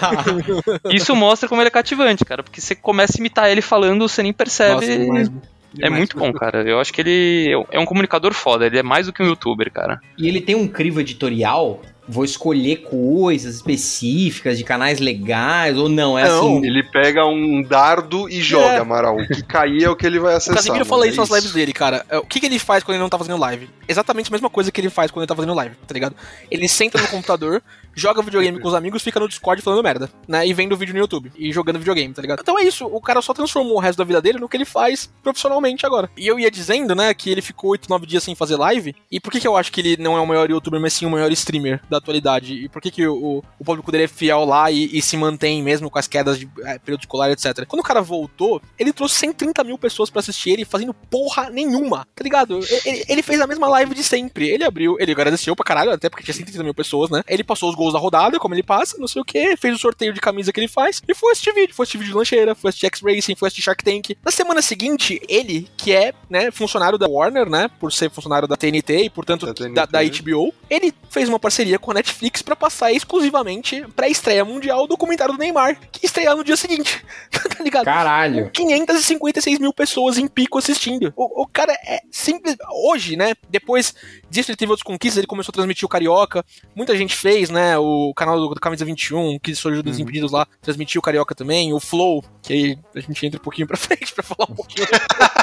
Isso 0.91 1.15
mostra 1.15 1.47
como 1.49 1.61
ele 1.61 1.67
é 1.67 1.71
cativante, 1.71 2.23
cara. 2.23 2.43
Porque 2.43 2.61
você 2.61 2.73
começa 2.75 3.17
a 3.17 3.19
imitar 3.19 3.49
ele 3.49 3.61
falando, 3.61 4.07
você 4.07 4.23
nem 4.23 4.33
percebe. 4.33 4.97
Nossa. 5.07 5.31
É 5.75 5.83
Demais. 5.83 5.97
muito 5.99 6.17
bom, 6.17 6.31
cara. 6.33 6.61
Eu 6.67 6.79
acho 6.79 6.93
que 6.93 7.01
ele 7.01 7.65
é 7.71 7.79
um 7.79 7.85
comunicador 7.85 8.33
foda. 8.33 8.65
Ele 8.65 8.77
é 8.79 8.83
mais 8.83 9.05
do 9.07 9.13
que 9.13 9.21
um 9.21 9.27
youtuber, 9.27 9.71
cara. 9.71 9.99
E 10.17 10.27
ele 10.27 10.41
tem 10.41 10.55
um 10.55 10.67
crivo 10.67 10.99
editorial. 11.01 11.81
Vou 12.09 12.23
escolher 12.23 12.83
coisas 12.83 13.55
específicas 13.55 14.57
de 14.57 14.63
canais 14.63 14.97
legais 14.99 15.77
ou 15.77 15.89
não? 15.89 16.17
É 16.17 16.25
Não. 16.25 16.57
assim. 16.57 16.65
Ele 16.65 16.81
pega 16.81 17.25
um 17.25 17.61
dardo 17.61 18.29
e 18.29 18.39
joga, 18.41 18.75
É. 18.75 18.77
Amaral. 18.79 19.17
O 19.17 19.27
que 19.27 19.43
cair 19.43 19.83
é 19.83 19.89
o 19.89 19.95
que 19.95 20.05
ele 20.07 20.17
vai 20.17 20.33
O 20.33 20.37
acessar. 20.37 20.55
Casemiro 20.55 20.85
mano, 20.85 20.89
fala 20.89 21.05
é 21.05 21.09
isso 21.09 21.19
nas 21.19 21.29
lives 21.29 21.51
dele, 21.51 21.73
cara. 21.73 22.05
É, 22.09 22.17
O 22.17 22.25
que, 22.25 22.39
que 22.39 22.45
ele 22.45 22.59
faz 22.59 22.81
quando 22.81 22.95
ele 22.95 23.01
não 23.03 23.09
tá 23.09 23.17
fazendo 23.17 23.37
live? 23.37 23.69
Exatamente 23.89 24.29
a 24.29 24.31
mesma 24.31 24.49
coisa 24.49 24.71
que 24.71 24.79
ele 24.79 24.89
faz 24.89 25.11
quando 25.11 25.23
ele 25.23 25.27
tá 25.27 25.35
fazendo 25.35 25.53
live, 25.53 25.75
tá 25.85 25.93
ligado? 25.93 26.15
Ele 26.49 26.67
senta 26.69 26.97
no 27.01 27.07
computador, 27.09 27.61
joga 27.97 28.21
videogame 28.21 28.59
com 28.59 28.67
os 28.67 28.75
amigos, 28.75 29.01
fica 29.01 29.19
no 29.19 29.27
Discord 29.27 29.61
falando 29.61 29.81
merda, 29.81 30.09
né? 30.27 30.47
E 30.47 30.53
vendo 30.53 30.77
vídeo 30.77 30.93
no 30.93 30.99
YouTube 30.99 31.31
e 31.35 31.51
jogando 31.51 31.79
videogame, 31.79 32.13
tá 32.13 32.21
ligado? 32.21 32.39
Então 32.41 32.57
é 32.57 32.63
isso, 32.63 32.85
o 32.85 33.01
cara 33.01 33.21
só 33.21 33.33
transformou 33.33 33.75
o 33.75 33.79
resto 33.79 33.97
da 33.97 34.03
vida 34.03 34.21
dele 34.21 34.39
no 34.39 34.47
que 34.47 34.55
ele 34.55 34.65
faz 34.65 35.09
profissionalmente 35.23 35.85
agora. 35.85 36.09
E 36.15 36.27
eu 36.27 36.39
ia 36.39 36.51
dizendo, 36.51 36.93
né, 36.93 37.11
que 37.13 37.31
ele 37.31 37.41
ficou 37.41 37.71
8, 37.71 37.89
9 37.89 38.05
dias 38.05 38.23
sem 38.23 38.35
fazer 38.35 38.55
live. 38.55 38.95
E 39.11 39.19
por 39.19 39.31
que, 39.31 39.39
que 39.39 39.47
eu 39.47 39.57
acho 39.57 39.71
que 39.71 39.81
ele 39.81 39.97
não 39.97 40.15
é 40.15 40.21
o 40.21 40.27
maior 40.27 40.49
youtuber, 40.49 40.79
mas 40.79 40.93
sim 40.93 41.05
o 41.05 41.09
maior 41.09 41.31
streamer 41.31 41.81
da 41.89 41.97
atualidade? 41.97 42.53
E 42.53 42.69
por 42.69 42.81
que, 42.81 42.91
que 42.91 43.07
o, 43.07 43.43
o 43.59 43.65
público 43.65 43.91
dele 43.91 44.03
é 44.03 44.07
fiel 44.07 44.45
lá 44.45 44.69
e, 44.69 44.95
e 44.95 45.01
se 45.01 45.17
mantém 45.17 45.63
mesmo 45.63 45.89
com 45.89 45.97
as 45.97 46.07
quedas 46.07 46.37
de 46.37 46.47
é, 46.63 46.77
período 46.77 47.01
escolar, 47.01 47.31
etc. 47.31 47.65
Quando 47.65 47.79
o 47.79 47.83
cara 47.83 48.01
voltou, 48.01 48.61
ele 48.77 48.93
trouxe 48.93 49.15
130 49.15 49.63
mil 49.63 49.77
pessoas 49.77 50.09
pra 50.09 50.19
assistir 50.19 50.51
ele 50.51 50.65
fazendo 50.65 50.93
porra 50.93 51.49
nenhuma, 51.49 52.07
tá 52.15 52.23
ligado? 52.23 52.59
Ele, 52.85 53.03
ele 53.07 53.21
fez 53.23 53.41
a 53.41 53.47
mesma 53.47 53.67
live 53.67 53.95
de 53.95 54.03
sempre. 54.03 54.49
Ele 54.49 54.63
abriu, 54.63 54.97
ele 54.99 55.11
agradeceu 55.11 55.55
pra 55.55 55.65
caralho, 55.65 55.91
até 55.91 56.09
porque 56.09 56.23
tinha 56.23 56.33
130 56.33 56.63
mil 56.63 56.73
pessoas, 56.73 57.09
né? 57.09 57.23
Ele 57.27 57.43
passou 57.43 57.69
os 57.69 57.75
gols 57.75 57.86
gols 57.87 57.93
da 57.93 57.99
rodada, 57.99 58.39
como 58.39 58.53
ele 58.53 58.63
passa, 58.63 58.97
não 58.97 59.07
sei 59.07 59.21
o 59.21 59.25
que, 59.25 59.55
fez 59.57 59.75
o 59.75 59.79
sorteio 59.79 60.13
de 60.13 60.19
camisa 60.19 60.51
que 60.51 60.59
ele 60.59 60.67
faz, 60.67 61.01
e 61.07 61.13
foi 61.13 61.31
assistir 61.31 61.53
vídeo. 61.53 61.73
Foi 61.73 61.83
assistir 61.83 61.97
vídeo 61.97 62.11
de 62.11 62.17
lancheira, 62.17 62.55
foi 62.55 62.69
assistir 62.69 62.87
X-Racing, 62.87 63.35
foi 63.35 63.47
assistir 63.47 63.63
Shark 63.63 63.83
Tank. 63.83 64.17
Na 64.23 64.31
semana 64.31 64.61
seguinte, 64.61 65.21
ele, 65.27 65.67
que 65.77 65.93
é, 65.93 66.13
né, 66.29 66.51
funcionário 66.51 66.97
da 66.97 67.07
Warner, 67.07 67.49
né, 67.49 67.69
por 67.79 67.91
ser 67.91 68.09
funcionário 68.09 68.47
da 68.47 68.55
TNT 68.55 69.05
e, 69.05 69.09
portanto, 69.09 69.45
Da 69.45 69.53
TNT. 69.53 69.73
da, 69.73 69.85
da 69.85 70.03
HBO, 70.03 70.53
ele 70.69 70.93
fez 71.09 71.29
uma 71.29 71.39
parceria 71.39 71.79
com 71.79 71.91
a 71.91 71.93
Netflix 71.95 72.41
pra 72.41 72.55
passar 72.55 72.91
exclusivamente 72.91 73.85
pra 73.95 74.09
estreia 74.09 74.43
mundial 74.43 74.83
o 74.83 74.87
documentário 74.87 75.33
do 75.33 75.39
Neymar, 75.39 75.79
que 75.91 76.05
estreia 76.05 76.35
no 76.35 76.43
dia 76.43 76.57
seguinte. 76.57 77.03
tá 77.31 77.63
ligado? 77.63 77.85
Caralho. 77.85 78.49
556 78.51 79.59
mil 79.59 79.73
pessoas 79.73 80.17
em 80.17 80.27
pico 80.27 80.57
assistindo. 80.57 81.13
O, 81.15 81.43
o 81.43 81.47
cara 81.47 81.73
é 81.73 82.01
simples. 82.11 82.55
Hoje, 82.85 83.15
né? 83.15 83.33
Depois 83.49 83.93
disso, 84.29 84.51
ele 84.51 84.57
teve 84.57 84.71
outras 84.71 84.83
conquistas, 84.83 85.17
ele 85.17 85.27
começou 85.27 85.51
a 85.51 85.53
transmitir 85.53 85.85
o 85.85 85.89
Carioca. 85.89 86.43
Muita 86.75 86.95
gente 86.95 87.15
fez, 87.15 87.49
né? 87.49 87.76
O 87.79 88.13
canal 88.13 88.39
do, 88.39 88.53
do 88.53 88.59
Camisa 88.59 88.85
21, 88.85 89.39
que 89.39 89.55
surgiu 89.55 89.83
dos 89.83 89.99
Impedidos 89.99 90.31
lá, 90.31 90.47
transmitiu 90.61 90.99
o 90.99 91.01
Carioca 91.01 91.35
também. 91.35 91.73
O 91.73 91.79
Flow, 91.79 92.23
que 92.47 92.53
aí 92.53 92.79
a 92.95 92.99
gente 93.01 93.25
entra 93.25 93.37
um 93.37 93.43
pouquinho 93.43 93.67
pra 93.67 93.75
frente 93.77 94.13
pra 94.13 94.23
falar 94.23 94.49
um 94.49 94.55
pouquinho. 94.55 94.87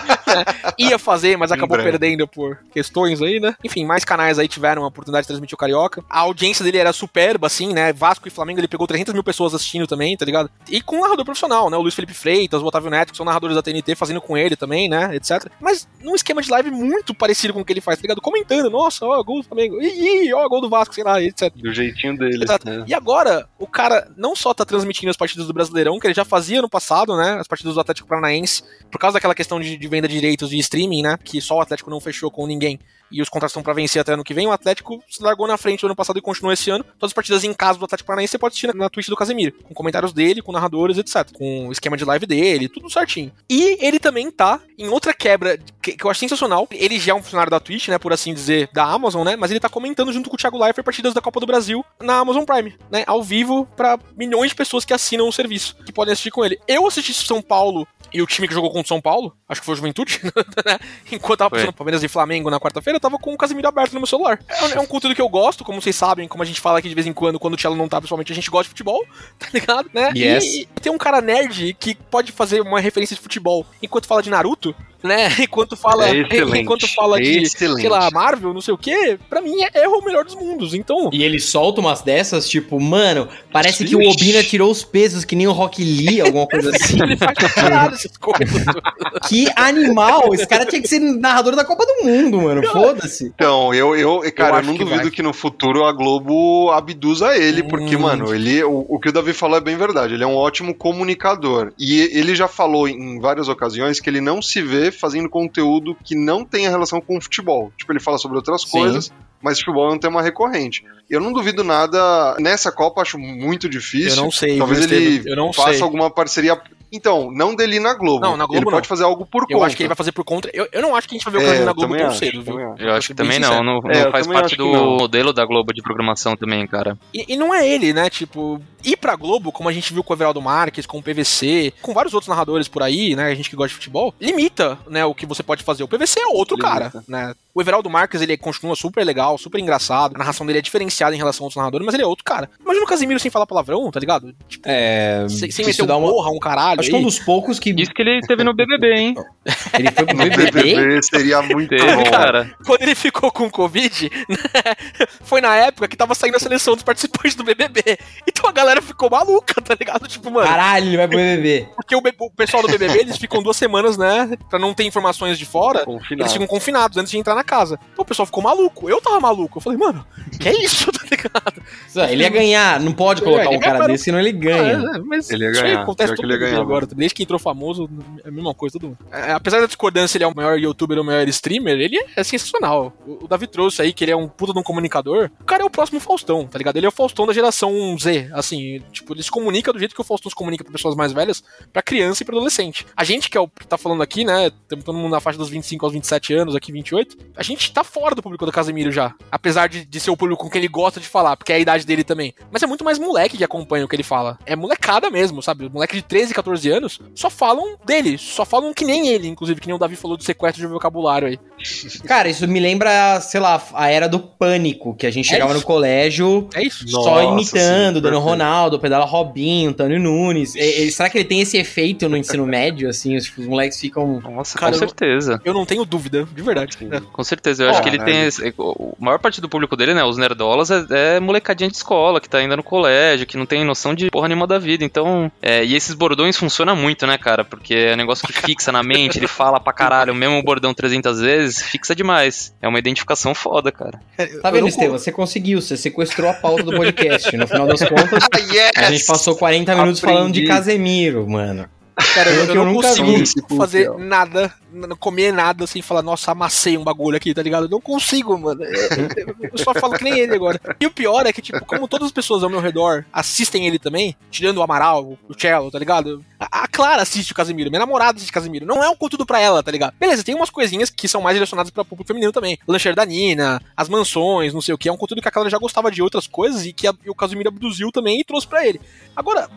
Ia 0.78 0.98
fazer, 0.98 1.36
mas 1.36 1.52
acabou 1.52 1.76
perdendo 1.76 2.26
por 2.26 2.58
questões 2.72 3.20
aí, 3.20 3.38
né? 3.38 3.54
Enfim, 3.62 3.84
mais 3.84 4.04
canais 4.04 4.38
aí 4.38 4.48
tiveram 4.48 4.84
a 4.84 4.88
oportunidade 4.88 5.24
de 5.24 5.28
transmitir 5.28 5.54
o 5.54 5.58
Carioca. 5.58 6.02
A 6.08 6.20
audiência 6.20 6.64
dele 6.64 6.78
era 6.78 6.92
superba, 6.92 7.46
assim, 7.46 7.74
né? 7.74 7.92
Vasco 7.92 8.26
e 8.26 8.30
Flamengo, 8.30 8.60
ele 8.60 8.68
pegou 8.68 8.86
300 8.86 9.12
mil 9.12 9.22
pessoas 9.22 9.54
assistindo 9.54 9.86
também, 9.86 10.16
tá 10.16 10.24
ligado? 10.24 10.50
E 10.70 10.80
com 10.80 10.96
um 10.96 11.00
narrador 11.02 11.24
profissional, 11.26 11.68
né? 11.68 11.76
O 11.76 11.82
Luiz 11.82 11.94
Felipe 11.94 12.14
Freitas, 12.14 12.62
o 12.62 12.66
Otávio 12.66 12.90
Neto, 12.90 13.10
que 13.10 13.16
são 13.16 13.26
narradores 13.26 13.54
da 13.54 13.62
TNT, 13.62 13.94
fazendo 13.94 14.20
com 14.20 14.36
ele 14.36 14.56
também, 14.56 14.88
né? 14.88 15.14
Etc. 15.14 15.46
Mas 15.60 15.86
num 16.02 16.14
esquema 16.14 16.40
de 16.40 16.50
live 16.50 16.70
muito 16.70 17.14
parecido 17.14 17.52
com 17.52 17.60
o 17.60 17.64
que 17.64 17.72
ele 17.72 17.80
faz, 17.82 17.98
tá 17.98 18.02
ligado? 18.02 18.22
Comentando, 18.22 18.70
nossa, 18.70 19.04
ó, 19.04 19.22
gol 19.22 19.42
do 19.42 19.46
Flamengo, 19.46 19.80
ih, 19.82 20.32
ó, 20.32 20.48
gol 20.48 20.62
do 20.62 20.70
Vasco, 20.70 20.94
sei 20.94 21.04
lá, 21.04 21.22
etc. 21.22 21.52
Do 21.54 21.72
jeitinho 21.72 22.16
dele. 22.16 22.44
Né? 22.64 22.84
E 22.86 22.94
agora, 22.94 23.46
o 23.58 23.66
cara 23.66 24.10
não 24.16 24.34
só 24.34 24.54
tá 24.54 24.64
transmitindo 24.64 25.10
as 25.10 25.16
partidas 25.16 25.46
do 25.46 25.52
Brasileirão, 25.52 25.98
que 25.98 26.06
ele 26.06 26.14
já 26.14 26.24
fazia 26.24 26.62
no 26.62 26.68
passado, 26.68 26.93
né? 27.16 27.38
As 27.40 27.48
partidas 27.48 27.74
do 27.74 27.80
Atlético 27.80 28.08
Paranaense, 28.08 28.62
por 28.90 28.98
causa 28.98 29.14
daquela 29.14 29.34
questão 29.34 29.58
de, 29.60 29.76
de 29.76 29.88
venda 29.88 30.06
de 30.06 30.14
direitos 30.14 30.50
de 30.50 30.58
streaming, 30.58 31.02
né? 31.02 31.18
Que 31.22 31.40
só 31.40 31.56
o 31.56 31.60
Atlético 31.60 31.90
não 31.90 32.00
fechou 32.00 32.30
com 32.30 32.46
ninguém. 32.46 32.78
E 33.14 33.22
os 33.22 33.28
contratos 33.28 33.52
estão 33.52 33.62
pra 33.62 33.72
vencer 33.72 34.02
até 34.02 34.12
ano 34.12 34.24
que 34.24 34.34
vem. 34.34 34.46
O 34.46 34.52
Atlético 34.52 35.02
se 35.08 35.22
largou 35.22 35.46
na 35.46 35.56
frente 35.56 35.82
no 35.82 35.88
ano 35.88 35.96
passado 35.96 36.18
e 36.18 36.22
continuou 36.22 36.52
esse 36.52 36.68
ano. 36.70 36.82
Todas 36.98 37.10
as 37.10 37.12
partidas 37.12 37.44
em 37.44 37.54
casa 37.54 37.78
do 37.78 37.84
Atlético 37.84 38.08
Paranaense 38.08 38.32
você 38.32 38.38
pode 38.38 38.52
assistir 38.52 38.66
na, 38.66 38.74
na 38.74 38.90
Twitch 38.90 39.08
do 39.08 39.16
Casemiro. 39.16 39.52
Com 39.62 39.72
comentários 39.72 40.12
dele, 40.12 40.42
com 40.42 40.50
narradores, 40.50 40.98
etc. 40.98 41.30
Com 41.32 41.68
o 41.68 41.72
esquema 41.72 41.96
de 41.96 42.04
live 42.04 42.26
dele, 42.26 42.68
tudo 42.68 42.90
certinho. 42.90 43.30
E 43.48 43.78
ele 43.80 44.00
também 44.00 44.30
tá 44.30 44.60
em 44.76 44.88
outra 44.88 45.14
quebra 45.14 45.58
que, 45.80 45.92
que 45.92 46.04
eu 46.04 46.10
acho 46.10 46.20
sensacional. 46.20 46.66
Ele 46.72 46.98
já 46.98 47.12
é 47.12 47.14
um 47.14 47.22
funcionário 47.22 47.50
da 47.50 47.60
Twitch, 47.60 47.88
né? 47.88 47.98
Por 47.98 48.12
assim 48.12 48.34
dizer, 48.34 48.68
da 48.72 48.84
Amazon, 48.84 49.24
né? 49.24 49.36
Mas 49.36 49.50
ele 49.50 49.60
tá 49.60 49.68
comentando 49.68 50.12
junto 50.12 50.28
com 50.28 50.34
o 50.34 50.38
Thiago 50.38 50.58
Leifert 50.58 50.84
partidas 50.84 51.14
da 51.14 51.20
Copa 51.20 51.38
do 51.38 51.46
Brasil 51.46 51.84
na 52.00 52.18
Amazon 52.18 52.44
Prime, 52.44 52.74
né? 52.90 53.04
Ao 53.06 53.22
vivo 53.22 53.66
pra 53.76 53.98
milhões 54.16 54.50
de 54.50 54.56
pessoas 54.56 54.84
que 54.84 54.92
assinam 54.92 55.28
o 55.28 55.32
serviço, 55.32 55.76
que 55.84 55.92
podem 55.92 56.12
assistir 56.12 56.30
com 56.30 56.44
ele. 56.44 56.58
Eu 56.66 56.86
assisti 56.86 57.14
São 57.14 57.40
Paulo 57.40 57.86
e 58.14 58.22
o 58.22 58.26
time 58.26 58.46
que 58.46 58.54
jogou 58.54 58.70
contra 58.70 58.84
o 58.84 58.88
São 58.88 59.00
Paulo, 59.00 59.36
acho 59.48 59.60
que 59.60 59.64
foi 59.64 59.72
o 59.72 59.76
Juventude, 59.76 60.20
né? 60.64 60.78
Enquanto 61.10 61.38
tava 61.38 61.50
passando 61.50 61.72
Palmeiras 61.72 62.04
e 62.04 62.08
Flamengo 62.08 62.48
na 62.48 62.60
quarta-feira, 62.60 63.00
tava 63.04 63.18
com 63.18 63.34
o 63.34 63.36
Casemiro 63.36 63.68
aberto 63.68 63.92
no 63.92 64.00
meu 64.00 64.06
celular. 64.06 64.40
É 64.48 64.64
um, 64.64 64.68
é 64.68 64.80
um 64.80 64.86
conteúdo 64.86 65.14
que 65.14 65.20
eu 65.20 65.28
gosto, 65.28 65.62
como 65.62 65.80
vocês 65.80 65.94
sabem, 65.94 66.26
como 66.26 66.42
a 66.42 66.46
gente 66.46 66.60
fala 66.60 66.78
aqui 66.78 66.88
de 66.88 66.94
vez 66.94 67.06
em 67.06 67.12
quando, 67.12 67.38
quando 67.38 67.54
o 67.54 67.56
Tchelo 67.56 67.76
não 67.76 67.88
tá, 67.88 68.00
pessoalmente, 68.00 68.32
a 68.32 68.34
gente 68.34 68.50
gosta 68.50 68.64
de 68.64 68.70
futebol, 68.70 69.04
tá 69.38 69.48
ligado? 69.52 69.90
Né? 69.92 70.10
Yes. 70.14 70.44
E, 70.44 70.60
e 70.62 70.80
tem 70.80 70.92
um 70.92 70.98
cara 70.98 71.20
nerd 71.20 71.74
que 71.74 71.94
pode 71.94 72.32
fazer 72.32 72.60
uma 72.60 72.80
referência 72.80 73.14
de 73.14 73.22
futebol 73.22 73.66
enquanto 73.82 74.06
fala 74.06 74.22
de 74.22 74.30
Naruto, 74.30 74.74
né? 75.04 75.28
Enquanto 75.38 75.76
fala, 75.76 76.08
É 76.08 76.22
enquanto 76.58 76.88
fala 76.94 77.20
de, 77.20 77.42
Excelente. 77.42 77.82
sei 77.82 77.90
lá, 77.90 78.10
Marvel, 78.10 78.54
não 78.54 78.60
sei 78.60 78.72
o 78.72 78.78
quê, 78.78 79.18
pra 79.28 79.40
mim 79.40 79.62
é, 79.62 79.82
é 79.82 79.88
o 79.88 80.02
melhor 80.02 80.24
dos 80.24 80.34
mundos. 80.34 80.72
Então, 80.74 81.10
E 81.12 81.22
ele 81.22 81.38
solta 81.38 81.80
umas 81.80 82.00
dessas, 82.00 82.48
tipo, 82.48 82.80
mano, 82.80 83.28
parece 83.52 83.78
Sim. 83.78 83.84
que 83.84 83.96
o 83.96 84.08
Obina 84.10 84.42
tirou 84.42 84.70
os 84.70 84.82
pesos, 84.82 85.24
que 85.24 85.36
nem 85.36 85.46
o 85.46 85.52
Rock 85.52 85.84
Lee, 85.84 86.20
alguma 86.20 86.46
coisa 86.46 86.70
assim. 86.74 87.00
ele 87.02 87.16
faz 87.16 87.36
caralho 87.54 87.94
essas 87.94 88.16
coisas. 88.16 88.64
que 89.28 89.46
animal! 89.56 90.34
Esse 90.34 90.46
cara 90.46 90.64
tinha 90.64 90.80
que 90.80 90.88
ser 90.88 90.98
narrador 91.00 91.54
da 91.54 91.64
Copa 91.64 91.84
do 91.84 92.04
Mundo, 92.08 92.40
mano. 92.42 92.62
Foda-se. 92.68 93.26
Então, 93.34 93.74
eu, 93.74 93.94
eu, 93.94 94.20
cara, 94.34 94.54
eu, 94.54 94.58
acho 94.60 94.66
não 94.68 94.74
que 94.78 94.84
duvido 94.84 95.02
vai. 95.02 95.10
que 95.10 95.22
no 95.22 95.32
futuro 95.34 95.84
a 95.84 95.92
Globo 95.92 96.70
abduza 96.72 97.36
ele, 97.36 97.62
porque, 97.62 97.96
Hum. 97.96 98.00
mano, 98.00 98.34
ele, 98.34 98.62
o, 98.64 98.86
o 98.88 98.98
que 98.98 99.08
o 99.10 99.12
Davi 99.12 99.32
falou 99.34 99.58
é 99.58 99.60
bem 99.60 99.76
verdade. 99.76 100.14
Ele 100.14 100.24
é 100.24 100.26
um 100.26 100.36
ótimo 100.36 100.74
comunicador. 100.74 101.72
E 101.78 102.00
ele 102.16 102.34
já 102.34 102.48
falou 102.48 102.88
em 102.88 103.20
várias 103.20 103.48
ocasiões 103.48 104.00
que 104.00 104.08
ele 104.08 104.20
não 104.20 104.40
se 104.40 104.62
vê 104.62 104.90
fazendo 104.94 105.28
conteúdo 105.28 105.96
que 106.02 106.14
não 106.14 106.44
tenha 106.44 106.70
relação 106.70 107.00
com 107.00 107.16
o 107.16 107.20
futebol. 107.20 107.72
Tipo, 107.76 107.92
ele 107.92 108.00
fala 108.00 108.18
sobre 108.18 108.36
outras 108.36 108.62
Sim. 108.62 108.70
coisas, 108.70 109.12
mas 109.42 109.58
futebol 109.58 109.90
é 109.90 109.94
um 109.94 109.98
tema 109.98 110.22
recorrente. 110.22 110.84
Eu 111.08 111.20
não 111.20 111.32
duvido 111.32 111.62
nada. 111.62 112.36
Nessa 112.38 112.72
Copa, 112.72 113.02
acho 113.02 113.18
muito 113.18 113.68
difícil. 113.68 114.18
Eu 114.18 114.24
não 114.24 114.30
sei, 114.30 114.56
Talvez 114.58 114.90
ele 114.90 115.22
faça 115.52 115.74
sei. 115.74 115.82
alguma 115.82 116.10
parceria. 116.10 116.60
Então, 116.96 117.30
não 117.32 117.54
dele 117.54 117.80
na 117.80 117.92
Globo. 117.94 118.20
Não, 118.24 118.36
na 118.36 118.44
Globo 118.46 118.58
ele 118.60 118.64
não. 118.66 118.72
pode 118.72 118.86
fazer 118.88 119.04
algo 119.04 119.26
por 119.26 119.42
Eu 119.42 119.56
conta. 119.56 119.66
acho 119.66 119.76
que 119.76 119.82
ele 119.82 119.88
vai 119.88 119.96
fazer 119.96 120.12
por 120.12 120.24
conta. 120.24 120.48
Eu, 120.52 120.68
eu 120.72 120.80
não 120.80 120.94
acho 120.94 121.08
que 121.08 121.14
a 121.14 121.18
gente 121.18 121.24
vai 121.24 121.32
ver 121.32 121.38
o 121.38 121.40
É, 121.40 121.44
Casemiro 121.44 121.64
na 121.66 121.70
eu 121.70 121.74
Globo 121.74 121.96
tão 121.96 122.06
acho, 122.06 122.18
cedo, 122.18 122.42
viu? 122.42 122.58
Eu 122.78 122.92
acho 122.94 123.08
que 123.08 123.14
também 123.14 123.42
sincero. 123.42 123.62
não. 123.64 123.80
Não, 123.80 123.90
É, 123.90 123.94
não 123.98 124.04
eu 124.06 124.10
faz 124.12 124.26
parte 124.26 124.56
do 124.56 124.66
modelo 124.66 125.32
da 125.32 125.44
Globo 125.44 125.72
de 125.74 125.82
programação 125.82 126.36
também, 126.36 126.66
cara. 126.66 126.96
E, 127.12 127.34
e 127.34 127.36
não 127.36 127.52
é 127.54 127.66
ele, 127.68 127.92
né? 127.92 128.08
Tipo, 128.08 128.60
ir 128.84 128.96
pra 128.96 129.16
Globo, 129.16 129.50
como 129.50 129.68
a 129.68 129.72
gente 129.72 129.92
viu 129.92 130.04
com 130.04 130.12
o 130.12 130.16
Everaldo 130.16 130.40
Marques, 130.40 130.86
com 130.86 130.98
o 130.98 131.02
PVC, 131.02 131.72
com 131.82 131.92
vários 131.92 132.14
outros 132.14 132.28
narradores 132.28 132.68
por 132.68 132.82
aí, 132.82 133.16
né? 133.16 133.24
A 133.30 133.34
gente 133.34 133.50
que 133.50 133.56
gosta 133.56 133.68
de 133.70 133.74
futebol, 133.74 134.14
limita, 134.20 134.78
né? 134.88 135.04
O 135.04 135.14
que 135.14 135.26
você 135.26 135.42
pode 135.42 135.62
fazer. 135.64 135.82
O 135.82 135.88
PVC 135.88 136.20
é 136.20 136.26
outro 136.28 136.56
Limita. 136.56 136.90
cara, 136.90 137.04
né? 137.08 137.34
O 137.54 137.60
Everaldo 137.60 137.88
Marques, 137.88 138.20
ele 138.20 138.36
continua 138.36 138.74
super 138.74 139.04
legal, 139.04 139.38
super 139.38 139.60
engraçado. 139.60 140.16
A 140.16 140.18
narração 140.18 140.44
dele 140.44 140.58
é 140.58 140.62
diferenciada 140.62 141.14
em 141.14 141.18
relação 141.18 141.44
a 141.44 141.46
outros 141.46 141.56
narradores, 141.56 141.84
mas 141.86 141.94
ele 141.94 142.02
é 142.02 142.06
outro 142.06 142.24
cara. 142.24 142.50
Imagina 142.60 142.84
o 142.84 142.88
Casimiro 142.88 143.20
sem 143.20 143.30
falar 143.30 143.46
palavrão, 143.46 143.88
tá 143.92 144.00
ligado? 144.00 144.34
Tipo, 144.48 144.68
É. 144.68 145.24
sem, 145.28 145.50
sem 145.52 145.64
meter 145.64 145.86
dá 145.86 145.96
um 145.96 146.00
uma- 146.00 146.10
porra, 146.10 146.30
um 146.30 146.38
caralho. 146.40 146.80
Acho 146.80 146.90
que 146.90 146.96
é 146.96 146.98
um 146.98 147.02
dos 147.04 147.20
poucos 147.20 147.60
que 147.60 147.70
Isso 147.70 147.92
que 147.92 148.02
ele 148.02 148.20
teve 148.26 148.42
no 148.42 148.52
BBB, 148.54 148.92
hein? 148.96 149.14
ele 149.78 149.90
foi 149.92 150.04
pro 150.04 150.16
No 150.16 150.24
BBB. 150.24 150.50
BBB 150.50 151.02
seria 151.02 151.42
muito 151.42 151.76
bom. 151.76 152.10
cara. 152.10 152.52
Quando 152.66 152.82
ele 152.82 152.94
ficou 152.96 153.30
com 153.30 153.48
Covid, 153.48 154.10
né, 154.28 154.74
foi 155.22 155.40
na 155.40 155.54
época 155.54 155.86
que 155.86 155.96
tava 155.96 156.14
saindo 156.16 156.36
a 156.36 156.40
seleção 156.40 156.74
dos 156.74 156.82
participantes 156.82 157.36
do 157.36 157.44
BBB. 157.44 157.98
Então 158.26 158.43
galera 158.54 158.80
ficou 158.80 159.10
maluca, 159.10 159.60
tá 159.60 159.74
ligado? 159.78 160.06
Tipo, 160.08 160.30
mano. 160.30 160.46
Caralho, 160.46 160.86
ele 160.86 160.96
vai 160.96 161.08
pro 161.08 161.16
BBB. 161.18 161.68
Porque 161.76 161.94
o, 161.94 162.00
o 162.20 162.30
pessoal 162.30 162.62
do 162.62 162.68
BBB, 162.68 163.00
eles 163.00 163.16
ficam 163.18 163.42
duas 163.42 163.56
semanas, 163.56 163.96
né? 163.98 164.36
Pra 164.48 164.58
não 164.58 164.72
ter 164.72 164.84
informações 164.84 165.38
de 165.38 165.44
fora. 165.44 165.84
Confinado. 165.84 166.22
Eles 166.22 166.32
ficam 166.32 166.46
confinados 166.46 166.96
antes 166.96 167.10
de 167.10 167.18
entrar 167.18 167.34
na 167.34 167.44
casa. 167.44 167.78
Então 167.92 168.02
o 168.02 168.06
pessoal 168.06 168.26
ficou 168.26 168.42
maluco. 168.42 168.88
Eu 168.88 169.00
tava 169.00 169.20
maluco. 169.20 169.58
Eu 169.58 169.62
falei, 169.62 169.78
mano, 169.78 170.06
que 170.40 170.48
é 170.48 170.64
isso, 170.64 170.90
tá 170.92 171.04
ligado? 171.10 171.62
Ele 172.10 172.22
ia 172.22 172.28
ganhar, 172.30 172.80
não 172.80 172.92
pode 172.92 173.20
É, 173.22 173.24
colocar 173.24 173.50
um 173.50 173.58
cara 173.60 173.86
desse, 173.86 174.04
senão 174.04 174.18
ele 174.20 174.32
ganha. 174.32 174.72
É, 174.94 174.98
mas 174.98 175.30
Ele 175.30 175.44
ia 175.44 175.50
isso 175.50 175.60
aí 175.60 175.70
ganhar. 175.70 175.82
acontece 175.82 176.08
Pior 176.14 176.16
que 176.16 176.22
todo 176.22 176.44
ele 176.44 176.56
agora. 176.56 176.86
Desde 176.86 177.14
que 177.14 177.22
entrou 177.22 177.38
famoso, 177.38 177.88
é 178.24 178.28
a 178.28 178.30
mesma 178.30 178.54
coisa, 178.54 178.74
todo 178.78 178.88
mundo. 178.88 178.98
É, 179.10 179.32
apesar 179.32 179.60
da 179.60 179.66
discordância, 179.66 180.16
ele 180.16 180.24
é 180.24 180.26
o 180.26 180.34
maior 180.34 180.58
youtuber, 180.58 180.98
o 180.98 181.04
maior 181.04 181.26
streamer, 181.28 181.78
ele 181.78 181.98
é 182.16 182.22
sensacional. 182.24 182.92
O, 183.06 183.24
o 183.24 183.28
Davi 183.28 183.46
trouxe 183.46 183.82
aí 183.82 183.92
que 183.92 184.04
ele 184.04 184.12
é 184.12 184.16
um 184.16 184.28
puta 184.28 184.52
de 184.52 184.58
um 184.58 184.62
comunicador. 184.62 185.30
O 185.40 185.44
cara 185.44 185.62
é 185.62 185.66
o 185.66 185.70
próximo 185.70 185.98
Faustão, 186.00 186.46
tá 186.46 186.58
ligado? 186.58 186.76
Ele 186.76 186.86
é 186.86 186.88
o 186.88 186.92
Faustão 186.92 187.26
da 187.26 187.32
geração 187.32 187.72
Z, 187.98 188.30
assim, 188.44 188.80
tipo, 188.92 189.12
ele 189.14 189.22
se 189.22 189.30
comunica 189.30 189.72
do 189.72 189.78
jeito 189.78 189.94
que 189.94 190.00
o 190.00 190.04
Faustão 190.04 190.30
se 190.30 190.36
comunica 190.36 190.62
pra 190.64 190.72
pessoas 190.72 190.94
mais 190.94 191.12
velhas, 191.12 191.42
pra 191.72 191.82
criança 191.82 192.22
e 192.22 192.26
pra 192.26 192.34
adolescente. 192.36 192.86
A 192.96 193.04
gente 193.04 193.28
que 193.30 193.36
é 193.36 193.40
o 193.40 193.48
que 193.48 193.66
tá 193.66 193.76
falando 193.78 194.02
aqui, 194.02 194.24
né, 194.24 194.46
estamos 194.46 194.84
todo 194.84 194.96
mundo 194.96 195.10
na 195.12 195.20
faixa 195.20 195.38
dos 195.38 195.48
25 195.48 195.84
aos 195.86 195.92
27 195.92 196.34
anos, 196.34 196.54
aqui 196.54 196.70
28, 196.72 197.16
a 197.36 197.42
gente 197.42 197.72
tá 197.72 197.82
fora 197.82 198.14
do 198.14 198.22
público 198.22 198.44
do 198.46 198.52
Casemiro 198.52 198.92
já. 198.92 199.14
Apesar 199.30 199.68
de, 199.68 199.84
de 199.84 200.00
ser 200.00 200.10
o 200.10 200.16
público 200.16 200.42
com 200.44 200.50
que 200.50 200.58
ele 200.58 200.68
gosta 200.68 201.00
de 201.00 201.06
falar, 201.06 201.36
porque 201.36 201.52
é 201.52 201.56
a 201.56 201.58
idade 201.58 201.84
dele 201.86 202.04
também. 202.04 202.34
Mas 202.50 202.62
é 202.62 202.66
muito 202.66 202.84
mais 202.84 202.98
moleque 202.98 203.36
que 203.36 203.44
acompanha 203.44 203.84
o 203.84 203.88
que 203.88 203.96
ele 203.96 204.02
fala. 204.02 204.38
É 204.46 204.54
molecada 204.54 205.10
mesmo, 205.10 205.42
sabe? 205.42 205.68
Moleque 205.68 205.96
de 205.96 206.02
13, 206.02 206.34
14 206.34 206.70
anos 206.70 207.00
só 207.14 207.30
falam 207.30 207.76
dele, 207.84 208.18
só 208.18 208.44
falam 208.44 208.72
que 208.74 208.84
nem 208.84 209.08
ele, 209.08 209.28
inclusive, 209.28 209.60
que 209.60 209.66
nem 209.66 209.74
o 209.76 209.78
Davi 209.78 209.96
falou 209.96 210.16
do 210.16 210.24
sequestro 210.24 210.60
de 210.60 210.66
vocabulário 210.72 211.28
aí. 211.28 211.38
Cara, 212.06 212.28
isso 212.28 212.46
me 212.46 212.60
lembra, 212.60 213.20
sei 213.20 213.40
lá, 213.40 213.62
a 213.74 213.88
era 213.88 214.08
do 214.08 214.18
pânico, 214.20 214.94
que 214.94 215.06
a 215.06 215.10
gente 215.10 215.26
É 215.26 215.30
chegava 215.34 215.52
isso. 215.52 215.60
no 215.60 215.66
colégio 215.66 216.48
É 216.54 216.62
isso. 216.62 216.86
só 216.88 217.22
Nossa, 217.22 217.24
imitando, 217.24 217.96
sim, 217.96 218.02
dando. 218.02 218.10
Ronaldo, 218.34 218.78
Pedala 218.78 219.04
Robinho, 219.04 219.72
Tânio 219.72 219.98
Nunes. 220.00 220.54
E- 220.54 220.60
e- 220.86 220.92
será 220.92 221.08
que 221.10 221.18
ele 221.18 221.24
tem 221.24 221.40
esse 221.40 221.56
efeito 221.56 222.08
no 222.08 222.16
ensino 222.16 222.46
médio, 222.46 222.88
assim? 222.88 223.16
Os, 223.16 223.30
os 223.36 223.46
moleques 223.46 223.80
ficam. 223.80 224.20
Nossa, 224.20 224.58
Cara, 224.58 224.72
com 224.72 224.76
eu- 224.76 224.78
certeza. 224.80 225.40
Eu 225.44 225.54
não 225.54 225.64
tenho 225.66 225.84
dúvida, 225.84 226.26
de 226.34 226.42
verdade. 226.42 226.76
É. 226.90 227.00
Com 227.00 227.24
certeza, 227.24 227.64
eu 227.64 227.70
acho 227.70 227.80
Ó, 227.80 227.82
que 227.82 227.88
ele 227.88 227.98
né, 227.98 228.04
tem. 228.04 228.24
esse- 228.26 228.54
o 228.58 228.94
a 229.00 229.04
maior 229.04 229.18
parte 229.18 229.40
do 229.40 229.48
público 229.48 229.76
dele, 229.76 229.94
né? 229.94 230.02
Os 230.04 230.16
nerdolas, 230.16 230.70
é, 230.70 231.16
é 231.16 231.20
molecadinha 231.20 231.68
de 231.70 231.76
escola, 231.76 232.20
que 232.20 232.28
tá 232.28 232.38
ainda 232.38 232.56
no 232.56 232.62
colégio, 232.62 233.26
que 233.26 233.36
não 233.36 233.46
tem 233.46 233.64
noção 233.64 233.94
de 233.94 234.10
porra 234.10 234.28
nenhuma 234.28 234.46
da 234.46 234.58
vida. 234.58 234.84
Então. 234.84 235.30
é, 235.42 235.64
e 235.64 235.74
esses 235.74 235.94
bordões 235.94 236.36
funcionam 236.36 236.74
muito, 236.76 237.06
né, 237.06 237.16
cara? 237.18 237.44
Porque 237.44 237.74
é 237.74 237.92
um 237.94 237.96
negócio 237.96 238.26
que 238.26 238.32
fixa 238.32 238.70
na 238.72 238.82
mente, 238.82 239.18
ele 239.18 239.26
fala 239.26 239.58
pra 239.60 239.72
caralho, 239.72 240.12
o 240.12 240.16
mesmo 240.16 240.42
bordão 240.42 240.72
300 240.74 241.20
vezes, 241.20 241.62
fixa 241.62 241.94
demais. 241.94 242.54
É 242.62 242.68
uma 242.68 242.78
identificação 242.78 243.34
foda, 243.34 243.70
cara. 243.72 244.00
Tá 244.16 244.48
Eu 244.48 244.52
vendo, 244.52 244.68
Estevam? 244.68 244.98
Você 244.98 245.12
conseguiu, 245.12 245.60
você 245.60 245.76
sequestrou 245.76 246.30
a 246.30 246.34
pauta 246.34 246.62
do 246.62 246.72
podcast. 246.76 247.36
No 247.36 247.46
final 247.46 247.66
das 247.66 247.80
contas, 247.82 248.13
yes! 248.52 248.72
a 248.76 248.90
gente 248.90 249.04
passou 249.04 249.36
40 249.36 249.74
minutos 249.74 250.00
falando 250.00 250.32
de 250.32 250.40
Aprendi. 250.40 250.46
Casemiro, 250.46 251.28
mano. 251.28 251.68
Cara, 252.14 252.30
eu, 252.30 252.44
eu 252.46 252.54
eu 252.54 252.64
não 252.64 252.74
consigo 252.74 253.06
vi. 253.06 253.56
Fazer 253.56 253.90
nada, 253.98 254.52
n- 254.72 254.96
comer 254.96 255.32
nada 255.32 255.64
sem 255.66 255.80
falar, 255.80 256.02
nossa, 256.02 256.32
amassei 256.32 256.76
um 256.76 256.82
bagulho 256.82 257.16
aqui, 257.16 257.32
tá 257.32 257.40
ligado? 257.42 257.66
Eu 257.66 257.70
não 257.70 257.80
consigo, 257.80 258.36
mano. 258.36 258.64
É, 258.64 258.68
é, 258.68 259.50
Eu 259.52 259.58
só 259.58 259.72
falo 259.74 259.94
que 259.96 260.02
nem 260.02 260.18
ele 260.18 260.34
agora. 260.34 260.60
E 260.80 260.86
o 260.86 260.90
pior 260.90 261.24
é 261.24 261.32
que, 261.32 261.40
tipo, 261.40 261.64
como 261.64 261.86
todas 261.86 262.06
as 262.06 262.12
pessoas 262.12 262.42
ao 262.42 262.50
meu 262.50 262.58
redor 262.60 263.04
assistem 263.12 263.66
ele 263.68 263.78
também, 263.78 264.16
tirando 264.30 264.58
o 264.58 264.62
Amaral, 264.62 265.16
o 265.28 265.34
Cello, 265.38 265.70
tá 265.70 265.78
ligado? 265.78 266.24
A, 266.38 266.64
a 266.64 266.68
Clara 266.68 267.02
assiste 267.02 267.30
o 267.30 267.34
Casimiro, 267.34 267.70
minha 267.70 267.78
namorada 267.80 268.16
assiste 268.16 268.30
o 268.30 268.34
Casimiro. 268.34 268.66
Não 268.66 268.82
é 268.82 268.88
um 268.88 268.96
conteúdo 268.96 269.24
pra 269.24 269.38
ela, 269.40 269.62
tá 269.62 269.70
ligado? 269.70 269.94
Beleza, 269.98 270.24
tem 270.24 270.34
umas 270.34 270.50
coisinhas 270.50 270.90
que 270.90 271.06
são 271.06 271.20
mais 271.20 271.36
direcionadas 271.36 271.70
pra 271.70 271.84
público 271.84 272.08
feminino 272.08 272.32
também. 272.32 272.58
O 272.66 272.72
lancheiro 272.72 272.96
da 272.96 273.04
Nina, 273.06 273.62
as 273.76 273.88
mansões, 273.88 274.52
não 274.52 274.60
sei 274.60 274.74
o 274.74 274.78
que. 274.78 274.88
É 274.88 274.92
um 274.92 274.96
conteúdo 274.96 275.22
que 275.22 275.28
a 275.28 275.30
Clara 275.30 275.48
já 275.48 275.58
gostava 275.58 275.90
de 275.92 276.02
outras 276.02 276.26
coisas 276.26 276.66
e 276.66 276.72
que 276.72 276.88
a- 276.88 276.94
e 277.04 277.10
o 277.10 277.14
Casimiro 277.14 277.48
abduziu 277.50 277.92
também 277.92 278.18
e 278.20 278.24
trouxe 278.24 278.46
pra 278.48 278.66
ele. 278.66 278.80
Agora, 279.14 279.48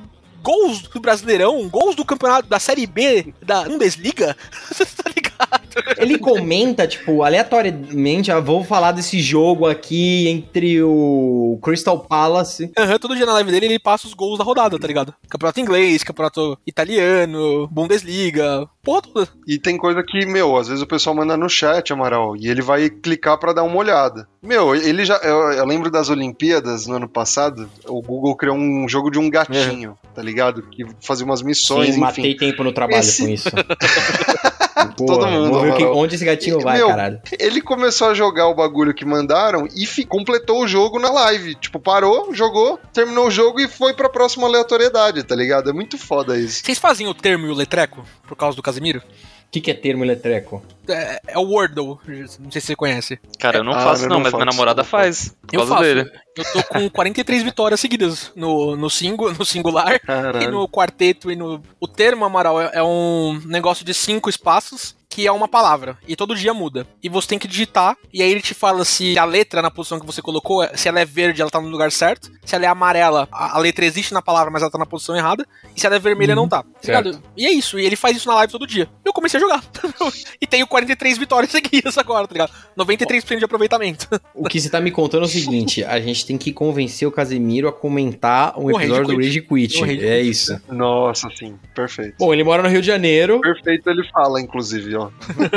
gols 0.41 0.81
do 0.81 0.99
Brasileirão, 0.99 1.67
gols 1.69 1.95
do 1.95 2.05
campeonato 2.05 2.47
da 2.47 2.59
Série 2.59 2.87
B 2.87 3.33
da 3.41 3.63
Bundesliga, 3.63 4.35
tá 4.77 5.11
ligado? 5.15 5.66
Ele 5.97 6.17
comenta, 6.17 6.87
tipo, 6.87 7.23
aleatoriamente, 7.23 8.31
ah, 8.31 8.39
vou 8.39 8.63
falar 8.63 8.91
desse 8.91 9.19
jogo 9.19 9.65
aqui 9.67 10.27
entre 10.27 10.81
o 10.83 11.59
Crystal 11.61 11.99
Palace. 11.99 12.71
Aham, 12.77 12.97
todo 12.99 13.15
dia 13.15 13.25
na 13.25 13.33
live 13.33 13.51
dele 13.51 13.65
ele 13.67 13.79
passa 13.79 14.07
os 14.07 14.13
gols 14.13 14.37
da 14.37 14.43
rodada, 14.43 14.77
tá 14.79 14.87
ligado? 14.87 15.13
Campeonato 15.29 15.59
inglês, 15.59 16.03
campeonato 16.03 16.57
italiano, 16.65 17.67
Bundesliga, 17.71 18.67
porra 18.83 19.01
toda. 19.01 19.27
E 19.47 19.57
tem 19.59 19.77
coisa 19.77 20.03
que, 20.03 20.25
meu, 20.25 20.55
às 20.57 20.67
vezes 20.67 20.81
o 20.83 20.87
pessoal 20.87 21.15
manda 21.15 21.35
no 21.37 21.49
chat, 21.49 21.91
Amaral, 21.91 22.35
e 22.35 22.47
ele 22.47 22.61
vai 22.61 22.89
clicar 22.89 23.37
pra 23.37 23.53
dar 23.53 23.63
uma 23.63 23.77
olhada. 23.77 24.27
Meu, 24.41 24.75
ele 24.75 25.03
já. 25.05 25.15
Eu, 25.17 25.51
eu 25.51 25.65
lembro 25.65 25.91
das 25.91 26.09
Olimpíadas 26.09 26.87
no 26.87 26.95
ano 26.95 27.09
passado, 27.09 27.69
o 27.87 28.01
Google 28.01 28.35
criou 28.35 28.55
um 28.55 28.87
jogo 28.87 29.09
de 29.09 29.19
um 29.19 29.29
gatinho, 29.29 29.97
tá 30.15 30.21
ligado? 30.21 30.61
Que 30.63 30.85
fazia 31.01 31.25
umas 31.25 31.41
missões, 31.41 31.87
Sim, 31.87 31.91
enfim. 31.91 31.99
matei 32.01 32.35
tempo 32.35 32.63
no 32.63 32.71
trabalho 32.71 32.99
Esse- 32.99 33.23
com 33.23 33.29
isso. 33.29 33.49
Todo 34.97 35.27
mundo, 35.27 35.51
vamos 35.51 35.61
ver 35.63 35.75
que- 35.77 35.85
onde 35.85 36.15
esse 36.15 36.25
gatinho 36.25 36.59
vai, 36.59 36.77
Meu, 36.77 36.87
caralho. 36.87 37.21
Ele 37.39 37.61
começou 37.61 38.09
a 38.09 38.13
jogar 38.13 38.47
o 38.47 38.55
bagulho 38.55 38.93
que 38.93 39.05
mandaram 39.05 39.67
e 39.75 39.85
fi- 39.85 40.05
completou 40.05 40.63
o 40.63 40.67
jogo 40.67 40.99
na 40.99 41.09
live. 41.11 41.55
Tipo, 41.55 41.79
parou, 41.79 42.33
jogou, 42.33 42.79
terminou 42.93 43.27
o 43.27 43.31
jogo 43.31 43.59
e 43.59 43.67
foi 43.67 43.93
pra 43.93 44.09
próxima 44.09 44.47
aleatoriedade, 44.47 45.23
tá 45.23 45.35
ligado? 45.35 45.69
É 45.69 45.73
muito 45.73 45.97
foda 45.97 46.37
isso. 46.37 46.63
Vocês 46.63 46.77
fazem 46.77 47.07
o 47.07 47.13
termo 47.13 47.45
e 47.47 47.49
o 47.49 47.53
letreco 47.53 48.03
por 48.27 48.35
causa 48.35 48.55
do 48.55 48.61
Casimiro? 48.63 49.01
O 49.47 49.49
que, 49.49 49.61
que 49.61 49.71
é 49.71 49.73
termo 49.73 50.03
eletreco? 50.03 50.61
É, 50.89 51.21
é 51.27 51.37
o 51.37 51.41
Wordle, 51.43 51.97
não 52.39 52.51
sei 52.51 52.59
se 52.59 52.67
você 52.67 52.75
conhece. 52.75 53.17
Cara, 53.39 53.59
eu 53.59 53.63
não 53.63 53.71
Ah, 53.71 53.79
faço 53.79 54.01
não, 54.03 54.09
não 54.17 54.19
mas 54.19 54.33
minha 54.33 54.45
faço, 54.45 54.45
namorada 54.57 54.81
eu 54.81 54.83
não 54.83 54.89
faz. 54.89 55.29
Por 55.47 55.55
Eu 55.55 55.59
causa 55.59 55.73
faço. 55.73 55.83
dele. 55.83 56.11
Eu 56.37 56.43
tô 56.51 56.63
com 56.65 56.89
43 56.91 57.43
vitórias 57.43 57.79
seguidas 57.79 58.31
no, 58.35 58.75
no, 58.75 58.89
singu, 58.89 59.31
no 59.31 59.45
singular 59.45 59.95
e 59.95 59.99
Caralho. 59.99 60.51
no 60.51 60.67
quarteto 60.67 61.31
e 61.31 61.35
no. 61.37 61.63
O 61.79 61.87
termo, 61.87 62.25
Amaral, 62.25 62.61
é, 62.61 62.71
é 62.73 62.83
um 62.83 63.41
negócio 63.45 63.85
de 63.85 63.93
cinco 63.93 64.29
espaços 64.29 64.96
que 65.17 65.25
é 65.25 65.31
uma 65.31 65.47
palavra. 65.47 65.97
E 66.07 66.15
todo 66.15 66.35
dia 66.35 66.53
muda. 66.53 66.85
E 67.01 67.09
você 67.09 67.29
tem 67.29 67.39
que 67.39 67.47
digitar. 67.47 67.97
E 68.13 68.21
aí 68.21 68.29
ele 68.29 68.39
te 68.39 68.53
fala 68.53 68.85
se 68.85 69.17
a 69.17 69.25
letra 69.25 69.63
na 69.63 69.71
posição 69.71 69.99
que 69.99 70.05
você 70.05 70.21
colocou, 70.21 70.63
é- 70.63 70.77
se 70.77 70.87
ela 70.87 70.99
é 70.99 71.05
verde, 71.05 71.41
ela 71.41 71.49
tá 71.49 71.59
no 71.59 71.69
lugar 71.69 71.91
certo. 71.91 72.31
Se 72.45 72.53
ela 72.53 72.65
é 72.65 72.67
amarela, 72.67 73.27
a, 73.31 73.55
a 73.55 73.59
letra 73.59 73.83
existe 73.83 74.13
na 74.13 74.21
palavra, 74.21 74.51
mas 74.51 74.61
ela 74.61 74.69
tá 74.69 74.77
na 74.77 74.85
posição 74.85 75.15
errada. 75.15 75.43
E 75.75 75.79
se 75.81 75.87
ela 75.87 75.95
é 75.95 75.99
vermelha, 75.99 76.35
não 76.35 76.47
tá. 76.47 76.61
Tá 76.61 76.69
ligado? 76.83 77.19
E 77.35 77.47
é 77.47 77.51
isso. 77.51 77.79
E 77.79 77.85
ele 77.87 77.95
faz 77.95 78.15
isso 78.15 78.27
na 78.27 78.35
live 78.35 78.51
todo 78.51 78.67
dia. 78.67 78.87
Eu 79.03 79.11
comecei 79.11 79.39
a 79.39 79.41
jogar. 79.41 79.63
e 80.39 80.45
tenho 80.45 80.67
43 80.67 81.17
vitórias 81.17 81.49
seguidas 81.51 81.97
agora, 81.97 82.27
tá 82.27 82.33
ligado? 82.33 82.51
93% 82.77 83.39
de 83.39 83.45
aproveitamento. 83.45 84.07
O 84.35 84.43
que 84.43 84.61
você 84.61 84.69
tá 84.69 84.79
me 84.79 84.91
contando 84.91 85.23
é 85.23 85.25
o 85.25 85.29
seguinte: 85.29 85.83
a 85.83 85.99
gente 85.99 86.27
tem 86.27 86.37
que 86.37 86.53
convencer 86.53 87.07
o 87.07 87.11
Casemiro 87.11 87.67
a 87.67 87.73
comentar 87.73 88.55
um 88.55 88.65
O 88.65 88.67
Rage 88.67 88.85
episódio 88.85 89.15
do. 89.15 89.15
Rage 89.15 89.41
Quit. 89.41 89.83
É 90.05 90.21
isso. 90.21 90.61
Nossa, 90.69 91.27
sim, 91.35 91.57
perfeito. 91.73 92.17
Bom, 92.19 92.31
ele 92.31 92.43
mora 92.43 92.61
no 92.61 92.69
Rio 92.69 92.81
de 92.81 92.87
Janeiro. 92.87 93.41
Perfeito 93.41 93.89
ele 93.89 94.07
fala, 94.11 94.39
inclusive, 94.39 94.95
ó. 94.95 95.06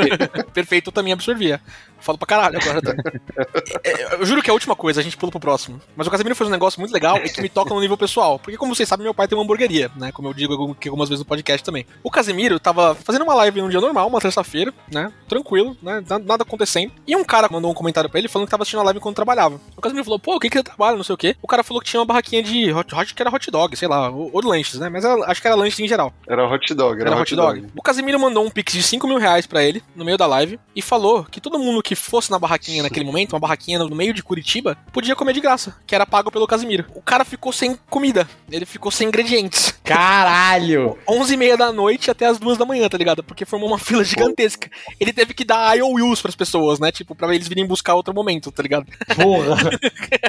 Perfeito, 0.53 0.89
eu 0.89 0.93
também 0.93 1.13
absorvia. 1.13 1.61
Falo 2.01 2.17
pra 2.17 2.27
caralho 2.27 2.59
agora. 2.61 2.81
Tá? 2.81 2.93
É, 3.83 4.15
Eu 4.15 4.25
juro 4.25 4.41
que 4.41 4.49
é 4.49 4.51
a 4.51 4.53
última 4.53 4.75
coisa, 4.75 4.99
a 4.99 5.03
gente 5.03 5.17
pula 5.17 5.31
pro 5.31 5.39
próximo. 5.39 5.79
Mas 5.95 6.05
o 6.07 6.11
Casemiro 6.11 6.35
fez 6.35 6.47
um 6.47 6.51
negócio 6.51 6.79
muito 6.79 6.91
legal 6.93 7.17
e 7.17 7.29
que 7.29 7.41
me 7.41 7.49
toca 7.49 7.73
no 7.73 7.79
nível 7.79 7.97
pessoal. 7.97 8.37
Porque, 8.39 8.57
como 8.57 8.75
vocês 8.75 8.87
sabem, 8.87 9.03
meu 9.03 9.13
pai 9.13 9.27
tem 9.27 9.37
uma 9.37 9.43
hamburgueria, 9.43 9.89
né? 9.95 10.11
Como 10.11 10.27
eu 10.27 10.33
digo 10.33 10.75
que 10.75 10.87
algumas 10.89 11.09
vezes 11.09 11.19
no 11.19 11.25
podcast 11.25 11.63
também. 11.63 11.85
O 12.03 12.11
Casemiro 12.11 12.59
tava 12.59 12.95
fazendo 12.95 13.23
uma 13.23 13.33
live 13.35 13.61
num 13.61 13.69
dia 13.69 13.79
normal, 13.81 14.07
uma 14.07 14.19
terça-feira, 14.19 14.73
né? 14.91 15.11
Tranquilo, 15.27 15.75
né? 15.81 16.03
na- 16.07 16.19
Nada 16.19 16.43
acontecendo. 16.43 16.91
E 17.07 17.15
um 17.15 17.23
cara 17.23 17.47
mandou 17.51 17.71
um 17.71 17.73
comentário 17.73 18.09
pra 18.09 18.19
ele 18.19 18.27
falando 18.27 18.47
que 18.47 18.51
tava 18.51 18.63
assistindo 18.63 18.79
a 18.81 18.83
live 18.83 18.99
enquanto 18.99 19.15
trabalhava. 19.15 19.59
O 19.75 19.81
Casemiro 19.81 20.03
falou, 20.05 20.19
pô, 20.19 20.35
o 20.35 20.39
que 20.39 20.49
que 20.49 20.57
você 20.57 20.63
trabalha, 20.63 20.95
não 20.97 21.03
sei 21.03 21.13
o 21.15 21.17
quê. 21.17 21.35
O 21.41 21.47
cara 21.47 21.63
falou 21.63 21.81
que 21.81 21.89
tinha 21.89 21.99
uma 21.99 22.05
barraquinha 22.05 22.41
de 22.43 22.71
hot, 22.73 22.93
hot 22.95 23.13
que 23.15 23.21
era 23.21 23.33
hot 23.33 23.51
dog, 23.51 23.75
sei 23.75 23.87
lá, 23.87 24.09
ou, 24.09 24.29
ou 24.33 24.45
lanches, 24.45 24.79
né? 24.79 24.89
Mas 24.89 25.03
era- 25.03 25.25
acho 25.29 25.41
que 25.41 25.47
era 25.47 25.55
lanches 25.55 25.79
em 25.79 25.87
geral. 25.87 26.13
Era 26.27 26.47
hot 26.47 26.73
dog, 26.73 27.01
era, 27.01 27.11
Era 27.11 27.21
hot 27.21 27.35
dog. 27.35 27.67
O 27.75 27.81
Casimiro 27.81 28.19
mandou 28.19 28.45
um 28.45 28.49
pix 28.49 28.73
de 28.73 28.83
5 28.83 29.07
mil 29.07 29.17
reais 29.17 29.45
pra 29.45 29.63
ele, 29.63 29.83
no 29.95 30.05
meio 30.05 30.17
da 30.17 30.25
live, 30.27 30.59
e 30.75 30.81
falou 30.81 31.23
que 31.25 31.41
todo 31.41 31.59
mundo 31.59 31.81
que 31.81 31.90
fosse 31.95 32.31
na 32.31 32.39
barraquinha 32.39 32.83
naquele 32.83 33.05
momento, 33.05 33.33
uma 33.33 33.39
barraquinha 33.39 33.79
no 33.79 33.95
meio 33.95 34.13
de 34.13 34.23
Curitiba, 34.23 34.77
podia 34.91 35.15
comer 35.15 35.33
de 35.33 35.41
graça, 35.41 35.75
que 35.85 35.95
era 35.95 36.05
pago 36.05 36.31
pelo 36.31 36.47
Casimiro. 36.47 36.85
O 36.95 37.01
cara 37.01 37.25
ficou 37.25 37.51
sem 37.51 37.77
comida, 37.89 38.27
ele 38.49 38.65
ficou 38.65 38.91
sem 38.91 39.07
ingredientes. 39.07 39.73
Caralho! 39.83 40.97
11 41.07 41.33
e 41.33 41.37
meia 41.37 41.57
da 41.57 41.71
noite 41.71 42.09
até 42.11 42.25
as 42.25 42.39
duas 42.39 42.57
da 42.57 42.65
manhã, 42.65 42.87
tá 42.87 42.97
ligado? 42.97 43.23
Porque 43.23 43.45
formou 43.45 43.69
uma 43.69 43.79
fila 43.79 44.03
gigantesca. 44.03 44.69
Ele 44.99 45.13
teve 45.13 45.33
que 45.33 45.43
dar 45.43 45.77
IOUs 45.77 46.21
pras 46.21 46.35
pessoas, 46.35 46.79
né? 46.79 46.91
Tipo, 46.91 47.15
pra 47.15 47.33
eles 47.33 47.47
virem 47.47 47.65
buscar 47.65 47.95
outro 47.95 48.13
momento, 48.13 48.51
tá 48.51 48.63
ligado? 48.63 48.85
Porra! 49.15 49.71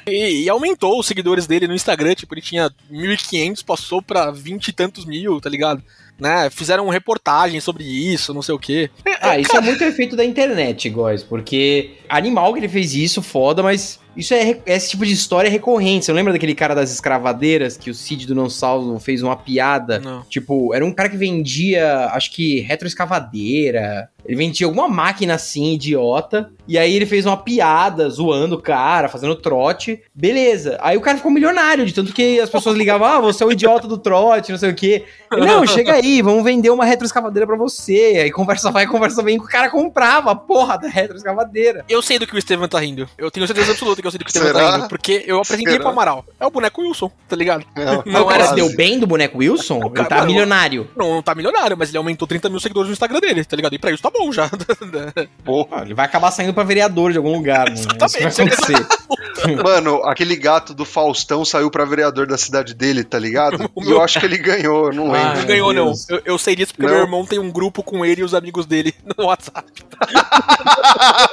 E, 0.06 0.44
e 0.44 0.48
aumentou 0.48 0.98
os 0.98 1.06
seguidores 1.06 1.46
dele 1.46 1.68
no 1.68 1.74
Instagram, 1.74 2.14
tipo, 2.14 2.34
ele 2.34 2.40
tinha 2.40 2.70
1.500, 2.90 3.64
passou 3.64 4.02
pra 4.02 4.30
20 4.30 4.68
e 4.68 4.72
tantos 4.72 5.04
mil, 5.04 5.40
tá 5.40 5.48
ligado? 5.48 5.82
Né? 6.22 6.48
Fizeram 6.50 6.88
reportagem 6.88 7.58
sobre 7.58 7.82
isso, 7.82 8.32
não 8.32 8.42
sei 8.42 8.54
o 8.54 8.58
quê. 8.58 8.88
Ah, 9.20 9.36
isso 9.36 9.56
é 9.56 9.60
muito 9.60 9.82
efeito 9.82 10.14
da 10.14 10.24
internet, 10.24 10.88
guys, 10.88 11.24
porque 11.24 11.94
animal 12.08 12.52
que 12.52 12.60
ele 12.60 12.68
fez 12.68 12.94
isso, 12.94 13.20
foda, 13.20 13.60
mas 13.60 13.98
isso 14.16 14.34
é 14.34 14.58
esse 14.66 14.90
tipo 14.90 15.06
de 15.06 15.12
história 15.12 15.48
é 15.48 15.50
recorrente. 15.50 16.04
Você 16.04 16.12
lembra 16.12 16.32
daquele 16.32 16.54
cara 16.54 16.74
das 16.74 16.92
escravadeiras 16.92 17.76
que 17.76 17.90
o 17.90 17.94
Cid 17.94 18.26
do 18.26 18.34
Não 18.34 18.50
Salvo 18.50 18.98
fez 18.98 19.22
uma 19.22 19.36
piada? 19.36 19.98
Não. 19.98 20.22
Tipo, 20.22 20.74
era 20.74 20.84
um 20.84 20.92
cara 20.92 21.08
que 21.08 21.16
vendia, 21.16 22.06
acho 22.12 22.30
que 22.30 22.60
retroescavadeira. 22.60 24.10
Ele 24.24 24.36
vendia 24.36 24.66
alguma 24.66 24.88
máquina 24.88 25.34
assim, 25.34 25.72
idiota. 25.72 26.50
E 26.68 26.78
aí 26.78 26.94
ele 26.94 27.06
fez 27.06 27.26
uma 27.26 27.36
piada, 27.36 28.08
zoando 28.08 28.54
o 28.54 28.62
cara, 28.62 29.08
fazendo 29.08 29.34
trote. 29.34 30.00
Beleza. 30.14 30.78
Aí 30.80 30.96
o 30.96 31.00
cara 31.00 31.16
ficou 31.16 31.30
milionário, 31.30 31.84
de 31.84 31.92
tanto 31.92 32.12
que 32.12 32.38
as 32.38 32.48
pessoas 32.48 32.76
ligavam, 32.76 33.06
ah, 33.06 33.20
você 33.20 33.42
é 33.42 33.46
o 33.46 33.50
idiota 33.50 33.88
do 33.88 33.98
trote, 33.98 34.52
não 34.52 34.58
sei 34.58 34.70
o 34.70 34.74
quê. 34.74 35.04
Ele, 35.32 35.46
não, 35.46 35.66
chega 35.66 35.94
aí, 35.94 36.22
vamos 36.22 36.44
vender 36.44 36.70
uma 36.70 36.84
retroescavadeira 36.84 37.46
pra 37.46 37.56
você. 37.56 38.20
Aí 38.22 38.30
conversa 38.30 38.70
vai, 38.70 38.86
conversa 38.86 39.22
vem, 39.22 39.38
o 39.38 39.42
cara 39.42 39.70
comprava 39.70 40.30
a 40.30 40.36
porra 40.36 40.78
da 40.78 40.88
retroescavadeira. 40.88 41.84
Eu 41.88 42.00
sei 42.00 42.18
do 42.18 42.26
que 42.26 42.34
o 42.34 42.38
Estevam 42.38 42.68
tá 42.68 42.78
rindo. 42.78 43.08
Eu 43.18 43.30
tenho 43.30 43.46
certeza 43.46 43.72
absoluta 43.72 44.01
que 44.02 44.06
eu 44.08 44.10
sei 44.10 44.18
do 44.18 44.24
que 44.24 44.32
Será? 44.32 44.52
tá 44.52 44.76
rindo. 44.76 44.88
Porque 44.88 45.24
eu 45.26 45.38
apresentei 45.40 45.72
Será? 45.72 45.84
pro 45.84 45.92
Amaral. 45.92 46.24
É 46.38 46.46
o 46.46 46.50
boneco 46.50 46.82
Wilson, 46.82 47.10
tá 47.28 47.36
ligado? 47.36 47.64
Não, 47.76 48.02
Não 48.04 48.22
o 48.22 48.26
cara 48.26 48.42
era 48.42 48.48
se 48.50 48.54
deu 48.54 48.74
bem 48.76 48.98
do 48.98 49.06
boneco 49.06 49.38
Wilson? 49.38 49.78
O 49.78 49.90
cara- 49.90 50.00
ele 50.00 50.08
tá 50.08 50.16
mano, 50.16 50.26
milionário. 50.28 50.90
Não, 50.96 51.14
não 51.14 51.22
tá 51.22 51.34
milionário, 51.34 51.76
mas 51.76 51.88
ele 51.88 51.98
aumentou 51.98 52.28
30 52.28 52.48
mil 52.48 52.60
seguidores 52.60 52.88
no 52.88 52.92
Instagram 52.92 53.20
dele, 53.20 53.44
tá 53.44 53.56
ligado? 53.56 53.74
E 53.74 53.78
pra 53.78 53.90
isso 53.90 54.02
tá 54.02 54.10
bom 54.10 54.30
já. 54.32 54.50
Porra. 55.44 55.68
Ah, 55.72 55.82
ele 55.82 55.94
vai 55.94 56.04
acabar 56.06 56.30
saindo 56.30 56.52
pra 56.52 56.64
vereador 56.64 57.12
de 57.12 57.18
algum 57.18 57.32
lugar, 57.36 57.68
né? 57.70 57.74
Isso 57.76 57.86
vai 57.88 57.96
Exatamente. 58.26 58.86
Mano, 59.64 60.02
aquele 60.04 60.36
gato 60.36 60.72
do 60.74 60.84
Faustão 60.84 61.44
saiu 61.44 61.70
pra 61.70 61.84
vereador 61.84 62.26
da 62.26 62.36
cidade 62.38 62.74
dele, 62.74 63.02
tá 63.04 63.18
ligado? 63.18 63.70
E 63.82 63.90
eu 63.90 64.00
acho 64.00 64.20
que 64.20 64.26
ele 64.26 64.38
ganhou, 64.38 64.92
não 64.92 65.12
Ah, 65.12 65.18
lembro. 65.18 65.38
Não 65.40 65.46
ganhou, 65.46 65.72
não. 65.72 65.92
Eu, 66.08 66.22
eu 66.24 66.38
sei 66.38 66.54
disso 66.54 66.72
porque 66.74 66.86
Não. 66.86 66.94
meu 66.94 67.02
irmão 67.04 67.26
tem 67.26 67.38
um 67.38 67.50
grupo 67.50 67.82
com 67.82 68.04
ele 68.04 68.20
e 68.20 68.24
os 68.24 68.32
amigos 68.34 68.64
dele 68.66 68.94
no 69.18 69.24
WhatsApp. 69.26 69.64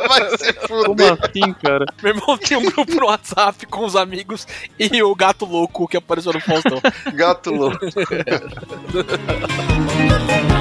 Vai 0.08 0.38
se 0.38 0.54
Como 0.68 1.04
assim, 1.04 1.54
cara? 1.62 1.86
Meu 2.02 2.14
irmão 2.16 2.38
tem 2.38 2.58
um 2.60 2.72
grupo 2.72 2.96
no 2.96 3.08
WhatsApp 3.08 3.66
com 3.66 3.86
os 3.86 3.96
amigos 3.96 4.48
e 4.78 5.02
o 5.02 5.16
gato 5.16 5.46
louco 5.46 5.88
que 5.88 5.98
apareceu 5.98 6.34
no 6.34 6.40
Faustão. 6.40 6.80
Gato 7.14 7.52
louco. 7.52 7.80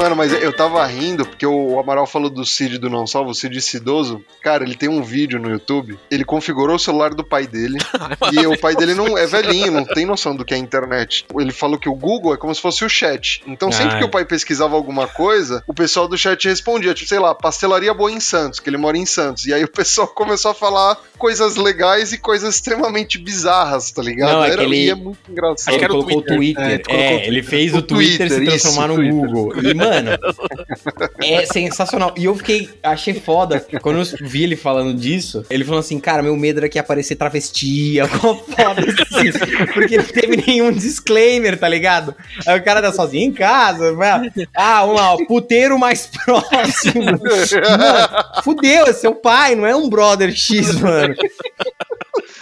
Mano, 0.00 0.16
mas 0.16 0.32
eu 0.32 0.50
tava 0.52 0.84
rindo 0.86 1.26
porque 1.26 1.44
o 1.46 1.78
Amaral 1.78 2.06
falou 2.06 2.30
do 2.30 2.44
Cid 2.44 2.78
do 2.78 2.88
Não 2.88 3.06
Salvo, 3.06 3.30
o 3.30 3.34
Cid 3.34 3.60
Cidoso. 3.60 4.24
Cara, 4.42 4.64
ele 4.64 4.74
tem 4.74 4.88
um 4.88 5.02
vídeo 5.02 5.38
no 5.38 5.50
YouTube. 5.50 5.98
Ele 6.10 6.24
configurou 6.24 6.76
o 6.76 6.78
celular 6.78 7.12
do 7.12 7.22
pai 7.22 7.46
dele. 7.46 7.76
e 8.32 8.46
o 8.46 8.58
pai 8.58 8.74
dele 8.74 8.94
não 8.94 9.18
é 9.18 9.26
velhinho, 9.26 9.70
não 9.70 9.84
tem 9.84 10.06
noção 10.06 10.34
do 10.34 10.42
que 10.44 10.54
é 10.54 10.56
internet. 10.56 11.26
Ele 11.38 11.52
falou 11.52 11.78
que 11.78 11.88
o 11.88 11.94
Google 11.94 12.32
é 12.32 12.38
como 12.38 12.54
se 12.54 12.62
fosse 12.62 12.82
o 12.84 12.88
chat. 12.88 13.42
Então, 13.46 13.70
sempre 13.70 13.96
Ah, 13.96 13.98
que 13.98 14.04
é. 14.04 14.06
o 14.06 14.10
pai 14.10 14.24
pesquisava 14.24 14.74
alguma 14.74 15.06
coisa, 15.06 15.62
o 15.66 15.74
pessoal 15.74 16.08
do 16.08 16.16
chat 16.16 16.48
respondia, 16.48 16.94
tipo, 16.94 17.08
sei 17.08 17.18
lá, 17.18 17.34
pastelaria 17.34 17.92
boa 17.92 18.10
em 18.10 18.20
Santos, 18.20 18.58
que 18.58 18.70
ele 18.70 18.78
mora 18.78 18.96
em 18.96 19.04
Santos. 19.04 19.44
E 19.46 19.52
aí 19.52 19.62
o 19.64 19.68
pessoal 19.68 20.08
começou 20.14 20.50
a 20.52 20.54
falar 20.54 20.96
coisas 21.18 21.56
legais 21.56 22.12
e 22.14 22.18
coisas 22.18 22.54
extremamente 22.54 23.18
bizarras, 23.18 23.90
tá 23.90 24.00
ligado? 24.02 24.32
Não, 24.32 24.44
é 24.44 24.48
Era, 24.48 24.56
que 24.56 24.62
ele- 24.62 24.86
e 24.86 24.90
é 24.90 24.94
muito 24.94 25.18
engraçado. 25.30 25.68
Acho 25.68 25.78
que 25.78 25.84
ele 25.84 25.84
era 25.84 25.92
o 25.92 25.96
colocou 26.04 26.18
o 26.18 26.22
Twitter. 26.22 26.64
Twitter. 26.82 26.94
É, 26.96 27.14
É, 27.16 27.26
ele 27.26 27.42
fez 27.42 27.74
o, 27.74 27.78
O 27.78 27.82
Twitter, 27.82 28.28
se 28.30 28.36
Twitter, 28.36 28.58
transformar 28.60 28.88
isso, 28.88 28.88
no 28.88 28.96
Twitter. 28.96 29.30
Google. 29.30 29.62
E, 29.70 29.74
mano, 29.74 29.89
Mano, 29.90 30.10
é 31.22 31.46
sensacional. 31.46 32.14
E 32.16 32.24
eu 32.24 32.34
fiquei, 32.36 32.68
achei 32.82 33.14
foda. 33.14 33.60
Quando 33.82 33.98
eu 33.98 34.04
vi 34.28 34.44
ele 34.44 34.56
falando 34.56 34.94
disso, 34.94 35.44
ele 35.50 35.64
falou 35.64 35.80
assim: 35.80 35.98
Cara, 35.98 36.22
meu 36.22 36.36
medo 36.36 36.58
era 36.60 36.68
que 36.68 36.78
ia 36.78 36.82
aparecer 36.82 37.16
travesti, 37.16 37.98
alguma 38.00 38.36
foda 38.36 38.80
assim. 38.80 39.66
Porque 39.74 39.96
não 39.98 40.04
teve 40.04 40.36
nenhum 40.46 40.72
disclaimer, 40.72 41.58
tá 41.58 41.68
ligado? 41.68 42.14
Aí 42.46 42.58
o 42.58 42.64
cara 42.64 42.80
tá 42.82 42.92
sozinho 42.92 43.28
em 43.28 43.32
casa. 43.32 43.94
Ah, 44.54 44.84
um 44.84 44.92
lá, 44.92 45.16
puteiro 45.26 45.78
mais 45.78 46.06
próximo. 46.06 47.04
Mano, 47.04 48.42
fudeu, 48.42 48.86
é 48.86 48.92
seu 48.92 49.14
pai, 49.14 49.54
não 49.54 49.66
é 49.66 49.74
um 49.74 49.88
brother 49.88 50.34
X, 50.34 50.74
mano. 50.80 51.14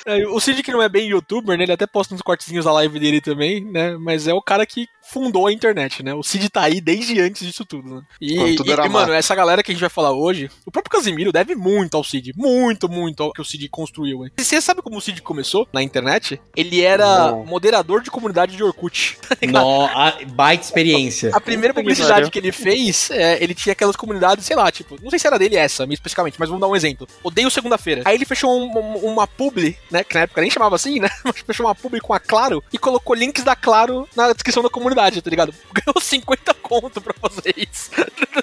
É, 0.07 0.27
O 0.27 0.41
Cid, 0.41 0.63
que 0.63 0.73
não 0.73 0.83
é 0.83 0.89
bem 0.89 1.09
youtuber, 1.09 1.57
né? 1.57 1.65
Ele 1.65 1.73
até 1.73 1.87
posta 1.87 2.15
uns 2.15 2.23
cortezinhos 2.23 2.65
da 2.65 2.73
live 2.73 2.99
dele 2.99 3.21
também, 3.21 3.65
né? 3.65 3.97
Mas 3.99 4.27
é 4.27 4.33
o 4.33 4.43
cara 4.43 4.65
que 4.65 4.89
fundou 5.11 5.47
a 5.47 5.53
internet, 5.53 6.03
né? 6.03 6.15
O 6.15 6.23
Cid 6.23 6.49
tá 6.51 6.63
aí 6.63 6.81
desde 6.81 7.21
antes 7.21 7.47
disso 7.47 7.65
tudo, 7.65 7.97
né? 7.97 8.03
E, 8.21 8.55
tudo 8.57 8.69
e- 8.69 8.73
era 8.73 8.87
e, 8.87 8.89
mano, 8.89 9.13
essa 9.13 9.35
galera 9.35 9.63
que 9.63 9.71
a 9.71 9.75
gente 9.75 9.81
vai 9.81 9.91
falar 9.91 10.13
hoje, 10.13 10.51
o 10.67 10.71
próprio 10.71 10.91
Casimiro 10.91 11.33
deve 11.33 11.55
muito 11.55 11.97
ao 11.97 12.05
Cid. 12.05 12.33
Muito, 12.37 12.89
muito 12.89 13.23
ao 13.23 13.33
que 13.33 13.41
o 13.41 13.45
Cid 13.45 13.69
construiu, 13.69 14.25
hein? 14.25 14.33
E 14.39 14.45
Você 14.45 14.61
sabe 14.61 14.83
como 14.83 14.99
o 14.99 15.01
Cid 15.01 15.23
começou 15.23 15.67
na 15.73 15.83
internet? 15.83 16.41
Ele 16.57 16.83
era 16.83 17.31
Não. 17.31 17.45
moderador 17.47 18.03
de 18.03 18.11
comunidade 18.11 18.57
de 18.57 18.63
Orkut. 18.63 19.19
No, 19.49 19.85
a, 19.87 20.19
baita 20.35 20.65
experiência. 20.65 21.31
A 21.35 21.41
primeira 21.41 21.73
publicidade 21.73 22.31
que 22.31 22.39
ele 22.39 22.53
fez, 22.53 23.11
é, 23.11 23.43
ele 23.43 23.55
tinha 23.55 23.73
aquelas 23.73 23.97
comunidades, 23.97 24.45
sei 24.45 24.55
lá, 24.57 24.71
tipo, 24.71 24.97
não 25.03 25.09
sei 25.11 25.19
se 25.19 25.27
era 25.27 25.39
dele 25.39 25.57
essa, 25.57 25.85
especificamente, 25.85 26.37
mas 26.39 26.49
vamos 26.49 26.61
dar 26.61 26.69
um 26.69 26.77
exemplo. 26.77 27.09
Odeio 27.23 27.51
segunda-feira. 27.51 28.03
Aí 28.05 28.17
ele 28.17 28.25
fechou 28.27 28.51
um- 28.51 28.79
um- 28.79 29.13
uma 29.13 29.27
publi, 29.27 29.77
né, 29.91 30.05
que 30.05 30.15
na 30.15 30.23
época 30.23 30.41
nem 30.43 30.51
chamava 30.51 30.75
assim, 30.77 30.99
né, 31.01 31.09
mas 31.25 31.37
fechou 31.41 31.65
uma 31.67 31.75
publi 31.75 32.01
com 32.01 32.13
a 32.13 32.21
Claro 32.21 32.63
e 32.73 32.77
colocou 32.79 33.15
links 33.17 33.43
da 33.43 33.57
Claro 33.57 34.07
na 34.15 34.33
descrição 34.33 34.63
da 34.63 34.69
comunidade, 34.69 34.98
tá 35.23 35.31
ligado? 35.31 35.55
Ganhou 35.73 36.01
50 36.01 36.55
conto 36.55 37.01
pra 37.01 37.15
fazer 37.15 37.55
isso. 37.57 37.91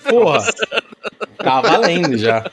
Porra. 0.10 0.46
Tá 1.38 1.62
valendo 1.62 2.18
já. 2.18 2.50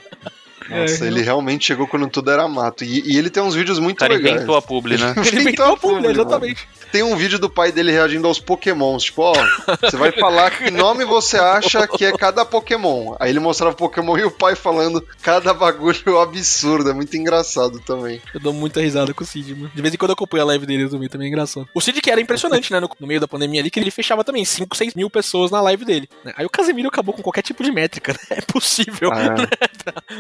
Nossa, 0.80 1.06
ele 1.06 1.22
realmente 1.22 1.66
chegou 1.66 1.86
quando 1.86 2.08
tudo 2.08 2.30
era 2.30 2.46
mato. 2.48 2.84
E, 2.84 3.12
e 3.12 3.16
ele 3.18 3.30
tem 3.30 3.42
uns 3.42 3.54
vídeos 3.54 3.78
muito 3.78 3.98
cara 3.98 4.14
legais. 4.14 4.36
inventou 4.36 4.56
a 4.56 4.62
publi, 4.62 4.98
né? 4.98 5.14
Ele 5.26 5.40
inventou 5.40 5.66
a 5.66 5.76
publi, 5.76 6.02
mano. 6.02 6.10
exatamente. 6.10 6.66
Tem 6.90 7.02
um 7.02 7.16
vídeo 7.16 7.38
do 7.38 7.48
pai 7.48 7.72
dele 7.72 7.90
reagindo 7.90 8.26
aos 8.28 8.38
pokémons. 8.38 9.04
Tipo, 9.04 9.22
ó, 9.22 9.32
você 9.80 9.96
vai 9.96 10.12
falar 10.12 10.50
que 10.50 10.70
nome 10.70 11.04
você 11.04 11.38
acha 11.38 11.86
que 11.88 12.04
é 12.04 12.12
cada 12.12 12.44
pokémon. 12.44 13.14
Aí 13.18 13.30
ele 13.30 13.40
mostrava 13.40 13.72
o 13.72 13.76
pokémon 13.76 14.18
e 14.18 14.24
o 14.24 14.30
pai 14.30 14.54
falando 14.54 15.02
cada 15.22 15.54
bagulho 15.54 16.18
absurdo. 16.20 16.90
É 16.90 16.92
muito 16.92 17.16
engraçado 17.16 17.80
também. 17.80 18.20
Eu 18.34 18.40
dou 18.40 18.52
muita 18.52 18.80
risada 18.80 19.14
com 19.14 19.24
o 19.24 19.26
Cid, 19.26 19.54
mano. 19.54 19.70
De 19.74 19.80
vez 19.80 19.94
em 19.94 19.96
quando 19.96 20.10
eu 20.10 20.14
acompanho 20.14 20.42
a 20.42 20.46
live 20.48 20.66
dele 20.66 20.88
também, 20.88 21.08
também 21.08 21.26
é 21.26 21.30
engraçado. 21.30 21.66
O 21.74 21.80
Cid 21.80 22.00
que 22.00 22.10
era 22.10 22.20
impressionante, 22.20 22.70
né? 22.70 22.78
No, 22.78 22.90
no 23.00 23.06
meio 23.06 23.20
da 23.20 23.28
pandemia 23.28 23.60
ali, 23.60 23.70
que 23.70 23.80
ele 23.80 23.90
fechava 23.90 24.22
também 24.22 24.44
5, 24.44 24.76
6 24.76 24.94
mil 24.94 25.08
pessoas 25.08 25.50
na 25.50 25.60
live 25.62 25.84
dele. 25.84 26.08
né? 26.24 26.32
Aí 26.36 26.44
o 26.44 26.50
Casemiro 26.50 26.88
acabou 26.88 27.14
com 27.14 27.22
qualquer 27.22 27.42
tipo 27.42 27.62
de 27.64 27.72
métrica, 27.72 28.12
né? 28.12 28.18
É 28.30 28.40
possível. 28.42 29.10
É, 29.12 29.34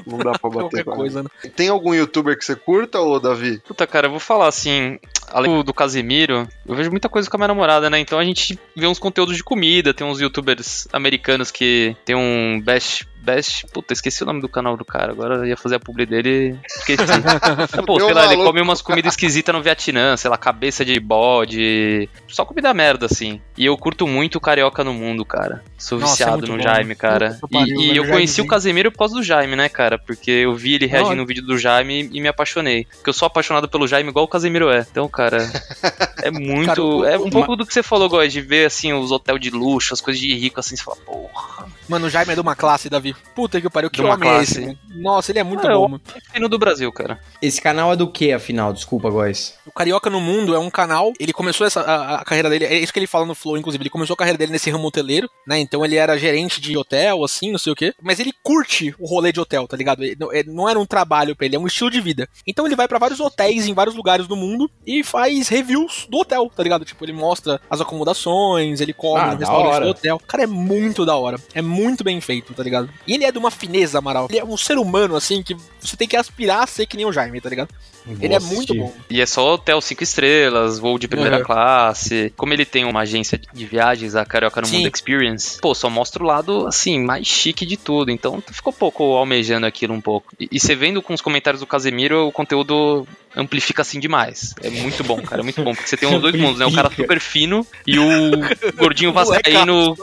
não 0.06 0.18
dá 0.18 0.38
pra 0.42 0.50
bater 0.50 0.84
Qualquer 0.84 0.84
coisa, 0.84 1.22
né? 1.22 1.28
Tem 1.56 1.68
algum 1.68 1.94
youtuber 1.94 2.36
que 2.36 2.44
você 2.44 2.56
curta, 2.56 3.00
ô 3.00 3.18
Davi? 3.18 3.58
Puta, 3.60 3.86
cara, 3.86 4.08
eu 4.08 4.10
vou 4.10 4.20
falar 4.20 4.48
assim, 4.48 4.98
além 5.30 5.50
do, 5.50 5.62
do 5.62 5.74
Casimiro, 5.74 6.48
eu 6.66 6.74
vejo 6.74 6.90
muita 6.90 7.08
coisa 7.08 7.28
com 7.28 7.36
a 7.36 7.38
minha 7.38 7.48
namorada, 7.48 7.88
né? 7.90 7.98
Então 7.98 8.18
a 8.18 8.24
gente 8.24 8.58
vê 8.76 8.86
uns 8.86 8.98
conteúdos 8.98 9.36
de 9.36 9.44
comida, 9.44 9.94
tem 9.94 10.06
uns 10.06 10.20
youtubers 10.20 10.88
americanos 10.92 11.50
que 11.50 11.96
tem 12.04 12.16
um 12.16 12.60
Best. 12.60 13.06
Best. 13.22 13.66
Puta, 13.72 13.92
esqueci 13.92 14.24
o 14.24 14.26
nome 14.26 14.40
do 14.40 14.48
canal 14.48 14.76
do 14.76 14.84
cara. 14.84 15.12
Agora 15.12 15.36
eu 15.36 15.46
ia 15.46 15.56
fazer 15.56 15.76
a 15.76 15.80
publi 15.80 16.04
dele. 16.04 16.58
Esqueci. 16.66 17.04
Ah, 17.04 17.82
Pô, 17.86 18.00
sei 18.00 18.12
lá, 18.12 18.32
ele 18.32 18.42
come 18.42 18.60
umas 18.60 18.82
comidas 18.82 19.12
esquisitas 19.12 19.54
no 19.54 19.62
Vietnã, 19.62 20.16
sei 20.16 20.28
lá, 20.28 20.36
cabeça 20.36 20.84
de 20.84 20.98
bode. 20.98 22.08
Só 22.26 22.44
comida 22.44 22.74
merda, 22.74 23.06
assim. 23.06 23.40
E 23.56 23.64
eu 23.64 23.76
curto 23.76 24.08
muito 24.08 24.36
o 24.36 24.40
Carioca 24.40 24.82
no 24.82 24.92
Mundo, 24.92 25.24
cara. 25.24 25.62
Sou 25.78 26.00
Nossa, 26.00 26.10
é 26.10 26.14
viciado 26.14 26.38
muito 26.38 26.50
no 26.50 26.58
bom. 26.58 26.64
Jaime, 26.64 26.96
cara. 26.96 27.38
Puta 27.40 27.60
pariu, 27.60 27.80
E, 27.80 27.92
e 27.92 27.96
eu 27.96 28.02
o 28.02 28.08
conheci 28.08 28.40
o 28.40 28.42
Jaimezinho. 28.42 28.48
Casemiro 28.48 28.90
por 28.90 28.98
causa 28.98 29.14
do 29.14 29.22
Jaime, 29.22 29.54
né, 29.54 29.68
cara? 29.68 29.98
Porque 29.98 30.30
eu 30.30 30.54
vi 30.56 30.74
ele 30.74 30.86
reagindo 30.86 31.14
no 31.14 31.26
vídeo 31.26 31.44
do 31.44 31.56
Jaime 31.56 32.10
e 32.12 32.20
me 32.20 32.26
apaixonei. 32.26 32.86
Porque 32.86 33.10
eu 33.10 33.14
sou 33.14 33.26
apaixonado 33.26 33.68
pelo 33.68 33.86
Jaime 33.86 34.10
igual 34.10 34.24
o 34.24 34.28
Casemiro 34.28 34.68
é. 34.68 34.84
Então, 34.90 35.08
cara, 35.12 35.38
é 36.22 36.30
muito. 36.32 36.66
Cara, 36.66 36.82
o- 36.82 37.04
é 37.04 37.18
o- 37.18 37.26
um 37.26 37.30
pouco 37.30 37.56
do 37.56 37.66
que 37.66 37.72
você 37.72 37.82
falou, 37.82 38.08
Góis, 38.08 38.32
de 38.32 38.40
ver, 38.40 38.66
assim, 38.66 38.92
os 38.92 39.10
hotéis 39.10 39.40
de 39.40 39.50
luxo, 39.50 39.92
as 39.94 40.00
coisas 40.00 40.20
de 40.20 40.34
rico, 40.34 40.60
assim, 40.60 40.76
você 40.76 40.82
fala, 40.82 40.96
porra. 40.98 41.66
Mano, 41.88 42.06
o 42.06 42.10
Jaime 42.10 42.32
é 42.32 42.34
de 42.34 42.40
uma 42.40 42.54
classe, 42.56 42.88
Davi. 42.88 43.14
Puta 43.34 43.60
que 43.60 43.68
pariu, 43.68 43.90
que 43.90 43.96
De 43.96 44.02
uma 44.02 44.14
homem 44.14 44.28
é 44.28 44.32
classe. 44.34 44.52
esse? 44.52 44.60
mano? 44.60 44.78
Nossa, 44.96 45.32
ele 45.32 45.38
é 45.38 45.42
muito 45.44 45.66
É, 45.66 45.70
bom, 45.72 45.84
eu- 45.84 45.88
mano. 45.88 46.02
Fino 46.32 46.48
do 46.48 46.58
Brasil, 46.58 46.90
cara. 46.92 47.20
Esse 47.40 47.60
canal 47.60 47.92
é 47.92 47.96
do 47.96 48.06
que, 48.10 48.32
afinal? 48.32 48.72
Desculpa, 48.72 49.10
Góis. 49.10 49.54
O 49.66 49.72
Carioca 49.72 50.08
no 50.08 50.20
Mundo 50.20 50.54
é 50.54 50.58
um 50.58 50.70
canal. 50.70 51.12
Ele 51.18 51.32
começou 51.32 51.66
essa, 51.66 51.80
a, 51.80 52.16
a 52.20 52.24
carreira 52.24 52.48
dele. 52.48 52.64
É 52.66 52.78
isso 52.78 52.92
que 52.92 52.98
ele 52.98 53.06
fala 53.06 53.26
no 53.26 53.34
Flow, 53.34 53.56
inclusive. 53.56 53.82
Ele 53.82 53.90
começou 53.90 54.14
a 54.14 54.16
carreira 54.16 54.38
dele 54.38 54.52
nesse 54.52 54.70
ramo 54.70 54.86
hoteleiro, 54.86 55.28
né? 55.46 55.58
Então 55.58 55.84
ele 55.84 55.96
era 55.96 56.16
gerente 56.18 56.60
de 56.60 56.76
hotel, 56.76 57.24
assim, 57.24 57.50
não 57.50 57.58
sei 57.58 57.72
o 57.72 57.76
quê. 57.76 57.92
Mas 58.02 58.20
ele 58.20 58.32
curte 58.42 58.94
o 58.98 59.06
rolê 59.06 59.32
de 59.32 59.40
hotel, 59.40 59.66
tá 59.66 59.76
ligado? 59.76 60.02
Ele 60.04 60.16
não, 60.18 60.32
é- 60.32 60.44
não 60.44 60.68
era 60.68 60.78
um 60.78 60.86
trabalho 60.86 61.34
pra 61.36 61.46
ele, 61.46 61.56
é 61.56 61.58
um 61.58 61.66
estilo 61.66 61.90
de 61.90 62.00
vida. 62.00 62.28
Então 62.46 62.66
ele 62.66 62.76
vai 62.76 62.86
pra 62.88 62.98
vários 62.98 63.20
hotéis 63.20 63.66
em 63.66 63.74
vários 63.74 63.94
lugares 63.96 64.26
do 64.26 64.36
mundo 64.36 64.70
e 64.86 65.02
faz 65.02 65.48
reviews 65.48 66.06
do 66.12 66.18
hotel, 66.18 66.50
tá 66.54 66.62
ligado? 66.62 66.84
Tipo, 66.84 67.04
ele 67.04 67.12
mostra 67.14 67.58
as 67.70 67.80
acomodações, 67.80 68.80
ele 68.80 68.92
come 68.92 69.18
Ah, 69.20 69.32
no 69.32 69.38
restaurante 69.38 69.82
do 69.82 69.88
hotel. 69.88 70.20
Cara, 70.28 70.44
é 70.44 70.46
muito 70.46 71.06
da 71.06 71.16
hora. 71.16 71.38
É 71.54 71.62
muito 71.62 72.04
bem 72.04 72.20
feito, 72.20 72.52
tá 72.52 72.62
ligado? 72.62 72.88
E 73.06 73.14
ele 73.14 73.24
é 73.24 73.32
de 73.32 73.38
uma 73.38 73.50
fineza, 73.50 73.98
Amaral. 73.98 74.26
Ele 74.28 74.38
é 74.38 74.44
um 74.44 74.56
ser 74.56 74.76
humano, 74.76 75.16
assim, 75.16 75.42
que 75.42 75.56
você 75.80 75.96
tem 75.96 76.06
que 76.06 76.16
aspirar 76.16 76.62
a 76.64 76.66
ser 76.66 76.86
que 76.86 76.96
nem 76.98 77.06
o 77.06 77.12
Jaime, 77.12 77.40
tá 77.40 77.48
ligado? 77.48 77.70
Ele 78.20 78.34
é 78.34 78.38
Vou 78.38 78.48
muito 78.54 78.72
assistir. 78.72 78.78
bom. 78.78 78.92
E 79.08 79.20
é 79.20 79.26
só 79.26 79.54
hotel 79.54 79.80
cinco 79.80 80.02
estrelas, 80.02 80.78
voo 80.78 80.98
de 80.98 81.06
primeira 81.06 81.38
Uhum. 81.38 81.44
classe. 81.44 82.32
Como 82.36 82.52
ele 82.52 82.64
tem 82.64 82.84
uma 82.84 83.00
agência 83.00 83.40
de 83.52 83.64
viagens, 83.66 84.14
a 84.16 84.24
Carioca 84.24 84.60
no 84.60 84.66
Sim. 84.66 84.78
Mundo 84.78 84.90
Experience, 84.94 85.58
pô, 85.60 85.74
só 85.74 85.88
mostra 85.88 86.22
o 86.22 86.26
lado, 86.26 86.66
assim, 86.66 87.00
mais 87.00 87.26
chique 87.26 87.64
de 87.64 87.76
tudo. 87.76 88.10
Então 88.10 88.42
ficou 88.50 88.72
pouco 88.72 89.02
almejando 89.16 89.66
aquilo 89.66 89.94
um 89.94 90.00
pouco. 90.00 90.32
E, 90.40 90.48
e 90.50 90.58
você 90.60 90.74
vendo 90.74 91.00
com 91.00 91.14
os 91.14 91.20
comentários 91.20 91.60
do 91.60 91.66
Casemiro, 91.66 92.26
o 92.26 92.32
conteúdo 92.32 93.06
amplifica 93.34 93.80
assim 93.82 93.98
demais. 93.98 94.54
É 94.62 94.68
muito 94.68 95.02
bom, 95.04 95.22
cara, 95.22 95.40
é 95.40 95.44
muito 95.44 95.62
bom. 95.62 95.74
Porque 95.74 95.88
você 95.88 95.96
tem 95.96 96.12
os 96.14 96.20
dois 96.20 96.34
mundos, 96.34 96.58
né? 96.58 96.66
O 96.66 96.72
cara 96.72 96.90
super 96.90 97.18
fino 97.20 97.66
e 97.86 97.98
o 97.98 98.02
gordinho 98.76 99.12
Molecaço. 99.12 99.42
vascaíno 99.42 99.96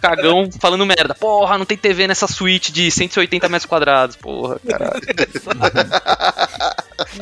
cagão 0.00 0.48
falando 0.60 0.84
merda. 0.86 1.14
Porra, 1.14 1.58
não 1.58 1.64
tem 1.66 1.76
TV 1.76 2.06
nessa 2.06 2.26
suíte 2.26 2.70
de 2.72 2.90
180 2.90 3.48
metros 3.48 3.66
quadrados. 3.66 4.16
Porra, 4.16 4.58
caralho. 4.66 5.00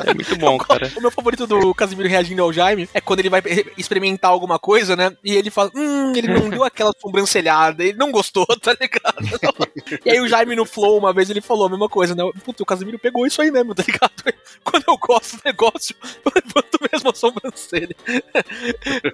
É 0.07 0.15
muito 0.15 0.37
bom, 0.37 0.59
cara. 0.59 0.91
O 0.97 1.01
meu 1.01 1.11
favorito 1.11 1.47
do 1.47 1.75
Casimiro 1.75 2.09
reagindo 2.09 2.43
ao 2.43 2.53
Jaime 2.53 2.89
é 2.93 3.01
quando 3.01 3.21
ele 3.21 3.31
vai 3.31 3.43
experimentar 3.77 4.31
alguma 4.31 4.59
coisa, 4.59 4.97
né? 4.97 5.17
E 5.25 5.35
ele 5.35 5.51
fala, 5.51 5.71
hum, 5.75 6.13
ele 6.17 6.29
não 6.29 6.49
deu 6.51 6.65
aquela 6.65 6.93
sobrancelhada, 7.01 7.85
ele 7.85 7.97
não 7.97 8.11
gostou, 8.11 8.47
tá 8.61 8.77
ligado? 8.79 9.27
e 10.05 10.11
aí 10.11 10.21
o 10.21 10.29
Jaime 10.29 10.57
no 10.57 10.65
Flow, 10.65 10.99
uma 10.99 11.13
vez, 11.13 11.31
ele 11.31 11.41
falou 11.41 11.67
a 11.67 11.71
mesma 11.71 11.89
coisa, 11.89 12.15
né? 12.15 12.23
Puta, 12.45 12.63
o 12.63 12.67
Casimiro 12.67 12.99
pegou 12.99 13.27
isso 13.27 13.41
aí 13.41 13.51
mesmo, 13.51 13.75
tá 13.75 13.83
ligado? 13.87 14.13
Quando 14.65 14.85
eu 14.89 14.97
gosto 14.97 15.37
do 15.37 15.43
negócio, 15.45 15.95
eu 16.25 16.33
levanto 16.35 16.79
mesmo 16.93 17.11
a 17.11 17.15
sobrancelha. 17.15 17.97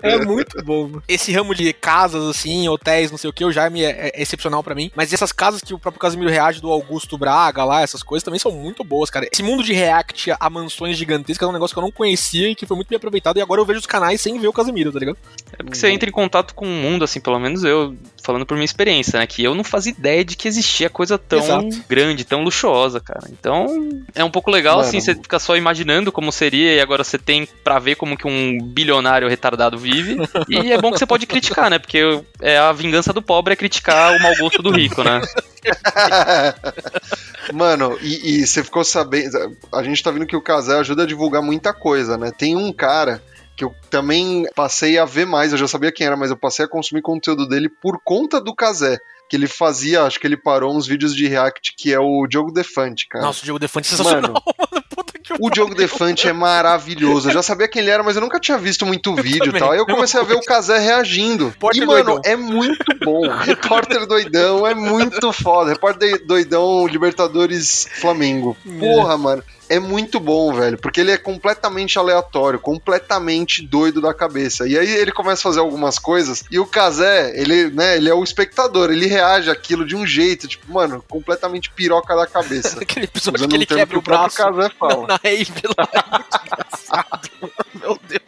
é 0.03 0.25
muito 0.25 0.63
bom. 0.65 1.01
Esse 1.07 1.33
ramo 1.33 1.55
de 1.55 1.73
casas, 1.73 2.25
assim, 2.25 2.69
hotéis, 2.69 3.11
não 3.11 3.19
sei 3.19 3.31
o 3.31 3.33
que, 3.33 3.45
o 3.45 3.53
Jaime 3.53 3.85
é, 3.85 4.11
é 4.15 4.23
excepcional 4.23 4.63
pra 4.63 4.75
mim. 4.75 4.91
Mas 4.95 5.13
essas 5.13 5.33
casas 5.33 5.61
que 5.61 5.75
o 5.75 5.79
próprio 5.79 6.01
Casimiro 6.01 6.31
reage 6.31 6.61
do 6.61 6.71
Augusto 6.71 7.19
Braga 7.19 7.65
lá, 7.65 7.83
essas 7.83 8.03
coisas 8.03 8.25
também 8.25 8.39
são 8.39 8.53
muito 8.53 8.85
boas, 8.85 9.11
cara. 9.11 9.29
Esse 9.31 9.43
mundo 9.43 9.63
de 9.63 9.73
react 9.73 10.33
a 10.39 10.51
mansões 10.51 10.78
gigantescas 10.97 11.47
é 11.47 11.51
um 11.51 11.53
negócio 11.53 11.75
que 11.75 11.79
eu 11.79 11.83
não 11.83 11.91
conhecia 11.91 12.49
e 12.49 12.55
que 12.55 12.67
foi 12.67 12.77
muito 12.77 12.89
bem 12.89 12.97
aproveitado. 12.97 13.39
E 13.39 13.41
agora 13.41 13.61
eu 13.61 13.65
vejo 13.65 13.81
os 13.81 13.87
canais 13.87 14.21
sem 14.21 14.39
ver 14.39 14.49
o 14.49 14.53
Casimiro, 14.53 14.93
tá 14.93 14.99
ligado? 14.99 15.19
É 15.53 15.63
porque 15.63 15.77
você 15.77 15.91
entra 15.91 16.09
em 16.09 16.13
contato 16.13 16.55
com 16.55 16.65
o 16.65 16.69
mundo, 16.69 17.05
assim, 17.05 17.21
pelo 17.21 17.39
menos 17.39 17.65
eu, 17.65 17.97
falando 18.29 18.45
por 18.45 18.59
minha 18.59 18.65
experiência, 18.67 19.19
né? 19.19 19.27
Que 19.27 19.43
eu 19.43 19.55
não 19.55 19.65
fazia 19.65 19.91
ideia 19.91 20.23
de 20.23 20.37
que 20.37 20.47
existia 20.47 20.91
coisa 20.91 21.17
tão 21.17 21.39
Exato. 21.39 21.85
grande, 21.89 22.25
tão 22.25 22.43
luxuosa, 22.43 23.01
cara. 23.01 23.27
Então, 23.33 23.67
é 24.15 24.23
um 24.23 24.31
pouco 24.31 24.51
legal, 24.51 24.77
Mano. 24.77 24.87
assim, 24.87 25.01
você 25.01 25.15
fica 25.15 25.39
só 25.39 25.57
imaginando 25.57 26.13
como 26.13 26.31
seria 26.31 26.75
e 26.75 26.81
agora 26.81 27.03
você 27.03 27.17
tem 27.17 27.49
pra 27.65 27.79
ver 27.79 27.95
como 27.95 28.19
que 28.19 28.29
um 28.29 28.59
bilionário 28.61 29.27
retardado 29.31 29.79
vive. 29.79 30.19
E 30.49 30.73
é 30.73 30.81
bom 30.81 30.93
que 30.93 30.99
você 30.99 31.07
pode 31.07 31.27
criticar, 31.27 31.71
né? 31.71 31.79
Porque 31.79 32.01
é 32.41 32.59
a 32.59 32.73
vingança 32.73 33.13
do 33.13 33.23
pobre 33.23 33.53
é 33.53 33.57
criticar 33.57 34.15
o 34.15 34.23
mau 34.23 34.35
gosto 34.37 34.63
do 34.63 34.71
rico, 34.71 35.03
né? 35.03 35.21
Mano, 37.53 37.99
e, 38.03 38.41
e 38.41 38.47
você 38.47 38.63
ficou 38.63 38.85
sabendo. 38.85 39.57
A 39.73 39.83
gente 39.83 40.03
tá 40.03 40.11
vendo 40.11 40.27
que 40.27 40.37
o 40.37 40.41
Casé 40.41 40.79
ajuda 40.79 41.03
a 41.05 41.07
divulgar 41.07 41.43
muita 41.43 41.73
coisa, 41.73 42.17
né? 42.19 42.31
Tem 42.37 42.57
um 42.57 42.73
cara 42.73 43.23
que 43.59 43.65
eu 43.65 43.75
também 43.91 44.45
passei 44.55 44.97
a 44.99 45.05
ver 45.05 45.27
mais, 45.27 45.51
eu 45.51 45.59
já 45.59 45.67
sabia 45.67 45.91
quem 45.91 46.07
era, 46.07 46.17
mas 46.17 46.31
eu 46.31 46.37
passei 46.37 46.65
a 46.65 46.69
consumir 46.69 47.03
conteúdo 47.03 47.47
dele 47.49 47.69
por 47.69 48.01
conta 48.05 48.41
do 48.41 48.55
Casé. 48.55 48.99
Que 49.29 49.37
ele 49.37 49.49
fazia, 49.49 50.05
acho 50.05 50.19
que 50.19 50.27
ele 50.27 50.39
parou 50.39 50.75
uns 50.75 50.87
vídeos 50.87 51.15
de 51.15 51.27
React, 51.27 51.75
que 51.77 51.93
é 51.93 51.99
o 51.99 52.27
Diogo 52.27 52.51
Defante, 52.51 53.07
cara. 53.07 53.25
Nossa, 53.27 53.43
o 53.43 53.45
Diogo 53.45 53.59
Defante 53.59 53.89
é 53.89 53.91
sensacional, 53.91 54.33
mano. 54.33 54.43
Puta 54.89 55.13
que 55.19 55.35
O 55.39 55.51
Diogo 55.51 55.75
Defante 55.75 56.29
é 56.29 56.33
maravilhoso. 56.33 57.29
Eu 57.29 57.35
já 57.35 57.43
sabia 57.43 57.69
quem 57.69 57.83
ele 57.83 57.91
era, 57.91 58.03
mas 58.03 58.17
eu 58.17 58.23
nunca 58.23 58.41
tinha 58.41 58.57
visto 58.57 58.87
muito 58.87 59.15
vídeo 59.15 59.55
e 59.55 59.59
tal. 59.59 59.73
Aí 59.73 59.79
eu 59.79 59.85
comecei 59.85 60.19
a 60.19 60.23
ver 60.23 60.35
o 60.35 60.41
Casé 60.41 60.79
reagindo. 60.79 61.49
Repórter 61.49 61.83
e, 61.83 61.87
mano, 61.87 62.05
doidão. 62.15 62.23
é 62.25 62.37
muito 62.37 62.99
bom. 63.05 63.29
Repórter 63.43 64.07
doidão 64.07 64.67
é 64.67 64.75
muito 64.75 65.31
foda. 65.33 65.73
Repórter 65.73 66.25
doidão 66.25 66.87
Libertadores 66.87 67.87
Flamengo. 68.01 68.57
Porra, 68.79 69.19
mano. 69.19 69.43
É 69.69 69.79
muito 69.79 70.19
bom, 70.19 70.53
velho, 70.53 70.79
porque 70.79 71.01
ele 71.01 71.11
é 71.11 71.19
completamente 71.19 71.99
aleatório, 71.99 72.59
completamente 72.59 73.63
doido 73.67 74.01
da 74.01 74.15
cabeça. 74.15 74.67
E 74.67 74.79
aí 74.79 74.89
ele 74.89 75.13
começa 75.13 75.41
a 75.41 75.51
fazer 75.51 75.61
algumas 75.61 75.99
coisas 75.99 76.45
e 76.51 76.59
o 76.59 76.67
Kazé, 76.67 77.33
ele, 77.35 77.71
né, 77.71 77.97
ele 77.97 78.09
é 78.09 78.15
o 78.15 78.25
espectador, 78.25 78.91
ele 78.91 79.07
reage 79.07 79.51
àquilo 79.51 79.85
de 79.85 79.95
um 79.95 80.07
jeito, 80.07 80.49
tipo, 80.49 80.73
mano, 80.73 81.05
completamente 81.09 81.71
piroca 81.71 82.17
da 82.17 82.27
cabeça. 82.27 82.81
Aquele 82.83 83.05
episódio 83.07 83.39
Usando 83.39 83.51
que 83.51 83.57
um 83.57 83.59
ele 83.59 83.67
termo 83.67 83.81
quebra 83.81 83.99
o 83.99 84.03
que 84.03 84.05
próprio 84.05 84.37
braço 84.37 84.57
Casé 84.57 84.71
fala. 84.79 85.07
na 85.07 85.21
rave 85.23 85.63
lá. 85.77 85.89
É 85.93 86.11
muito 86.11 86.41
engraçado. 86.47 87.31
Meu 87.75 87.99
Deus. 88.09 88.23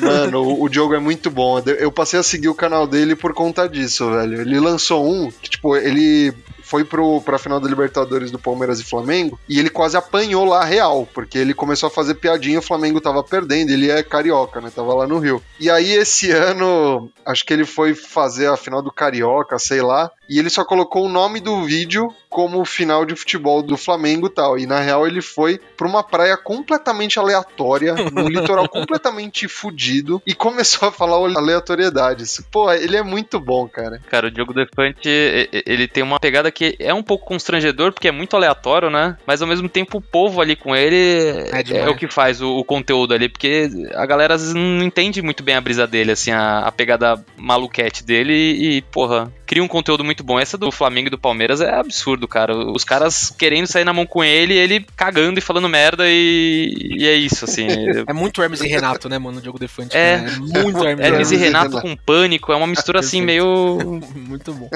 Mano, 0.00 0.42
o, 0.42 0.64
o 0.64 0.68
Diogo 0.68 0.94
é 0.94 0.98
muito 0.98 1.30
bom. 1.30 1.60
Eu 1.78 1.92
passei 1.92 2.18
a 2.18 2.22
seguir 2.22 2.48
o 2.48 2.54
canal 2.54 2.86
dele 2.86 3.14
por 3.14 3.32
conta 3.34 3.68
disso, 3.68 4.10
velho. 4.10 4.40
Ele 4.40 4.58
lançou 4.58 5.06
um 5.06 5.30
que, 5.30 5.50
tipo, 5.50 5.76
ele 5.76 6.34
foi 6.72 6.84
pro, 6.86 7.20
pra 7.20 7.36
final 7.36 7.60
da 7.60 7.68
Libertadores 7.68 8.30
do 8.30 8.38
Palmeiras 8.38 8.80
e 8.80 8.84
Flamengo 8.84 9.38
e 9.46 9.58
ele 9.58 9.68
quase 9.68 9.94
apanhou 9.94 10.46
lá 10.46 10.64
real, 10.64 11.06
porque 11.12 11.36
ele 11.36 11.52
começou 11.52 11.88
a 11.88 11.90
fazer 11.90 12.14
piadinha, 12.14 12.60
o 12.60 12.62
Flamengo 12.62 12.98
tava 12.98 13.22
perdendo, 13.22 13.68
ele 13.68 13.90
é 13.90 14.02
carioca, 14.02 14.58
né? 14.58 14.72
Tava 14.74 14.94
lá 14.94 15.06
no 15.06 15.18
Rio. 15.18 15.42
E 15.60 15.68
aí 15.68 15.92
esse 15.92 16.30
ano, 16.30 17.10
acho 17.26 17.44
que 17.44 17.52
ele 17.52 17.66
foi 17.66 17.94
fazer 17.94 18.46
a 18.46 18.56
final 18.56 18.80
do 18.80 18.90
Carioca, 18.90 19.58
sei 19.58 19.82
lá, 19.82 20.10
e 20.32 20.38
ele 20.38 20.50
só 20.50 20.64
colocou 20.64 21.06
o 21.06 21.08
nome 21.08 21.40
do 21.40 21.64
vídeo 21.64 22.14
como 22.28 22.64
final 22.64 23.04
de 23.04 23.14
futebol 23.14 23.62
do 23.62 23.76
Flamengo 23.76 24.26
e 24.26 24.30
tal. 24.30 24.58
E 24.58 24.66
na 24.66 24.80
real 24.80 25.06
ele 25.06 25.20
foi 25.20 25.60
pra 25.76 25.86
uma 25.86 26.02
praia 26.02 26.36
completamente 26.36 27.18
aleatória, 27.18 27.94
num 28.12 28.28
litoral 28.28 28.68
completamente 28.68 29.46
fudido, 29.48 30.22
e 30.26 30.34
começou 30.34 30.88
a 30.88 30.92
falar 30.92 31.16
aleatoriedades. 31.16 32.40
Pô, 32.50 32.72
ele 32.72 32.96
é 32.96 33.02
muito 33.02 33.38
bom, 33.38 33.68
cara. 33.68 34.00
Cara, 34.08 34.28
o 34.28 34.30
Diogo 34.30 34.54
Defante, 34.54 35.08
ele 35.66 35.86
tem 35.86 36.02
uma 36.02 36.18
pegada 36.18 36.50
que 36.50 36.76
é 36.78 36.94
um 36.94 37.02
pouco 37.02 37.26
constrangedor, 37.26 37.92
porque 37.92 38.08
é 38.08 38.12
muito 38.12 38.34
aleatório, 38.34 38.90
né? 38.90 39.16
Mas 39.26 39.42
ao 39.42 39.48
mesmo 39.48 39.68
tempo 39.68 39.98
o 39.98 40.02
povo 40.02 40.40
ali 40.40 40.56
com 40.56 40.74
ele 40.74 40.96
É 41.52 41.60
é, 41.60 41.62
demais. 41.62 41.88
o 41.90 41.94
que 41.94 42.08
faz 42.08 42.40
o, 42.40 42.56
o 42.56 42.64
conteúdo 42.64 43.14
ali, 43.14 43.28
porque 43.28 43.68
a 43.94 44.06
galera 44.06 44.34
às 44.34 44.40
vezes 44.40 44.54
não 44.54 44.82
entende 44.82 45.22
muito 45.22 45.42
bem 45.42 45.54
a 45.54 45.60
brisa 45.60 45.86
dele, 45.86 46.12
assim, 46.12 46.30
a, 46.30 46.60
a 46.60 46.72
pegada 46.72 47.22
maluquete 47.36 48.04
dele 48.04 48.32
e, 48.32 48.82
porra, 48.82 49.32
cria 49.52 49.62
um 49.62 49.68
conteúdo 49.68 50.02
muito 50.02 50.24
bom. 50.24 50.40
Essa 50.40 50.56
do 50.56 50.72
Flamengo 50.72 51.08
e 51.08 51.10
do 51.10 51.18
Palmeiras 51.18 51.60
é 51.60 51.74
absurdo, 51.74 52.26
cara. 52.26 52.56
Os 52.56 52.84
caras 52.84 53.28
querendo 53.28 53.66
sair 53.66 53.84
na 53.84 53.92
mão 53.92 54.06
com 54.06 54.24
ele, 54.24 54.54
ele 54.54 54.86
cagando 54.96 55.38
e 55.38 55.42
falando 55.42 55.68
merda 55.68 56.04
e, 56.08 56.72
e 56.98 57.06
é 57.06 57.12
isso, 57.12 57.44
assim. 57.44 57.66
É 58.08 58.14
muito 58.14 58.42
Hermes 58.42 58.62
e 58.62 58.66
Renato, 58.66 59.10
né, 59.10 59.18
mano? 59.18 59.38
O 59.38 59.42
Diogo 59.42 59.58
Defante. 59.58 59.94
É. 59.94 60.20
cara. 60.20 60.38
muito 60.38 60.78
Hermes, 60.88 61.04
e 61.04 61.06
Hermes 61.06 61.30
e 61.32 61.36
Renato 61.36 61.76
Renato. 61.76 61.86
com 61.86 61.94
pânico, 61.94 62.50
é 62.50 62.56
uma 62.56 62.66
mistura 62.66 63.00
assim 63.00 63.20
meio. 63.20 63.78
Muito 64.16 64.54
bom. 64.54 64.70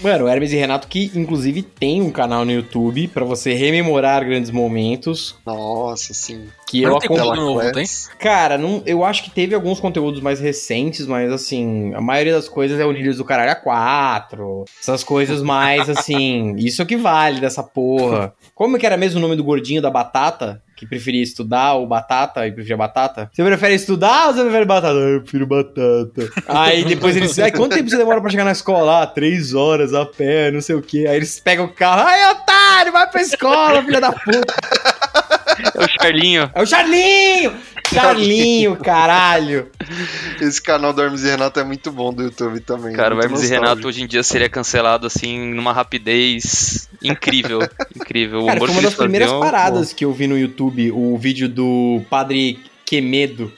Mano, 0.00 0.24
o 0.24 0.28
Hermes 0.28 0.52
e 0.52 0.56
Renato, 0.56 0.88
que 0.88 1.10
inclusive 1.14 1.62
tem 1.62 2.02
um 2.02 2.10
canal 2.10 2.44
no 2.44 2.52
YouTube 2.52 3.08
pra 3.08 3.24
você 3.24 3.52
rememorar 3.54 4.24
grandes 4.24 4.50
momentos. 4.50 5.36
Nossa, 5.46 6.12
sim. 6.12 6.48
Que 6.66 6.82
Mas 6.82 6.90
eu 6.90 6.96
acompanho. 6.96 7.34
novo, 7.34 7.72
tem? 7.72 7.84
Cara, 8.18 8.56
não, 8.56 8.82
eu 8.86 9.04
acho 9.04 9.22
que 9.22 9.30
teve 9.30 9.54
alguns 9.54 9.78
conteúdos 9.78 10.20
mais 10.20 10.40
recentes, 10.40 11.06
mas 11.06 11.30
assim, 11.32 11.92
a 11.94 12.00
maioria 12.00 12.32
das 12.32 12.48
coisas 12.48 12.80
é 12.80 12.84
o 12.84 12.90
Líderes 12.90 13.18
do 13.18 13.24
Caralho 13.24 13.52
a 13.52 13.56
4. 13.56 14.64
Essas 14.80 15.04
coisas 15.04 15.42
mais 15.42 15.88
assim. 15.88 16.54
Isso 16.58 16.84
que 16.86 16.96
vale 16.96 17.40
dessa 17.40 17.62
porra. 17.62 18.34
Como 18.54 18.78
que 18.78 18.86
era 18.86 18.96
mesmo 18.96 19.18
o 19.18 19.22
nome 19.22 19.36
do 19.36 19.44
gordinho 19.44 19.82
da 19.82 19.90
batata? 19.90 20.62
Que 20.82 20.86
preferia 20.88 21.22
estudar 21.22 21.74
ou 21.74 21.86
batata 21.86 22.44
e 22.44 22.50
preferia 22.50 22.76
batata? 22.76 23.30
Você 23.32 23.44
prefere 23.44 23.74
estudar 23.74 24.26
ou 24.26 24.34
você 24.34 24.42
prefere 24.42 24.64
batata? 24.64 24.98
Ah, 24.98 25.10
eu 25.10 25.20
prefiro 25.20 25.46
batata. 25.46 26.28
Aí 26.48 26.84
depois 26.84 27.16
eles. 27.16 27.38
Ai, 27.38 27.52
quanto 27.52 27.76
tempo 27.76 27.88
você 27.88 27.96
demora 27.96 28.20
pra 28.20 28.28
chegar 28.28 28.42
na 28.42 28.50
escola? 28.50 29.02
Ah, 29.02 29.06
três 29.06 29.54
horas 29.54 29.94
a 29.94 30.04
pé, 30.04 30.50
não 30.50 30.60
sei 30.60 30.74
o 30.74 30.82
quê. 30.82 31.06
Aí 31.08 31.14
eles 31.14 31.38
pegam 31.38 31.66
o 31.66 31.72
carro. 31.72 32.02
Ai, 32.04 32.32
otário, 32.32 32.90
vai 32.90 33.08
pra 33.08 33.22
escola, 33.22 33.80
filha 33.84 34.00
da 34.00 34.10
puta. 34.10 34.54
É 35.74 35.84
o 35.84 35.88
Charlinho. 35.88 36.50
É 36.54 36.62
o 36.62 36.66
Charlinho! 36.66 37.52
Charlinho, 37.92 38.76
caralho! 38.76 39.70
Esse 40.40 40.60
canal 40.60 40.92
do 40.92 41.02
Hermes 41.02 41.22
e 41.24 41.28
Renato 41.28 41.60
é 41.60 41.64
muito 41.64 41.92
bom 41.92 42.12
do 42.12 42.22
YouTube 42.22 42.60
também. 42.60 42.94
Cara, 42.94 43.14
o 43.14 43.18
muito 43.18 43.26
Hermes 43.30 43.50
e. 43.50 43.52
Renato 43.52 43.86
hoje 43.86 44.02
em 44.02 44.06
dia 44.06 44.22
seria 44.22 44.48
cancelado 44.48 45.06
assim 45.06 45.52
numa 45.52 45.72
rapidez 45.72 46.88
incrível. 47.02 47.60
incrível. 47.94 48.42
O 48.42 48.46
Cara, 48.46 48.60
foi 48.60 48.70
uma 48.70 48.82
das 48.82 48.94
primeiras 48.94 49.28
faziam, 49.28 49.44
paradas 49.44 49.92
que 49.92 50.04
eu 50.04 50.12
vi 50.12 50.26
no 50.26 50.38
YouTube, 50.38 50.90
o 50.92 51.16
vídeo 51.18 51.48
do 51.48 52.02
Padre 52.08 52.58
Quemedo. 52.84 53.52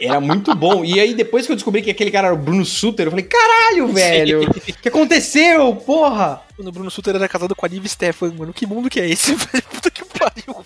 Era 0.00 0.20
muito 0.20 0.54
bom. 0.54 0.84
E 0.84 0.98
aí, 1.00 1.14
depois 1.14 1.46
que 1.46 1.52
eu 1.52 1.56
descobri 1.56 1.82
que 1.82 1.90
aquele 1.90 2.10
cara 2.10 2.28
era 2.28 2.34
o 2.34 2.38
Bruno 2.38 2.64
Suter, 2.64 3.06
eu 3.06 3.10
falei, 3.10 3.26
caralho, 3.26 3.88
velho! 3.88 4.42
O 4.42 4.62
que 4.62 4.88
aconteceu, 4.88 5.74
porra? 5.76 6.42
Quando 6.56 6.68
o 6.68 6.72
Bruno 6.72 6.90
Sutter 6.90 7.14
era 7.14 7.28
casado 7.28 7.54
com 7.54 7.64
a 7.64 7.68
Nive 7.68 7.88
Stefan, 7.88 8.32
mano. 8.36 8.52
Que 8.52 8.66
mundo 8.66 8.90
que 8.90 9.00
é 9.00 9.08
esse, 9.08 9.34
velho? 9.34 9.64
Puta 9.70 9.90
que 9.90 10.04
pariu. 10.04 10.64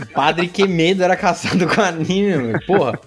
O 0.00 0.06
Padre 0.12 0.48
Quemedo 0.48 1.02
era 1.02 1.16
casado 1.16 1.66
com 1.68 1.80
a 1.80 1.90
Nina, 1.92 2.38
meu. 2.38 2.60
Porra. 2.66 2.98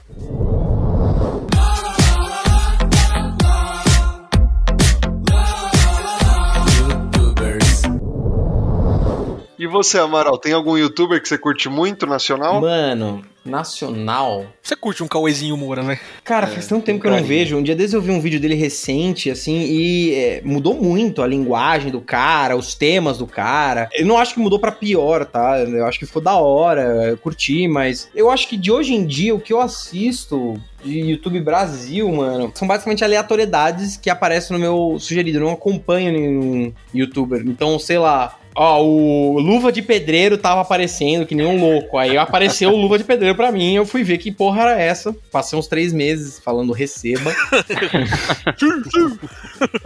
E 9.59 9.65
você, 9.65 9.97
Amaral, 9.97 10.37
tem 10.37 10.53
algum 10.53 10.77
youtuber 10.77 11.21
que 11.21 11.27
você 11.27 11.37
curte 11.37 11.67
muito, 11.67 12.05
nacional? 12.05 12.61
Mano, 12.61 13.23
nacional. 13.43 14.45
Você 14.61 14.75
curte 14.75 15.03
um 15.03 15.07
Cauêzinho 15.07 15.57
Moura, 15.57 15.81
né? 15.81 15.99
Cara, 16.23 16.45
faz 16.45 16.67
tanto 16.67 16.85
tempo 16.85 17.01
que 17.01 17.07
eu 17.07 17.11
não 17.11 17.23
vejo. 17.23 17.57
Um 17.57 17.63
dia 17.63 17.75
desses 17.75 17.93
eu 17.93 18.01
vi 18.01 18.11
um 18.11 18.21
vídeo 18.21 18.39
dele 18.39 18.53
recente, 18.53 19.31
assim, 19.31 19.63
e 19.63 20.13
é, 20.13 20.41
mudou 20.43 20.75
muito 20.75 21.23
a 21.23 21.27
linguagem 21.27 21.91
do 21.91 22.01
cara, 22.01 22.55
os 22.55 22.75
temas 22.75 23.17
do 23.17 23.25
cara. 23.25 23.89
Eu 23.93 24.05
não 24.05 24.19
acho 24.19 24.35
que 24.35 24.39
mudou 24.39 24.59
pra 24.59 24.71
pior, 24.71 25.25
tá? 25.25 25.59
Eu 25.59 25.87
acho 25.87 25.97
que 25.97 26.05
ficou 26.05 26.21
da 26.21 26.35
hora, 26.35 27.09
eu 27.09 27.17
curti, 27.17 27.67
mas 27.67 28.09
eu 28.13 28.29
acho 28.29 28.47
que 28.47 28.57
de 28.57 28.71
hoje 28.71 28.93
em 28.93 29.07
dia 29.07 29.33
o 29.33 29.39
que 29.39 29.53
eu 29.53 29.59
assisto 29.59 30.61
de 30.83 30.99
YouTube 30.99 31.39
Brasil, 31.41 32.11
mano, 32.11 32.51
são 32.53 32.67
basicamente 32.67 33.03
aleatoriedades 33.03 33.97
que 33.97 34.09
aparecem 34.09 34.55
no 34.55 34.59
meu 34.59 34.97
sugerido. 34.99 35.39
Eu 35.39 35.45
não 35.45 35.53
acompanho 35.53 36.11
nenhum 36.11 36.73
youtuber. 36.93 37.41
Então, 37.45 37.79
sei 37.79 37.97
lá. 37.97 38.36
Ó, 38.59 38.81
o 38.83 39.39
Luva 39.39 39.71
de 39.71 39.83
Pedreiro 39.83 40.35
tava 40.37 40.61
aparecendo 40.61 41.27
que 41.27 41.35
nem 41.35 41.45
um 41.45 41.59
louco. 41.59 41.95
Aí 41.97 42.17
apareceu 42.17 42.71
o 42.71 42.75
Luva 42.75 42.97
de 42.97 43.03
Pedreiro 43.03 43.35
pra 43.35 43.51
mim. 43.51 43.75
Eu 43.75 43.85
fui 43.85 44.03
ver 44.03 44.17
que 44.17 44.31
porra 44.31 44.63
era 44.63 44.81
essa. 44.81 45.15
Passei 45.31 45.57
uns 45.59 45.67
três 45.67 45.93
meses 45.93 46.39
falando 46.39 46.73
receba. 46.73 47.31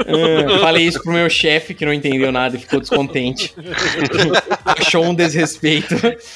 É, 0.06 0.60
falei 0.60 0.86
isso 0.86 1.02
pro 1.04 1.12
meu 1.14 1.30
chefe, 1.30 1.74
que 1.74 1.86
não 1.86 1.94
entendeu 1.94 2.32
nada 2.32 2.56
e 2.56 2.60
ficou 2.60 2.80
descontente. 2.80 3.54
Achou 4.66 5.04
um 5.06 5.14
desrespeito. 5.14 5.96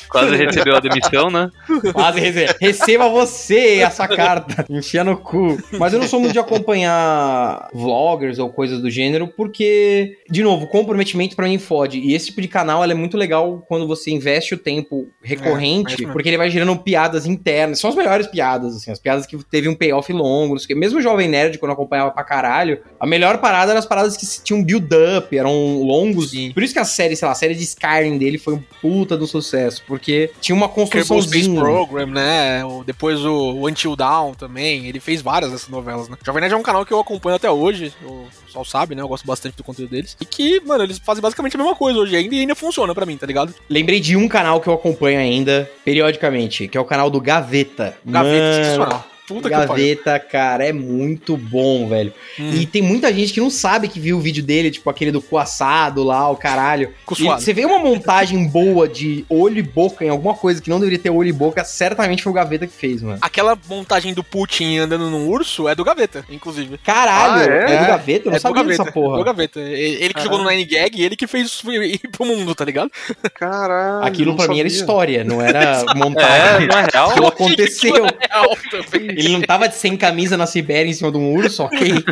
Quase 0.10 0.36
recebeu 0.36 0.76
a 0.76 0.80
demissão, 0.80 1.30
né? 1.30 1.50
Quase 1.94 2.20
rece- 2.20 2.56
receba 2.60 3.10
você 3.10 3.80
essa 3.80 4.08
carta. 4.08 4.66
Enfia 4.70 5.04
no 5.04 5.18
cu. 5.18 5.58
Mas 5.80 5.94
eu 5.94 6.00
não 6.00 6.08
sou 6.08 6.20
muito 6.20 6.34
de 6.34 6.40
acompanhar 6.40 7.70
vloggers 7.74 8.40
ou 8.40 8.50
coisas 8.50 8.82
do 8.82 8.90
gênero, 8.90 9.28
porque, 9.28 10.18
de 10.30 10.44
novo, 10.44 10.68
comprometimento 10.68 11.36
pra 11.36 11.48
mim 11.48 11.58
fode. 11.58 12.00
E 12.00 12.14
esse 12.14 12.25
tipo 12.28 12.42
de 12.42 12.48
canal 12.48 12.84
ela 12.84 12.92
é 12.92 12.96
muito 12.96 13.18
legal 13.18 13.64
quando 13.68 13.88
você 13.88 14.12
investe 14.12 14.54
o 14.54 14.58
tempo 14.58 15.08
É, 15.24 15.26
é 15.26 15.30
recorrente, 15.30 15.92
isso 15.92 16.00
mesmo. 16.02 16.14
porque 16.14 16.30
ele 16.30 16.38
vai 16.38 16.50
gerando 16.50 16.76
piadas 16.78 17.26
internas. 17.26 17.80
São 17.80 17.90
as 17.90 17.96
melhores 17.96 18.28
piadas, 18.28 18.76
assim, 18.76 18.92
as 18.92 19.00
piadas 19.00 19.26
que 19.26 19.38
teve 19.46 19.68
um 19.70 19.76
payoff 19.76 20.12
longo, 20.12 20.54
não 20.54 20.60
sei 20.60 20.66
o 20.66 20.68
quê. 20.70 20.76
Mesmo 20.76 21.00
o 21.00 21.02
Jovem 21.02 21.28
Nerd, 21.28 21.58
quando 21.58 21.72
eu 21.72 21.74
acompanhava 21.74 22.12
pra 22.12 22.24
caralho, 22.24 22.82
a 23.00 23.06
melhor 23.06 23.40
parada 23.40 23.72
eram 23.72 23.80
as 23.80 23.86
paradas 23.86 24.18
que 24.18 24.26
tinham 24.44 24.64
build-up, 24.64 25.38
eram 25.38 25.82
longos. 25.82 26.32
Sim. 26.32 26.52
Por 26.52 26.64
isso 26.64 26.74
que 26.74 26.80
a 26.80 26.86
série, 26.86 27.16
sei 27.16 27.26
lá, 27.26 27.32
a 27.32 27.36
série 27.36 27.56
de 27.56 27.64
Skyrim 27.64 28.18
dele 28.18 28.38
foi 28.38 28.54
um 28.54 28.64
puta 28.82 29.18
do 29.18 29.28
sucesso, 29.28 29.84
porque 29.88 30.32
tinha 30.42 30.56
uma 30.56 30.70
Kerbal 30.70 31.22
Space. 31.22 31.50
Program, 31.50 32.08
né? 32.08 32.62
Depois 32.86 33.24
o, 33.24 33.68
Until 33.68 33.96
Dawn 33.96 34.34
também. 34.34 34.88
Ele 34.88 35.00
fez 35.00 35.22
várias 35.22 35.52
dessas 35.52 35.70
novelas, 35.70 36.10
né? 36.10 36.18
Jovem 36.26 36.42
Nerd 36.42 36.54
é 36.54 36.58
um 36.58 36.64
canal 36.64 36.86
que 36.86 36.92
eu 36.94 37.00
acompanho 37.00 37.36
até 37.36 37.50
hoje. 37.50 37.94
O 38.04 38.26
pessoal 38.46 38.66
sabe, 38.66 38.96
né? 38.96 39.02
Eu 39.02 39.08
gosto 39.08 39.26
bastante 39.26 39.56
do 39.56 39.64
conteúdo 39.64 39.90
deles. 39.90 40.16
E 40.20 40.26
que, 40.26 40.60
mano, 40.62 40.84
eles 40.84 41.00
fazem 41.00 41.22
basicamente 41.22 41.56
a 41.56 41.60
mesma 41.60 41.76
coisa 41.76 42.00
hoje 42.00 42.15
ainda 42.16 42.36
e 42.36 42.40
ainda 42.40 42.56
funciona 42.56 42.94
pra 42.94 43.06
mim, 43.06 43.18
tá 43.18 43.26
ligado? 43.26 43.54
Lembrei 43.70 44.00
de 44.00 44.16
um 44.16 44.28
canal 44.28 44.60
que 44.62 44.68
eu 44.68 44.74
acompanho 44.74 45.20
ainda, 45.20 45.70
periodicamente, 45.84 46.68
que 46.68 46.78
é 46.78 46.82
o 46.82 46.86
canal 46.86 47.10
do 47.10 47.20
Gaveta. 47.22 47.98
Gaveta, 48.06 48.36
Mano, 48.40 48.56
sensacional. 48.56 49.06
Puta 49.28 49.50
que 49.50 49.56
pariu. 49.56 49.68
Gaveta, 49.68 50.20
cara, 50.20 50.66
é 50.66 50.72
muito 50.74 51.36
bom, 51.36 51.88
velho. 51.88 52.14
Hum. 52.40 52.52
E 52.54 52.66
tem 52.66 52.82
muita 52.82 53.12
gente 53.14 53.34
que 53.34 53.40
não 53.42 53.50
sabe 53.50 53.88
que 53.88 54.00
viu 54.00 54.18
o 54.18 54.22
vídeo 54.22 54.44
dele, 54.44 54.70
tipo 54.70 54.90
aquele 54.90 55.12
do 55.12 55.22
cu 55.22 55.38
assado 55.38 56.04
lá, 56.04 56.30
o 56.30 56.36
caralho. 56.36 56.94
E 57.18 57.24
você 57.24 57.52
vê 57.54 57.66
uma 57.66 57.80
montagem 57.80 58.46
boa 58.48 58.88
de 58.88 59.26
olho 59.30 59.58
e 59.58 59.64
boca 59.64 60.06
em 60.06 60.10
alguma 60.10 60.34
coisa 60.36 60.62
que 60.62 60.70
não 60.70 60.80
deveria 60.80 61.00
ter 61.00 61.10
olho 61.10 61.30
e 61.30 61.34
boca, 61.34 61.64
certamente 61.64 62.22
foi 62.22 62.32
o 62.32 62.36
Gaveta 62.36 62.68
que 62.68 62.74
fez, 62.74 63.02
mano. 63.02 63.18
Aquela 63.22 63.58
montagem 63.68 64.14
do 64.14 64.24
Putin 64.24 64.78
andando 64.78 65.10
num 65.10 65.28
urso 65.28 65.68
é 65.68 65.74
do 65.76 65.84
Gaveta, 65.84 66.24
inclusive. 66.30 66.78
Caralho, 66.78 67.52
Ah, 67.52 67.56
é? 67.56 67.74
é? 67.74 67.80
do 67.82 67.88
Gaveta? 67.88 68.28
Eu 68.28 68.30
não 68.32 68.36
é 68.36 68.40
do 68.40 68.42
sabia 68.42 68.62
Gaveta. 68.64 68.84
dessa 68.84 68.92
porra. 68.92 69.18
Do 69.18 69.24
Gaveta. 69.24 69.60
Ele 69.60 70.14
que 70.14 70.22
jogou 70.22 70.38
no 70.38 70.50
Nine 70.50 70.66
Gag 70.66 71.00
e 71.00 71.04
ele 71.04 71.16
que 71.16 71.26
fez 71.28 71.62
ir 71.66 72.08
pro 72.10 72.26
mundo, 72.26 72.54
tá 72.54 72.64
ligado? 72.66 72.92
Caralho. 73.34 74.06
Aquilo 74.06 74.36
pra 74.36 74.48
mim 74.48 74.60
era 74.60 74.70
sabia. 74.70 74.80
história, 74.82 75.24
não 75.24 75.42
era 75.42 75.84
É, 75.90 75.94
montagem. 75.96 76.68
não 76.68 76.78
é 76.78 76.88
real? 76.94 77.10
Aquilo 77.10 77.28
aconteceu. 77.28 77.94
Real 78.06 78.58
também. 78.70 79.15
Ele 79.16 79.30
não 79.30 79.42
tava 79.42 79.70
sem 79.72 79.96
camisa 79.96 80.36
na 80.38 80.46
Sibéria 80.46 80.90
em 80.90 80.94
cima 80.94 81.12
de 81.12 81.18
um 81.18 81.34
urso, 81.34 81.64
ok? 81.64 82.04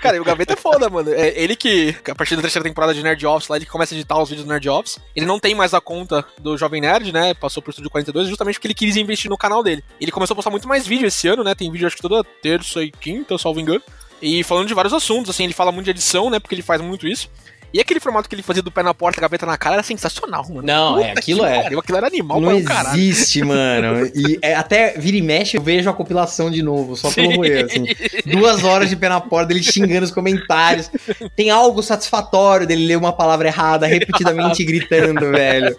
Cara, 0.00 0.16
e 0.16 0.20
o 0.20 0.24
Gaveta 0.24 0.54
é 0.54 0.56
foda, 0.56 0.88
mano. 0.88 1.12
É 1.12 1.32
ele 1.40 1.54
que, 1.54 1.94
a 2.10 2.14
partir 2.14 2.36
da 2.36 2.42
terceira 2.42 2.66
temporada 2.66 2.94
de 2.94 3.02
Nerd 3.02 3.24
Office, 3.26 3.48
lá 3.48 3.56
ele 3.56 3.66
começa 3.66 3.94
a 3.94 3.96
editar 3.96 4.20
os 4.20 4.28
vídeos 4.28 4.46
do 4.46 4.52
Nerd 4.52 4.68
Office. 4.68 4.98
Ele 5.14 5.26
não 5.26 5.38
tem 5.38 5.54
mais 5.54 5.74
a 5.74 5.80
conta 5.80 6.24
do 6.38 6.56
Jovem 6.56 6.80
Nerd, 6.80 7.12
né? 7.12 7.34
Passou 7.34 7.62
pro 7.62 7.70
Estúdio 7.70 7.90
42, 7.90 8.28
justamente 8.28 8.54
porque 8.54 8.68
ele 8.68 8.74
quis 8.74 8.96
investir 8.96 9.30
no 9.30 9.38
canal 9.38 9.62
dele. 9.62 9.84
Ele 10.00 10.10
começou 10.10 10.34
a 10.34 10.36
postar 10.36 10.50
muito 10.50 10.68
mais 10.68 10.86
vídeo 10.86 11.06
esse 11.06 11.28
ano, 11.28 11.44
né? 11.44 11.54
Tem 11.54 11.70
vídeo 11.70 11.86
acho 11.86 11.96
que 11.96 12.02
toda 12.02 12.24
terça 12.42 12.82
e 12.82 12.90
quinta, 12.90 13.36
salvo 13.38 13.60
engano. 13.60 13.82
E 14.20 14.42
falando 14.42 14.66
de 14.66 14.74
vários 14.74 14.92
assuntos, 14.92 15.30
assim, 15.30 15.44
ele 15.44 15.52
fala 15.52 15.70
muito 15.70 15.84
de 15.84 15.92
edição, 15.92 16.28
né? 16.28 16.40
Porque 16.40 16.54
ele 16.54 16.62
faz 16.62 16.80
muito 16.80 17.06
isso. 17.06 17.30
E 17.72 17.80
aquele 17.80 18.00
formato 18.00 18.28
que 18.28 18.34
ele 18.34 18.42
fazia 18.42 18.62
do 18.62 18.70
pé 18.70 18.82
na 18.82 18.94
porta, 18.94 19.20
gaveta 19.20 19.44
na 19.44 19.56
cara, 19.58 19.74
era 19.74 19.82
sensacional, 19.82 20.44
mano. 20.48 20.62
Não, 20.62 20.98
é, 20.98 21.12
aquilo 21.12 21.44
é. 21.44 21.62
Pariu, 21.62 21.78
aquilo 21.78 21.98
era 21.98 22.06
animal 22.06 22.40
Não 22.40 22.52
existe, 22.52 23.42
mano. 23.42 24.08
E 24.18 24.38
é, 24.42 24.54
até 24.54 24.98
vira 24.98 25.16
e 25.16 25.22
mexe, 25.22 25.56
eu 25.56 25.62
vejo 25.62 25.88
a 25.88 25.92
compilação 25.92 26.50
de 26.50 26.62
novo, 26.62 26.96
só 26.96 27.10
pelo 27.10 27.36
roer, 27.36 27.66
assim. 27.66 27.84
Duas 28.26 28.64
horas 28.64 28.88
de 28.88 28.96
pé 28.96 29.08
na 29.08 29.20
porta, 29.20 29.52
ele 29.52 29.62
xingando 29.62 30.04
os 30.04 30.10
comentários. 30.10 30.90
Tem 31.36 31.50
algo 31.50 31.82
satisfatório 31.82 32.66
dele 32.66 32.86
ler 32.86 32.96
uma 32.96 33.12
palavra 33.12 33.48
errada, 33.48 33.86
repetidamente 33.86 34.64
gritando, 34.64 35.20
velho. 35.30 35.76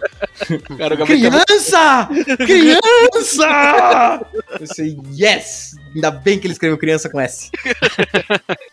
Cara, 0.78 0.94
é 0.94 1.06
Criança! 1.06 2.08
Criança! 2.38 4.26
Eu 4.58 4.66
sei, 4.66 4.98
yes! 5.12 5.74
Ainda 5.94 6.10
bem 6.10 6.38
que 6.38 6.46
ele 6.46 6.52
escreveu 6.52 6.78
criança 6.78 7.08
com 7.08 7.20
S. 7.20 7.50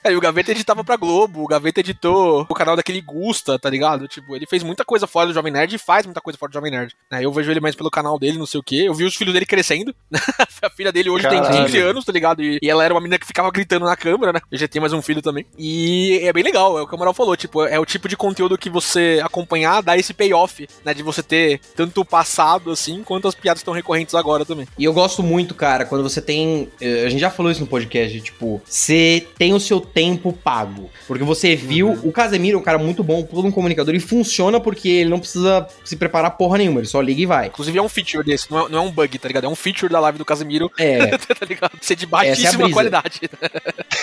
Aí 0.04 0.16
o 0.16 0.22
Gaveta 0.22 0.52
editava 0.52 0.84
pra 0.84 0.96
Globo, 0.96 1.44
o 1.44 1.48
Gaveta 1.48 1.80
editou 1.80 2.46
o 2.48 2.54
canal 2.54 2.76
daquele 2.76 3.02
Gusta, 3.02 3.58
tá 3.58 3.70
ligado? 3.70 4.08
Tipo, 4.08 4.36
ele 4.36 4.46
fez 4.46 4.64
muita 4.64 4.86
coisa 4.86 5.08
fora 5.08 5.28
do 5.28 5.34
Jovem 5.34 5.52
Nerd 5.52 5.76
e 5.76 5.80
faz 5.80 6.06
muita 6.06 6.22
coisa 6.22 6.38
fora 6.38 6.52
do 6.52 6.54
Jovem 6.54 6.72
Nerd. 6.72 6.96
Né? 7.12 7.26
Eu 7.26 7.32
vejo 7.32 7.50
ele 7.50 7.60
mais 7.60 7.76
pelo 7.76 7.90
canal 7.90 8.20
dele, 8.20 8.38
não 8.38 8.46
sei 8.46 8.60
o 8.60 8.64
quê. 8.64 8.84
Eu 8.88 8.94
vi 8.94 9.04
os 9.06 9.16
filhos 9.16 9.34
dele 9.34 9.46
crescendo. 9.46 9.94
a 10.62 10.70
filha 10.70 10.92
dele 10.92 11.10
hoje 11.10 11.28
tem 11.28 11.42
Caralho. 11.42 11.66
15 11.66 11.78
anos, 11.80 12.06
tá 12.06 12.12
ligado? 12.12 12.42
E, 12.44 12.60
e 12.62 12.70
ela 12.70 12.84
era 12.84 12.94
uma 12.94 13.02
menina 13.02 13.18
que 13.18 13.26
ficava 13.26 13.50
gritando 13.52 13.86
na 13.86 13.96
câmera, 13.96 14.34
né? 14.34 14.40
Eu 14.52 14.58
já 14.58 14.68
tenho 14.68 14.82
mais 14.82 14.94
um 14.94 15.02
filho 15.02 15.22
também. 15.22 15.46
E 15.58 16.20
é 16.24 16.32
bem 16.32 16.44
legal, 16.44 16.78
é 16.78 16.82
o 16.82 16.88
que 16.88 16.94
o 16.94 16.96
Amaral 16.96 17.14
falou, 17.14 17.36
tipo, 17.36 17.64
é 17.64 17.80
o 17.80 17.86
tipo 17.86 18.08
de 18.08 18.16
conteúdo 18.16 18.58
que 18.58 18.70
você 18.70 19.20
acompanhar 19.24 19.82
dá 19.82 19.98
esse 19.98 20.14
payoff, 20.14 20.68
né? 20.86 20.94
De 20.94 21.04
você 21.04 21.24
ter 21.24 21.60
tanto 21.76 22.02
o 22.02 22.06
passado, 22.06 22.72
assim, 22.72 23.04
quanto 23.04 23.28
as 23.28 23.36
piadas 23.36 23.62
estão 23.62 23.74
recorrentes 23.74 24.14
agora 24.16 24.46
também. 24.46 24.68
E 24.78 24.84
eu 24.84 24.94
gosto 24.94 25.24
muito, 25.24 25.56
cara, 25.56 25.86
quando 25.86 26.04
você 26.04 26.22
tem. 26.22 26.70
eh, 26.80 27.07
A 27.08 27.10
gente 27.10 27.20
já 27.22 27.30
falou 27.30 27.52
isso 27.52 27.62
no 27.62 27.68
podcast, 27.68 28.20
tipo, 28.22 28.62
você 28.66 29.26
tem 29.38 29.54
o 29.54 29.60
seu 29.60 29.80
tempo 29.80 30.32
pago. 30.32 30.90
Porque 31.08 31.24
você 31.24 31.56
viu. 31.56 31.98
O 32.04 32.12
Casemiro 32.12 32.58
é 32.58 32.62
um 32.62 32.64
cara 32.64 32.78
muito 32.78 33.04
bom, 33.04 33.24
todo 33.24 33.48
um 33.48 33.52
comunicador, 33.52 33.96
e 33.96 34.00
funciona 34.00 34.60
porque 34.60 34.90
ele 34.90 35.10
não 35.10 35.20
precisa 35.20 35.68
se 35.84 35.96
preparar 35.96 36.32
porra 36.32 36.58
nenhuma, 36.58 36.80
ele 36.80 36.88
só 36.88 37.02
liga 37.02 37.22
e 37.22 37.26
vai. 37.26 37.48
Inclusive 37.48 37.78
é 37.78 37.82
um 37.82 37.90
feature 37.90 38.24
desse, 38.24 38.52
não 38.52 38.66
é, 38.66 38.70
não 38.70 38.80
é 38.80 38.82
um 38.82 38.92
bug, 38.92 39.18
tá 39.18 39.28
ligado? 39.28 39.46
É 39.46 39.50
um 39.50 39.56
feature 39.56 39.92
da 39.92 40.00
live 40.00 40.18
do 40.18 40.26
Casemiro, 40.26 40.72
É. 40.78 41.18
tá 41.18 41.46
ligado? 41.48 41.72
Ser 41.82 41.96
de 41.96 42.06
é 42.06 42.08
baixíssima 42.08 42.64
brisa. 42.64 42.74
qualidade. 42.74 43.22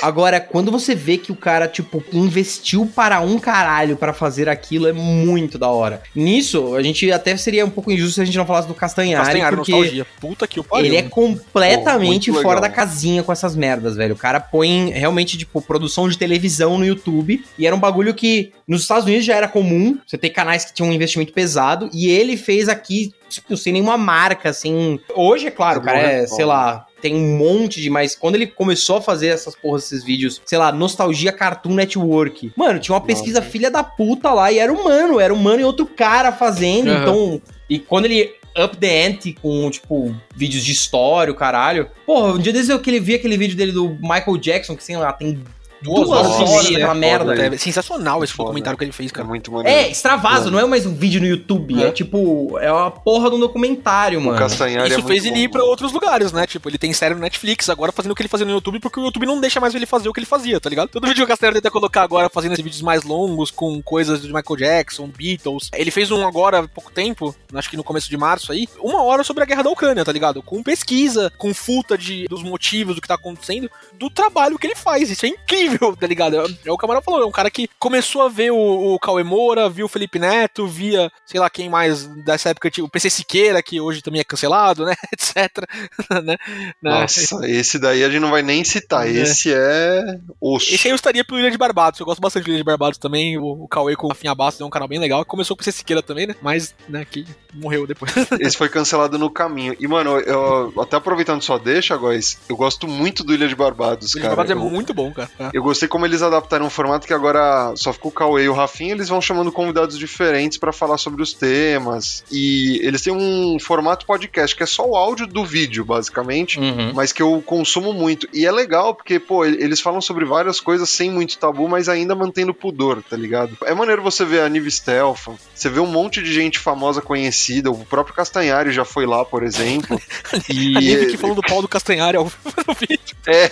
Agora, 0.03 0.41
quando 0.41 0.71
você 0.71 0.95
vê 0.95 1.17
que 1.19 1.33
o 1.33 1.37
cara, 1.37 1.69
tipo, 1.69 2.03
investiu 2.13 2.91
para 2.95 3.21
um 3.21 3.39
caralho 3.39 3.97
pra 3.97 4.13
fazer 4.13 4.49
aquilo, 4.49 4.87
é 4.87 4.93
muito 4.93 5.59
da 5.59 5.69
hora. 5.69 6.03
Nisso, 6.15 6.75
a 6.75 6.83
gente 6.83 7.11
até 7.11 7.37
seria 7.37 7.65
um 7.65 7.71
pouco 7.71 7.91
injusto 7.91 8.15
se 8.15 8.21
a 8.21 8.25
gente 8.25 8.37
não 8.37 8.47
falasse 8.47 8.69
do 8.69 8.75
Castanhari, 8.75 9.25
Castanhari, 9.25 9.57
porque. 9.57 9.73
nostalgia. 9.73 10.07
Puta 10.21 10.47
que 10.47 10.61
o 10.61 10.65
pariu. 10.65 10.87
Ele 10.87 10.97
é 10.97 11.03
completamente 11.03 12.31
muito 12.31 12.43
fora 12.43 12.61
da 12.61 12.69
casinha 12.95 13.23
com 13.23 13.33
essas 13.33 13.57
merdas, 13.57 13.97
velho. 13.97 14.15
O 14.15 14.19
cara 14.19 14.39
põe 14.39 14.91
realmente, 14.91 15.37
tipo, 15.37 15.61
produção 15.61 16.09
de 16.09 16.17
televisão 16.17 16.79
no 16.79 16.87
YouTube. 16.87 17.45
E 17.59 17.67
era 17.67 17.75
um 17.75 17.81
bagulho 17.81 18.15
que 18.15 18.53
nos 18.67 18.83
Estados 18.83 19.05
Unidos 19.05 19.25
já 19.25 19.35
era 19.35 19.49
comum. 19.49 19.99
Você 20.07 20.17
ter 20.17 20.31
canais 20.31 20.65
que 20.65 20.73
tinham 20.73 20.89
um 20.89 20.93
investimento 20.93 21.33
pesado. 21.33 21.91
E 21.93 22.09
ele 22.09 22.37
fez 22.37 22.69
aqui, 22.69 23.13
tipo, 23.29 23.57
sem 23.57 23.73
nenhuma 23.73 23.99
marca, 23.99 24.51
assim. 24.51 25.01
Hoje, 25.15 25.49
é 25.49 25.51
claro, 25.51 25.81
cara 25.81 25.99
é, 25.99 26.21
Bom, 26.27 26.37
sei 26.37 26.45
lá. 26.45 26.87
Tem 27.03 27.15
um 27.15 27.37
monte 27.37 27.83
de, 27.83 27.91
mas 27.91 28.17
quando 28.17 28.37
ele 28.37 28.47
começou 28.47 28.97
a 28.97 29.03
fazer 29.03 29.27
essas 29.27 29.55
porras, 29.55 29.85
esses 29.85 30.03
vídeos, 30.03 30.41
sei 30.47 30.57
lá, 30.57 30.73
Nostalgia 30.73 31.33
Cartoon 31.33 31.75
Network. 31.75 32.53
Mano, 32.57 32.79
tinha 32.79 32.95
uma 32.95 33.01
pesquisa 33.01 33.43
filha 33.43 33.71
da 33.71 33.85
puta 33.85 34.33
lá 34.33 34.51
e 34.51 34.59
era 34.59 34.73
humano, 34.73 35.21
era 35.21 35.35
humano 35.35 35.61
e 35.61 35.65
outro 35.65 35.85
cara 35.85 36.33
fazendo. 36.33 36.91
Aham. 36.91 37.03
Então, 37.03 37.43
e 37.69 37.79
quando 37.79 38.07
ele 38.07 38.35
up 38.57 38.77
the 38.77 39.07
ante 39.07 39.33
com, 39.33 39.71
tipo, 39.71 40.15
vídeos 40.35 40.65
de 40.65 40.73
história, 40.73 41.33
o 41.33 41.37
caralho. 41.37 41.89
Porra, 42.07 42.35
um 42.35 42.39
dia 42.39 42.53
desses 42.53 42.69
eu 42.69 42.81
que 42.81 42.91
ele 42.91 43.01
vi 43.01 43.15
aquele 43.15 43.37
vídeo 43.37 43.57
dele 43.57 43.73
do 43.73 43.91
Michael 44.01 44.37
Jackson, 44.39 44.77
que 44.77 44.85
sei 44.85 44.97
lá, 44.97 45.13
tem 45.13 45.43
duas, 45.85 46.09
Duas 46.09 46.27
horas, 46.27 46.51
horas, 46.51 46.67
aquela 46.67 46.95
merda. 46.95 47.37
Foda 47.37 47.55
É 47.55 47.59
sensacional 47.59 48.25
esse 48.25 48.33
Foda. 48.33 48.47
documentário 48.47 48.79
que 48.79 48.85
ele 48.85 48.93
fez, 48.93 49.11
É 49.11 49.15
cara. 49.15 49.29
muito 49.29 49.53
maneiro. 49.53 49.79
É, 49.79 49.91
extravaso, 49.91 50.51
não 50.51 50.59
é 50.59 50.65
mais 50.67 50.87
um 50.87 50.95
vídeo 50.95 51.21
no 51.21 51.27
YouTube, 51.27 51.83
é, 51.83 51.89
É. 51.89 51.91
tipo, 51.93 52.59
é 52.59 52.73
uma 52.73 52.91
porra 52.91 53.29
de 53.31 53.37
um 53.37 53.39
documentário, 53.41 54.19
o 54.19 54.23
mano. 54.23 54.39
Castanhari 54.39 54.91
Isso 54.91 55.01
é 55.01 55.03
fez 55.03 55.25
ele 55.25 55.41
ir 55.41 55.49
pra 55.51 55.63
outros 55.63 55.93
lugares, 55.93 56.33
né? 56.33 56.47
Tipo, 56.47 56.69
ele 56.69 56.79
tem 56.79 56.93
série 56.93 57.15
no 57.15 57.21
Netflix 57.21 57.69
agora 57.69 57.93
fazendo 57.93 58.13
o 58.13 58.15
que 58.15 58.23
ele 58.23 58.29
fazia 58.29 58.47
no 58.47 58.53
YouTube, 58.53 58.81
porque 58.81 58.99
o 58.99 59.05
YouTube 59.05 59.27
não 59.27 59.41
deixa 59.41 59.61
mais 59.61 59.75
ele 59.75 59.87
fazer 59.87 60.09
o 60.09 60.13
que 60.13 60.21
ele 60.21 60.27
fazia, 60.27 60.59
tá 60.59 60.69
ligado? 60.71 60.89
Todo 60.89 61.03
vídeo 61.07 61.19
que 61.19 61.23
o 61.25 61.27
Castanheira 61.29 61.61
tenta 61.61 61.71
colocar 61.71 62.03
agora, 62.03 62.29
fazendo 62.31 62.53
esses 62.53 62.65
vídeos 62.65 62.83
mais 62.83 63.03
longos, 63.05 63.51
com 63.51 63.81
coisas 63.83 64.23
de 64.23 64.29
Michael 64.29 64.57
Jackson, 64.57 65.09
Beatles. 65.09 65.71
Ele 65.75 65.91
fez 65.91 66.11
um 66.11 66.27
agora 66.27 66.61
há 66.61 66.69
pouco 66.69 66.91
tempo, 66.91 67.35
acho 67.55 67.69
que 67.71 67.77
no 67.77 67.85
começo 67.85 68.09
de 68.09 68.17
março 68.17 68.51
aí, 68.53 68.67
uma 68.81 69.03
hora 69.03 69.23
sobre 69.23 69.43
a 69.43 69.47
guerra 69.47 69.63
da 69.63 69.71
Ucrânia, 69.71 70.05
tá 70.05 70.13
ligado? 70.13 70.43
Com 70.43 70.63
pesquisa, 70.63 71.31
com 71.37 71.53
futa 71.53 71.99
de, 71.99 72.27
dos 72.29 72.43
motivos 72.43 72.95
do 72.95 73.01
que 73.03 73.09
tá 73.09 73.15
acontecendo, 73.15 73.71
do 73.99 74.11
trabalho 74.11 74.59
que 74.59 74.67
ele 74.67 74.77
faz. 74.77 75.11
Isso 75.11 75.27
é 75.27 75.29
incrível, 75.31 75.97
tá 75.97 76.07
ligado? 76.07 76.37
É, 76.37 76.45
é 76.67 76.73
o 76.73 76.77
que 76.77 76.85
o 76.85 76.87
Amaral 76.87 77.03
falou, 77.03 77.23
é 77.23 77.27
um 77.27 77.33
cara 77.33 77.51
que 77.51 77.69
começou 77.79 78.23
a 78.23 78.29
ver 78.29 78.51
o, 78.53 78.95
o 78.95 78.99
Cauê 78.99 79.23
Moura, 79.23 79.69
viu 79.69 79.87
o 79.87 79.89
Felipe 79.89 80.19
Neto, 80.19 80.67
via, 80.67 81.11
sei 81.25 81.41
lá 81.41 81.49
quem 81.49 81.69
mais 81.69 82.07
dessa 82.25 82.51
época, 82.51 82.71
tipo, 82.71 82.87
o 82.87 82.91
PC 82.91 83.11
Siqueira, 83.11 83.63
que 83.63 83.81
hoje 83.81 84.03
também 84.03 84.21
é 84.21 84.25
cancelado, 84.25 84.85
né? 84.85 84.95
Etc. 85.13 85.35
né? 86.25 86.37
Né? 86.83 87.01
Nossa, 87.01 87.47
esse 87.47 87.79
daí 87.79 88.05
a 88.05 88.09
gente 88.09 88.21
não 88.21 88.31
vai 88.31 88.43
nem 88.43 88.65
citar. 88.65 89.07
É. 89.07 89.11
Esse 89.11 89.53
é 89.53 90.19
osso. 90.41 90.75
Esse 90.75 90.89
aí 90.89 90.93
eu 90.93 90.97
estaria 90.97 91.25
pro 91.25 91.39
Ilha 91.39 91.51
de 91.51 91.59
Barbados. 91.59 92.01
Eu 92.01 92.07
gosto 92.07 92.21
bastante 92.21 92.45
do 92.45 92.51
Ilha 92.51 92.59
de 92.59 92.65
Barbados 92.65 92.99
também. 92.99 93.39
O, 93.39 93.65
o 93.65 93.69
Cauê 93.69 93.97
com 93.97 94.07
a 94.07 94.11
Rafinha 94.11 94.35
Bastos 94.35 94.61
é 94.61 94.65
um 94.65 94.71
canal 94.71 94.89
bem 94.89 94.99
legal. 94.99 95.25
Começou 95.25 95.57
com 95.57 95.63
o 95.63 95.65
PC 95.65 95.79
Siqueira 95.79 96.03
também, 96.03 96.27
né? 96.27 96.35
Mas, 96.43 96.75
né, 96.89 97.05
que 97.09 97.27
morreu 97.53 97.87
depois. 97.87 98.13
Esse 98.41 98.57
foi 98.57 98.69
cancelado 98.69 99.19
no 99.19 99.31
caminho. 99.31 99.77
E, 99.79 99.87
mano, 99.87 100.19
eu, 100.19 100.73
até 100.81 100.97
aproveitando 100.97 101.43
sua 101.43 101.59
deixa, 101.59 101.97
Góis, 101.97 102.39
eu 102.49 102.57
gosto 102.57 102.87
muito 102.87 103.25
do 103.25 103.33
Ilha 103.33 103.49
de 103.49 103.55
Barbados, 103.55 103.84
O 103.85 103.89
Ilha 103.93 103.97
de 103.99 104.13
cara. 104.15 104.29
Barbados 104.29 104.51
é 104.51 104.55
Eu- 104.55 104.59
muito 104.71 104.95
bom, 104.95 105.13
cara. 105.13 105.31
Eu 105.53 105.63
gostei 105.63 105.89
como 105.89 106.07
eles 106.07 106.23
adaptaram 106.23 106.67
um 106.67 106.71
formato 106.71 107.07
que 107.07 107.13
agora 107.15 107.73
só 107.77 107.93
ficou 107.93 108.11
o 108.11 108.15
Cauê 108.15 108.45
e 108.45 108.49
o 108.49 108.53
Rafinha, 108.55 108.93
eles 108.93 109.09
vão 109.09 109.21
chamando 109.21 109.51
convidados 109.53 109.99
diferentes 109.99 110.59
pra 110.59 110.73
falar 110.73 110.99
sobre 110.99 111.23
os 111.23 111.33
temas. 111.33 112.25
E 112.31 112.81
eles 112.83 113.03
têm 113.03 113.13
um 113.13 113.59
formato 113.61 114.07
podcast, 114.07 114.55
que 114.57 114.63
é 114.63 114.67
só 114.67 114.87
o 114.89 114.97
áudio 114.97 115.27
do 115.27 115.45
vídeo, 115.45 115.85
basicamente. 115.85 116.59
Uhum. 116.59 116.93
Mas 116.95 117.13
que 117.13 117.23
eu 117.23 117.43
consumo 117.45 117.93
muito. 117.93 118.29
E 118.33 118.47
é 118.47 118.53
legal, 118.53 118.95
porque, 118.95 119.19
pô, 119.19 119.45
ele- 119.45 119.63
eles 119.63 119.81
falam 119.81 120.01
sobre 120.01 120.25
várias 120.25 120.61
coisas 120.61 120.89
sem 120.91 121.11
muito 121.11 121.39
tabu, 121.39 121.69
mas 121.69 121.89
ainda 121.89 122.15
mantendo 122.15 122.55
pudor, 122.55 123.03
tá 123.03 123.17
ligado? 123.17 123.57
É 123.65 123.75
maneiro 123.75 124.03
você 124.03 124.25
ver 124.25 124.41
a 124.41 124.49
Nive 124.49 124.71
Stelfa, 124.71 125.33
você 125.55 125.69
vê 125.69 125.81
um 125.81 125.87
monte 125.87 126.23
de 126.23 126.33
gente 126.33 126.59
famosa 126.59 127.01
conhecida, 127.01 127.71
o 127.71 127.85
próprio 127.85 128.15
Castanhari 128.15 128.73
já 128.73 128.85
foi 128.85 129.07
lá, 129.07 129.25
por 129.25 129.43
exemplo. 129.43 130.01
e 130.49 130.75
A 130.77 130.81
Nive 130.81 131.07
que 131.11 131.17
falou 131.17 131.35
do 131.37 131.43
pau 131.43 131.61
do 131.63 131.69
Castanhari 131.69 132.17
ao 132.17 132.25
vivo 132.27 132.55
no 132.67 132.75
vídeo. 132.75 133.17
É, 133.27 133.49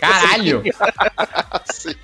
Caralho! 0.00 0.62
assim. 1.68 1.94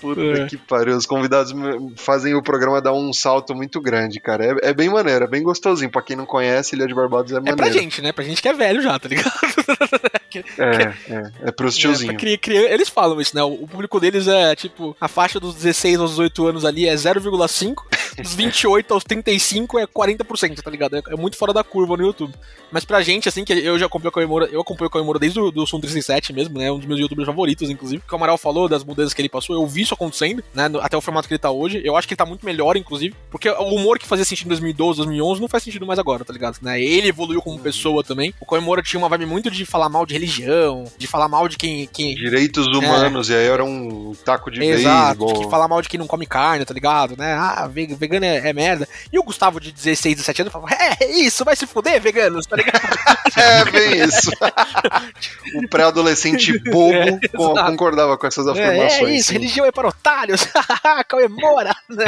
Puta 0.00 0.20
É. 0.20 0.46
que 0.46 0.56
pariu. 0.58 0.96
Os 0.96 1.06
convidados 1.06 1.52
fazem 1.96 2.34
o 2.34 2.42
programa 2.42 2.80
dar 2.82 2.92
um 2.92 3.10
salto 3.12 3.54
muito 3.54 3.80
grande, 3.80 4.20
cara. 4.20 4.44
É, 4.62 4.68
é 4.70 4.74
bem 4.74 4.90
maneiro, 4.90 5.24
é 5.24 5.28
bem 5.28 5.42
gostosinho. 5.42 5.90
Pra 5.90 6.02
quem 6.02 6.14
não 6.14 6.26
conhece, 6.26 6.76
Ilha 6.76 6.86
de 6.86 6.94
Barbados 6.94 7.32
é 7.32 7.36
É 7.36 7.38
maneiro. 7.38 7.56
pra 7.56 7.70
gente, 7.70 8.02
né? 8.02 8.12
Pra 8.12 8.22
gente 8.22 8.42
que 8.42 8.48
é 8.48 8.52
velho 8.52 8.82
já, 8.82 8.98
tá 8.98 9.08
ligado? 9.08 9.32
É, 10.38 11.12
é, 11.12 11.32
é 11.44 11.50
pros 11.52 11.76
É, 11.76 11.80
tiozinhos. 11.80 12.12
pra 12.14 12.20
cri- 12.20 12.38
cri- 12.38 12.56
Eles 12.56 12.88
falam 12.88 13.20
isso, 13.20 13.34
né? 13.36 13.42
O 13.42 13.66
público 13.66 14.00
deles 14.00 14.26
é 14.28 14.54
tipo, 14.54 14.96
a 15.00 15.08
faixa 15.08 15.38
dos 15.38 15.54
16 15.54 15.98
aos 16.00 16.10
18 16.12 16.46
anos 16.46 16.64
ali 16.64 16.88
é 16.88 16.94
0,5, 16.94 17.84
dos 18.22 18.34
28 18.34 18.94
aos 18.94 19.04
35 19.04 19.78
é 19.78 19.86
40%, 19.86 20.60
tá 20.62 20.70
ligado? 20.70 20.96
É, 20.96 21.02
é 21.08 21.16
muito 21.16 21.36
fora 21.36 21.52
da 21.52 21.62
curva 21.64 21.96
no 21.96 22.04
YouTube. 22.04 22.32
Mas 22.70 22.84
pra 22.84 23.02
gente, 23.02 23.28
assim, 23.28 23.44
que 23.44 23.52
eu 23.52 23.78
já 23.78 23.86
acompanho 23.86 24.08
o 24.08 24.12
Coemora, 24.12 24.46
eu 24.50 24.60
acompanho 24.60 24.88
o 24.88 24.90
Coemora 24.90 25.18
desde 25.18 25.38
o 25.40 25.50
do 25.50 25.66
Som 25.66 25.78
37 25.80 26.32
mesmo, 26.32 26.58
né? 26.58 26.70
Um 26.72 26.78
dos 26.78 26.86
meus 26.86 26.98
youtubers 27.00 27.26
favoritos, 27.26 27.70
inclusive. 27.70 28.02
O 28.04 28.08
que 28.08 28.12
o 28.12 28.16
Amaral 28.16 28.36
falou 28.38 28.68
das 28.68 28.82
mudanças 28.84 29.14
que 29.14 29.20
ele 29.22 29.28
passou, 29.28 29.54
eu 29.56 29.66
vi 29.66 29.82
isso 29.82 29.94
acontecendo, 29.94 30.42
né? 30.54 30.70
até 30.80 30.96
o 30.96 31.00
formato 31.00 31.28
que 31.28 31.34
ele 31.34 31.38
tá 31.38 31.50
hoje. 31.50 31.80
Eu 31.84 31.96
acho 31.96 32.08
que 32.08 32.14
ele 32.14 32.18
tá 32.18 32.26
muito 32.26 32.44
melhor, 32.44 32.76
inclusive, 32.76 33.14
porque 33.30 33.48
o 33.48 33.74
humor 33.74 33.98
que 33.98 34.06
fazia 34.06 34.24
sentido 34.24 34.46
em 34.46 34.50
2012, 34.50 34.96
2011 34.98 35.40
não 35.40 35.48
faz 35.48 35.62
sentido 35.62 35.86
mais 35.86 35.98
agora, 35.98 36.24
tá 36.24 36.32
ligado? 36.32 36.58
Né? 36.62 36.80
Ele 36.82 37.08
evoluiu 37.08 37.40
como 37.40 37.58
pessoa 37.58 38.02
também. 38.02 38.34
O 38.40 38.44
Coemora 38.46 38.82
tinha 38.82 38.98
uma 38.98 39.08
vibe 39.08 39.26
muito 39.26 39.50
de 39.50 39.64
falar 39.64 39.88
mal 39.88 40.04
de 40.04 40.14
religião, 40.24 40.84
de 40.96 41.06
falar 41.06 41.28
mal 41.28 41.48
de 41.48 41.56
quem, 41.56 41.86
quem, 41.92 42.14
Direitos 42.14 42.66
humanos, 42.66 43.28
e 43.28 43.34
aí 43.34 43.46
era 43.46 43.64
um 43.64 44.14
taco 44.24 44.50
de 44.50 44.62
Exato, 44.64 45.18
beisebol. 45.20 45.44
de 45.44 45.50
falar 45.50 45.68
mal 45.68 45.80
de 45.82 45.88
quem 45.88 45.98
não 45.98 46.06
come 46.06 46.26
carne, 46.26 46.64
tá 46.64 46.72
ligado? 46.74 47.16
Né? 47.16 47.32
Ah, 47.34 47.66
ve- 47.70 47.94
vegano 47.94 48.24
é, 48.24 48.48
é 48.48 48.52
merda. 48.52 48.88
E 49.12 49.18
o 49.18 49.22
Gustavo 49.22 49.60
de 49.60 49.70
16, 49.72 50.16
17 50.16 50.42
anos 50.42 50.52
falava, 50.52 50.74
é, 50.74 51.04
isso, 51.10 51.44
vai 51.44 51.54
se 51.56 51.66
fuder, 51.66 52.00
veganos, 52.00 52.46
tá 52.46 52.56
ligado? 52.56 52.80
É, 53.36 53.64
bem 53.64 54.04
isso. 54.04 54.30
o 55.56 55.68
pré-adolescente 55.68 56.56
bobo 56.70 56.94
É, 56.94 57.66
concordava 57.66 58.16
com 58.16 58.26
essas 58.26 58.46
É, 58.46 58.50
afirmações. 58.50 59.02
é 59.10 59.14
isso, 59.16 59.28
sim. 59.28 59.32
religião 59.34 59.66
é 59.66 59.72
para 59.72 59.88
otários, 59.88 60.46
comemora, 61.10 61.74
né? 61.90 62.06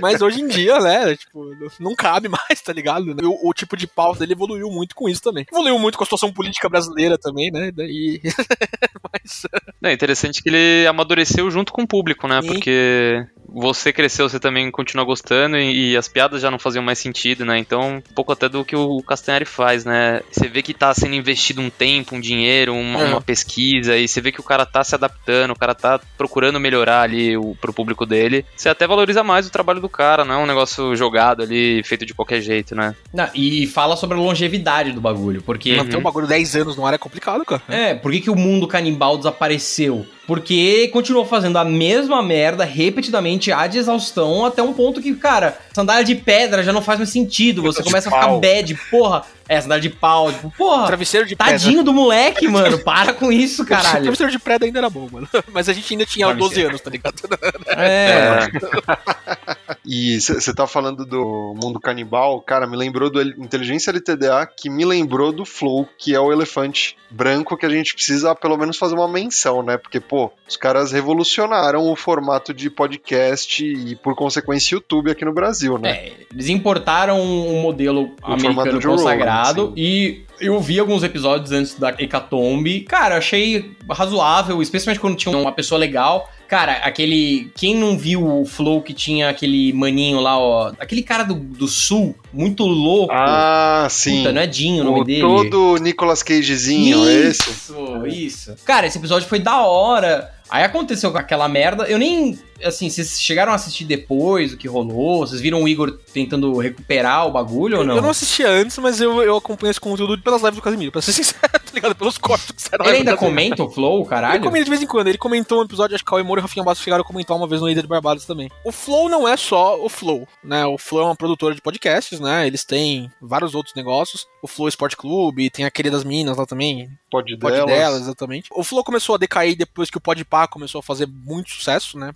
Mas 0.00 0.22
hoje 0.22 0.40
em 0.40 0.46
dia, 0.46 0.78
né, 0.78 1.16
tipo, 1.16 1.50
não 1.80 1.94
cabe 1.96 2.28
mais, 2.28 2.60
tá 2.64 2.72
ligado? 2.72 3.16
O, 3.24 3.50
o 3.50 3.54
tipo 3.54 3.76
de 3.76 3.86
pauta 3.86 4.20
dele 4.20 4.32
evoluiu 4.34 4.70
muito 4.70 4.94
com 4.94 5.08
isso 5.08 5.20
também. 5.22 5.44
Evoluiu 5.50 5.78
muito 5.78 5.98
com 5.98 6.04
a 6.04 6.06
situação 6.06 6.32
política 6.32 6.68
brasileira 6.68 7.18
também, 7.26 7.50
né? 7.50 7.70
Daí... 7.72 8.20
Mas, 9.12 9.42
É 9.82 9.92
interessante 9.92 10.42
que 10.42 10.48
ele 10.48 10.86
amadureceu 10.86 11.50
junto 11.50 11.72
com 11.72 11.82
o 11.82 11.86
público, 11.86 12.28
né? 12.28 12.40
Sim. 12.40 12.48
Porque 12.48 13.26
você 13.48 13.92
cresceu, 13.92 14.28
você 14.28 14.40
também 14.40 14.70
continua 14.70 15.04
gostando 15.04 15.56
e, 15.56 15.92
e 15.92 15.96
as 15.96 16.08
piadas 16.08 16.42
já 16.42 16.50
não 16.50 16.58
faziam 16.58 16.82
mais 16.82 16.98
sentido, 16.98 17.44
né? 17.44 17.58
Então, 17.58 17.96
um 17.96 18.14
pouco 18.14 18.32
até 18.32 18.48
do 18.48 18.64
que 18.64 18.76
o 18.76 19.02
Castanhari 19.02 19.44
faz, 19.44 19.84
né? 19.84 20.20
Você 20.30 20.48
vê 20.48 20.62
que 20.62 20.74
tá 20.74 20.92
sendo 20.94 21.14
investido 21.14 21.60
um 21.60 21.70
tempo, 21.70 22.14
um 22.14 22.20
dinheiro, 22.20 22.74
uma, 22.74 23.00
É. 23.00 23.04
uma 23.04 23.20
pesquisa, 23.20 23.96
e 23.96 24.06
você 24.08 24.20
vê 24.20 24.32
que 24.32 24.40
o 24.40 24.44
cara 24.44 24.66
tá 24.66 24.82
se 24.82 24.94
adaptando, 24.94 25.52
o 25.52 25.58
cara 25.58 25.74
tá 25.74 26.00
procurando 26.16 26.60
melhorar 26.60 27.02
ali 27.02 27.36
o, 27.36 27.54
pro 27.60 27.72
público 27.72 28.04
dele. 28.04 28.44
Você 28.56 28.68
até 28.68 28.86
valoriza 28.86 29.22
mais 29.22 29.46
o 29.46 29.50
trabalho 29.50 29.80
do 29.80 29.88
cara, 29.88 30.24
não 30.24 30.34
é 30.34 30.38
um 30.38 30.46
negócio 30.46 30.94
jogado 30.96 31.42
ali, 31.42 31.82
feito 31.84 32.04
de 32.04 32.14
qualquer 32.14 32.40
jeito, 32.40 32.74
né? 32.74 32.94
Não, 33.12 33.28
e 33.34 33.66
fala 33.66 33.96
sobre 33.96 34.16
a 34.16 34.20
longevidade 34.20 34.92
do 34.92 35.00
bagulho, 35.00 35.42
porque... 35.42 35.76
manter 35.76 35.96
um 35.96 36.02
bagulho 36.02 36.26
10 36.26 36.56
anos 36.56 36.76
no 36.76 36.86
ar 36.86 36.94
é 36.94 36.98
complicado, 36.98 37.44
cara. 37.44 37.62
É, 37.68 37.94
por 37.94 38.12
que, 38.12 38.20
que 38.20 38.30
o 38.30 38.36
mundo 38.36 38.66
canibal 38.66 39.16
desapareceu? 39.16 40.06
Porque 40.26 40.88
continuou 40.88 41.24
fazendo 41.24 41.56
a 41.56 41.64
mesma 41.64 42.22
merda 42.22 42.64
repetidamente, 42.64 43.52
ad 43.52 43.78
exaustão, 43.78 44.44
até 44.44 44.62
um 44.62 44.72
ponto 44.72 45.00
que, 45.00 45.14
cara, 45.14 45.56
sandália 45.72 46.04
de 46.04 46.16
pedra 46.16 46.64
já 46.64 46.72
não 46.72 46.82
faz 46.82 46.98
mais 46.98 47.10
sentido. 47.10 47.62
Você 47.62 47.82
começa 47.82 48.08
a 48.08 48.12
ficar 48.12 48.36
bad, 48.38 48.74
porra. 48.90 49.24
É, 49.48 49.60
sandália 49.60 49.82
de 49.82 49.90
pau, 49.90 50.32
tipo, 50.32 50.50
porra. 50.50 50.86
Travesseiro 50.86 51.26
de 51.26 51.36
pedra. 51.36 51.52
Tadinho 51.52 51.82
do 51.82 51.92
moleque, 51.92 52.48
mano. 52.48 52.78
Para 52.78 53.12
com 53.12 53.30
isso, 53.30 53.64
caralho. 53.64 54.02
Travesseiro 54.02 54.32
de 54.32 54.38
pedra 54.38 54.66
ainda 54.66 54.78
era 54.78 54.90
bom, 54.90 55.08
mano. 55.10 55.28
Mas 55.52 55.68
a 55.68 55.72
gente 55.72 55.92
ainda 55.92 56.06
tinha 56.06 56.32
12 56.32 56.62
anos, 56.62 56.80
tá 56.80 56.90
ligado? 56.90 57.16
É. 57.68 58.46
E 59.88 60.20
você 60.20 60.52
tá 60.52 60.66
falando 60.66 61.06
do 61.06 61.54
mundo 61.62 61.78
canibal, 61.78 62.40
cara, 62.40 62.66
me 62.66 62.76
lembrou 62.76 63.08
do 63.08 63.22
Inteligência 63.22 63.92
LTDA, 63.92 64.44
que 64.44 64.68
me 64.68 64.84
lembrou 64.84 65.32
do 65.32 65.44
Flow, 65.44 65.88
que 65.96 66.12
é 66.12 66.18
o 66.18 66.32
elefante 66.32 66.96
branco 67.08 67.56
que 67.56 67.64
a 67.64 67.68
gente 67.68 67.94
precisa 67.94 68.34
pelo 68.34 68.56
menos 68.56 68.76
fazer 68.76 68.96
uma 68.96 69.06
menção, 69.06 69.62
né? 69.62 69.76
Porque, 69.76 70.00
pô, 70.00 70.32
os 70.48 70.56
caras 70.56 70.90
revolucionaram 70.90 71.88
o 71.88 71.94
formato 71.94 72.52
de 72.52 72.68
podcast 72.68 73.64
e, 73.64 73.94
por 73.94 74.16
consequência, 74.16 74.74
YouTube 74.74 75.10
aqui 75.10 75.24
no 75.24 75.32
Brasil, 75.32 75.78
né? 75.78 75.90
É, 75.90 76.12
eles 76.32 76.48
importaram 76.48 77.20
um 77.20 77.60
modelo 77.60 78.10
formato 78.20 78.46
americano 78.46 78.80
Joe 78.80 78.96
Rogan, 78.96 79.24
consagrado 79.36 79.66
sim. 79.68 79.72
e 79.76 80.26
eu 80.40 80.60
vi 80.60 80.78
alguns 80.78 81.02
episódios 81.02 81.52
antes 81.52 81.74
da 81.74 81.90
Hecatombe. 81.90 82.80
Cara, 82.82 83.16
achei 83.18 83.76
razoável, 83.90 84.60
especialmente 84.60 85.00
quando 85.00 85.16
tinha 85.16 85.36
uma 85.36 85.52
pessoa 85.52 85.78
legal. 85.78 86.30
Cara, 86.48 86.74
aquele. 86.74 87.50
Quem 87.56 87.74
não 87.74 87.98
viu 87.98 88.24
o 88.24 88.44
Flow 88.44 88.80
que 88.80 88.94
tinha 88.94 89.28
aquele 89.28 89.72
maninho 89.72 90.20
lá, 90.20 90.38
ó. 90.38 90.72
Aquele 90.78 91.02
cara 91.02 91.24
do, 91.24 91.34
do 91.34 91.66
sul, 91.66 92.14
muito 92.32 92.64
louco. 92.64 93.12
Ah, 93.12 93.88
sim. 93.90 94.18
Puta, 94.18 94.32
não 94.32 94.42
é 94.42 94.46
Dinho 94.46 94.82
o 94.82 94.84
nome 94.84 95.04
dele? 95.04 95.20
todo 95.20 95.76
Nicolas 95.78 96.22
Cagezinho, 96.22 97.08
é 97.08 97.14
esse? 97.14 97.50
Isso, 97.50 98.06
isso. 98.06 98.56
Cara, 98.64 98.86
esse 98.86 98.96
episódio 98.98 99.28
foi 99.28 99.40
da 99.40 99.62
hora. 99.62 100.32
Aí 100.48 100.62
aconteceu 100.62 101.10
com 101.10 101.18
aquela 101.18 101.48
merda. 101.48 101.84
Eu 101.84 101.98
nem. 101.98 102.38
Assim, 102.64 102.88
vocês 102.88 103.20
chegaram 103.20 103.52
a 103.52 103.54
assistir 103.54 103.84
depois 103.84 104.52
o 104.52 104.56
que 104.56 104.66
rolou? 104.68 105.26
Vocês 105.26 105.40
viram 105.40 105.62
o 105.62 105.68
Igor 105.68 105.98
tentando 106.12 106.56
recuperar 106.58 107.26
o 107.26 107.30
bagulho 107.30 107.78
ou 107.78 107.84
não? 107.84 107.96
Eu 107.96 108.02
não 108.02 108.10
assistia 108.10 108.48
antes, 108.48 108.78
mas 108.78 109.00
eu, 109.00 109.22
eu 109.22 109.36
acompanho 109.36 109.70
esse 109.70 109.80
conteúdo 109.80 110.20
pelas 110.22 110.40
lives 110.42 110.56
do 110.56 110.62
Casimiro, 110.62 110.92
pra 110.92 111.02
ser 111.02 111.12
sincero, 111.14 111.40
tá 111.52 111.60
ligado? 111.74 111.94
Pelos 111.94 112.18
cortes 112.18 112.50
que 112.50 112.62
saíram 112.62 112.86
Ele 112.86 112.98
ainda 112.98 113.16
comenta 113.16 113.62
o 113.62 113.70
Flow, 113.70 114.00
Ele 114.00 114.08
caralho? 114.08 114.42
comenta 114.42 114.64
de 114.64 114.70
vez 114.70 114.82
em 114.82 114.86
quando. 114.86 115.08
Ele 115.08 115.18
comentou 115.18 115.60
um 115.60 115.64
episódio, 115.64 115.94
acho 115.94 116.04
que 116.04 116.10
Cauê 116.10 116.22
Moura 116.22 116.40
e 116.40 116.42
Rafinha 116.42 116.64
Bastos 116.64 116.84
chegaram 116.84 117.02
a 117.02 117.06
comentar 117.06 117.36
uma 117.36 117.46
vez 117.46 117.60
no 117.60 117.68
Ida 117.68 117.82
de 117.82 117.88
Barbados 117.88 118.24
também. 118.24 118.50
O 118.64 118.72
Flow 118.72 119.08
não 119.08 119.26
é 119.28 119.36
só 119.36 119.78
o 119.82 119.88
Flow, 119.88 120.26
né? 120.42 120.64
O 120.66 120.78
Flow 120.78 121.02
é 121.02 121.06
uma 121.06 121.16
produtora 121.16 121.54
de 121.54 121.60
podcasts, 121.60 122.20
né? 122.20 122.46
Eles 122.46 122.64
têm 122.64 123.10
vários 123.20 123.54
outros 123.54 123.74
negócios. 123.74 124.26
O 124.42 124.46
Flow 124.48 124.68
Esporte 124.68 124.96
Clube, 124.96 125.50
tem 125.50 125.64
a 125.64 125.70
Querida 125.70 125.96
das 125.96 126.04
Minas 126.04 126.36
lá 126.36 126.46
também, 126.46 126.88
Pode 127.10 127.36
Pod 127.38 127.52
delas. 127.52 127.66
delas, 127.70 128.00
exatamente. 128.02 128.48
O 128.52 128.62
Flow 128.64 128.82
começou 128.84 129.14
a 129.14 129.18
decair 129.18 129.56
depois 129.56 129.90
que 129.90 129.96
o 129.96 130.00
Podpah 130.00 130.46
começou 130.48 130.78
a 130.80 130.82
fazer 130.82 131.06
muito 131.06 131.50
sucesso, 131.50 131.98
né? 131.98 132.12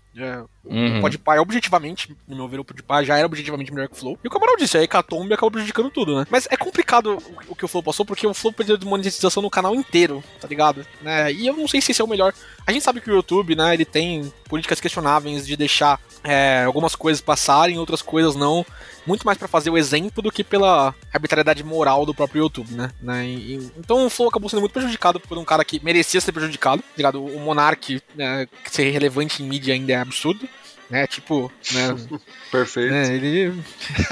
Uhum. 0.65 0.99
O 0.99 1.01
Podpah 1.01 1.37
é 1.37 1.41
objetivamente, 1.41 2.15
no 2.29 2.37
meu 2.37 2.47
ver, 2.49 2.61
o 2.61 2.65
Podpah 2.65 3.03
já 3.03 3.17
era 3.17 3.27
objetivamente 3.27 3.73
melhor 3.73 3.89
que 3.89 3.95
o 3.95 3.99
Flow. 3.99 4.19
E 4.23 4.29
o 4.29 4.31
Camarão 4.31 4.57
disse, 4.57 4.77
a 4.77 4.83
Hecatombe 4.83 5.33
acabou 5.33 5.51
prejudicando 5.51 5.91
tudo, 5.91 6.17
né? 6.19 6.27
Mas 6.31 6.47
é 6.51 6.57
complicado 6.57 7.17
o- 7.17 7.53
o 7.53 7.57
que 7.57 7.65
o 7.65 7.69
Flow 7.69 7.83
passou, 7.83 8.05
porque 8.05 8.27
o 8.27 8.35
Flow 8.35 8.53
perdeu 8.53 8.77
de 8.77 8.85
monetização 8.87 9.43
no 9.43 9.49
canal 9.51 9.75
inteiro, 9.75 10.23
tá 10.41 10.47
ligado? 10.47 10.87
Né? 11.01 11.33
E 11.33 11.47
eu 11.47 11.57
não 11.57 11.67
sei 11.67 11.81
se 11.81 11.93
esse 11.93 12.01
é 12.03 12.05
o 12.05 12.09
melhor. 12.09 12.35
A 12.67 12.73
gente 12.73 12.83
sabe 12.85 13.01
que 13.01 13.11
o 13.11 13.15
YouTube, 13.15 13.57
né, 13.57 13.73
ele 13.75 13.85
tem 13.87 14.31
políticas 14.49 14.81
questionáveis 14.81 15.47
de 15.47 15.57
deixar 15.57 15.99
é, 16.23 16.65
algumas 16.67 16.95
coisas 16.95 17.23
passarem, 17.23 17.79
outras 17.79 18.03
coisas 18.03 18.37
não. 18.37 18.65
Muito 19.11 19.25
mais 19.27 19.37
pra 19.37 19.49
fazer 19.49 19.71
o 19.71 19.77
exemplo 19.77 20.23
do 20.23 20.31
que 20.31 20.45
pela 20.45 20.95
arbitrariedade 21.13 21.65
moral 21.65 22.07
do 22.07 22.15
próprio 22.15 22.43
YouTube, 22.45 22.73
né? 22.75 22.91
né? 23.03 23.27
E- 23.27 23.57
e- 23.57 23.71
então 23.77 24.07
o 24.07 24.09
Flow 24.11 24.29
acabou 24.29 24.49
sendo 24.49 24.61
muito 24.61 24.71
prejudicado 24.73 25.19
por 25.19 25.37
um 25.37 25.45
cara 25.45 25.65
que 25.65 25.83
merecia 25.85 26.21
ser 26.21 26.31
prejudicado, 26.31 26.81
tá 26.81 26.89
ligado? 26.97 27.25
O 27.25 27.41
Monark, 27.41 28.01
né, 28.15 28.47
ser 28.71 28.89
relevante 28.91 29.43
em 29.43 29.47
mídia 29.49 29.75
ainda 29.75 29.93
é 29.93 29.97
absurdo. 29.97 30.49
Né, 30.89 31.07
tipo, 31.09 31.51
né, 31.73 31.97
Perfeito. 32.53 32.93
né, 32.93 33.13
ele. 33.15 33.53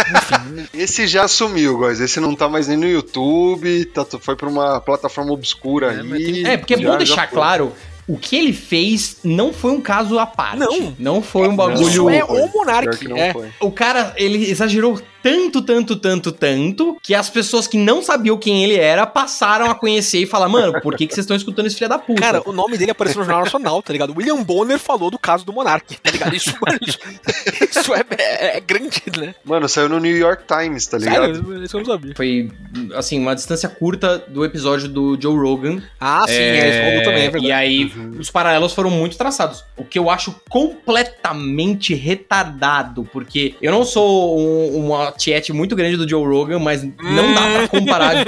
Esse 0.75 1.07
já 1.07 1.27
sumiu, 1.29 1.79
guys. 1.79 2.01
Esse 2.01 2.19
não 2.21 2.35
tá 2.35 2.49
mais 2.49 2.67
nem 2.69 2.77
no 2.77 2.87
YouTube, 2.89 3.85
tá, 3.87 4.05
foi 4.21 4.35
pra 4.37 4.49
uma 4.49 4.81
plataforma 4.81 5.33
obscura 5.33 5.93
É, 5.93 6.01
aí. 6.01 6.45
É, 6.45 6.57
porque 6.57 6.75
é 6.75 6.79
Já- 6.79 6.85
bom 6.85 6.93
já 6.93 6.99
deixar 6.99 7.29
foi. 7.29 7.37
claro. 7.39 7.73
O 8.09 8.17
que 8.17 8.35
ele 8.37 8.55
fez 8.55 9.19
não 9.23 9.53
foi 9.53 9.71
um 9.71 9.83
caso 9.83 10.19
à 10.19 10.25
parte. 10.25 10.59
Não. 10.59 10.95
Não 10.99 11.23
foi 11.23 11.43
um 11.43 11.49
Não, 11.49 11.57
bagulho. 11.57 11.87
isso 11.87 12.09
é 12.09 12.25
o 12.25 12.49
Monark. 12.51 13.07
É. 13.13 13.35
O 13.61 13.71
cara, 13.71 14.15
ele 14.17 14.51
exagerou 14.51 14.99
tanto, 15.23 15.63
tanto, 15.63 15.97
tanto, 15.97 16.33
tanto, 16.33 16.97
que 17.03 17.15
as 17.15 17.29
pessoas 17.29 17.67
que 17.67 17.77
não 17.77 18.03
sabiam 18.03 18.37
quem 18.37 18.65
ele 18.65 18.77
era 18.77 19.07
passaram 19.07 19.71
a 19.71 19.75
conhecer 19.75 20.19
e 20.21 20.27
falar, 20.27 20.49
mano, 20.49 20.81
por 20.81 20.97
que, 20.97 21.07
que 21.07 21.15
vocês 21.15 21.25
estão 21.25 21.37
escutando 21.37 21.67
esse 21.67 21.77
filho 21.77 21.89
da 21.89 21.99
puta? 21.99 22.21
Cara, 22.21 22.43
o 22.45 22.53
nome 22.53 22.77
dele 22.79 22.91
apareceu 22.91 23.19
no 23.21 23.25
Jornal 23.25 23.45
Nacional, 23.45 23.83
tá 23.83 23.93
ligado? 23.93 24.15
William 24.17 24.43
Bonner 24.43 24.79
falou 24.79 25.11
do 25.11 25.19
caso 25.19 25.45
do 25.45 25.53
Monark, 25.53 25.97
tá 26.01 26.11
ligado? 26.11 26.35
Isso, 26.35 26.55
isso, 26.87 26.99
isso 27.79 27.95
é, 27.95 28.05
é- 28.17 28.57
é 28.57 28.61
grande, 28.61 29.03
né? 29.19 29.35
Mano, 29.45 29.69
saiu 29.69 29.89
no 29.89 29.99
New 29.99 30.17
York 30.17 30.45
Times, 30.47 30.87
tá 30.87 30.99
ligado? 30.99 31.35
Sério, 31.37 31.65
isso 31.65 31.77
eu 31.77 31.81
não 31.81 31.87
sabia. 31.87 32.15
Foi, 32.17 32.51
assim, 32.95 33.19
uma 33.19 33.35
distância 33.35 33.69
curta 33.69 34.19
do 34.19 34.45
episódio 34.45 34.89
do 34.89 35.19
Joe 35.21 35.37
Rogan. 35.37 35.83
Ah, 36.01 36.25
sim, 36.27 36.35
é, 36.35 36.91
rolou 36.91 37.05
também, 37.05 37.23
é 37.23 37.27
E 37.27 37.31
verdade. 37.31 37.53
aí, 37.53 37.93
os 38.19 38.31
paralelos 38.31 38.73
foram 38.73 38.91
muito 38.91 39.17
traçados. 39.17 39.65
O 39.77 39.85
que 39.85 39.99
eu 39.99 40.09
acho 40.11 40.35
completamente 40.49 41.95
retardado, 41.95 43.09
porque 43.13 43.55
eu 43.61 43.73
não 43.73 43.85
sou 43.85 44.39
um- 44.39 44.87
uma 44.87 45.08
tiete 45.13 45.53
muito 45.53 45.77
grande 45.77 45.97
do 45.97 46.09
Joe 46.09 46.25
Rogan, 46.27 46.59
mas 46.59 46.83
não 46.83 47.35
dá 47.35 47.41
pra 47.51 47.69
comparar. 47.69 48.15
Hum, 48.17 48.25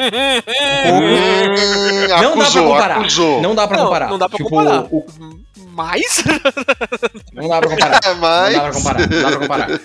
Não 2.22 2.36
dá 2.36 2.50
pra 2.50 2.62
comparar. 2.62 3.00
acusou. 3.00 3.42
Não 3.42 3.54
dá 3.54 3.68
pra 3.68 3.76
Não, 3.76 3.84
comparar. 3.84 4.10
não 4.10 4.18
dá 4.18 4.28
pra 4.28 4.36
Tipo, 4.36 4.50
comparar. 4.50 4.84
o- 4.90 5.06
Mas. 5.74 6.22
não 7.32 7.48
dá 7.48 7.60
pra 7.60 7.70
comparar. 7.70 8.00
É, 8.04 8.14
mas... 8.14 8.54
Não 8.54 8.62
dá 8.62 8.70
pra 8.70 8.72
comparar, 8.72 9.08
não 9.10 9.22
dá 9.22 9.28
pra 9.30 9.38
comparar. 9.38 9.80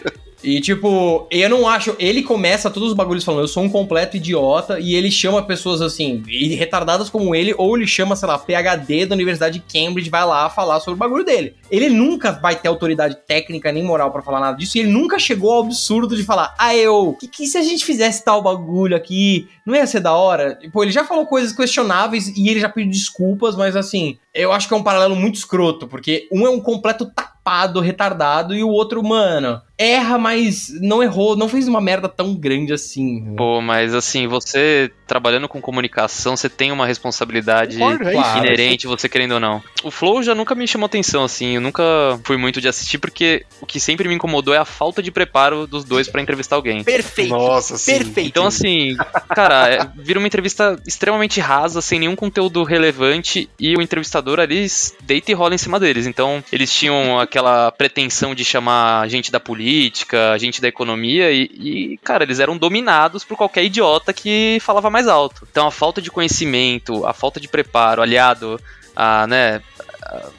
E, 0.46 0.62
tipo, 0.62 1.28
eu 1.32 1.50
não 1.50 1.68
acho. 1.68 1.96
Ele 1.98 2.22
começa 2.22 2.70
todos 2.70 2.90
os 2.90 2.96
bagulhos 2.96 3.24
falando, 3.24 3.42
eu 3.42 3.48
sou 3.48 3.64
um 3.64 3.70
completo 3.70 4.16
idiota, 4.16 4.80
e 4.80 4.94
ele 4.94 5.10
chama 5.10 5.42
pessoas 5.42 5.82
assim, 5.82 6.24
retardadas 6.56 7.10
como 7.10 7.34
ele, 7.34 7.56
ou 7.58 7.76
ele 7.76 7.88
chama, 7.88 8.16
sei 8.16 8.28
lá, 8.28 8.38
PHD 8.38 9.08
da 9.08 9.16
Universidade 9.16 9.60
de 9.60 9.66
Cambridge, 9.66 10.10
vai 10.10 10.24
lá 10.24 10.48
falar 10.48 10.80
sobre 10.80 10.94
o 10.94 10.98
bagulho 10.98 11.26
dele. 11.26 11.56
Ele 11.72 11.90
nunca 11.90 12.32
vai 12.32 12.56
ter 12.56 12.68
autoridade 12.68 13.18
técnica 13.28 13.72
nem 13.72 13.84
moral 13.84 14.12
pra 14.12 14.22
falar 14.22 14.40
nada 14.40 14.58
disso, 14.58 14.78
e 14.78 14.82
ele 14.82 14.92
nunca 14.92 15.18
chegou 15.18 15.52
ao 15.52 15.64
absurdo 15.64 16.16
de 16.16 16.24
falar, 16.24 16.54
ah, 16.60 16.76
eu, 16.76 17.18
que, 17.20 17.28
que 17.28 17.48
se 17.48 17.58
a 17.58 17.64
gente 17.64 17.84
fizesse 17.84 18.24
tal 18.24 18.44
bagulho 18.44 18.96
aqui, 18.96 19.48
não 19.66 19.76
ia 19.76 19.88
ser 19.88 20.00
da 20.00 20.14
hora? 20.14 20.60
Pô, 20.72 20.84
ele 20.84 20.92
já 20.92 21.04
falou 21.04 21.26
coisas 21.26 21.52
questionáveis 21.52 22.28
e 22.28 22.50
ele 22.50 22.60
já 22.60 22.70
pediu 22.70 22.92
desculpas, 22.92 23.56
mas 23.56 23.76
assim, 23.76 24.20
eu 24.36 24.52
acho 24.52 24.68
que 24.68 24.74
é 24.74 24.78
um 24.78 24.84
paralelo 24.84 25.16
muito 25.16 25.36
escroto, 25.36 25.88
porque 25.88 26.28
um 26.32 26.46
é 26.46 26.50
um 26.50 26.60
completo 26.60 27.10
tapado, 27.16 27.80
retardado, 27.80 28.54
e 28.54 28.64
o 28.64 28.70
outro, 28.70 29.02
mano, 29.02 29.62
erra, 29.78 30.18
mas 30.18 30.70
não 30.82 31.04
errou, 31.04 31.36
não 31.36 31.50
fez 31.50 31.68
uma 31.68 31.82
merda 31.82 32.08
tão 32.08 32.34
grande 32.36 32.74
assim. 32.74 33.34
Pô, 33.36 33.62
mas 33.62 33.94
assim, 33.94 34.28
você 34.28 34.92
trabalhando 35.08 35.48
com 35.48 35.62
comunicação, 35.62 36.36
você 36.36 36.50
tem 36.50 36.72
uma 36.72 36.86
responsabilidade 36.86 37.78
Concordo, 37.78 38.10
é. 38.10 38.12
Claro. 38.14 38.40
inerente, 38.46 38.88
você 38.88 39.08
querendo 39.08 39.34
ou 39.34 39.40
não. 39.40 39.62
O 39.84 39.92
Flow 39.92 40.24
já 40.24 40.34
nunca 40.34 40.56
me 40.56 40.68
chamou 40.68 40.86
atenção, 40.86 41.24
assim, 41.24 41.56
eu 41.56 41.62
nunca 41.62 41.84
fui 42.24 42.38
muito 42.38 42.60
de 42.60 42.68
assistir, 42.68 42.98
porque 42.98 43.46
o 43.62 43.66
que 43.66 43.80
sempre 43.80 44.08
me 44.08 44.16
incomodou 44.16 44.54
é 44.54 44.58
a 44.58 44.66
falta 44.66 45.02
de 45.02 45.12
preparo 45.12 45.68
dos 45.68 45.84
dois 45.84 46.08
pra 46.08 46.22
entrevistar 46.22 46.56
alguém. 46.56 46.84
Perfeito. 46.84 47.30
Nossa, 47.30 47.78
sim. 47.78 47.98
Perfeito. 47.98 48.28
Então, 48.28 48.46
assim, 48.48 48.96
cara, 49.36 49.70
é- 49.70 49.90
vira 49.98 50.20
uma 50.20 50.28
entrevista 50.28 50.80
extremamente 50.88 51.40
rasa, 51.40 51.82
sem 51.82 52.00
nenhum 52.00 52.16
conteúdo 52.16 52.64
relevante, 52.64 53.50
e 53.60 53.76
o 53.76 53.82
entrevistador 53.82 54.40
ali 54.40 54.66
deita 55.04 55.32
e 55.32 55.34
rola 55.34 55.54
em 55.54 55.60
cima 55.60 55.80
deles. 55.80 56.08
Então, 56.08 56.44
eles 56.52 56.72
tinham 56.74 57.20
aquela 57.20 57.72
pretensão 57.72 58.34
de 58.34 58.44
chamar 58.44 59.08
gente 59.08 59.32
da 59.32 59.40
política, 59.40 59.65
política, 59.66 60.38
gente 60.38 60.62
da 60.62 60.68
economia, 60.68 61.32
e, 61.32 61.50
e, 61.56 61.98
cara, 62.04 62.24
eles 62.24 62.40
eram 62.40 62.56
dominados 62.56 63.24
por 63.24 63.36
qualquer 63.36 63.64
idiota 63.64 64.14
que 64.14 64.60
falava 64.62 64.92
mais 64.92 65.08
alto. 65.08 65.48
Então 65.50 65.66
a 65.66 65.72
falta 65.72 66.00
de 66.00 66.12
conhecimento, 66.12 67.04
a 67.04 67.14
falta 67.14 67.40
de 67.40 67.48
preparo, 67.48 68.00
aliado 68.00 68.62
a, 68.96 69.26
né, 69.26 69.64
a 70.04 70.30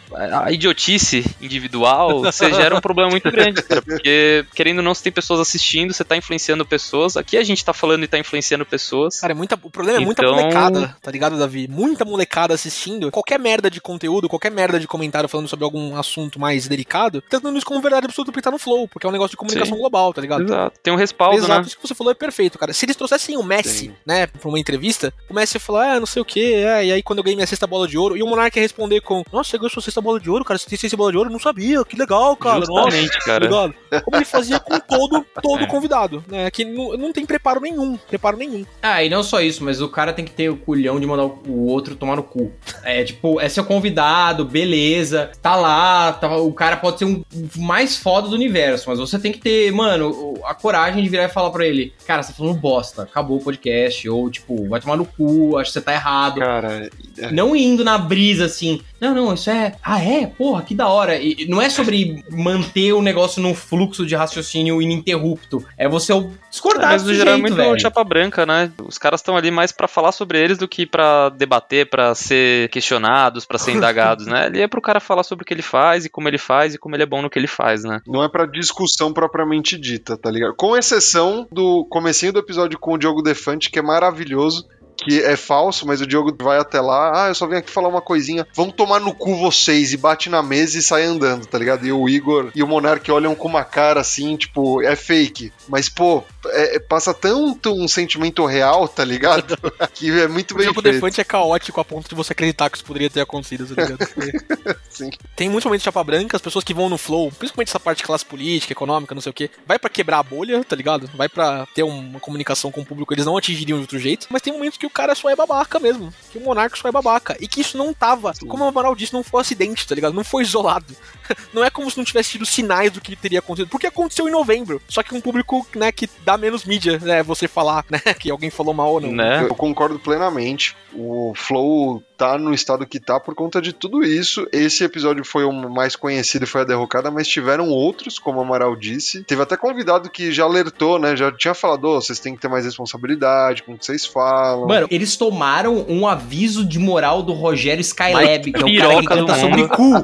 idiotice 0.51 1.25
individual, 1.41 2.23
você 2.25 2.53
gera 2.53 2.75
um 2.75 2.81
problema 2.81 3.11
muito 3.11 3.31
grande, 3.31 3.63
cara, 3.63 3.83
porque 3.83 4.45
querendo 4.55 4.79
ou 4.79 4.85
não, 4.85 4.95
você 4.95 5.05
tem 5.05 5.13
pessoas 5.13 5.41
assistindo, 5.41 5.93
você 5.93 6.05
tá 6.05 6.17
influenciando 6.17 6.65
pessoas. 6.65 7.17
Aqui 7.17 7.37
a 7.37 7.45
gente 7.45 7.65
tá 7.65 7.73
falando 7.73 8.05
e 8.05 8.09
tá 8.09 8.19
influenciando 8.19 8.65
pessoas. 8.65 9.21
Cara, 9.21 9.33
é 9.33 9.37
muita, 9.37 9.59
o 9.63 9.71
problema 9.71 10.01
é 10.01 10.05
muita 10.05 10.23
então... 10.23 10.35
molecada, 10.35 10.97
tá 11.01 11.11
ligado, 11.11 11.39
Davi? 11.39 11.69
Muita 11.69 12.05
molecada 12.05 12.55
assistindo. 12.55 13.11
Qualquer 13.11 13.39
merda 13.39 13.71
de 13.71 13.81
conteúdo, 13.81 14.29
qualquer 14.29 14.51
merda 14.51 14.81
de 14.81 14.87
comentário 14.87 15.29
falando 15.29 15.49
sobre 15.49 15.65
algum 15.65 15.97
assunto 15.97 16.41
mais 16.41 16.69
delicado, 16.69 17.23
tentando 17.23 17.57
isso 17.57 17.67
como 17.67 17.81
verdade 17.81 18.07
absoluta 18.07 18.33
porque 18.33 18.43
tá 18.43 18.51
no 18.51 18.59
flow, 18.59 18.89
porque 18.89 19.07
é 19.07 19.09
um 19.09 19.13
negócio 19.13 19.33
de 19.33 19.37
comunicação 19.37 19.75
Sim. 19.75 19.81
global, 19.81 20.13
tá 20.13 20.21
ligado? 20.21 20.43
Exato. 20.43 20.79
Tem 20.83 20.93
um 20.93 20.97
respaldo, 20.97 21.39
Exato, 21.39 21.61
né? 21.61 21.67
isso 21.67 21.77
que 21.77 21.87
você 21.87 21.95
falou 21.95 22.11
é 22.11 22.15
perfeito, 22.15 22.59
cara. 22.59 22.73
Se 22.73 22.85
eles 22.85 22.97
trouxessem 22.97 23.37
o 23.37 23.43
Messi, 23.43 23.87
Sim. 23.87 23.95
né, 24.05 24.27
pra 24.27 24.49
uma 24.49 24.59
entrevista, 24.59 25.13
o 25.29 25.35
Messi 25.35 25.57
ia 25.57 25.61
falar, 25.61 25.93
ah, 25.93 26.01
não 26.01 26.07
sei 26.07 26.23
o 26.23 26.25
que, 26.25 26.55
é, 26.55 26.87
e 26.87 26.93
aí 26.93 27.03
quando 27.03 27.19
eu 27.19 27.25
ganhei 27.25 27.37
minha 27.37 27.47
sexta 27.47 27.67
bola 27.67 27.87
de 27.87 27.99
ouro, 27.99 28.17
e 28.17 28.23
o 28.23 28.27
Monark 28.27 28.57
ia 28.57 28.63
responder 28.63 29.01
com, 29.01 29.23
nossa, 29.33 29.51
você 29.51 29.59
ganhou 29.59 29.71
sua 29.71 29.83
sexta 29.83 30.01
bola 30.07 30.21
de 30.21 30.31
ouro, 30.31 30.45
cara, 30.45 30.59
você 30.59 30.77
tem 30.77 30.91
bola 30.97 31.11
de 31.11 31.19
ouro? 31.19 31.29
Eu 31.29 31.33
não 31.33 31.41
sabia, 31.41 31.85
que 31.85 31.97
legal, 31.97 32.37
cara. 32.37 32.65
Justamente, 32.65 33.15
nossa, 33.15 33.27
cara. 33.27 33.45
Legal. 33.45 33.75
Como 34.05 34.17
ele 34.17 34.25
fazia 34.25 34.61
com 34.61 34.79
todo, 34.79 35.27
todo 35.43 35.65
é. 35.65 35.67
convidado, 35.67 36.25
né, 36.29 36.51
que 36.51 36.65
não, 36.65 36.97
não 36.97 37.13
tem 37.13 37.27
preparo 37.27 37.61
nenhum, 37.61 37.97
preparo 37.97 38.37
nenhum. 38.37 38.65
Ah, 38.83 39.03
e 39.03 39.09
não 39.09 39.23
só 39.23 39.41
isso, 39.41 39.65
mas 39.65 39.81
o 39.81 39.89
cara 39.89 40.13
tem 40.13 40.25
que 40.25 40.31
ter 40.31 40.49
o 40.49 40.57
culhão 40.57 40.99
de 41.01 41.07
mandar 41.07 41.25
o 41.25 41.67
outro 41.67 41.97
tomar 41.97 42.17
no 42.17 42.23
cu. 42.23 42.53
É, 42.83 43.05
tipo, 43.05 43.41
é 43.41 43.49
seu 43.49 43.65
convidado, 43.65 44.45
beleza, 44.45 45.31
tá 45.43 45.57
lá, 45.57 46.13
tá, 46.13 46.37
o 46.37 46.53
cara 46.53 46.77
pode 46.77 46.99
ser 46.99 47.05
um 47.05 47.25
mais 47.57 47.97
foda 47.97 48.29
do 48.29 48.35
universo, 48.35 48.89
mas 48.89 48.99
você 48.99 49.19
tem 49.19 49.33
que 49.33 49.39
ter, 49.39 49.73
mano, 49.73 50.35
a 50.45 50.55
coragem 50.55 51.03
de 51.03 51.09
virar 51.09 51.25
e 51.25 51.29
falar 51.29 51.51
pra 51.51 51.67
ele, 51.67 51.93
cara, 52.07 52.23
você 52.23 52.33
tá 52.33 52.39
falando 52.39 52.59
bosta, 52.59 53.03
acabou 53.03 53.39
o 53.39 53.43
podcast, 53.43 54.09
ou 54.09 54.31
tipo, 54.31 54.69
vai 54.69 54.81
tomar 54.81 54.97
no 54.97 55.05
cu, 55.05 55.57
acho 55.57 55.71
que 55.71 55.75
você 55.75 55.81
tá 55.81 55.93
errado. 55.93 56.41
Cara, 56.41 56.89
é... 57.19 57.33
não 57.33 57.57
indo 57.57 57.85
na 57.85 57.99
brisa 57.99 58.47
assim, 58.47 58.81
não, 59.01 59.15
não, 59.15 59.35
isso 59.35 59.51
é, 59.51 59.75
ah 59.83 59.96
é, 60.01 60.27
porra, 60.27 60.63
que 60.63 60.75
da 60.75 60.89
hora. 60.89 61.17
E 61.17 61.47
não 61.49 61.61
é 61.61 61.69
sobre 61.69 62.25
manter 62.31 62.93
o 62.93 63.03
negócio 63.03 63.43
num 63.43 63.55
fluxo 63.55 64.07
de 64.07 64.15
raciocínio 64.15 64.81
ininterrupto, 64.81 65.65
é 65.77 65.89
você 65.89 66.13
discordar 66.51 66.93
Mas 66.93 67.03
no 67.03 67.15
geral 67.15 67.35
é 67.35 67.39
muito 67.39 67.57
velho. 67.57 67.81
chapa 67.81 68.03
branca, 68.03 68.47
né? 68.47 68.71
Os 68.87 68.99
caras 68.99 69.21
estão 69.21 69.37
ali 69.37 69.51
mais 69.51 69.73
para 69.73 69.89
falar 69.89 70.13
sobre 70.13 70.43
eles 70.43 70.59
do 70.59 70.69
que 70.69 70.87
para 70.87 71.29
debater, 71.31 71.89
para 71.89 72.15
ser 72.15 72.69
questionados, 72.71 73.45
para 73.45 73.59
ser 73.59 73.73
indagados, 73.73 74.27
né? 74.27 74.47
Ali 74.47 74.61
é 74.61 74.69
pro 74.69 74.81
cara 74.81 75.01
falar 75.01 75.23
sobre 75.23 75.43
o 75.43 75.47
que 75.47 75.55
ele 75.55 75.63
faz 75.63 76.05
e 76.05 76.09
como 76.09 76.29
ele 76.29 76.39
faz 76.39 76.75
e 76.75 76.79
como 76.79 76.95
ele 76.97 77.03
é 77.03 77.07
bom 77.07 77.23
no 77.23 77.31
que 77.31 77.39
ele 77.39 77.47
faz, 77.47 77.85
né? 77.85 78.01
Não 78.07 78.23
é 78.23 78.29
para 78.29 78.47
discussão 78.47 79.13
propriamente 79.13 79.79
dita, 79.79 80.17
tá 80.17 80.31
ligado? 80.31 80.55
Com 80.55 80.77
exceção 80.77 81.47
do 81.51 81.85
comecinho 81.87 82.33
do 82.33 82.39
episódio 82.39 82.79
com 82.79 82.95
o 82.95 82.99
Diogo 82.99 83.23
Defante, 83.23 83.71
que 83.71 83.79
é 83.79 83.83
maravilhoso, 83.83 84.67
que 84.97 85.21
é 85.21 85.37
falso, 85.37 85.87
mas 85.87 86.01
o 86.01 86.07
Diogo 86.07 86.35
vai 86.41 86.59
até 86.59 86.81
lá, 86.81 87.25
ah, 87.25 87.29
eu 87.29 87.35
só 87.35 87.47
vim 87.47 87.57
aqui 87.57 87.71
falar 87.71 87.89
uma 87.89 88.01
coisinha, 88.01 88.47
vão 88.55 88.71
tomar 88.71 89.01
no 89.01 89.15
cu 89.15 89.37
vocês, 89.37 89.93
e 89.93 89.97
bate 89.97 90.29
na 90.29 90.43
mesa 90.43 90.79
e 90.79 90.83
sai 90.83 91.05
andando, 91.05 91.47
tá 91.47 91.59
ligado? 91.59 91.87
E 91.87 91.93
o 91.93 92.09
Igor 92.09 92.51
e 92.55 92.63
o 92.63 92.67
Monark 92.67 93.11
olham 93.11 93.35
com 93.35 93.49
uma 93.49 93.65
cara 93.65 94.01
assim, 94.01 94.37
tipo, 94.37 94.83
é 94.83 94.97
fake. 94.97 95.53
Mas, 95.69 95.89
pô, 95.89 96.25
é, 96.47 96.77
é 96.77 96.79
passa 96.79 97.13
tanto 97.13 97.73
um 97.73 97.87
sentimento 97.87 98.45
real, 98.47 98.89
tá 98.89 99.05
ligado? 99.05 99.57
que 99.93 100.11
é 100.11 100.29
muito 100.29 100.55
bem 100.55 100.65
feito. 100.65 100.79
O 100.79 100.83
Defante 100.83 101.21
é 101.21 101.25
caótico 101.25 101.81
a 101.81 101.85
ponto 101.85 102.09
de 102.09 102.15
você 102.15 102.33
acreditar 102.33 102.71
que 102.71 102.77
isso 102.77 102.85
poderia 102.85 103.11
ter 103.11 103.21
acontecido, 103.21 103.75
tá 103.75 103.83
ligado? 103.83 104.07
Sim. 104.89 105.11
Tem 105.35 105.49
muitos 105.49 105.67
momentos 105.67 105.83
de 105.83 105.85
chapa 105.85 106.03
branca, 106.03 106.37
as 106.37 106.43
pessoas 106.43 106.65
que 106.65 106.75
vão 106.75 106.89
no 106.89 106.99
flow, 106.99 107.31
principalmente 107.31 107.69
essa 107.69 107.81
parte 107.81 107.99
de 107.99 108.05
classe 108.05 108.25
política, 108.25 108.73
econômica, 108.73 109.15
não 109.15 109.23
sei 109.23 109.31
o 109.31 109.35
quê, 109.35 109.51
vai 109.67 109.79
para 109.79 109.91
quebrar 109.91 110.21
a 110.21 110.23
bolha, 110.23 110.65
tá 110.65 110.75
ligado? 110.75 111.11
Vai 111.15 111.29
para 111.29 111.67
ter 111.75 111.83
uma 111.83 112.21
comunicação 112.21 112.71
com 112.71 112.81
o 112.81 112.87
público, 112.87 113.13
eles 113.13 113.27
não 113.27 113.37
atingiriam 113.37 113.79
de 113.79 113.83
outro 113.83 113.99
jeito, 113.99 114.27
mas 114.31 114.43
tem 114.43 114.53
momentos 114.53 114.79
que 114.79 114.86
que 114.87 114.89
o 114.89 114.91
cara 114.91 115.15
só 115.15 115.29
é 115.29 115.37
babaca 115.37 115.79
mesmo. 115.79 116.13
Que 116.31 116.39
o 116.39 116.41
monarca 116.41 116.77
só 116.77 116.89
é 116.89 116.93
babaca. 116.93 117.37
E 117.41 117.49
que 117.49 117.61
isso 117.61 117.77
não 117.77 117.93
tava, 117.93 118.33
Sim. 118.35 118.47
como 118.47 118.65
o 118.65 118.69
Amaral 118.69 118.95
disse, 118.95 119.13
não 119.13 119.23
foi 119.23 119.39
um 119.39 119.41
acidente, 119.41 119.87
tá 119.87 119.95
ligado? 119.95 120.15
Não 120.15 120.25
foi 120.25 120.43
isolado. 120.43 120.95
Não 121.53 121.65
é 121.65 121.71
como 121.71 121.91
se 121.91 121.97
não 121.97 122.05
tivesse 122.05 122.31
tido 122.31 122.47
sinais 122.47 122.93
do 122.93 123.01
que 123.01 123.17
teria 123.17 123.41
acontecido. 123.41 123.69
Porque 123.69 123.89
aconteceu 123.89 124.29
em 124.29 124.31
novembro. 124.31 124.81
Só 124.89 125.03
que 125.03 125.13
um 125.13 125.21
público, 125.21 125.67
né, 125.75 125.91
que 125.91 126.09
dá 126.25 126.39
menos 126.39 126.65
mídia, 126.65 127.01
né? 127.01 127.21
Você 127.25 127.49
falar, 127.49 127.85
né? 127.91 127.99
Que 128.17 128.31
alguém 128.31 128.49
falou 128.49 128.73
mal 128.73 128.93
ou 128.93 129.01
não. 129.01 129.11
Né? 129.11 129.43
Eu 129.43 129.55
concordo 129.55 129.99
plenamente. 129.99 130.77
O 130.95 131.33
Flow 131.35 132.03
tá 132.17 132.39
no 132.39 132.55
estado 132.55 132.87
que 132.87 132.99
tá 132.99 133.21
por 133.21 133.35
conta 133.35 133.61
de 133.61 133.73
tudo 133.73 134.03
isso. 134.05 134.47
Esse 134.53 134.85
episódio 134.85 135.25
foi 135.25 135.45
o 135.45 135.53
mais 135.53 135.97
conhecido 135.97 136.45
e 136.45 136.49
foi 136.49 136.63
a 136.63 136.65
derrocada, 136.65 137.11
mas 137.11 137.29
tiveram 137.29 137.69
outros, 137.69 138.19
como 138.19 138.39
o 138.39 138.43
Amaral 138.43 138.75
disse. 138.77 139.23
Teve 139.25 139.43
até 139.43 139.57
convidado 139.57 140.11
que 140.11 140.33
já 140.33 140.45
alertou, 140.45 140.99
né? 140.99 141.17
Já 141.17 141.31
tinha 141.33 141.55
falado, 141.55 141.85
oh, 141.85 142.01
vocês 142.01 142.21
têm 142.21 142.35
que 142.35 142.41
ter 142.41 142.49
mais 142.49 142.65
responsabilidade 142.65 143.63
com 143.63 143.73
o 143.73 143.79
que 143.79 143.85
vocês 143.85 144.07
falam. 144.07 144.67
Mano, 144.67 144.76
eles 144.91 145.17
tomaram 145.17 145.85
um 145.89 146.07
aviso 146.07 146.65
de 146.65 146.79
moral 146.79 147.23
do 147.23 147.33
Rogério 147.33 147.81
Skylab, 147.81 148.53
que 148.53 148.61
é 148.61 148.65
o 148.65 148.79
cara 148.79 149.01
que 149.01 149.07
canta 149.07 149.35
sobre 149.35 149.69
cu. 149.69 149.95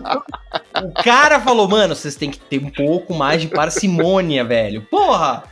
O 0.85 0.93
cara 1.03 1.41
falou, 1.41 1.69
mano, 1.69 1.95
vocês 1.95 2.15
têm 2.15 2.31
que 2.31 2.39
ter 2.39 2.59
um 2.59 2.71
pouco 2.71 3.15
mais 3.15 3.41
de 3.41 3.49
parcimônia, 3.49 4.45
velho. 4.45 4.83
Porra! 4.91 5.45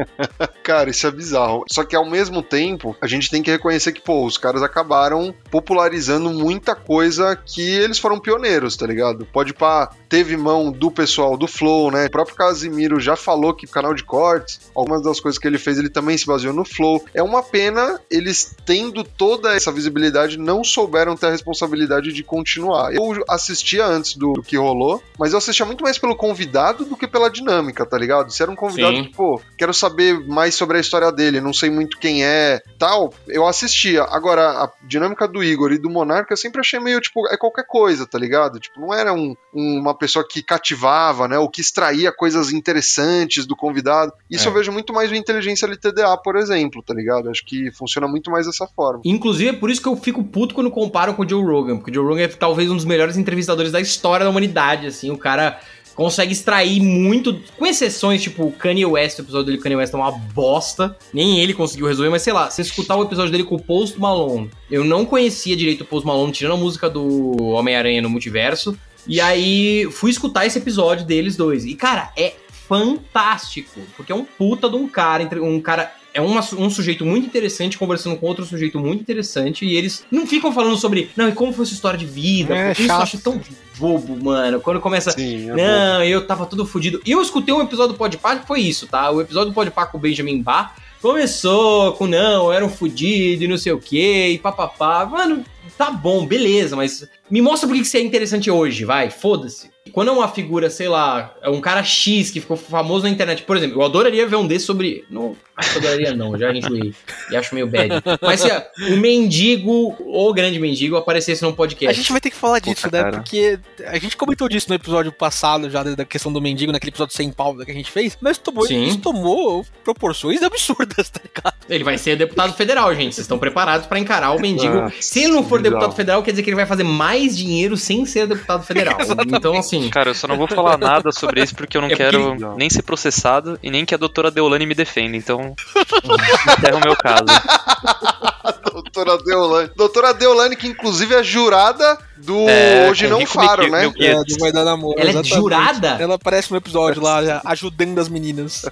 cara, 0.62 0.90
isso 0.90 1.06
é 1.06 1.10
bizarro. 1.10 1.64
Só 1.68 1.84
que 1.84 1.96
ao 1.96 2.08
mesmo 2.08 2.42
tempo, 2.42 2.96
a 3.00 3.06
gente 3.06 3.30
tem 3.30 3.42
que 3.42 3.50
reconhecer 3.50 3.92
que, 3.92 4.00
pô, 4.00 4.24
os 4.24 4.36
caras 4.36 4.62
acabaram 4.62 5.34
popularizando 5.50 6.30
muita 6.30 6.74
coisa 6.74 7.36
que 7.36 7.62
eles 7.62 7.98
foram 7.98 8.20
pioneiros, 8.20 8.76
tá 8.76 8.86
ligado? 8.86 9.26
Pode 9.32 9.54
pá, 9.54 9.90
teve 10.08 10.36
mão 10.36 10.70
do 10.70 10.90
pessoal 10.90 11.36
do 11.36 11.46
Flow, 11.46 11.90
né? 11.90 12.06
O 12.06 12.10
próprio 12.10 12.36
Casimiro 12.36 13.00
já 13.00 13.16
falou 13.16 13.54
que 13.54 13.66
o 13.66 13.70
canal 13.70 13.94
de 13.94 14.04
cortes, 14.04 14.60
algumas 14.74 15.02
das 15.02 15.20
coisas 15.20 15.38
que 15.38 15.46
ele 15.46 15.58
fez, 15.58 15.78
ele 15.78 15.90
também 15.90 16.16
se 16.18 16.26
baseou 16.26 16.52
no 16.52 16.64
Flow. 16.64 17.04
É 17.14 17.22
uma 17.22 17.42
pena 17.42 18.00
eles 18.10 18.53
tendo 18.64 19.04
toda 19.04 19.54
essa 19.54 19.72
visibilidade 19.72 20.38
não 20.38 20.64
souberam 20.64 21.16
ter 21.16 21.26
a 21.26 21.30
responsabilidade 21.30 22.12
de 22.12 22.22
continuar. 22.22 22.94
Eu 22.94 23.24
assistia 23.28 23.86
antes 23.86 24.16
do, 24.16 24.32
do 24.32 24.42
que 24.42 24.56
rolou, 24.56 25.02
mas 25.18 25.32
eu 25.32 25.38
assistia 25.38 25.66
muito 25.66 25.84
mais 25.84 25.98
pelo 25.98 26.16
convidado 26.16 26.84
do 26.84 26.96
que 26.96 27.06
pela 27.06 27.30
dinâmica, 27.30 27.84
tá 27.86 27.98
ligado? 27.98 28.32
Se 28.32 28.42
era 28.42 28.50
um 28.50 28.56
convidado 28.56 28.96
Sim. 28.96 29.04
que, 29.04 29.14
pô, 29.14 29.40
quero 29.56 29.74
saber 29.74 30.18
mais 30.26 30.54
sobre 30.54 30.78
a 30.78 30.80
história 30.80 31.10
dele, 31.12 31.40
não 31.40 31.52
sei 31.52 31.70
muito 31.70 31.98
quem 31.98 32.24
é, 32.24 32.62
tal, 32.78 33.12
eu 33.28 33.46
assistia. 33.46 34.04
Agora, 34.04 34.64
a 34.64 34.72
dinâmica 34.82 35.26
do 35.28 35.42
Igor 35.42 35.72
e 35.72 35.78
do 35.78 35.90
Monarca 35.90 36.32
eu 36.32 36.36
sempre 36.36 36.60
achei 36.60 36.80
meio, 36.80 37.00
tipo, 37.00 37.26
é 37.28 37.36
qualquer 37.36 37.66
coisa, 37.66 38.06
tá 38.06 38.18
ligado? 38.18 38.58
Tipo, 38.58 38.80
não 38.80 38.94
era 38.94 39.12
um, 39.12 39.34
um, 39.54 39.80
uma 39.80 39.96
pessoa 39.96 40.26
que 40.28 40.42
cativava, 40.42 41.28
né, 41.28 41.38
ou 41.38 41.48
que 41.48 41.60
extraía 41.60 42.12
coisas 42.12 42.52
interessantes 42.52 43.46
do 43.46 43.56
convidado. 43.56 44.12
Isso 44.30 44.46
é. 44.46 44.50
eu 44.50 44.54
vejo 44.54 44.72
muito 44.72 44.92
mais 44.92 45.10
o 45.10 45.14
Inteligência 45.14 45.66
LTDA, 45.66 46.16
por 46.22 46.36
exemplo, 46.36 46.82
tá 46.82 46.94
ligado? 46.94 47.30
Acho 47.30 47.44
que 47.44 47.70
funciona 47.72 48.08
muito 48.08 48.30
mais 48.30 48.43
dessa 48.46 48.66
forma. 48.66 49.00
Inclusive, 49.04 49.50
é 49.50 49.52
por 49.52 49.70
isso 49.70 49.80
que 49.80 49.88
eu 49.88 49.96
fico 49.96 50.22
puto 50.22 50.54
quando 50.54 50.70
comparo 50.70 51.14
com 51.14 51.22
o 51.22 51.28
Joe 51.28 51.42
Rogan, 51.42 51.76
porque 51.76 51.90
o 51.90 51.94
Joe 51.94 52.04
Rogan 52.04 52.22
é 52.22 52.28
talvez 52.28 52.70
um 52.70 52.76
dos 52.76 52.84
melhores 52.84 53.16
entrevistadores 53.16 53.72
da 53.72 53.80
história 53.80 54.24
da 54.24 54.30
humanidade, 54.30 54.86
assim, 54.86 55.10
o 55.10 55.18
cara 55.18 55.60
consegue 55.94 56.32
extrair 56.32 56.80
muito, 56.80 57.40
com 57.56 57.66
exceções, 57.66 58.22
tipo, 58.22 58.44
o 58.44 58.52
Kanye 58.52 58.84
West, 58.84 59.18
o 59.18 59.22
episódio 59.22 59.46
dele 59.46 59.58
Kanye 59.58 59.76
West 59.76 59.94
é 59.94 59.96
uma 59.96 60.10
bosta, 60.10 60.96
nem 61.12 61.38
ele 61.40 61.54
conseguiu 61.54 61.86
resolver, 61.86 62.10
mas 62.10 62.22
sei 62.22 62.32
lá, 62.32 62.50
se 62.50 62.60
escutar 62.60 62.96
o 62.96 63.04
episódio 63.04 63.30
dele 63.30 63.44
com 63.44 63.54
o 63.54 63.62
Post 63.62 63.98
Malone, 63.98 64.50
eu 64.70 64.84
não 64.84 65.06
conhecia 65.06 65.56
direito 65.56 65.82
o 65.82 65.84
Post 65.84 66.06
Malone, 66.06 66.32
tirando 66.32 66.54
a 66.54 66.56
música 66.56 66.90
do 66.90 67.36
Homem-Aranha 67.40 68.02
no 68.02 68.10
multiverso, 68.10 68.76
e 69.06 69.20
aí 69.20 69.88
fui 69.92 70.10
escutar 70.10 70.46
esse 70.46 70.58
episódio 70.58 71.06
deles 71.06 71.36
dois, 71.36 71.64
e 71.64 71.74
cara, 71.74 72.10
é 72.16 72.34
fantástico, 72.68 73.80
porque 73.96 74.10
é 74.10 74.14
um 74.14 74.24
puta 74.24 74.68
de 74.68 74.76
um 74.76 74.88
cara, 74.88 75.28
um 75.42 75.60
cara 75.60 75.92
é 76.14 76.20
uma, 76.20 76.40
um 76.56 76.70
sujeito 76.70 77.04
muito 77.04 77.26
interessante 77.26 77.76
conversando 77.76 78.16
com 78.16 78.26
outro 78.26 78.44
sujeito 78.44 78.78
muito 78.78 79.00
interessante 79.00 79.66
e 79.66 79.76
eles 79.76 80.06
não 80.10 80.24
ficam 80.26 80.52
falando 80.52 80.76
sobre, 80.76 81.10
não, 81.16 81.28
e 81.28 81.32
como 81.32 81.52
foi 81.52 81.66
sua 81.66 81.74
história 81.74 81.98
de 81.98 82.06
vida? 82.06 82.56
É, 82.56 82.72
isso 82.72 82.82
eu 82.82 82.94
acho 82.94 83.18
tão 83.18 83.40
bobo, 83.76 84.16
mano. 84.24 84.60
Quando 84.60 84.80
começa, 84.80 85.10
Sim, 85.10 85.50
é 85.50 85.54
não, 85.54 85.98
bobo. 85.98 86.04
eu 86.04 86.24
tava 86.24 86.46
tudo 86.46 86.64
fodido. 86.64 87.02
E 87.04 87.10
eu 87.10 87.20
escutei 87.20 87.52
um 87.52 87.60
episódio 87.60 87.94
do 87.94 87.98
Podpah 87.98 88.36
que 88.36 88.46
foi 88.46 88.60
isso, 88.60 88.86
tá? 88.86 89.10
O 89.10 89.20
episódio 89.20 89.50
do 89.50 89.54
Podpah 89.54 89.86
com 89.86 89.98
o 89.98 90.00
Benjamin 90.00 90.40
Bar 90.40 90.76
começou 91.02 91.92
com, 91.94 92.06
não, 92.06 92.46
eu 92.46 92.52
era 92.52 92.64
um 92.64 92.70
fudido 92.70 93.44
e 93.44 93.48
não 93.48 93.58
sei 93.58 93.72
o 93.72 93.78
que, 93.80 94.28
e 94.28 94.38
papapá. 94.38 95.04
Mano, 95.04 95.44
tá 95.76 95.90
bom, 95.90 96.26
beleza, 96.26 96.76
mas 96.76 97.08
me 97.30 97.40
mostra 97.40 97.68
por 97.68 97.76
que 97.76 97.84
você 97.84 97.98
é 97.98 98.02
interessante 98.02 98.50
hoje, 98.50 98.84
vai, 98.84 99.10
foda-se. 99.10 99.72
Quando 99.92 100.08
é 100.08 100.12
uma 100.12 100.28
figura, 100.28 100.70
sei 100.70 100.88
lá, 100.88 101.34
é 101.42 101.48
um 101.48 101.60
cara 101.60 101.84
X 101.84 102.30
que 102.30 102.40
ficou 102.40 102.56
famoso 102.56 103.04
na 103.04 103.10
internet, 103.10 103.42
por 103.42 103.56
exemplo, 103.56 103.80
eu 103.80 103.84
adoraria 103.84 104.26
ver 104.26 104.36
um 104.36 104.46
desse 104.46 104.64
sobre. 104.64 105.04
Eu 105.10 105.36
adoraria 105.54 106.14
não, 106.14 106.36
já 106.38 106.52
enjoei. 106.52 106.94
E 107.30 107.36
acho 107.36 107.54
meio 107.54 107.66
bad. 107.66 108.02
Mas 108.20 108.40
se 108.40 108.48
o 108.92 108.96
mendigo, 108.96 109.94
o 110.00 110.32
grande 110.32 110.58
mendigo, 110.58 110.96
aparecesse 110.96 111.42
num 111.42 111.52
podcast. 111.52 111.90
A 111.90 112.02
gente 112.02 112.10
vai 112.10 112.20
ter 112.20 112.30
que 112.30 112.36
falar 112.36 112.60
disso, 112.60 112.82
Puta, 112.82 112.96
né? 112.96 113.02
cara. 113.04 113.16
Porque 113.18 113.58
a 113.84 113.98
gente 113.98 114.16
comentou 114.16 114.48
disso 114.48 114.66
no 114.70 114.74
episódio 114.74 115.12
passado, 115.12 115.68
já 115.68 115.82
da 115.82 116.04
questão 116.04 116.32
do 116.32 116.40
mendigo, 116.40 116.72
naquele 116.72 116.90
episódio 116.90 117.14
sem 117.14 117.30
pauta 117.30 117.64
que 117.64 117.70
a 117.70 117.74
gente 117.74 117.90
fez, 117.90 118.16
mas 118.20 118.38
tomou, 118.38 118.66
Sim. 118.66 118.84
isso 118.84 118.98
tomou 118.98 119.66
proporções 119.84 120.42
absurdas, 120.42 121.10
tá 121.10 121.20
ligado? 121.22 121.54
Ele 121.68 121.84
vai 121.84 121.98
ser 121.98 122.16
deputado 122.16 122.54
federal, 122.54 122.92
gente. 122.94 123.14
Vocês 123.14 123.24
estão 123.24 123.38
preparados 123.38 123.86
pra 123.86 123.98
encarar 123.98 124.32
o 124.32 124.40
mendigo. 124.40 124.74
Nossa, 124.74 124.96
Se 125.00 125.28
não 125.28 125.44
for. 125.44 125.60
Deputado 125.70 125.92
federal, 125.94 126.22
quer 126.22 126.30
dizer 126.30 126.42
que 126.42 126.50
ele 126.50 126.56
vai 126.56 126.66
fazer 126.66 126.84
mais 126.84 127.36
dinheiro 127.36 127.76
sem 127.76 128.04
ser 128.06 128.26
deputado 128.26 128.64
federal. 128.64 128.96
então, 129.26 129.54
assim. 129.58 129.88
Cara, 129.90 130.10
eu 130.10 130.14
só 130.14 130.26
não 130.28 130.36
vou 130.36 130.46
falar 130.48 130.78
nada 130.78 131.10
sobre 131.12 131.42
isso 131.42 131.54
porque 131.54 131.76
eu 131.76 131.80
não 131.80 131.88
É 131.88 131.90
porque- 131.96 132.04
quero 132.10 132.56
nem 132.56 132.70
ser 132.70 132.82
processado 132.82 133.58
e 133.62 133.70
nem 133.70 133.84
que 133.84 133.94
a 133.94 133.98
doutora 133.98 134.30
Deolane 134.30 134.66
me 134.66 134.74
defenda. 134.74 135.16
Então, 135.16 135.54
encerra 136.58 136.76
o 136.76 136.80
meu 136.80 136.96
caso. 136.96 137.24
Doutora 138.92 139.18
Deolane. 139.22 139.70
Doutora 139.76 140.14
Deolane, 140.14 140.56
que 140.56 140.66
inclusive 140.66 141.14
é 141.14 141.22
jurada 141.22 141.98
do 142.16 142.48
É, 142.48 142.88
Hoje 142.90 143.08
Não 143.08 143.24
Faro, 143.26 143.68
né? 143.70 143.92
É, 143.98 144.14
do 144.14 144.38
Vai 144.38 144.52
Dar 144.52 144.64
Namoro. 144.64 144.94
Ela 144.98 145.08
é 145.08 145.10
exatamente. 145.10 145.34
jurada? 145.34 145.88
Ela 146.00 146.14
aparece 146.14 146.50
no 146.50 146.56
episódio 146.56 147.02
lá, 147.02 147.40
ajudando 147.44 147.98
as 147.98 148.08
meninas. 148.08 148.64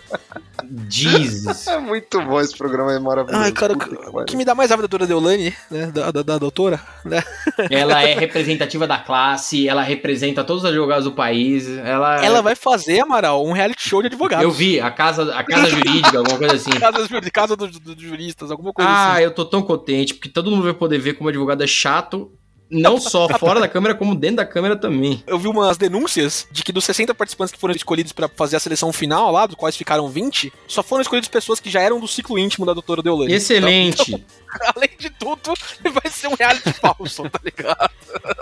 Jesus. 0.89 1.67
É 1.73 1.79
muito 1.79 2.21
bom 2.21 2.41
esse 2.41 2.57
programa, 2.57 2.93
é 2.93 2.99
maravilhoso. 2.99 3.43
Ai, 3.43 3.51
cara, 3.53 3.73
o 3.75 4.25
que 4.25 4.37
me 4.37 4.45
dá 4.45 4.55
mais 4.55 4.69
raiva 4.71 4.83
da 4.83 4.89
doutora 4.89 5.07
Deolane, 5.07 5.55
né? 5.71 5.87
Da, 5.87 6.11
da, 6.11 6.23
da 6.23 6.39
doutora, 6.39 6.81
né? 7.05 7.23
Ela 7.71 8.03
é 8.03 8.15
representativa 8.15 8.87
da 8.87 8.99
classe, 8.99 9.69
ela 9.69 9.83
representa 9.83 10.45
todos 10.45 10.63
os 10.65 10.69
advogados 10.69 11.05
do 11.05 11.13
país. 11.13 11.69
Ela, 11.79 12.25
Ela 12.25 12.43
vai 12.43 12.55
fazer, 12.55 13.01
Amaral, 13.01 13.45
um 13.47 13.53
reality 13.53 13.89
show 13.89 14.03
de 14.03 14.09
advogados. 14.09 14.45
Eu 14.45 14.51
vi, 14.51 14.81
a 14.81 14.91
casa, 14.91 15.35
a 15.35 15.43
casa 15.45 15.71
jurídica, 15.71 16.19
alguma 16.19 16.37
coisa 16.39 16.55
assim. 16.57 16.71
Casa, 16.83 17.07
de 17.21 17.31
casa 17.31 17.57
dos 17.57 17.79
dos 17.79 18.01
juristas, 18.01 18.51
alguma 18.51 18.73
coisa 18.73 18.91
Ah, 18.91 19.13
assim. 19.15 19.23
eu 19.23 19.31
tô 19.31 19.45
tão 19.45 19.63
contente, 19.63 20.02
porque 20.09 20.29
todo 20.29 20.51
mundo 20.51 20.63
vai 20.63 20.75
poder 20.75 20.99
ver 20.99 21.15
como 21.15 21.29
advogado 21.29 21.63
é 21.63 21.67
chato, 21.67 22.33
não 22.71 22.99
só 22.99 23.29
fora 23.39 23.61
da 23.61 23.69
câmera, 23.69 23.95
como 23.95 24.15
dentro 24.15 24.37
da 24.37 24.47
câmera 24.47 24.77
também. 24.77 25.23
Eu 25.27 25.39
vi 25.39 25.47
umas 25.47 25.77
denúncias 25.77 26.47
de 26.51 26.63
que 26.65 26.73
dos 26.73 26.85
60 26.85 27.15
participantes 27.15 27.53
que 27.53 27.61
foram 27.61 27.75
escolhidos 27.75 28.13
pra 28.13 28.29
fazer 28.29 28.57
a 28.57 28.61
seleção 28.61 28.93
final 28.93 29.31
lá, 29.31 29.47
dos 29.47 29.57
quais 29.57 29.77
ficaram 29.77 30.09
20, 30.09 30.53
só 30.67 30.83
foram 30.83 31.03
escolhidos 31.03 31.29
pessoas 31.29 31.61
que 31.61 31.71
já 31.71 31.81
eram 31.81 32.01
do 32.01 32.09
ciclo 32.09 32.39
íntimo 32.39 32.65
da 32.65 32.73
doutora 32.73 33.03
Deolane. 33.03 33.33
Excelente, 33.35 34.13
Então, 34.13 34.21
além 34.75 34.91
de 34.99 35.11
tudo, 35.11 35.55
vai 35.93 36.11
ser 36.11 36.29
um 36.29 36.35
reality 36.35 36.73
falso, 36.73 37.29
tá 37.29 37.41
ligado? 37.45 37.91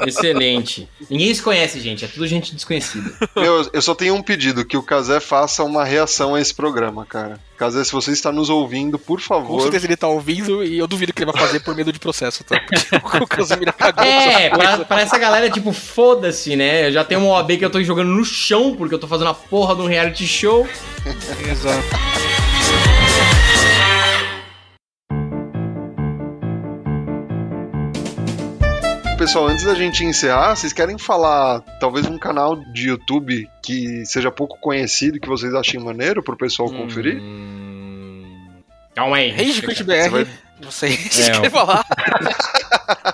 excelente. 0.07 0.89
Ninguém 1.09 1.33
se 1.35 1.43
conhece, 1.43 1.81
gente, 1.81 2.05
é 2.05 2.09
tudo 2.09 2.27
gente 2.27 2.55
desconhecida. 2.55 3.13
Meu, 3.37 3.69
eu 3.73 3.83
só 3.83 3.95
tenho 3.95 4.15
um 4.15 4.23
pedido, 4.23 4.65
que 4.65 4.77
o 4.77 4.83
Kazé 4.83 5.21
faça 5.21 5.63
uma 5.63 5.85
reação 5.85 6.35
a 6.35 6.41
esse 6.41 6.55
programa, 6.55 7.07
cara. 7.07 7.39
Kazé, 7.57 7.85
se 7.85 7.93
você 7.93 8.11
está 8.13 8.33
nos 8.33 8.49
ouvindo, 8.49 8.99
por 8.99 9.19
Com 9.19 9.25
favor, 9.25 9.63
certeza 9.63 9.87
ele 9.87 9.97
tá 9.97 10.09
ouvindo 10.09 10.65
e 10.65 10.79
eu 10.79 10.87
duvido 10.87 11.13
que 11.13 11.23
ele 11.23 11.31
vai 11.31 11.41
fazer 11.41 11.61
por 11.61 11.77
medo 11.77 11.93
de 11.93 11.99
processo, 11.99 12.43
tá? 12.43 12.59
Porque 12.59 13.19
o 13.23 13.27
Casimiro 13.27 13.73
cagou 13.77 14.03
É, 14.05 14.49
pra, 14.49 14.79
pra 14.79 15.01
essa 15.03 15.19
galera, 15.19 15.51
tipo, 15.51 15.73
foda-se, 15.73 16.57
né? 16.57 16.87
Eu 16.89 16.93
já 16.93 17.05
tenho 17.05 17.21
uma 17.21 17.35
OAB 17.35 17.59
que 17.59 17.65
eu 17.65 17.71
tô 17.71 17.83
jogando 17.83 18.09
no 18.09 18.25
chão, 18.25 18.75
porque 18.75 18.95
eu 18.95 18.99
tô 18.99 19.07
fazendo 19.07 19.29
a 19.29 19.35
porra 19.35 19.75
de 19.75 19.83
um 19.83 19.87
reality 19.87 20.27
show. 20.27 20.67
Exato. 21.51 22.40
Pessoal, 29.21 29.49
antes 29.49 29.65
da 29.67 29.75
gente 29.75 30.03
encerrar, 30.03 30.57
vocês 30.57 30.73
querem 30.73 30.97
falar 30.97 31.61
talvez 31.79 32.07
um 32.07 32.17
canal 32.17 32.57
de 32.73 32.89
YouTube 32.89 33.47
que 33.63 34.07
seja 34.07 34.31
pouco 34.31 34.59
conhecido, 34.59 35.21
que 35.21 35.29
vocês 35.29 35.55
achem 35.55 35.79
maneiro 35.79 36.23
pro 36.23 36.39
pessoal 36.39 36.71
conferir? 36.71 37.19
Hum... 37.21 38.49
Calma 38.95 39.19
aí. 39.19 39.31
Rage 39.31 39.61
Quit 39.61 39.85
Você 39.85 39.85
BR, 39.85 40.09
vai- 40.11 40.27
você 40.63 40.89
se 40.89 41.23
É, 41.23 41.33
inscreva 41.33 41.63
lá. 41.65 41.85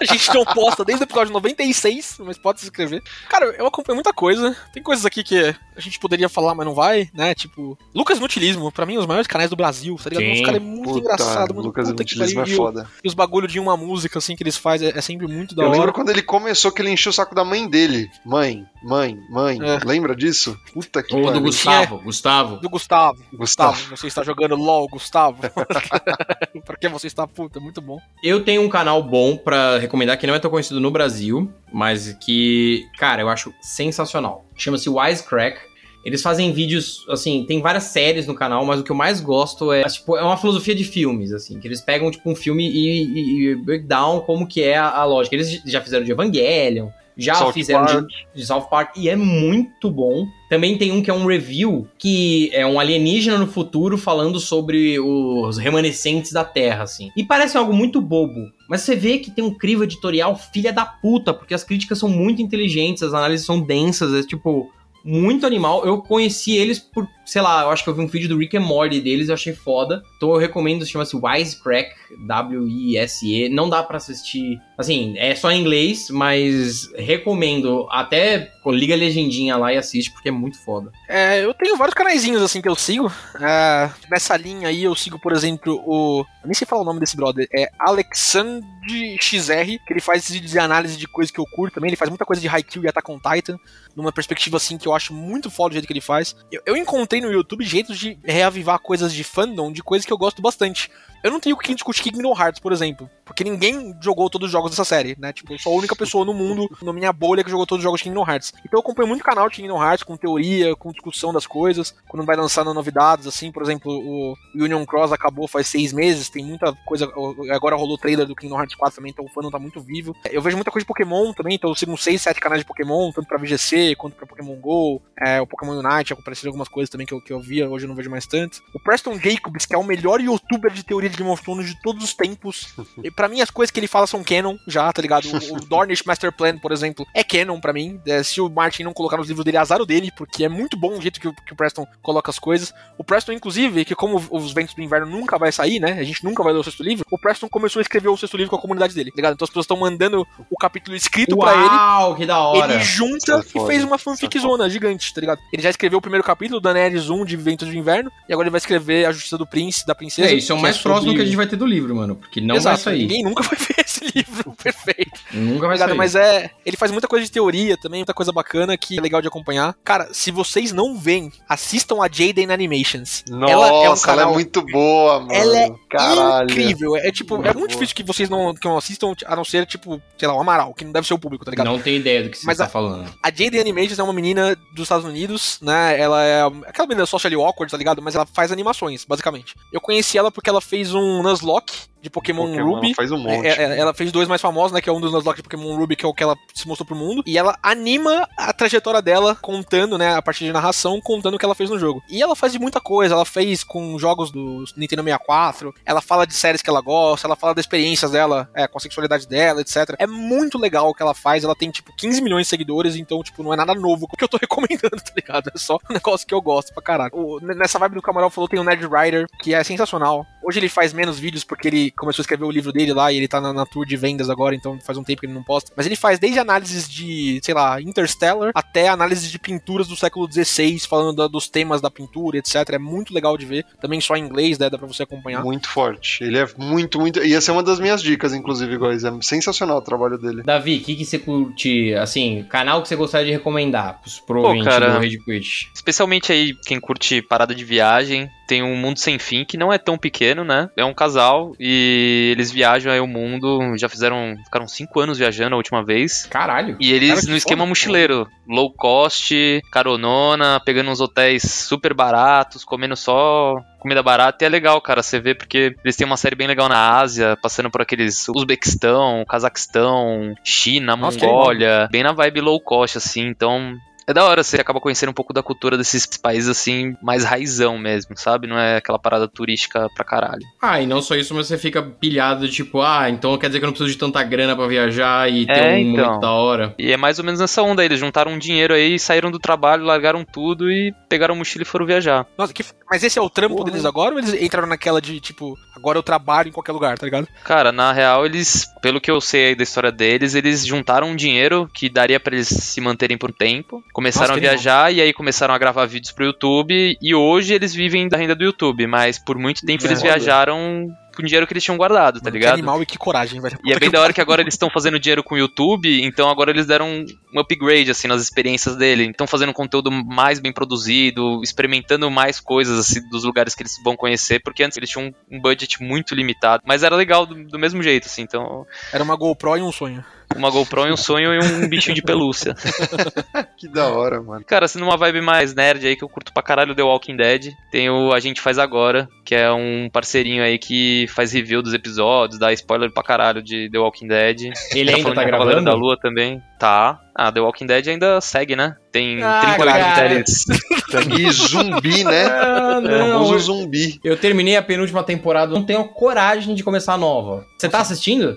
A 0.00 0.04
gente 0.04 0.32
não 0.34 0.44
posta 0.44 0.84
desde 0.84 1.02
o 1.02 1.06
episódio 1.06 1.32
96, 1.32 2.18
mas 2.20 2.38
pode 2.38 2.60
se 2.60 2.66
inscrever. 2.66 3.02
Cara, 3.28 3.46
eu 3.58 3.66
acompanho 3.66 3.96
muita 3.96 4.12
coisa. 4.12 4.56
Tem 4.72 4.82
coisas 4.82 5.04
aqui 5.04 5.22
que 5.22 5.54
a 5.76 5.80
gente 5.80 5.98
poderia 5.98 6.28
falar, 6.28 6.54
mas 6.54 6.66
não 6.66 6.74
vai, 6.74 7.08
né? 7.14 7.34
Tipo, 7.34 7.78
Lucas 7.94 8.18
Nutilismo, 8.18 8.70
pra 8.72 8.86
mim, 8.86 8.98
os 8.98 9.06
maiores 9.06 9.26
canais 9.26 9.50
do 9.50 9.56
Brasil, 9.56 9.96
tá 10.02 10.10
ligado? 10.10 10.24
Sim. 10.24 10.32
Os 10.40 10.40
caras 10.46 10.60
é 10.60 10.64
muito 10.64 10.98
engraçado, 10.98 11.54
mano. 11.54 11.66
Lucas 11.68 11.88
Puta 11.88 12.04
que 12.04 12.14
Inutilismo 12.14 12.40
é 12.40 12.44
pariu. 12.44 12.56
foda. 12.56 12.90
E 13.02 13.08
os 13.08 13.14
bagulho 13.14 13.48
de 13.48 13.58
uma 13.60 13.76
música, 13.76 14.18
assim, 14.18 14.34
que 14.36 14.42
eles 14.42 14.56
fazem 14.56 14.88
é, 14.88 14.98
é 14.98 15.00
sempre 15.00 15.26
muito 15.26 15.54
da 15.54 15.62
Eu 15.62 15.68
hora. 15.68 15.78
lembro 15.78 15.92
quando 15.92 16.10
ele 16.10 16.22
começou 16.22 16.70
que 16.72 16.80
ele 16.82 16.90
encheu 16.90 17.10
o 17.10 17.12
saco 17.12 17.34
da 17.34 17.44
mãe 17.44 17.68
dele. 17.68 18.10
Mãe, 18.24 18.64
mãe, 18.82 19.18
mãe. 19.30 19.58
É. 19.62 19.78
Lembra 19.84 20.14
disso? 20.14 20.58
Puta 20.72 21.02
que 21.02 21.14
Ou 21.14 21.22
do 21.22 21.26
pariu. 21.28 21.42
Gustavo, 21.42 21.98
Gustavo. 21.98 22.56
Do 22.56 22.68
Gustavo. 22.68 23.18
Gustavo. 23.32 23.72
Gustavo, 23.72 23.96
você 23.96 24.06
está 24.06 24.22
jogando 24.22 24.56
LOL, 24.56 24.88
Gustavo. 24.88 25.38
pra 26.64 26.76
que 26.76 26.88
você 26.88 27.06
está 27.06 27.26
puta? 27.26 27.60
Muito 27.60 27.80
bom. 27.80 27.98
Eu 28.22 28.44
tenho 28.44 28.62
um 28.62 28.68
canal 28.68 29.02
bom 29.02 29.36
pra 29.36 29.78
recomendar 29.86 30.16
que 30.18 30.26
não 30.26 30.34
é 30.34 30.38
tão 30.38 30.50
conhecido 30.50 30.80
no 30.80 30.90
Brasil, 30.90 31.50
mas 31.72 32.12
que, 32.20 32.84
cara, 32.98 33.22
eu 33.22 33.28
acho 33.28 33.52
sensacional. 33.60 34.46
Chama-se 34.56 34.88
Wisecrack. 34.88 35.58
Eles 36.04 36.22
fazem 36.22 36.52
vídeos, 36.52 37.04
assim, 37.08 37.44
tem 37.48 37.60
várias 37.60 37.84
séries 37.84 38.28
no 38.28 38.34
canal, 38.34 38.64
mas 38.64 38.78
o 38.78 38.84
que 38.84 38.92
eu 38.92 38.96
mais 38.96 39.20
gosto 39.20 39.72
é, 39.72 39.82
tipo, 39.82 40.16
é 40.16 40.22
uma 40.22 40.36
filosofia 40.36 40.72
de 40.72 40.84
filmes, 40.84 41.32
assim, 41.32 41.58
que 41.58 41.66
eles 41.66 41.80
pegam, 41.80 42.08
tipo, 42.12 42.30
um 42.30 42.36
filme 42.36 42.64
e, 42.64 43.02
e, 43.02 43.50
e 43.50 43.54
breakdown 43.56 44.20
como 44.20 44.46
que 44.46 44.62
é 44.62 44.76
a, 44.76 44.88
a 44.88 45.04
lógica. 45.04 45.34
Eles 45.34 45.60
já 45.66 45.80
fizeram 45.80 46.04
de 46.04 46.12
Evangelion, 46.12 46.90
já 47.16 47.34
South 47.34 47.52
fizeram 47.52 47.84
Park. 47.84 48.06
de, 48.06 48.40
de 48.40 48.46
South 48.46 48.68
Park, 48.68 48.96
e 48.96 49.08
é 49.08 49.16
muito 49.16 49.90
bom. 49.90 50.26
Também 50.48 50.76
tem 50.76 50.92
um 50.92 51.02
que 51.02 51.10
é 51.10 51.14
um 51.14 51.26
review, 51.26 51.88
que 51.98 52.50
é 52.52 52.66
um 52.66 52.78
alienígena 52.78 53.38
no 53.38 53.46
futuro 53.46 53.96
falando 53.96 54.38
sobre 54.38 54.98
os 55.00 55.58
remanescentes 55.58 56.32
da 56.32 56.44
Terra, 56.44 56.84
assim. 56.84 57.10
E 57.16 57.24
parece 57.24 57.56
algo 57.56 57.72
muito 57.72 58.00
bobo, 58.00 58.52
mas 58.68 58.82
você 58.82 58.94
vê 58.94 59.18
que 59.18 59.30
tem 59.30 59.44
um 59.44 59.54
crivo 59.54 59.84
editorial 59.84 60.36
filha 60.36 60.72
da 60.72 60.84
puta, 60.84 61.32
porque 61.32 61.54
as 61.54 61.64
críticas 61.64 61.98
são 61.98 62.08
muito 62.08 62.42
inteligentes, 62.42 63.02
as 63.02 63.14
análises 63.14 63.46
são 63.46 63.60
densas, 63.60 64.12
é 64.14 64.26
tipo 64.26 64.70
muito 65.04 65.46
animal. 65.46 65.86
Eu 65.86 66.02
conheci 66.02 66.56
eles 66.56 66.78
por, 66.78 67.08
sei 67.26 67.42
lá, 67.42 67.62
eu 67.62 67.70
acho 67.70 67.82
que 67.82 67.90
eu 67.90 67.94
vi 67.94 68.00
um 68.00 68.06
vídeo 68.06 68.28
do 68.28 68.38
Rick 68.38 68.56
and 68.56 68.60
Morty 68.60 69.00
deles, 69.00 69.28
eu 69.28 69.34
achei 69.34 69.52
foda. 69.52 70.02
Então 70.16 70.30
eu 70.30 70.38
recomendo, 70.38 70.86
chama-se 70.86 71.16
Wisecrack, 71.16 71.90
W-I-S-E. 72.26 73.48
Não 73.48 73.68
dá 73.68 73.82
pra 73.82 73.96
assistir, 73.96 74.60
assim, 74.78 75.14
é 75.18 75.34
só 75.34 75.50
em 75.50 75.60
inglês, 75.60 76.08
mas 76.08 76.88
recomendo. 76.96 77.86
Até 77.90 78.52
liga 78.66 78.94
a 78.94 78.96
legendinha 78.96 79.56
lá 79.56 79.72
e 79.72 79.76
assiste, 79.76 80.10
porque 80.10 80.28
é 80.28 80.32
muito 80.32 80.58
foda. 80.58 80.90
É, 81.08 81.44
eu 81.44 81.52
tenho 81.54 81.76
vários 81.76 81.94
canaizinhos 81.94 82.42
assim 82.42 82.60
que 82.60 82.68
eu 82.68 82.74
sigo. 82.74 83.12
É, 83.40 83.90
nessa 84.10 84.36
linha 84.36 84.68
aí 84.68 84.84
eu 84.84 84.94
sigo, 84.94 85.18
por 85.18 85.32
exemplo, 85.32 85.82
o. 85.86 86.24
Eu 86.42 86.46
nem 86.46 86.54
sei 86.54 86.66
falar 86.66 86.82
o 86.82 86.84
nome 86.84 87.00
desse 87.00 87.16
brother. 87.16 87.48
É 87.54 87.68
Alexandre 87.78 89.16
XR, 89.20 89.78
que 89.84 89.92
ele 89.92 90.00
faz 90.00 90.30
vídeos 90.30 90.52
de 90.52 90.58
análise 90.58 90.96
de 90.96 91.06
coisas 91.08 91.30
que 91.30 91.40
eu 91.40 91.46
curto 91.46 91.74
também. 91.74 91.88
Ele 91.88 91.96
faz 91.96 92.08
muita 92.08 92.24
coisa 92.24 92.40
de 92.40 92.48
Haikyuu 92.48 92.84
e 92.84 92.88
Attack 92.88 93.10
on 93.10 93.18
Titan, 93.18 93.58
numa 93.94 94.12
perspectiva 94.12 94.56
assim 94.56 94.78
que 94.78 94.86
eu 94.86 94.94
acho 94.94 95.12
muito 95.12 95.50
foda 95.50 95.70
do 95.70 95.72
jeito 95.74 95.86
que 95.86 95.92
ele 95.92 96.00
faz. 96.00 96.36
Eu, 96.50 96.62
eu 96.66 96.76
encontrei 96.76 97.15
no 97.20 97.32
YouTube 97.32 97.64
jeitos 97.64 97.98
de 97.98 98.18
reavivar 98.24 98.78
coisas 98.78 99.12
de 99.12 99.24
fandom, 99.24 99.72
de 99.72 99.82
coisas 99.82 100.04
que 100.06 100.12
eu 100.12 100.18
gosto 100.18 100.42
bastante. 100.42 100.90
Eu 101.26 101.32
não 101.32 101.40
tenho 101.40 101.56
quem 101.56 101.74
discutir 101.74 102.04
Kingdom 102.04 102.40
Hearts, 102.40 102.60
por 102.60 102.70
exemplo. 102.72 103.10
Porque 103.24 103.42
ninguém 103.42 103.92
jogou 104.00 104.30
todos 104.30 104.46
os 104.46 104.52
jogos 104.52 104.70
dessa 104.70 104.84
série, 104.84 105.16
né? 105.18 105.32
Tipo, 105.32 105.54
eu 105.54 105.58
sou 105.58 105.72
a 105.72 105.76
única 105.76 105.96
pessoa 105.96 106.24
no 106.24 106.32
mundo, 106.32 106.70
na 106.80 106.92
minha 106.92 107.12
bolha, 107.12 107.42
que 107.42 107.50
jogou 107.50 107.66
todos 107.66 107.80
os 107.80 107.82
jogos 107.82 107.98
de 107.98 108.04
Kingdom 108.04 108.24
Hearts. 108.24 108.52
Então 108.60 108.78
eu 108.78 108.78
acompanho 108.78 109.08
muito 109.08 109.24
canal 109.24 109.48
de 109.48 109.56
Kingdom 109.56 109.82
Hearts, 109.82 110.04
com 110.04 110.16
teoria, 110.16 110.76
com 110.76 110.92
discussão 110.92 111.32
das 111.32 111.44
coisas. 111.44 111.92
Quando 112.06 112.24
vai 112.24 112.36
lançando 112.36 112.72
novidades, 112.72 113.26
assim, 113.26 113.50
por 113.50 113.60
exemplo, 113.64 113.90
o 113.90 114.36
Union 114.54 114.86
Cross 114.86 115.12
acabou 115.12 115.48
faz 115.48 115.66
seis 115.66 115.92
meses, 115.92 116.28
tem 116.28 116.44
muita 116.44 116.72
coisa. 116.86 117.10
Agora 117.50 117.74
rolou 117.74 117.96
o 117.96 117.98
trailer 117.98 118.24
do 118.24 118.36
Kingdom 118.36 118.60
Hearts 118.60 118.76
4 118.76 118.94
também, 118.94 119.10
então 119.10 119.24
o 119.24 119.28
fandom 119.28 119.50
tá 119.50 119.58
muito 119.58 119.80
vivo. 119.80 120.14
Eu 120.30 120.40
vejo 120.40 120.56
muita 120.56 120.70
coisa 120.70 120.84
de 120.84 120.86
Pokémon 120.86 121.32
também, 121.32 121.56
então 121.56 121.68
eu 121.68 121.74
sigo 121.74 121.90
uns 121.90 122.04
6, 122.04 122.22
7 122.22 122.40
canais 122.40 122.60
de 122.60 122.66
Pokémon, 122.66 123.10
tanto 123.10 123.26
pra 123.26 123.36
VGC 123.36 123.96
quanto 123.96 124.14
pra 124.14 124.28
Pokémon 124.28 124.54
GO. 124.54 125.02
É, 125.18 125.40
o 125.40 125.46
Pokémon 125.48 125.72
Unite, 125.72 126.12
apareceram 126.12 126.50
algumas 126.50 126.68
coisas 126.68 126.88
também 126.88 127.04
que 127.04 127.12
eu, 127.12 127.20
que 127.20 127.32
eu 127.32 127.40
via, 127.40 127.68
hoje 127.68 127.86
eu 127.86 127.88
não 127.88 127.96
vejo 127.96 128.10
mais 128.10 128.28
tanto. 128.28 128.62
O 128.72 128.78
Preston 128.78 129.18
Jacobs, 129.18 129.66
que 129.66 129.74
é 129.74 129.78
o 129.78 129.82
melhor 129.82 130.20
youtuber 130.20 130.70
de 130.70 130.84
teoria 130.84 131.10
de 131.10 131.15
Game 131.16 131.30
of 131.30 131.42
Thrones 131.42 131.66
de 131.68 131.80
todos 131.82 132.04
os 132.04 132.14
tempos. 132.14 132.74
E 133.02 133.10
pra 133.10 133.28
mim, 133.28 133.40
as 133.40 133.50
coisas 133.50 133.70
que 133.70 133.80
ele 133.80 133.86
fala 133.86 134.06
são 134.06 134.22
canon, 134.22 134.56
já, 134.66 134.92
tá 134.92 135.02
ligado? 135.02 135.26
O, 135.26 135.56
o 135.56 135.60
Dornish 135.66 136.02
Master 136.04 136.32
Plan, 136.32 136.58
por 136.58 136.72
exemplo, 136.72 137.06
é 137.14 137.24
canon 137.24 137.60
pra 137.60 137.72
mim. 137.72 138.00
É, 138.06 138.22
se 138.22 138.40
o 138.40 138.48
Martin 138.48 138.82
não 138.82 138.92
colocar 138.92 139.16
nos 139.16 139.28
livros 139.28 139.44
dele, 139.44 139.56
é 139.56 139.60
azar 139.60 139.80
o 139.80 139.86
dele, 139.86 140.12
porque 140.16 140.44
é 140.44 140.48
muito 140.48 140.76
bom 140.76 140.96
o 140.96 141.00
jeito 141.00 141.20
que 141.20 141.28
o, 141.28 141.32
que 141.32 141.52
o 141.52 141.56
Preston 141.56 141.86
coloca 142.02 142.30
as 142.30 142.38
coisas. 142.38 142.72
O 142.98 143.04
Preston, 143.04 143.32
inclusive, 143.32 143.84
que 143.84 143.94
como 143.94 144.22
os 144.30 144.52
ventos 144.52 144.74
do 144.74 144.82
inverno 144.82 145.06
nunca 145.06 145.38
vai 145.38 145.52
sair, 145.52 145.80
né? 145.80 145.92
A 145.92 146.04
gente 146.04 146.24
nunca 146.24 146.42
vai 146.42 146.52
ler 146.52 146.60
o 146.60 146.64
sexto 146.64 146.82
livro, 146.82 147.04
o 147.10 147.18
Preston 147.18 147.48
começou 147.48 147.80
a 147.80 147.82
escrever 147.82 148.08
o 148.08 148.16
sexto 148.16 148.36
livro 148.36 148.50
com 148.50 148.56
a 148.56 148.60
comunidade 148.60 148.94
dele, 148.94 149.10
tá 149.10 149.16
ligado? 149.16 149.34
Então 149.34 149.44
as 149.44 149.50
pessoas 149.50 149.64
estão 149.64 149.76
mandando 149.76 150.26
o 150.50 150.56
capítulo 150.56 150.96
escrito 150.96 151.36
pra 151.36 151.52
ele. 151.52 151.64
Uau, 151.64 152.16
que 152.16 152.26
da 152.26 152.38
hora! 152.38 152.74
Ele 152.74 152.82
junta 152.82 153.16
Isso 153.16 153.32
é 153.32 153.40
e 153.40 153.42
foda, 153.44 153.66
fez 153.66 153.84
uma 153.84 153.96
é 153.96 153.98
fanfic 153.98 154.38
zona 154.38 154.68
gigante, 154.68 155.12
tá 155.12 155.20
ligado? 155.20 155.40
Ele 155.52 155.62
já 155.62 155.70
escreveu 155.70 155.98
o 155.98 156.02
primeiro 156.02 156.24
capítulo, 156.24 156.60
Daenerys 156.60 157.08
1 157.08 157.24
de 157.24 157.36
Ventos 157.36 157.68
do 157.68 157.74
Inverno, 157.74 158.10
e 158.28 158.32
agora 158.32 158.46
ele 158.46 158.52
vai 158.52 158.58
escrever 158.58 159.06
A 159.06 159.12
Justiça 159.12 159.38
do 159.38 159.46
Príncipe, 159.46 159.86
da 159.86 159.94
Princesa. 159.94 160.28
É, 160.28 160.34
isso 160.34 160.52
é 160.52 160.54
o 160.54 160.60
mais 160.60 160.78
próximo 160.78 160.95
sobre- 161.04 161.16
que 161.16 161.22
a 161.22 161.24
gente 161.24 161.36
vai 161.36 161.46
ter 161.46 161.56
do 161.56 161.66
livro, 161.66 161.94
mano. 161.94 162.16
Porque 162.16 162.40
não 162.40 162.56
Exato, 162.56 162.76
vai 162.76 162.94
sair. 162.94 163.02
Ninguém 163.02 163.22
nunca 163.22 163.42
vai 163.44 163.58
ver 163.58 163.84
esse 164.02 164.12
livro 164.14 164.54
perfeito. 164.62 165.20
Nunca 165.32 165.66
vai 165.66 165.78
sair. 165.78 165.94
mas 165.94 166.14
é. 166.14 166.50
Ele 166.64 166.76
faz 166.76 166.90
muita 166.92 167.08
coisa 167.08 167.24
de 167.24 167.30
teoria 167.30 167.76
também, 167.80 168.00
muita 168.00 168.14
coisa 168.14 168.32
bacana 168.32 168.76
que 168.76 168.98
é 168.98 169.00
legal 169.00 169.20
de 169.22 169.28
acompanhar. 169.28 169.74
Cara, 169.84 170.08
se 170.12 170.30
vocês 170.30 170.72
não 170.72 170.96
veem, 170.96 171.32
assistam 171.48 171.96
a 172.02 172.08
Jaden 172.10 172.50
Animations. 172.52 173.24
Nossa, 173.28 173.52
ela 173.52 173.68
é 173.68 173.72
um 173.72 173.84
ela 173.84 174.00
canal 174.00 174.30
é 174.30 174.34
muito 174.34 174.62
boa, 174.62 175.20
mano. 175.20 175.32
Ela 175.32 175.58
é 175.58 175.70
Caralho. 175.88 176.50
incrível. 176.50 176.96
É 176.96 177.10
tipo, 177.10 177.34
é 177.34 177.38
Muito 177.38 177.46
muito 177.58 177.58
boa. 177.58 177.68
difícil 177.68 177.94
que 177.96 178.02
vocês 178.02 178.28
não, 178.28 178.54
que 178.54 178.66
não 178.66 178.76
assistam, 178.76 179.14
a 179.26 179.36
não 179.36 179.44
ser, 179.44 179.66
tipo, 179.66 180.00
sei 180.18 180.28
lá, 180.28 180.34
o 180.34 180.40
Amaral, 180.40 180.74
que 180.74 180.84
não 180.84 180.92
deve 180.92 181.06
ser 181.06 181.14
o 181.14 181.18
público, 181.18 181.44
tá 181.44 181.50
ligado? 181.50 181.66
Não 181.66 181.78
tenho 181.80 181.96
ideia 181.98 182.22
do 182.24 182.30
que 182.30 182.38
você 182.38 182.46
Mas 182.46 182.58
tá 182.58 182.64
a- 182.64 182.68
falando. 182.68 183.10
A 183.22 183.28
Jaden 183.30 183.60
Animations 183.60 183.98
é 183.98 184.02
uma 184.02 184.12
menina 184.12 184.56
dos 184.74 184.82
Estados 184.84 185.04
Unidos, 185.06 185.58
né? 185.62 185.98
Ela 185.98 186.24
é 186.24 186.42
aquela 186.66 186.86
menina 186.88 187.06
socially 187.06 187.34
awkward, 187.36 187.70
tá 187.70 187.76
ligado? 187.78 188.02
Mas 188.02 188.14
ela 188.14 188.26
faz 188.26 188.50
animações, 188.52 189.04
basicamente. 189.04 189.54
Eu 189.72 189.80
conheci 189.80 190.18
ela 190.18 190.30
porque 190.30 190.50
ela 190.50 190.60
fez 190.60 190.94
um 190.94 191.22
Nuzlocke 191.22 191.74
de 192.02 192.10
Pokémon, 192.10 192.46
Pokémon 192.48 192.74
Ruby. 192.74 192.94
faz 192.94 193.10
um 193.10 193.18
monte. 193.18 193.46
É, 193.46 193.50
é, 193.78 193.78
ela 193.86 193.94
fez 193.94 194.10
dois 194.12 194.28
mais 194.28 194.40
famosos, 194.40 194.72
né? 194.72 194.80
Que 194.80 194.88
é 194.88 194.92
um 194.92 195.00
dos 195.00 195.12
Nuzlocke 195.12 195.38
de 195.42 195.48
Pokémon 195.48 195.76
Ruby, 195.76 195.96
que 195.96 196.04
é 196.04 196.08
o 196.08 196.14
que 196.14 196.22
ela 196.22 196.36
se 196.54 196.66
mostrou 196.66 196.86
pro 196.86 196.96
mundo. 196.96 197.22
E 197.26 197.36
ela 197.38 197.56
anima 197.62 198.28
a 198.36 198.52
trajetória 198.52 199.00
dela 199.02 199.34
contando, 199.36 199.96
né? 199.98 200.14
A 200.16 200.22
partir 200.22 200.44
de 200.44 200.52
narração, 200.52 201.00
contando 201.00 201.34
o 201.34 201.38
que 201.38 201.44
ela 201.44 201.54
fez 201.54 201.70
no 201.70 201.78
jogo. 201.78 202.02
E 202.08 202.22
ela 202.22 202.36
faz 202.36 202.52
de 202.52 202.58
muita 202.58 202.80
coisa. 202.80 203.14
Ela 203.14 203.24
fez 203.24 203.62
com 203.64 203.98
jogos 203.98 204.30
do 204.30 204.64
Nintendo 204.76 205.02
64. 205.02 205.74
Ela 205.84 206.00
fala 206.00 206.26
de 206.26 206.34
séries 206.34 206.62
que 206.62 206.70
ela 206.70 206.80
gosta. 206.80 207.26
Ela 207.26 207.36
fala 207.36 207.54
das 207.54 207.64
experiências 207.64 208.10
dela, 208.10 208.48
é, 208.54 208.66
com 208.66 208.78
a 208.78 208.80
sexualidade 208.80 209.26
dela, 209.26 209.60
etc. 209.60 209.94
É 209.98 210.06
muito 210.06 210.58
legal 210.58 210.88
o 210.88 210.94
que 210.94 211.02
ela 211.02 211.14
faz. 211.14 211.44
Ela 211.44 211.54
tem, 211.54 211.70
tipo, 211.70 211.92
15 211.96 212.20
milhões 212.20 212.46
de 212.46 212.50
seguidores. 212.50 212.96
Então, 212.96 213.22
tipo, 213.22 213.42
não 213.42 213.52
é 213.52 213.56
nada 213.56 213.74
novo 213.74 214.06
que 214.16 214.24
eu 214.24 214.28
tô 214.28 214.36
recomendando, 214.36 214.96
tá 214.96 215.12
ligado? 215.14 215.50
É 215.54 215.58
só 215.58 215.76
um 215.90 215.92
negócio 215.94 216.26
que 216.26 216.34
eu 216.34 216.40
gosto 216.40 216.72
pra 216.72 216.82
caralho. 216.82 217.10
O- 217.14 217.40
nessa 217.40 217.78
vibe 217.78 217.94
do 217.96 218.02
Camarão 218.02 218.30
falou, 218.30 218.48
tem 218.48 218.58
o 218.58 218.64
Nerd 218.64 218.82
Rider, 218.86 219.26
que 219.42 219.54
é 219.54 219.62
sensacional. 219.62 220.26
Hoje 220.42 220.58
ele 220.60 220.68
faz 220.68 220.92
menos 220.92 221.18
vídeos 221.18 221.44
porque 221.44 221.68
ele 221.68 221.90
começou 221.92 222.22
a 222.22 222.24
escrever 222.24 222.44
o 222.44 222.50
livro 222.50 222.72
dele 222.72 222.92
lá 222.92 223.10
e 223.12 223.16
ele 223.16 223.28
tá 223.28 223.40
na, 223.40 223.52
na 223.52 223.66
tour 223.76 223.84
de 223.86 223.96
vendas 223.96 224.30
agora, 224.30 224.54
então 224.54 224.78
faz 224.80 224.96
um 224.96 225.04
tempo 225.04 225.20
que 225.20 225.26
ele 225.26 225.34
não 225.34 225.42
posta. 225.42 225.70
Mas 225.76 225.84
ele 225.84 225.96
faz 225.96 226.18
desde 226.18 226.38
análises 226.38 226.88
de, 226.88 227.40
sei 227.42 227.52
lá, 227.54 227.78
Interstellar 227.80 228.50
até 228.54 228.88
análises 228.88 229.30
de 229.30 229.38
pinturas 229.38 229.86
do 229.86 229.94
século 229.96 230.26
XVI, 230.30 230.78
falando 230.88 231.16
da- 231.16 231.26
dos 231.28 231.48
temas 231.48 231.80
da 231.80 231.90
pintura, 231.90 232.38
etc. 232.38 232.54
É 232.72 232.78
muito 232.78 233.12
legal 233.12 233.36
de 233.36 233.44
ver. 233.44 233.66
Também 233.80 234.00
só 234.00 234.16
em 234.16 234.20
inglês, 234.24 234.58
né? 234.58 234.70
Dá 234.70 234.78
pra 234.78 234.86
você 234.86 235.02
acompanhar. 235.02 235.42
Muito 235.44 235.68
forte. 235.68 236.24
Ele 236.24 236.38
é 236.38 236.46
muito, 236.56 236.98
muito. 236.98 237.22
Ia 237.22 237.40
ser 237.40 237.50
uma 237.50 237.62
das 237.62 237.78
minhas 237.78 238.02
dicas, 238.02 238.32
inclusive, 238.32 238.76
guys. 238.78 239.04
É 239.04 239.12
sensacional 239.20 239.78
o 239.78 239.82
trabalho 239.82 240.16
dele. 240.18 240.42
Davi, 240.42 240.76
o 240.78 240.80
que, 240.80 240.96
que 240.96 241.04
você 241.04 241.18
curte, 241.18 241.92
assim, 241.94 242.44
canal 242.48 242.80
que 242.82 242.88
você 242.88 242.96
gostaria 242.96 243.26
de 243.26 243.32
recomendar 243.32 244.00
pros 244.00 244.20
pro 244.20 244.42
Pô, 244.42 244.64
cara. 244.64 244.92
do 244.94 244.98
Rede 245.00 245.18
Quit? 245.22 245.70
Especialmente 245.74 246.32
aí 246.32 246.54
quem 246.66 246.80
curte 246.80 247.20
parada 247.22 247.54
de 247.54 247.64
viagem, 247.64 248.28
tem 248.46 248.62
um 248.62 248.76
mundo 248.76 248.98
sem 248.98 249.18
fim 249.18 249.44
que 249.44 249.56
não 249.56 249.72
é 249.72 249.78
tão 249.78 249.98
pequeno, 249.98 250.44
né? 250.44 250.70
É 250.76 250.84
um 250.84 250.94
casal 250.94 251.52
e 251.58 252.30
eles 252.32 252.50
viajam 252.50 252.92
aí 252.92 253.00
o 253.00 253.06
mundo, 253.06 253.76
já 253.76 253.88
fizeram, 253.88 254.36
ficaram 254.44 254.68
cinco 254.68 255.00
anos 255.00 255.18
viajando 255.18 255.54
a 255.54 255.56
última 255.56 255.84
vez. 255.84 256.26
Caralho. 256.26 256.76
E 256.80 256.92
eles 256.92 257.20
Cara, 257.20 257.30
no 257.30 257.36
esquema 257.36 257.60
foda. 257.60 257.68
mochileiro, 257.68 258.28
low 258.48 258.72
cost, 258.72 259.34
caronona, 259.70 260.60
pegando 260.64 260.90
uns 260.90 261.00
hotéis 261.00 261.42
super 261.42 261.92
baratos, 261.94 262.64
comendo 262.64 262.96
só 262.96 263.56
comida 263.78 264.02
barata. 264.02 264.44
E 264.44 264.46
é 264.46 264.48
legal, 264.48 264.80
cara, 264.80 265.02
você 265.02 265.20
vê 265.20 265.34
porque 265.34 265.74
eles 265.84 265.96
têm 265.96 266.06
uma 266.06 266.16
série 266.16 266.34
bem 266.34 266.46
legal 266.48 266.68
na 266.68 266.98
Ásia, 266.98 267.36
passando 267.40 267.70
por 267.70 267.80
aqueles 267.80 268.28
Uzbequistão, 268.28 269.24
Cazaquistão, 269.28 270.34
China, 270.42 270.96
Nossa, 270.96 271.18
Mongólia, 271.24 271.88
bem 271.90 272.02
na 272.02 272.12
vibe 272.12 272.40
low 272.40 272.60
cost, 272.60 272.98
assim. 272.98 273.26
Então, 273.26 273.76
é 274.06 274.12
da 274.14 274.24
hora, 274.24 274.42
você 274.42 274.56
acaba 274.60 274.80
conhecendo 274.80 275.10
um 275.10 275.14
pouco 275.14 275.32
da 275.32 275.42
cultura 275.42 275.76
desses 275.76 276.06
países, 276.06 276.48
assim, 276.48 276.94
mais 277.02 277.24
raizão 277.24 277.76
mesmo, 277.78 278.16
sabe? 278.16 278.46
Não 278.46 278.58
é 278.58 278.76
aquela 278.76 278.98
parada 278.98 279.26
turística 279.26 279.88
pra 279.94 280.04
caralho. 280.04 280.42
Ah, 280.62 280.80
e 280.80 280.86
não 280.86 281.02
só 281.02 281.14
isso, 281.14 281.34
mas 281.34 281.46
você 281.48 281.58
fica 281.58 281.82
pilhado, 281.82 282.48
tipo, 282.48 282.80
ah, 282.82 283.08
então 283.10 283.36
quer 283.38 283.48
dizer 283.48 283.58
que 283.58 283.64
eu 283.64 283.68
não 283.68 283.72
preciso 283.72 283.92
de 283.92 283.98
tanta 283.98 284.22
grana 284.22 284.54
pra 284.54 284.66
viajar 284.66 285.30
e 285.30 285.46
ter 285.46 285.52
É, 285.52 285.74
um 285.74 285.78
então. 285.78 286.04
momento 286.04 286.20
da 286.20 286.30
hora. 286.30 286.74
E 286.78 286.92
é 286.92 286.96
mais 286.96 287.18
ou 287.18 287.24
menos 287.24 287.40
nessa 287.40 287.62
onda 287.62 287.82
aí, 287.82 287.88
eles 287.88 287.98
juntaram 288.00 288.32
um 288.32 288.38
dinheiro 288.38 288.74
aí, 288.74 288.98
saíram 288.98 289.30
do 289.30 289.38
trabalho, 289.38 289.84
largaram 289.84 290.24
tudo 290.24 290.70
e 290.70 290.92
pegaram 291.08 291.34
a 291.34 291.38
mochila 291.38 291.62
e 291.62 291.66
foram 291.66 291.86
viajar. 291.86 292.26
Nossa, 292.38 292.52
que... 292.52 292.64
mas 292.90 293.02
esse 293.02 293.18
é 293.18 293.22
o 293.22 293.28
trampo 293.30 293.56
Porra. 293.56 293.70
deles 293.70 293.84
agora 293.84 294.14
ou 294.14 294.20
eles 294.20 294.34
entraram 294.40 294.68
naquela 294.68 295.00
de, 295.00 295.18
tipo, 295.20 295.58
agora 295.74 295.98
eu 295.98 296.02
trabalho 296.02 296.48
em 296.48 296.52
qualquer 296.52 296.72
lugar, 296.72 296.96
tá 296.98 297.06
ligado? 297.06 297.26
Cara, 297.44 297.72
na 297.72 297.92
real, 297.92 298.24
eles, 298.24 298.66
pelo 298.80 299.00
que 299.00 299.10
eu 299.10 299.20
sei 299.20 299.46
aí 299.48 299.54
da 299.54 299.62
história 299.62 299.90
deles, 299.90 300.34
eles 300.34 300.64
juntaram 300.66 301.08
um 301.08 301.16
dinheiro 301.16 301.68
que 301.74 301.88
daria 301.88 302.20
pra 302.20 302.34
eles 302.34 302.48
se 302.48 302.80
manterem 302.80 303.18
por 303.18 303.30
um 303.30 303.32
tempo, 303.32 303.82
começaram 303.96 304.28
Nossa, 304.28 304.38
a 304.38 304.40
que 304.42 304.46
viajar 304.46 304.92
e 304.92 305.00
aí 305.00 305.10
começaram 305.14 305.54
a 305.54 305.58
gravar 305.58 305.86
vídeos 305.86 306.12
pro 306.12 306.26
YouTube 306.26 306.98
e 307.00 307.14
hoje 307.14 307.54
eles 307.54 307.74
vivem 307.74 308.06
da 308.10 308.18
renda 308.18 308.34
do 308.34 308.44
YouTube, 308.44 308.86
mas 308.86 309.18
por 309.18 309.38
muito 309.38 309.64
tempo 309.64 309.82
É. 309.84 309.86
eles 309.86 310.02
viajaram 310.02 310.86
com 311.16 311.22
o 311.22 311.24
dinheiro 311.24 311.46
que 311.46 311.54
eles 311.54 311.64
tinham 311.64 311.78
guardado, 311.78 312.20
tá 312.20 312.24
Mano, 312.24 312.32
Que 312.32 312.38
ligado? 312.38 312.52
animal 312.52 312.82
e 312.82 312.84
que 312.84 312.98
coragem, 312.98 313.40
velho. 313.40 313.58
E 313.64 313.72
é 313.72 313.78
bem 313.78 313.90
da 313.90 314.02
hora 314.02 314.12
que 314.12 314.20
agora 314.20 314.42
eles 314.42 314.52
estão 314.52 314.68
fazendo 314.68 315.00
dinheiro 315.00 315.22
com 315.24 315.34
o 315.34 315.38
YouTube, 315.38 316.02
então 316.04 316.28
agora 316.28 316.50
eles 316.50 316.66
deram 316.66 316.86
um- 316.90 317.06
um 317.34 317.40
upgrade, 317.40 317.90
assim, 317.90 318.06
nas 318.06 318.20
experiências 318.20 318.76
dele. 318.76 319.04
Estão 319.08 319.26
fazendo 319.26 319.54
conteúdo 319.54 319.90
mais 319.90 320.40
bem 320.40 320.52
produzido, 320.52 321.40
experimentando 321.42 322.10
mais 322.10 322.38
coisas, 322.38 322.78
assim, 322.78 323.00
dos 323.08 323.24
lugares 323.24 323.54
que 323.54 323.62
eles 323.62 323.80
vão 323.82 323.96
conhecer, 323.96 324.40
porque 324.42 324.62
antes 324.62 324.76
eles 324.76 324.90
tinham 324.90 325.10
um 325.32 325.40
budget 325.40 325.82
muito 325.82 326.14
limitado. 326.14 326.62
Mas 326.66 326.82
era 326.82 326.94
legal 326.94 327.24
do, 327.24 327.34
do 327.46 327.58
mesmo 327.58 327.82
jeito, 327.82 328.04
assim, 328.08 328.20
então 328.20 328.66
Era 328.92 329.02
uma 329.02 329.16
GoPro 329.16 329.56
e 329.56 329.62
um 329.62 329.72
sonho. 329.72 330.04
Uma 330.34 330.50
GoPro 330.50 330.86
e 330.86 330.92
um 330.92 330.96
sonho 330.96 331.32
e 331.34 331.38
um 331.38 331.68
bichinho 331.68 331.94
de 331.94 332.02
pelúcia. 332.02 332.54
Que 333.56 333.68
da 333.68 333.86
hora, 333.88 334.20
mano. 334.22 334.44
Cara, 334.46 334.66
assim, 334.66 334.78
numa 334.78 334.96
vibe 334.98 335.20
mais 335.22 335.54
nerd 335.54 335.86
aí, 335.86 335.96
que 335.96 336.04
eu 336.04 336.08
curto 336.08 336.30
pra 336.32 336.42
caralho 336.42 336.74
The 336.74 336.82
Walking 336.82 337.16
Dead, 337.16 337.52
tem 337.70 337.88
o 337.88 338.12
A 338.12 338.20
Gente 338.20 338.40
Faz 338.40 338.58
Agora, 338.58 339.08
que 339.24 339.34
é 339.34 339.50
um 339.50 339.88
parceirinho 339.90 340.42
aí 340.42 340.58
que 340.58 341.06
faz 341.08 341.32
review 341.32 341.62
dos 341.62 341.72
episódios, 341.72 342.38
dá 342.38 342.52
spoiler 342.52 342.92
pra 342.92 343.02
caralho 343.02 343.42
de 343.42 343.70
The 343.70 343.78
Walking 343.78 344.08
Dead. 344.08 344.52
Ele 344.72 344.90
ainda 344.90 345.02
falando 345.02 345.14
tá 345.16 345.24
de 345.24 345.30
Cavaleiro 345.30 345.62
gravando? 345.62 345.64
da 345.64 345.74
Lua 345.74 345.96
também. 345.98 346.42
Tá. 346.58 346.98
Ah, 347.14 347.32
The 347.32 347.40
Walking 347.40 347.66
Dead 347.66 347.88
ainda 347.88 348.20
segue, 348.20 348.54
né? 348.54 348.76
Tem 348.92 349.22
Ah, 349.22 349.40
30 349.56 349.64
cara. 349.64 349.94
séries. 349.94 350.44
E 351.18 351.30
zumbi, 351.30 352.04
né? 352.04 352.26
Ah, 352.26 352.78
É, 352.78 352.80
não. 352.80 353.12
famoso 353.14 353.34
eu- 353.34 353.38
zumbi. 353.40 353.98
Eu 354.04 354.16
terminei 354.16 354.56
a 354.56 354.62
penúltima 354.62 355.02
temporada, 355.02 355.52
não 355.52 355.64
tenho 355.64 355.84
coragem 355.88 356.54
de 356.54 356.62
começar 356.62 356.94
a 356.94 356.98
nova. 356.98 357.44
Você 357.58 357.68
tá 357.68 357.80
assistindo? 357.80 358.36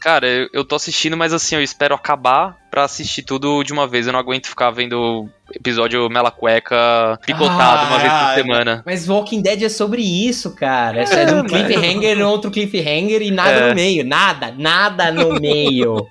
Cara, 0.00 0.26
eu, 0.26 0.48
eu 0.52 0.64
tô 0.64 0.76
assistindo, 0.76 1.16
mas 1.16 1.32
assim, 1.32 1.54
eu 1.56 1.62
espero 1.62 1.94
acabar 1.94 2.56
pra 2.70 2.84
assistir 2.84 3.22
tudo 3.22 3.62
de 3.62 3.72
uma 3.72 3.86
vez. 3.86 4.06
Eu 4.06 4.12
não 4.14 4.20
aguento 4.20 4.46
ficar 4.46 4.70
vendo 4.70 5.28
episódio 5.52 6.08
Mela 6.08 6.30
Cueca 6.30 7.18
picotado 7.26 7.86
uma 7.88 7.98
vez 7.98 8.10
por 8.12 8.18
Ah, 8.18 8.34
semana. 8.34 8.82
Mas 8.86 9.08
Walking 9.08 9.42
Dead 9.42 9.62
é 9.62 9.68
sobre 9.68 10.00
isso, 10.02 10.54
cara. 10.54 11.00
É, 11.02 11.04
é 11.22 11.24
de 11.26 11.34
um 11.34 11.44
cliffhanger 11.44 12.16
e 12.18 12.22
outro 12.22 12.50
cliffhanger 12.50 13.20
e 13.20 13.30
nada 13.30 13.50
É. 13.50 13.68
no 13.68 13.74
meio. 13.74 14.04
Nada, 14.06 14.54
nada 14.56 15.10
no 15.12 15.34
meio. 15.40 16.06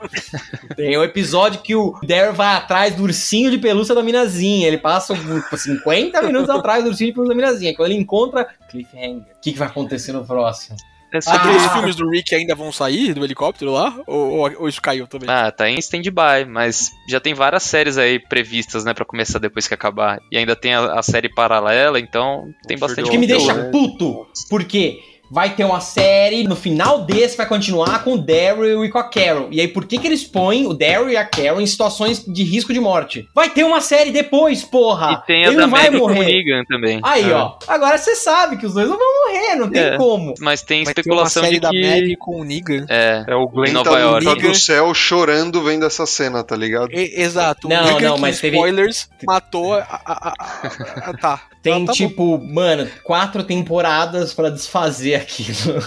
Tem 0.75 0.97
um 0.97 1.03
episódio 1.03 1.61
que 1.61 1.75
o 1.75 1.97
Daryl 2.03 2.33
vai 2.33 2.55
atrás 2.57 2.93
do 2.93 3.03
ursinho 3.03 3.49
de 3.49 3.57
pelúcia 3.57 3.95
da 3.95 4.03
Minazinha. 4.03 4.67
Ele 4.67 4.77
passa 4.77 5.15
por 5.49 5.57
50 5.57 6.21
minutos 6.23 6.49
atrás 6.49 6.83
do 6.83 6.89
ursinho 6.91 7.09
de 7.09 7.13
pelúcia 7.15 7.35
da 7.35 7.41
Minazinha. 7.41 7.73
Quando 7.75 7.89
ele 7.91 7.99
encontra, 7.99 8.47
cliffhanger. 8.69 9.21
O 9.37 9.41
que, 9.41 9.53
que 9.53 9.57
vai 9.57 9.67
acontecer 9.67 10.11
no 10.11 10.23
próximo? 10.25 10.75
É 11.11 11.21
sobre 11.21 11.37
Ah. 11.39 11.41
Aqueles 11.41 11.63
isso. 11.63 11.73
filmes 11.73 11.95
do 11.95 12.09
Rick 12.09 12.35
ainda 12.35 12.53
vão 12.55 12.71
sair 12.71 13.13
do 13.13 13.23
helicóptero 13.23 13.71
lá? 13.71 13.95
Ou, 14.05 14.29
ou- 14.37 14.51
ou 14.59 14.69
isso 14.69 14.81
caiu 14.81 15.07
também? 15.07 15.27
Ah, 15.29 15.51
tá 15.51 15.69
em 15.69 15.77
stand-by, 15.79 16.45
mas 16.47 16.91
já 17.07 17.19
tem 17.19 17.33
várias 17.33 17.63
séries 17.63 17.97
aí 17.97 18.19
previstas, 18.19 18.83
né, 18.85 18.93
pra 18.93 19.05
começar 19.05 19.39
depois 19.39 19.67
que 19.67 19.73
acabar. 19.73 20.19
E 20.31 20.37
ainda 20.37 20.55
tem 20.55 20.73
a, 20.73 20.99
a 20.99 21.01
série 21.03 21.29
paralela, 21.33 21.99
então 21.99 22.53
tem 22.67 22.77
O 22.77 22.79
bastante 22.79 23.07
O 23.07 23.11
que 23.11 23.17
me 23.17 23.25
deixa 23.27 23.53
né? 23.53 23.69
puto, 23.71 24.27
porque 24.49 24.99
vai 25.31 25.55
ter 25.55 25.63
uma 25.63 25.79
série, 25.79 26.43
no 26.43 26.55
final 26.55 27.01
desse 27.03 27.37
vai 27.37 27.45
continuar 27.45 28.03
com 28.03 28.13
o 28.13 28.17
Daryl 28.17 28.83
e 28.85 28.89
com 28.89 28.97
a 28.97 29.03
Carol. 29.03 29.47
E 29.51 29.59
aí, 29.61 29.67
por 29.67 29.85
que 29.85 29.97
que 29.97 30.07
eles 30.07 30.23
põem 30.23 30.65
o 30.65 30.73
Daryl 30.73 31.09
e 31.09 31.17
a 31.17 31.25
Carol 31.25 31.61
em 31.61 31.65
situações 31.67 32.23
de 32.25 32.43
risco 32.43 32.73
de 32.73 32.79
morte? 32.79 33.27
Vai 33.35 33.49
ter 33.49 33.63
uma 33.63 33.81
série 33.81 34.11
depois, 34.11 34.63
porra! 34.63 35.21
E 35.23 35.27
tem 35.27 35.43
a 35.45 35.47
Ele 35.47 35.55
da 35.57 35.61
não 35.63 35.69
vai 35.69 35.89
com 35.89 35.97
o 35.97 35.99
morrer. 35.99 36.25
Negan 36.25 36.63
também. 36.67 36.99
Aí, 37.03 37.29
É. 37.29 37.33
ó. 37.33 37.57
Agora 37.67 37.97
você 37.97 38.15
sabe 38.15 38.57
que 38.57 38.65
os 38.65 38.73
dois 38.73 38.87
não 38.89 38.97
vão 38.97 39.07
morrer, 39.27 39.55
não 39.55 39.69
tem 39.69 39.81
É. 39.83 39.97
como. 39.97 40.33
Mas 40.39 40.61
tem 40.61 40.83
Vai 40.83 40.93
ter 40.93 41.01
uma 41.01 41.03
especulação 41.03 41.43
série 41.43 41.55
de 41.55 41.61
da 41.61 41.69
que... 41.69 41.81
Maggie 41.81 42.15
com 42.17 42.41
o 42.41 42.43
Negan. 42.43 42.85
É, 42.89 43.23
É 43.27 43.35
o 43.35 43.47
Glenn 43.47 43.67
tá, 43.73 43.83
Nova 43.83 43.91
no- 43.91 44.05
York. 44.21 44.25
tá 44.25 44.47
do 44.47 44.55
céu 44.55 44.93
chorando 44.93 45.61
vendo 45.63 45.85
essa 45.85 46.05
cena, 46.05 46.43
tá 46.43 46.55
ligado? 46.55 46.91
E- 46.93 47.21
exato. 47.21 47.67
Não, 47.67 47.83
Negan 47.83 48.07
não, 48.09 48.15
que, 48.15 48.21
mas 48.21 48.39
teve- 48.39 48.55
spoilers, 48.57 49.09
matou 49.25 49.73
a... 49.75 49.79
a- 49.79 50.01
a- 50.05 50.33
a- 50.39 51.09
a- 51.09 51.13
tá. 51.17 51.41
Tem, 51.61 51.73
Ah, 51.73 51.79
tá 51.79 51.85
bom. 51.87 51.91
tipo, 51.91 52.37
mano, 52.37 52.87
quatro 53.03 53.43
temporadas 53.43 54.33
pra 54.33 54.49
desfazer 54.49 55.18
aquilo. 55.19 55.83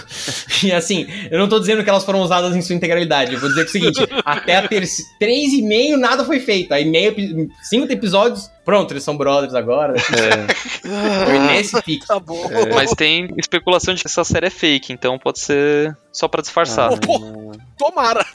e 0.63 0.71
assim, 0.71 1.07
eu 1.29 1.39
não 1.39 1.47
tô 1.47 1.59
dizendo 1.59 1.83
que 1.83 1.89
elas 1.89 2.03
foram 2.03 2.21
usadas 2.21 2.55
em 2.55 2.61
sua 2.61 2.75
integralidade. 2.75 3.33
Eu 3.33 3.39
vou 3.39 3.49
dizer 3.49 3.65
que 3.65 3.77
é 3.77 3.89
o 3.89 3.93
seguinte: 3.93 4.13
até 4.25 4.57
a 4.57 4.67
terceira. 4.67 5.11
Três 5.19 5.53
e 5.53 5.61
meio 5.61 5.97
nada 5.97 6.23
foi 6.25 6.39
feito. 6.39 6.73
Aí 6.73 6.85
meio, 6.85 7.13
cinco 7.61 7.91
episódios, 7.91 8.49
pronto, 8.63 8.91
eles 8.91 9.03
são 9.03 9.17
brothers 9.17 9.53
agora. 9.53 9.93
Foi 9.99 11.39
nesse 11.47 11.81
pique. 11.81 12.05
Tá 12.05 12.19
bom. 12.19 12.49
mas 12.73 12.91
tem 12.91 13.29
especulação 13.37 13.93
de 13.93 14.01
que 14.01 14.07
essa 14.07 14.23
série 14.23 14.47
é 14.47 14.49
fake, 14.49 14.91
então 14.91 15.17
pode 15.17 15.39
ser 15.39 15.95
só 16.11 16.27
pra 16.27 16.41
disfarçar. 16.41 16.97
Pô, 16.99 17.51
Tomara. 17.77 18.25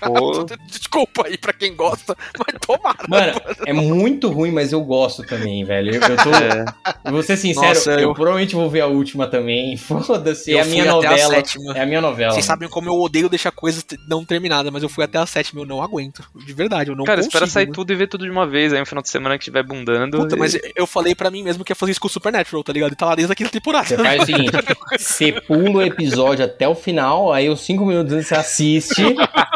Pô. 0.00 0.44
Desculpa 0.66 1.26
aí 1.26 1.36
pra 1.36 1.52
quem 1.52 1.76
gosta, 1.76 2.16
mas 2.38 2.56
tomara. 2.66 2.96
Mano, 3.08 3.40
é 3.66 3.72
muito 3.72 4.28
ruim, 4.30 4.50
mas 4.50 4.72
eu 4.72 4.80
gosto 4.82 5.22
também, 5.24 5.62
velho. 5.64 5.94
Eu, 5.94 6.00
eu 6.00 6.16
tô. 6.16 6.30
É. 6.30 6.64
eu 7.04 7.12
Vou 7.12 7.22
ser 7.22 7.36
sincero, 7.36 7.66
Nossa, 7.68 7.92
eu... 7.92 8.00
eu- 8.00 8.14
provavelmente 8.14 8.54
vou 8.54 8.68
ver 8.70 8.80
a 8.80 8.86
última 8.86 9.26
também. 9.26 9.76
Foda-se, 9.78 10.56
é 10.56 10.60
a 10.60 10.64
minha 10.64 10.84
a 10.84 10.94
novela. 10.94 11.34
sétima. 11.34 11.76
É 11.76 11.82
a 11.82 11.86
minha 11.86 12.00
novela. 12.00 12.32
Vocês 12.32 12.44
sabem 12.46 12.68
como 12.68 12.88
eu 12.88 12.94
odeio 12.94 13.28
deixar 13.28 13.50
coisas 13.50 13.84
não 14.08 14.24
terminadas, 14.24 14.72
mas 14.72 14.82
eu 14.82 14.88
fui 14.88 15.04
até 15.04 15.18
a 15.18 15.26
sétima, 15.26 15.60
eu 15.60 15.66
não 15.66 15.82
aguento. 15.82 16.24
De 16.46 16.52
verdade, 16.54 16.90
eu 16.90 16.96
não 16.96 17.04
Cara, 17.04 17.18
consigo. 17.18 17.30
espera 17.34 17.46
sair 17.46 17.66
mano. 17.66 17.74
tudo 17.74 17.92
e 17.92 17.96
ver 17.96 18.06
tudo 18.08 18.24
de 18.24 18.30
uma 18.30 18.46
vez 18.46 18.72
aí 18.72 18.80
no 18.80 18.86
final 18.86 19.02
de 19.02 19.10
semana 19.10 19.36
que 19.36 19.42
estiver 19.42 19.62
bundando. 19.62 20.18
Puta, 20.18 20.34
e- 20.34 20.38
mas 20.38 20.58
eu 20.74 20.86
falei 20.86 21.14
pra 21.14 21.30
mim 21.30 21.42
mesmo 21.42 21.62
que 21.64 21.72
ia 21.72 21.76
fazer 21.76 21.92
isso 21.92 22.00
com 22.00 22.06
o 22.08 22.10
Supernatural, 22.10 22.64
tá 22.64 22.72
ligado? 22.72 22.92
E 22.92 22.96
tá 22.96 23.06
lá 23.06 23.14
desde 23.14 23.32
a 23.32 23.36
quinta 23.36 23.50
temporada. 23.50 23.86
Você 23.86 23.96
faz 23.98 24.22
o 24.22 24.24
seguinte: 24.26 24.50
você 24.98 25.32
pula 25.32 25.78
o 25.78 25.82
episódio 25.82 26.44
até 26.44 26.66
o 26.66 26.74
final, 26.74 27.32
aí 27.32 27.48
os 27.50 27.60
cinco 27.60 27.84
minutos 27.84 28.12
antes 28.14 28.28
você 28.28 28.34
assiste. 28.34 29.02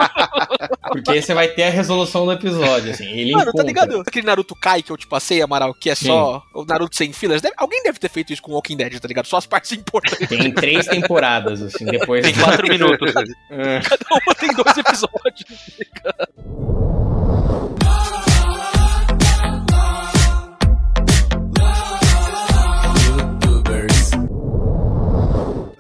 Porque 0.93 1.11
aí 1.11 1.23
você 1.23 1.35
vai 1.35 1.49
ter 1.49 1.65
a 1.65 1.71
resolução 1.71 2.25
do 2.27 2.33
episódio. 2.33 2.93
Assim, 2.93 3.05
ele 3.07 3.33
Mano, 3.33 3.45
tá 3.47 3.51
encontra. 3.51 3.67
ligado? 3.67 4.01
Aquele 4.07 4.27
Naruto 4.27 4.55
Kai 4.55 4.83
que 4.83 4.93
eu 4.93 4.97
te 4.97 5.07
passei, 5.07 5.43
Amaral, 5.43 5.75
que 5.75 5.91
é 5.91 5.95
só 5.95 6.43
o 6.55 6.65
Naruto 6.65 6.97
sem 6.97 7.13
fillers. 7.13 7.43
Deve- 7.43 7.55
alguém 7.59 7.83
deve 7.83 7.99
ter 7.99 8.09
feito 8.11 8.33
isso 8.33 8.43
com 8.43 8.53
Walking 8.53 8.77
Dead, 8.77 8.99
tá 9.01 9.09
ligado? 9.09 9.27
Só 9.27 9.37
as 9.39 9.47
partes 9.47 9.73
importantes. 9.73 10.29
Tem 10.29 10.53
três 10.53 10.87
temporadas, 10.87 11.61
assim, 11.63 11.85
depois. 11.85 12.23
Tem 12.25 12.35
quatro 12.35 12.67
minutos. 12.69 13.13
É. 13.51 13.81
Cada 13.81 14.07
uma 14.25 14.35
tem 14.35 14.51
dois 14.55 14.77
episódios. 14.79 15.45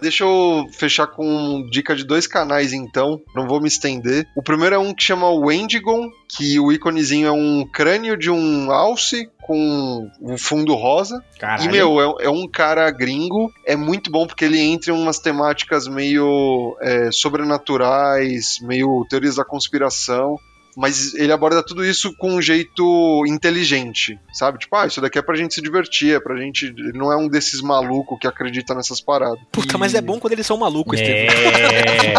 Deixa 0.05 0.23
eu 0.23 0.67
fechar 0.71 1.07
com 1.07 1.67
dica 1.71 1.97
de 1.97 2.05
dois 2.05 2.27
canais, 2.27 2.75
então. 2.75 3.21
Não 3.35 3.49
vou 3.49 3.59
me 3.59 3.69
estender. 3.69 4.29
O 4.37 4.43
primeiro 4.43 4.75
é 4.75 4.79
um 4.79 4.93
que 4.93 5.03
chama 5.03 5.31
Wendigon, 5.31 6.11
que 6.29 6.61
o 6.61 6.71
íconezinho 6.71 7.27
é 7.27 7.33
um 7.33 7.67
crânio 7.67 8.15
de 8.15 8.31
um 8.31 8.71
alce 8.71 9.31
com 9.41 10.11
um 10.21 10.37
fundo 10.37 10.75
rosa. 10.75 11.25
Caralho. 11.39 11.65
E, 11.65 11.73
meu, 11.73 12.19
é, 12.21 12.27
é 12.27 12.31
um 12.31 12.47
cara 12.47 12.91
gringo. 12.91 13.51
É 13.67 13.75
muito 13.75 14.11
bom 14.11 14.27
porque 14.27 14.45
ele 14.45 14.61
entra 14.61 14.93
em 14.93 14.95
umas 14.95 15.19
temáticas 15.19 15.89
meio 15.89 16.77
é, 16.83 17.11
sobrenaturais, 17.11 18.59
meio 18.61 19.07
teorias 19.09 19.37
da 19.37 19.45
conspiração. 19.45 20.39
Mas 20.77 21.15
ele 21.15 21.33
aborda 21.33 21.63
tudo 21.63 21.85
isso 21.85 22.13
com 22.17 22.35
um 22.35 22.43
jeito 22.43 23.25
inteligente, 23.27 24.19
sabe? 24.33 24.59
Tipo, 24.59 24.77
ah, 24.77 24.87
isso 24.87 25.01
daqui 25.01 25.19
é 25.19 25.23
pra 25.23 25.37
gente 25.37 25.55
se 25.55 25.63
divertir, 25.63 26.17
é 26.17 26.21
pra 26.21 26.37
gente. 26.37 26.67
Ele 26.67 26.99
não 26.99 27.13
é 27.13 27.17
um 27.17 27.29
desses 27.29 27.61
malucos 27.61 28.19
que 28.19 28.27
acredita 28.27 28.75
nessas 28.75 29.01
paradas. 29.01 29.39
Puta, 29.53 29.79
mas 29.79 29.95
é 29.95 30.01
bom 30.01 30.19
quando 30.19 30.33
eles 30.33 30.47
são 30.47 30.57
malucos, 30.57 30.99
Estevam. 30.99 31.35
É. 31.35 32.15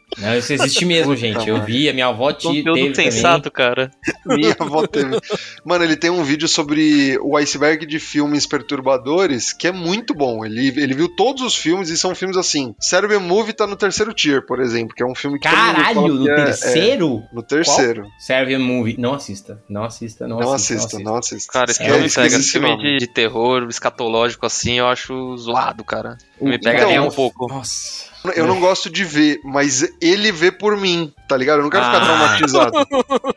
Não, 0.18 0.36
isso 0.36 0.52
existe 0.52 0.84
mesmo, 0.84 1.14
gente. 1.14 1.48
Eu 1.48 1.62
vi, 1.62 1.88
a 1.88 1.92
minha 1.92 2.06
avó 2.06 2.32
te 2.32 2.44
Conteúdo 2.46 2.74
teve 2.74 2.94
sensato, 2.94 3.50
cara. 3.50 3.90
Minha 4.26 4.56
avó 4.58 4.86
teve. 4.86 5.18
Mano, 5.64 5.84
ele 5.84 5.96
tem 5.96 6.10
um 6.10 6.24
vídeo 6.24 6.48
sobre 6.48 7.18
o 7.22 7.36
iceberg 7.36 7.84
de 7.86 7.98
filmes 7.98 8.46
perturbadores 8.46 9.52
que 9.52 9.66
é 9.68 9.72
muito 9.72 10.14
bom. 10.14 10.44
Ele, 10.44 10.68
ele 10.68 10.94
viu 10.94 11.08
todos 11.14 11.42
os 11.42 11.54
filmes 11.54 11.88
e 11.90 11.96
são 11.96 12.14
filmes 12.14 12.36
assim. 12.36 12.74
Cérebro 12.80 13.20
Movie 13.20 13.52
tá 13.52 13.66
no 13.66 13.76
terceiro 13.76 14.12
tier, 14.12 14.44
por 14.46 14.60
exemplo, 14.60 14.94
que 14.94 15.02
é 15.02 15.06
um 15.06 15.14
filme 15.14 15.38
que. 15.38 15.48
Caralho, 15.48 16.08
no 16.08 16.24
que 16.24 16.30
é- 16.30 16.34
terceiro? 16.44 17.22
é, 17.30 17.34
no 17.34 17.42
terceiro. 17.42 18.06
Serve 18.18 18.56
Movie. 18.58 18.96
Não 18.98 19.14
assista. 19.14 19.62
Não 19.68 19.84
assista, 19.84 20.26
não, 20.26 20.38
Não, 20.40 20.52
assista. 20.52 20.74
assista, 20.86 20.98
não 20.98 21.16
assista. 21.16 21.52
Cara, 21.52 21.70
esse 21.70 21.82
É, 21.82 21.86
filme 21.90 22.06
esse 22.06 22.42
filme 22.52 22.76
de, 22.78 22.98
de 22.98 23.06
terror, 23.06 23.66
escatológico 23.68 24.46
assim, 24.46 24.78
eu 24.78 24.88
acho 24.88 25.36
zoado, 25.36 25.84
cara. 25.84 26.16
Me 26.40 26.58
pega 26.58 26.78
então, 26.78 26.88
nem 26.90 27.00
um 27.00 27.10
pouco. 27.10 27.46
Nossa. 27.48 28.15
Eu 28.34 28.46
não 28.46 28.58
gosto 28.60 28.88
de 28.90 29.04
ver, 29.04 29.40
mas 29.44 29.86
ele 30.00 30.32
vê 30.32 30.50
por 30.50 30.76
mim, 30.76 31.12
tá 31.28 31.36
ligado? 31.36 31.58
Eu 31.58 31.62
não 31.64 31.70
quero 31.70 31.84
ficar 31.84 31.98
Ah. 31.98 32.04
traumatizado. 32.04 32.72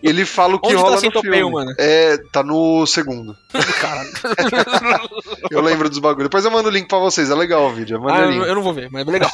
Ele 0.01 0.25
fala 0.25 0.55
o 0.55 0.59
que 0.59 0.67
Onde 0.67 0.75
tá 0.77 0.81
rola 0.81 0.95
no 0.95 1.01
Centopeia, 1.01 1.33
filme. 1.35 1.53
mano? 1.53 1.71
É, 1.77 2.17
tá 2.31 2.43
no 2.43 2.85
segundo. 2.87 3.35
Caralho. 3.81 4.09
Eu 5.51 5.61
lembro 5.61 5.89
dos 5.89 5.99
bagulhos. 5.99 6.25
Depois 6.29 6.45
eu 6.45 6.51
mando 6.51 6.69
o 6.69 6.71
link 6.71 6.87
pra 6.87 6.99
vocês, 6.99 7.29
é 7.29 7.35
legal 7.35 7.65
o 7.67 7.73
vídeo, 7.73 7.97
é 8.07 8.11
Ah, 8.11 8.19
eu, 8.21 8.43
eu 8.45 8.55
não 8.55 8.61
vou 8.63 8.73
ver, 8.73 8.89
mas 8.91 9.07
é 9.07 9.11
legal. 9.11 9.31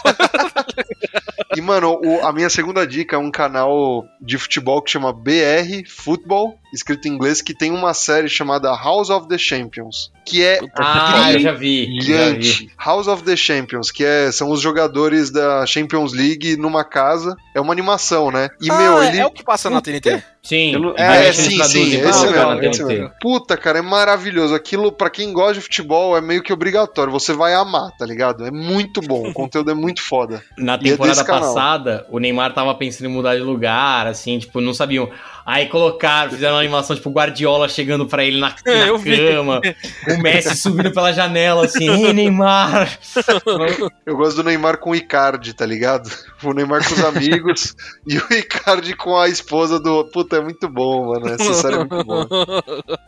E, 1.55 1.61
mano, 1.61 1.99
o- 2.03 2.25
a 2.25 2.33
minha 2.33 2.49
segunda 2.49 2.85
dica 2.85 3.15
é 3.15 3.19
um 3.19 3.31
canal 3.31 4.03
de 4.21 4.37
futebol 4.37 4.81
que 4.81 4.91
chama 4.91 5.13
BR 5.13 5.83
Football, 5.87 6.57
escrito 6.75 7.07
em 7.07 7.11
inglês, 7.11 7.41
que 7.41 7.53
tem 7.53 7.71
uma 7.71 7.93
série 7.93 8.29
chamada 8.29 8.69
House 8.75 9.09
of 9.09 9.27
the 9.27 9.37
Champions, 9.37 10.11
que 10.25 10.43
é 10.43 10.59
Ah, 10.77 11.31
eu 11.33 11.39
já 11.39 11.51
vi. 11.51 11.85
Já 11.85 11.91
vi. 11.91 11.97
brilhante. 11.99 12.69
House 12.83 13.07
of 13.07 13.23
the 13.23 13.35
Champions, 13.35 13.91
que 13.91 14.03
é, 14.03 14.31
são 14.31 14.51
os 14.51 14.61
jogadores 14.61 15.31
da 15.31 15.65
Champions 15.65 16.13
League 16.13 16.57
numa 16.57 16.83
casa. 16.83 17.35
É 17.55 17.61
uma 17.61 17.71
animação, 17.73 18.29
né? 18.31 18.49
E, 18.61 18.69
Ah, 18.69 18.77
meu, 18.77 19.01
é- 19.01 19.07
ele... 19.07 19.17
É 19.19 19.25
o 19.25 19.31
que 19.31 19.43
passa 19.43 19.69
na 19.69 19.81
TNT? 19.81 20.21
Sim. 20.43 20.73
Eu 20.73 20.79
não- 20.79 20.89
Aí 20.91 21.03
é, 21.03 21.23
eles 21.25 21.37
sim, 21.37 21.49
sim, 21.63 21.83
esse 21.83 21.97
mesmo, 21.97 22.31
na 22.31 22.55
esse 22.67 22.77
TNT. 22.79 22.83
mesmo. 22.99 23.11
Puta, 23.19 23.57
cara, 23.57 23.79
é 23.79 23.81
maravilhoso. 23.81 24.53
Aquilo, 24.53 24.91
pra 24.91 25.09
quem 25.09 25.33
gosta 25.33 25.55
de 25.55 25.61
futebol, 25.61 26.15
é 26.15 26.21
meio 26.21 26.43
que 26.43 26.53
obrigatório. 26.53 27.11
Você 27.11 27.33
vai 27.33 27.53
amar, 27.55 27.89
tá 27.97 28.05
ligado? 28.05 28.45
É 28.45 28.51
muito 28.51 29.01
bom. 29.01 29.27
O 29.29 29.33
conteúdo 29.33 29.71
é 29.71 29.73
muito 29.73 30.03
foda. 30.03 30.43
Na 30.57 30.73
é 30.75 30.77
temporada 30.77 31.23
canal. 31.23 31.41
passada, 31.53 32.05
o 32.11 32.19
Neymar 32.19 32.53
tava 32.53 32.75
pensando 32.75 33.07
em 33.07 33.11
mudar 33.13 33.35
de 33.35 33.41
lugar, 33.41 34.05
assim, 34.05 34.37
tipo, 34.37 34.61
não 34.61 34.73
sabiam. 34.73 35.09
Aí 35.45 35.67
colocaram, 35.67 36.31
fizeram 36.31 36.55
uma 36.55 36.61
animação, 36.61 36.95
tipo, 36.95 37.07
o 37.09 37.13
Guardiola 37.13 37.69
chegando 37.69 38.07
pra 38.07 38.23
ele 38.25 38.39
na, 38.39 38.49
na 38.65 38.71
É, 38.71 38.89
eu 38.89 38.97
vi. 38.97 39.15
cama, 39.15 39.61
o 40.09 40.17
Messi 40.21 40.55
subindo 40.57 40.91
pela 40.91 41.11
janela, 41.13 41.65
assim, 41.65 41.87
ei, 41.87 42.13
Neymar! 42.13 42.97
Eu 44.05 44.17
gosto 44.17 44.37
do 44.37 44.43
Neymar 44.43 44.77
com 44.79 44.91
o 44.91 44.95
Icardi, 44.95 45.53
tá 45.53 45.65
ligado? 45.65 46.09
O 46.43 46.53
Neymar 46.53 46.87
com 46.87 46.93
os 46.93 47.03
amigos 47.03 47.75
e 48.07 48.17
o 48.17 48.33
Icardi 48.33 48.95
com 48.95 49.17
a 49.17 49.27
esposa 49.27 49.79
do. 49.79 50.05
Puta, 50.05 50.37
é 50.37 50.41
muito 50.41 50.67
bom, 50.67 51.07
mano. 51.13 51.27
Essa 51.27 51.53
série 51.53 51.75
é 51.75 51.79
muito 51.79 52.03
boa. 52.03 52.27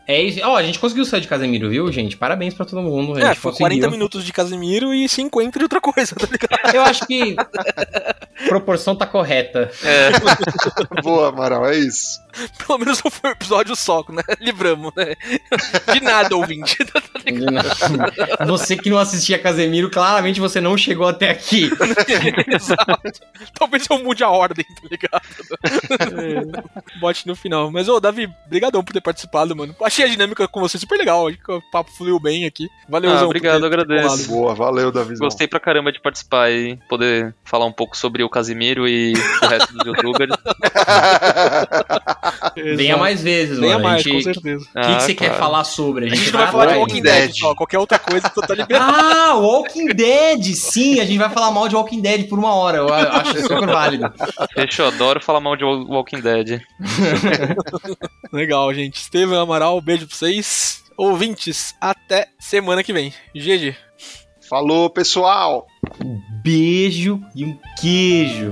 É 0.08 0.22
isso. 0.22 0.40
Ó, 0.44 0.56
a 0.56 0.64
gente 0.64 0.80
conseguiu 0.80 1.06
sair 1.06 1.22
de 1.22 1.28
Casemiro, 1.28 1.70
viu, 1.70 1.92
gente? 1.92 2.18
Parabéns 2.18 2.54
pra 2.54 2.66
todo 2.66 2.82
mundo. 2.82 3.16
A 3.18 3.32
É, 3.32 3.36
foi 3.36 3.52
conseguiu. 3.52 3.68
40 3.80 3.90
minutos 3.92 4.24
de 4.24 4.34
Casimiro 4.34 4.94
e 4.94 5.08
50 5.08 5.60
de 5.60 5.66
outra 5.66 5.82
coisa, 5.82 6.16
tá 6.16 6.28
ligado? 6.32 6.76
Eu 6.76 6.82
acho 6.84 7.06
que 7.08 7.36
a 7.38 8.48
proporção 8.48 8.96
tá 8.96 9.06
correta. 9.06 9.70
Boa, 11.04 11.30
Amaral, 11.30 11.66
é 11.68 11.78
isso. 11.78 12.20
Pelo 12.66 12.80
menos 12.80 13.02
não 13.04 13.12
foi 13.12 13.30
um 13.30 13.34
episódio 13.34 13.76
só, 13.76 14.04
né? 14.10 14.22
Livramos, 14.40 14.92
né? 14.96 15.16
De 15.94 16.00
nada, 16.02 16.36
ouvinte. 16.36 16.78
tá 16.86 17.02
ligado? 17.26 18.48
Você 18.48 18.76
que 18.78 18.90
não 18.90 18.98
assistia 18.98 19.40
Casemiro, 19.40 19.90
claramente 19.90 20.40
você 20.40 20.60
não 20.62 20.78
chegou 20.78 21.08
até 21.08 21.30
aqui. 21.30 21.70
Exato. 22.48 23.22
Talvez 23.58 23.86
eu 23.90 24.04
mude 24.04 24.24
a 24.24 24.30
ordem, 24.30 24.66
tá 24.66 24.88
ligado? 24.90 25.22
Bote 27.00 27.28
no 27.28 27.36
final. 27.36 27.72
Mas, 27.72 27.88
ô, 27.90 28.00
Davi, 28.00 28.30
brigadão 28.48 28.84
por 28.84 28.94
ter 28.94 29.02
participado, 29.02 29.56
mano. 29.56 29.76
Achei 29.84 30.06
a 30.06 30.08
dinâmica 30.10 30.48
com 30.48 30.60
você 30.60 30.78
super 30.78 30.98
legal. 30.98 31.28
Acho 31.28 31.38
que 31.38 31.52
o 31.52 31.62
papo 31.72 31.92
fluiu 31.92 32.20
bem 32.20 32.46
aqui. 32.46 32.68
Valeu, 32.90 33.12
Ah, 33.12 33.18
Zão, 33.18 33.26
obrigado, 33.26 33.66
agradeço. 33.66 34.28
Boa, 34.28 34.54
valeu, 34.56 34.92
Davizão. 34.92 35.26
Gostei 35.26 35.48
pra 35.48 35.60
caramba 35.60 35.92
de 35.92 36.00
participar 36.02 36.52
e 36.52 36.78
poder 36.90 37.34
falar 37.44 37.66
um 37.66 37.72
pouco 37.72 37.96
sobre 37.98 38.24
o 38.24 38.30
Casimiro 38.30 38.88
e 38.88 39.14
o 39.42 39.46
resto 39.48 39.74
dos 39.74 39.86
youtubers. 39.86 40.32
Venha 42.76 42.98
mais 42.98 43.22
vezes, 43.22 43.60
Venha 43.60 43.74
mano. 43.74 43.84
mais, 43.90 44.00
a 44.06 44.10
gente... 44.10 44.16
com 44.26 44.34
certeza. 44.34 44.64
O 44.64 44.68
que, 44.68 44.72
que 44.72 44.80
Ah, 44.80 45.00
você 45.00 45.14
quer 45.16 45.26
claro. 45.28 45.42
falar 45.42 45.64
sobre? 45.64 46.06
A 46.06 46.10
gente 46.10 46.26
não 46.32 46.40
vai 46.40 46.42
vai 46.44 46.52
falar 46.52 46.66
de. 46.74 46.78
Walking 46.80 47.02
Dead, 47.02 47.22
Dead. 47.28 47.36
só. 47.36 47.56
Qualquer 47.56 47.78
outra 47.80 48.00
coisa 48.00 48.32
você 48.34 48.48
tá 48.48 48.54
liberado. 48.56 48.92
Ah, 48.94 49.34
Walking 49.36 49.88
Dead! 49.88 50.44
Sim, 50.56 51.00
a 51.00 51.06
gente 51.06 51.18
vai 51.18 51.30
falar 51.30 51.52
mal 51.52 51.68
de 51.68 51.76
Walking 51.76 52.02
Dead 52.02 52.28
por 52.28 52.38
uma 52.40 52.54
hora. 52.54 52.78
Eu 52.78 52.94
a- 52.94 53.18
acho 53.22 53.42
super 53.42 53.66
válido. 53.68 54.12
Fechou, 54.54 54.88
adoro 54.88 55.22
falar 55.22 55.40
mal 55.40 55.56
de 55.56 55.64
Walking 55.64 56.22
Dead. 56.22 56.62
Legal, 58.32 58.74
gente. 58.74 58.96
Estevam 58.96 59.40
Amaral, 59.40 59.80
beijo 59.82 60.08
pra 60.08 60.16
vocês. 60.16 60.84
Ouvintes, 60.98 61.76
até 61.80 62.28
semana 62.40 62.84
que 62.84 62.92
vem. 62.94 63.14
GG. 63.36 63.76
Falou, 64.50 64.90
pessoal! 64.90 65.68
Beijo 66.44 67.22
e 67.36 67.44
um 67.46 67.58
queijo. 67.80 68.52